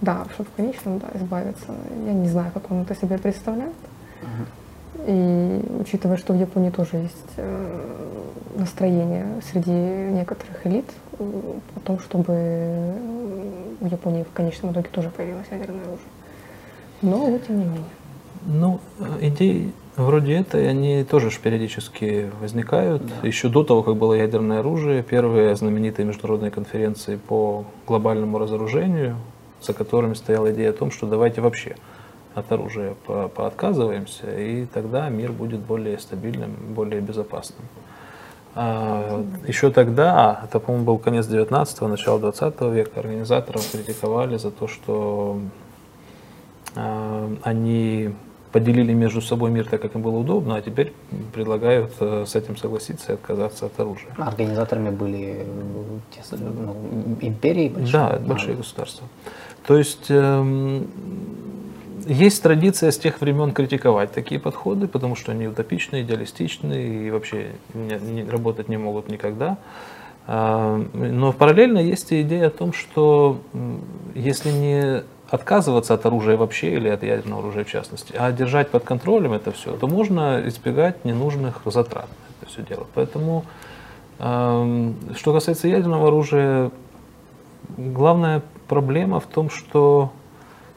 Да, 0.00 0.26
чтобы 0.34 0.48
в 0.50 0.56
конечном 0.56 0.98
да, 0.98 1.06
избавиться. 1.14 1.74
Я 2.06 2.12
не 2.12 2.28
знаю, 2.28 2.50
как 2.52 2.70
он 2.70 2.82
это 2.82 2.94
себе 2.94 3.16
представляет. 3.18 3.72
Угу. 4.22 5.04
И 5.06 5.64
учитывая, 5.80 6.16
что 6.16 6.32
в 6.32 6.40
Японии 6.40 6.70
тоже 6.70 6.96
есть 6.96 7.32
э, 7.36 8.04
настроение 8.56 9.26
среди 9.50 9.70
некоторых 9.70 10.66
элит 10.66 10.90
о 11.18 11.80
том, 11.84 11.98
чтобы 11.98 12.94
в 13.80 13.86
Японии 13.86 14.24
в 14.24 14.32
конечном 14.32 14.72
итоге 14.72 14.88
тоже 14.88 15.10
появилось 15.10 15.46
ядерное 15.50 15.82
оружие. 15.82 16.08
Но 17.02 17.18
вот 17.18 17.46
тем 17.46 17.58
не 17.58 17.64
менее. 17.64 17.84
Ну, 18.46 18.80
идеи 19.20 19.72
Вроде 19.96 20.34
этой, 20.34 20.68
они 20.68 21.04
тоже 21.04 21.30
периодически 21.40 22.30
возникают. 22.40 23.02
Да. 23.06 23.26
Еще 23.26 23.48
до 23.48 23.62
того, 23.62 23.82
как 23.82 23.96
было 23.96 24.14
ядерное 24.14 24.58
оружие, 24.58 25.04
первые 25.04 25.54
знаменитые 25.54 26.04
международные 26.04 26.50
конференции 26.50 27.16
по 27.16 27.64
глобальному 27.86 28.38
разоружению, 28.38 29.16
за 29.62 29.72
которыми 29.72 30.14
стояла 30.14 30.52
идея 30.52 30.70
о 30.70 30.72
том, 30.72 30.90
что 30.90 31.06
давайте 31.06 31.40
вообще 31.40 31.76
от 32.34 32.50
оружия 32.50 32.94
по 33.06 33.28
поотказываемся, 33.28 34.36
и 34.36 34.66
тогда 34.66 35.08
мир 35.08 35.30
будет 35.30 35.60
более 35.60 36.00
стабильным, 36.00 36.56
более 36.70 37.00
безопасным. 37.00 37.62
А, 38.56 39.24
еще 39.46 39.70
тогда, 39.70 40.40
это, 40.44 40.58
по-моему, 40.58 40.86
был 40.86 40.98
конец 40.98 41.26
19-го, 41.26 41.86
начало 41.86 42.18
20 42.18 42.60
века, 42.62 43.00
организаторов 43.00 43.68
критиковали 43.70 44.36
за 44.38 44.50
то, 44.50 44.66
что 44.66 45.38
а, 46.74 47.32
они 47.42 48.14
поделили 48.54 48.92
между 48.92 49.20
собой 49.20 49.50
мир 49.50 49.66
так, 49.66 49.82
как 49.82 49.96
им 49.96 50.02
было 50.02 50.16
удобно, 50.16 50.54
а 50.54 50.62
теперь 50.62 50.92
предлагают 51.32 51.92
э, 51.98 52.24
с 52.24 52.36
этим 52.36 52.56
согласиться 52.56 53.10
и 53.10 53.14
отказаться 53.16 53.66
от 53.66 53.80
оружия. 53.80 54.10
Организаторами 54.16 54.90
были 54.90 55.44
ну, 56.30 56.76
империи 57.20 57.68
большие? 57.68 57.92
Да, 57.92 58.20
большие 58.24 58.54
государства. 58.54 59.08
То 59.66 59.76
есть 59.76 60.06
эм, 60.08 60.86
есть 62.06 62.44
традиция 62.44 62.92
с 62.92 62.96
тех 62.96 63.20
времен 63.20 63.50
критиковать 63.50 64.12
такие 64.12 64.40
подходы, 64.40 64.86
потому 64.86 65.16
что 65.16 65.32
они 65.32 65.48
утопичны, 65.48 66.02
идеалистичны 66.02 67.06
и 67.06 67.10
вообще 67.10 67.56
не, 67.74 67.98
не, 67.98 68.22
работать 68.22 68.68
не 68.68 68.76
могут 68.76 69.08
никогда. 69.08 69.58
А, 70.28 70.80
но 70.92 71.32
параллельно 71.32 71.78
есть 71.78 72.12
и 72.12 72.22
идея 72.22 72.46
о 72.46 72.50
том, 72.50 72.72
что 72.72 73.40
если 74.14 74.52
не 74.52 75.02
отказываться 75.30 75.94
от 75.94 76.06
оружия 76.06 76.36
вообще 76.36 76.74
или 76.74 76.88
от 76.88 77.02
ядерного 77.02 77.40
оружия 77.40 77.64
в 77.64 77.70
частности, 77.70 78.14
а 78.16 78.30
держать 78.32 78.70
под 78.70 78.84
контролем 78.84 79.32
это 79.32 79.52
все, 79.52 79.76
то 79.76 79.86
можно 79.86 80.46
избегать 80.46 81.04
ненужных 81.04 81.62
затрат 81.64 82.08
на 82.08 82.46
это 82.46 82.50
все 82.50 82.62
дело. 82.62 82.86
Поэтому, 82.94 83.44
что 84.18 85.32
касается 85.32 85.68
ядерного 85.68 86.08
оружия, 86.08 86.70
главная 87.76 88.42
проблема 88.68 89.20
в 89.20 89.26
том, 89.26 89.50
что 89.50 90.12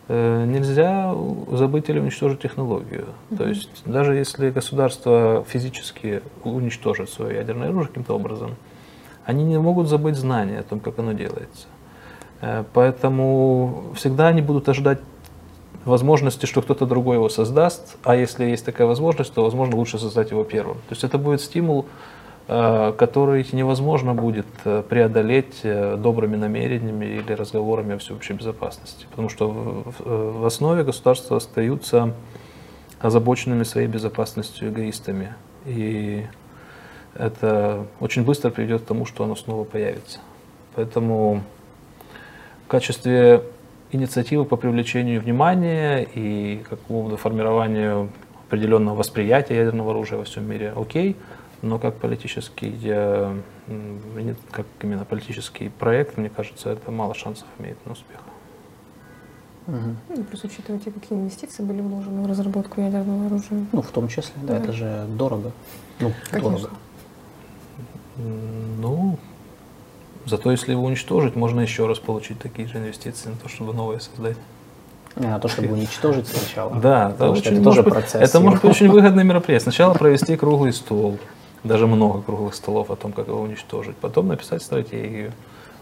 э, 0.08 0.46
нельзя 0.46 1.14
забыть 1.52 1.90
или 1.90 2.00
уничтожить 2.00 2.42
технологию. 2.42 3.06
Mm-hmm. 3.30 3.38
То 3.38 3.48
есть 3.48 3.84
даже 3.86 4.16
если 4.16 4.50
государство 4.50 5.46
физически 5.48 6.22
уничтожит 6.44 7.10
свое 7.10 7.36
ядерное 7.36 7.70
оружие 7.70 7.90
каким-то 7.90 8.16
образом, 8.16 8.56
они 9.26 9.44
не 9.44 9.60
могут 9.60 9.88
забыть 9.88 10.16
знания 10.16 10.60
о 10.60 10.64
том, 10.64 10.80
как 10.80 11.00
оно 11.00 11.12
делается. 11.12 11.68
Э, 12.42 12.64
поэтому 12.74 13.94
всегда 13.96 14.28
они 14.28 14.42
будут 14.42 14.70
ожидать 14.70 15.00
возможности, 15.86 16.46
что 16.46 16.62
кто-то 16.62 16.86
другой 16.86 17.16
его 17.16 17.30
создаст, 17.30 17.98
а 18.04 18.16
если 18.16 18.46
есть 18.46 18.66
такая 18.66 18.88
возможность, 18.88 19.34
то, 19.34 19.44
возможно, 19.44 19.78
лучше 19.78 19.98
создать 20.00 20.32
его 20.32 20.44
первым. 20.44 20.76
То 20.90 20.92
есть 20.92 21.04
это 21.04 21.18
будет 21.18 21.42
стимул, 21.42 21.86
э, 22.48 22.94
который 22.98 23.46
невозможно 23.52 24.14
будет 24.14 24.48
э, 24.66 24.84
преодолеть 24.88 25.62
добрыми 25.64 26.36
намерениями 26.36 27.06
или 27.06 27.32
разговорами 27.34 27.96
о 27.96 27.98
всеобщей 27.98 28.34
безопасности. 28.34 29.08
Потому 29.10 29.30
что 29.30 29.84
в 30.00 30.46
основе 30.46 30.84
государства 30.84 31.38
остаются 31.38 32.14
озабоченными 33.00 33.64
своей 33.64 33.88
безопасностью 33.88 34.70
эгоистами. 34.70 35.36
И 35.66 36.26
это 37.14 37.86
очень 38.00 38.24
быстро 38.24 38.50
приведет 38.50 38.82
к 38.84 38.86
тому, 38.86 39.06
что 39.06 39.24
оно 39.24 39.36
снова 39.36 39.64
появится. 39.64 40.20
Поэтому 40.76 41.44
в 42.68 42.70
качестве 42.70 43.44
инициативы 43.94 44.44
по 44.44 44.58
привлечению 44.58 45.22
внимания 45.22 46.04
и 46.04 46.62
какому-то 46.70 47.16
формированию 47.16 48.10
определенного 48.48 48.96
восприятия 48.96 49.56
ядерного 49.56 49.92
оружия 49.92 50.18
во 50.18 50.26
всем 50.26 50.50
мире 50.50 50.74
окей, 50.76 51.16
но 51.62 51.80
как 51.80 51.96
политический, 51.96 52.76
как 54.52 54.66
именно 54.82 55.06
политический 55.06 55.70
проект, 55.70 56.18
мне 56.18 56.30
кажется, 56.30 56.72
это 56.72 56.92
мало 56.92 57.16
шансов 57.16 57.48
имеет 57.58 57.78
на 57.86 57.94
успех. 57.94 58.20
Угу. 59.68 60.24
плюс 60.24 60.44
учитывайте, 60.44 60.92
какие 60.92 61.18
инвестиции 61.18 61.64
были 61.64 61.80
вложены 61.80 62.22
в 62.22 62.28
разработку 62.28 62.82
ядерного 62.82 63.28
оружия. 63.28 63.66
Ну, 63.72 63.82
в 63.82 63.92
том 63.92 64.10
числе, 64.10 64.34
да, 64.44 64.58
да. 64.58 64.64
это 64.64 64.74
же 64.74 65.06
дорого. 65.08 65.54
Ну, 66.02 66.12
Конечно. 66.32 66.52
дорого. 66.52 66.70
Ну, 68.18 69.18
зато 70.28 70.52
если 70.52 70.72
его 70.72 70.84
уничтожить, 70.84 71.36
можно 71.36 71.62
еще 71.62 71.88
раз 71.88 72.00
получить 72.00 72.40
такие 72.40 72.68
же 72.68 72.78
инвестиции 72.78 73.30
на 73.30 73.36
то, 73.36 73.50
чтобы 73.50 73.74
новое 73.74 74.00
создать. 74.00 74.38
Не, 75.16 75.28
на 75.28 75.40
то, 75.40 75.48
чтобы 75.48 75.74
уничтожить 75.74 76.28
сначала. 76.28 76.76
Да, 76.76 77.12
это, 77.12 77.32
очень, 77.32 77.54
это 77.54 77.64
тоже 77.64 77.82
быть, 77.82 77.94
процесс. 77.94 78.30
Это 78.30 78.40
может 78.40 78.62
быть 78.62 78.72
очень 78.72 78.90
выгодное 78.90 79.24
мероприятие. 79.24 79.64
Сначала 79.64 79.94
провести 79.94 80.36
круглый 80.36 80.74
стол, 80.74 81.18
даже 81.64 81.88
много 81.88 82.22
круглых 82.22 82.54
столов 82.54 82.92
о 82.92 82.96
том, 82.96 83.14
как 83.14 83.28
его 83.28 83.42
уничтожить. 83.42 83.96
Потом 83.96 84.28
написать 84.28 84.62
стратегию, 84.62 85.32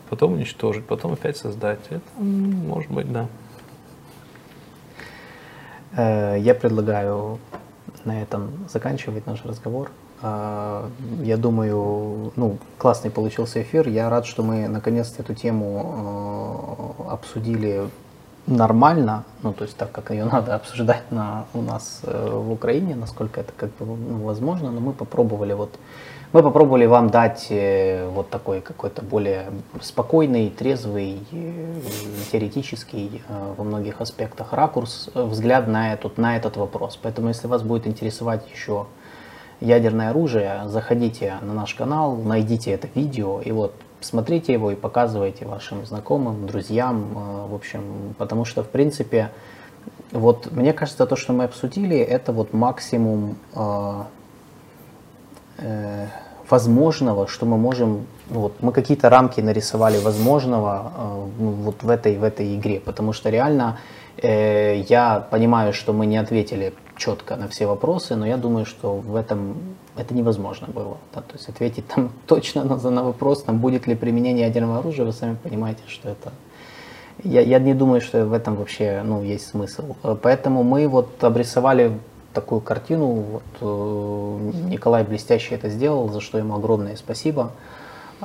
потом 0.09 0.33
уничтожить, 0.33 0.85
потом 0.85 1.13
опять 1.13 1.35
создать. 1.35 1.79
Это 1.89 2.01
может 2.17 2.91
быть, 2.91 3.11
да. 3.11 3.27
Э, 5.97 6.37
я 6.39 6.55
предлагаю 6.55 7.39
на 8.05 8.21
этом 8.21 8.51
заканчивать 8.69 9.25
наш 9.27 9.43
разговор. 9.43 9.91
А, 10.21 10.89
я 11.21 11.37
думаю, 11.37 12.31
ну, 12.35 12.57
классный 12.77 13.11
получился 13.11 13.61
эфир. 13.61 13.87
Я 13.87 14.09
рад, 14.09 14.25
что 14.25 14.43
мы 14.43 14.67
наконец-то 14.67 15.21
эту 15.21 15.33
тему 15.33 16.95
а, 17.07 17.13
обсудили 17.13 17.89
нормально, 18.47 19.23
ну, 19.41 19.53
то 19.53 19.63
есть 19.63 19.75
так, 19.77 19.91
как 19.91 20.11
ее 20.11 20.25
надо 20.31 20.55
обсуждать 20.55 21.11
на, 21.11 21.45
у 21.53 21.61
нас 21.61 22.01
э, 22.03 22.29
в 22.31 22.51
Украине, 22.51 22.95
насколько 22.95 23.41
это 23.41 23.51
как 23.55 23.69
бы 23.75 23.85
ну, 23.85 24.23
возможно, 24.23 24.71
но 24.71 24.79
мы 24.79 24.93
попробовали 24.93 25.53
вот, 25.53 25.77
мы 26.31 26.43
попробовали 26.43 26.85
вам 26.85 27.09
дать 27.09 27.47
э, 27.49 28.07
вот 28.09 28.29
такой 28.29 28.61
какой-то 28.61 29.01
более 29.01 29.47
спокойный, 29.81 30.49
трезвый, 30.49 31.19
э, 31.31 31.81
теоретический 32.31 33.23
во 33.57 33.63
многих 33.63 34.01
аспектах 34.01 34.53
ракурс, 34.53 35.09
взгляд 35.13 35.67
на 35.67 35.93
этот, 35.93 36.17
на 36.17 36.37
этот 36.37 36.57
вопрос. 36.57 36.99
Поэтому, 37.01 37.29
если 37.29 37.47
вас 37.47 37.63
будет 37.63 37.87
интересовать 37.87 38.43
еще 38.51 38.85
ядерное 39.61 40.09
оружие, 40.09 40.61
заходите 40.65 41.35
на 41.41 41.53
наш 41.53 41.73
канал, 41.73 42.15
найдите 42.17 42.71
это 42.71 42.87
видео 42.93 43.41
и 43.41 43.51
вот 43.51 43.73
смотрите 44.01 44.53
его 44.53 44.71
и 44.71 44.75
показывайте 44.75 45.45
вашим 45.45 45.85
знакомым, 45.85 46.47
друзьям, 46.47 47.05
э, 47.15 47.47
в 47.49 47.55
общем, 47.55 48.15
потому 48.17 48.45
что, 48.45 48.63
в 48.63 48.69
принципе, 48.69 49.31
вот 50.11 50.51
мне 50.51 50.73
кажется, 50.73 51.05
то, 51.05 51.15
что 51.15 51.33
мы 51.33 51.45
обсудили, 51.45 51.97
это 51.97 52.31
вот 52.31 52.53
максимум 52.53 53.37
э, 53.53 54.03
э, 55.57 56.07
возможного, 56.49 57.27
что 57.27 57.45
мы 57.45 57.57
можем, 57.57 58.05
ну 58.29 58.41
вот 58.41 58.53
мы 58.61 58.71
какие-то 58.71 59.09
рамки 59.09 59.41
нарисовали 59.41 59.97
возможного 59.97 60.91
э, 60.95 61.25
вот 61.39 61.83
в 61.83 61.89
этой, 61.89 62.17
в 62.17 62.23
этой 62.23 62.55
игре, 62.55 62.79
потому 62.79 63.13
что 63.13 63.29
реально 63.29 63.77
я 64.21 65.27
понимаю, 65.29 65.73
что 65.73 65.93
мы 65.93 66.05
не 66.05 66.17
ответили 66.17 66.73
четко 66.97 67.35
на 67.35 67.47
все 67.47 67.65
вопросы, 67.65 68.15
но 68.15 68.25
я 68.25 68.37
думаю, 68.37 68.65
что 68.65 68.95
в 68.95 69.15
этом 69.15 69.55
это 69.97 70.13
невозможно 70.13 70.67
было. 70.67 70.97
Да, 71.13 71.21
то 71.21 71.33
есть 71.33 71.49
ответить 71.49 71.87
там 71.87 72.11
точно 72.27 72.63
на, 72.63 72.77
на 72.77 73.03
вопрос, 73.03 73.43
там, 73.43 73.59
будет 73.59 73.87
ли 73.87 73.95
применение 73.95 74.45
ядерного 74.45 74.79
оружия, 74.79 75.05
вы 75.05 75.13
сами 75.13 75.35
понимаете, 75.41 75.81
что 75.87 76.09
это... 76.09 76.31
Я, 77.23 77.41
я 77.41 77.59
не 77.59 77.73
думаю, 77.73 78.01
что 78.01 78.25
в 78.25 78.33
этом 78.33 78.55
вообще 78.55 79.01
ну, 79.03 79.23
есть 79.23 79.47
смысл. 79.47 79.95
Поэтому 80.21 80.63
мы 80.63 80.87
вот 80.87 81.23
обрисовали 81.23 81.97
такую 82.33 82.59
картину. 82.59 83.07
Вот, 83.07 83.43
э, 83.61 84.51
Николай 84.69 85.03
блестяще 85.03 85.55
это 85.55 85.69
сделал, 85.69 86.09
за 86.09 86.19
что 86.19 86.37
ему 86.37 86.55
огромное 86.55 86.97
спасибо. 86.97 87.51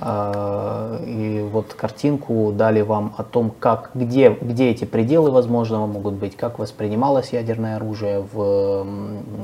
А, 0.03 0.99
и 1.05 1.47
вот 1.53 1.75
картинку 1.75 2.53
дали 2.53 2.81
вам 2.81 3.15
о 3.19 3.23
том, 3.23 3.51
как, 3.51 3.91
где, 3.95 4.31
где 4.31 4.71
эти 4.71 4.87
пределы 4.87 5.31
возможного 5.31 5.87
могут 5.87 6.15
быть, 6.15 6.37
как 6.37 6.59
воспринималось 6.59 7.35
ядерное 7.35 7.77
оружие 7.77 8.21
в, 8.21 8.87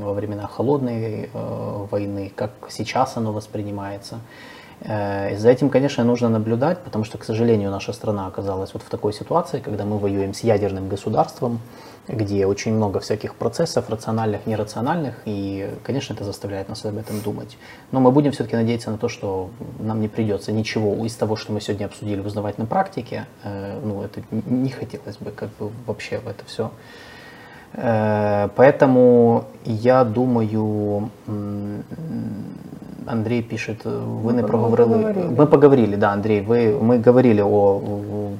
во 0.02 0.12
времена 0.14 0.46
холодной 0.46 1.28
э, 1.30 1.86
войны, 1.90 2.32
как 2.34 2.52
сейчас 2.70 3.18
оно 3.18 3.32
воспринимается. 3.32 4.20
Э, 4.80 5.34
и 5.34 5.36
за 5.36 5.50
этим, 5.50 5.68
конечно, 5.68 6.04
нужно 6.04 6.30
наблюдать, 6.30 6.78
потому 6.78 7.04
что, 7.04 7.18
к 7.18 7.24
сожалению, 7.24 7.70
наша 7.70 7.92
страна 7.92 8.26
оказалась 8.26 8.72
вот 8.72 8.82
в 8.82 8.88
такой 8.88 9.12
ситуации, 9.12 9.60
когда 9.60 9.84
мы 9.84 9.98
воюем 9.98 10.32
с 10.32 10.40
ядерным 10.40 10.88
государством, 10.88 11.60
где 12.08 12.46
очень 12.46 12.72
много 12.74 13.00
всяких 13.00 13.34
процессов, 13.34 13.88
рациональных, 13.90 14.46
нерациональных, 14.46 15.22
и, 15.24 15.70
конечно, 15.82 16.14
это 16.14 16.24
заставляет 16.24 16.68
нас 16.68 16.84
об 16.84 16.96
этом 16.96 17.20
думать. 17.20 17.58
Но 17.92 18.00
мы 18.00 18.10
будем 18.12 18.32
все-таки 18.32 18.56
надеяться 18.56 18.90
на 18.90 18.98
то, 18.98 19.08
что 19.08 19.50
нам 19.78 20.00
не 20.00 20.08
придется 20.08 20.52
ничего 20.52 21.04
из 21.04 21.14
того, 21.14 21.36
что 21.36 21.52
мы 21.52 21.60
сегодня 21.60 21.86
обсудили, 21.86 22.20
узнавать 22.20 22.58
на 22.58 22.66
практике. 22.66 23.26
Э, 23.42 23.80
ну, 23.82 24.02
это 24.02 24.22
не 24.30 24.70
хотелось 24.70 25.16
бы 25.16 25.30
как 25.30 25.50
бы 25.56 25.70
вообще 25.86 26.18
в 26.18 26.28
это 26.28 26.44
все. 26.44 26.70
Э, 27.73 28.49
поэтому 28.55 29.45
я 29.65 30.03
думаю, 30.03 31.09
Андрей 33.05 33.41
пишет, 33.41 33.85
вы 33.85 34.33
не 34.33 34.43
проговорили. 34.43 35.29
Мы 35.37 35.47
поговорили, 35.47 35.95
да, 35.95 36.11
Андрей, 36.11 36.41
ви, 36.41 36.77
ми 36.81 37.01
говорили 37.01 37.41
о 37.43 37.81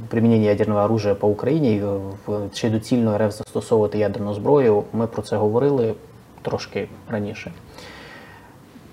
приміненні 0.10 0.46
ядерного 0.46 0.82
оружия 0.82 1.16
по 1.16 1.28
Україні, 1.28 1.82
чи 2.54 2.70
доцільно 2.70 3.18
РФ 3.18 3.38
застосовувати 3.38 3.98
ядерну 3.98 4.34
зброю. 4.34 4.84
Ми 4.94 5.08
про 5.08 5.22
це 5.22 5.36
говорили 5.36 5.94
трошки 6.42 6.88
раніше. 7.10 7.52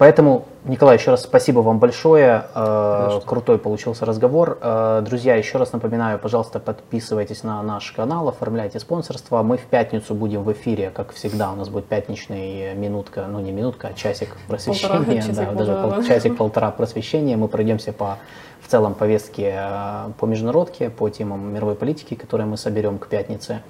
Поэтому, 0.03 0.43
Николай, 0.65 0.97
еще 0.97 1.11
раз 1.11 1.23
спасибо 1.23 1.61
вам 1.61 1.79
большое. 1.79 2.43
Э, 2.53 3.05
Конечно. 3.07 3.21
Крутой 3.25 3.57
получился 3.57 4.05
разговор. 4.05 4.57
Э, 4.61 5.01
друзья, 5.01 5.35
еще 5.35 5.57
раз 5.57 5.71
напоминаю, 5.71 6.19
пожалуйста, 6.19 6.59
подписывайтесь 6.59 7.43
на 7.43 7.63
наш 7.63 7.89
канал, 7.93 8.27
оформляйте 8.27 8.81
спонсорство. 8.81 9.41
Мы 9.43 9.55
в 9.55 9.61
пятницу 9.61 10.13
будем 10.13 10.43
в 10.43 10.51
эфире, 10.51 10.89
как 10.93 11.13
всегда. 11.13 11.53
У 11.53 11.55
нас 11.55 11.69
будет 11.69 11.85
пятничная 11.85 12.73
минутка, 12.73 13.27
ну 13.31 13.39
не 13.39 13.53
минутка, 13.53 13.91
а 13.91 13.93
часик 13.93 14.35
просвещения. 14.49 15.21
Полтора, 15.21 15.45
да, 15.45 15.51
даже 15.53 15.73
пол, 15.73 16.03
часик-полтора 16.03 16.71
просвещения. 16.71 17.37
Мы 17.37 17.47
пройдемся 17.47 17.93
по 17.93 18.17
в 18.59 18.67
целом 18.67 18.95
повестке 18.95 19.53
э, 19.55 20.09
по 20.19 20.25
международке, 20.25 20.89
по 20.89 21.07
темам 21.07 21.53
мировой 21.53 21.75
политики, 21.75 22.15
которые 22.15 22.45
мы 22.45 22.57
соберем 22.57 22.97
к 22.97 23.07
пятнице. 23.07 23.61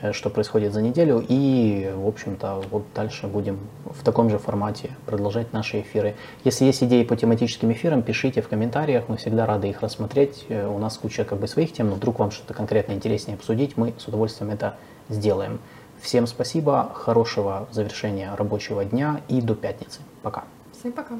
Э, 0.00 0.12
что 0.12 0.30
происходит 0.30 0.72
за 0.72 0.82
неделю. 0.82 1.24
И, 1.28 1.92
в 1.94 2.06
общем-то, 2.06 2.62
вот 2.70 2.84
дальше 2.94 3.26
будем 3.26 3.58
в 3.84 4.02
таком 4.04 4.30
же 4.30 4.38
формате 4.38 4.90
продолжать 5.06 5.52
наши 5.52 5.80
эфиры. 5.80 6.14
Если 6.44 6.64
есть 6.64 6.82
идеи 6.82 7.04
по 7.04 7.16
тематическим 7.16 7.72
эфирам, 7.72 8.02
пишите 8.02 8.42
в 8.42 8.48
комментариях, 8.48 9.04
мы 9.08 9.16
всегда 9.16 9.46
рады 9.46 9.68
их 9.68 9.80
рассмотреть. 9.80 10.46
Э, 10.48 10.66
у 10.66 10.78
нас 10.78 10.98
куча 10.98 11.24
как 11.24 11.38
бы 11.38 11.48
своих 11.48 11.72
тем, 11.72 11.90
но 11.90 11.96
вдруг 11.96 12.18
вам 12.18 12.30
что-то 12.30 12.54
конкретно 12.54 12.92
интереснее 12.92 13.36
обсудить, 13.36 13.76
мы 13.76 13.94
с 13.98 14.06
удовольствием 14.08 14.50
это 14.50 14.76
сделаем. 15.08 15.58
Всем 16.00 16.26
спасибо, 16.26 16.90
хорошего 16.94 17.68
завершения 17.70 18.34
рабочего 18.34 18.84
дня 18.84 19.20
и 19.28 19.40
до 19.40 19.54
пятницы. 19.54 20.00
Пока. 20.22 20.44
Всем 20.72 20.92
пока. 20.92 21.16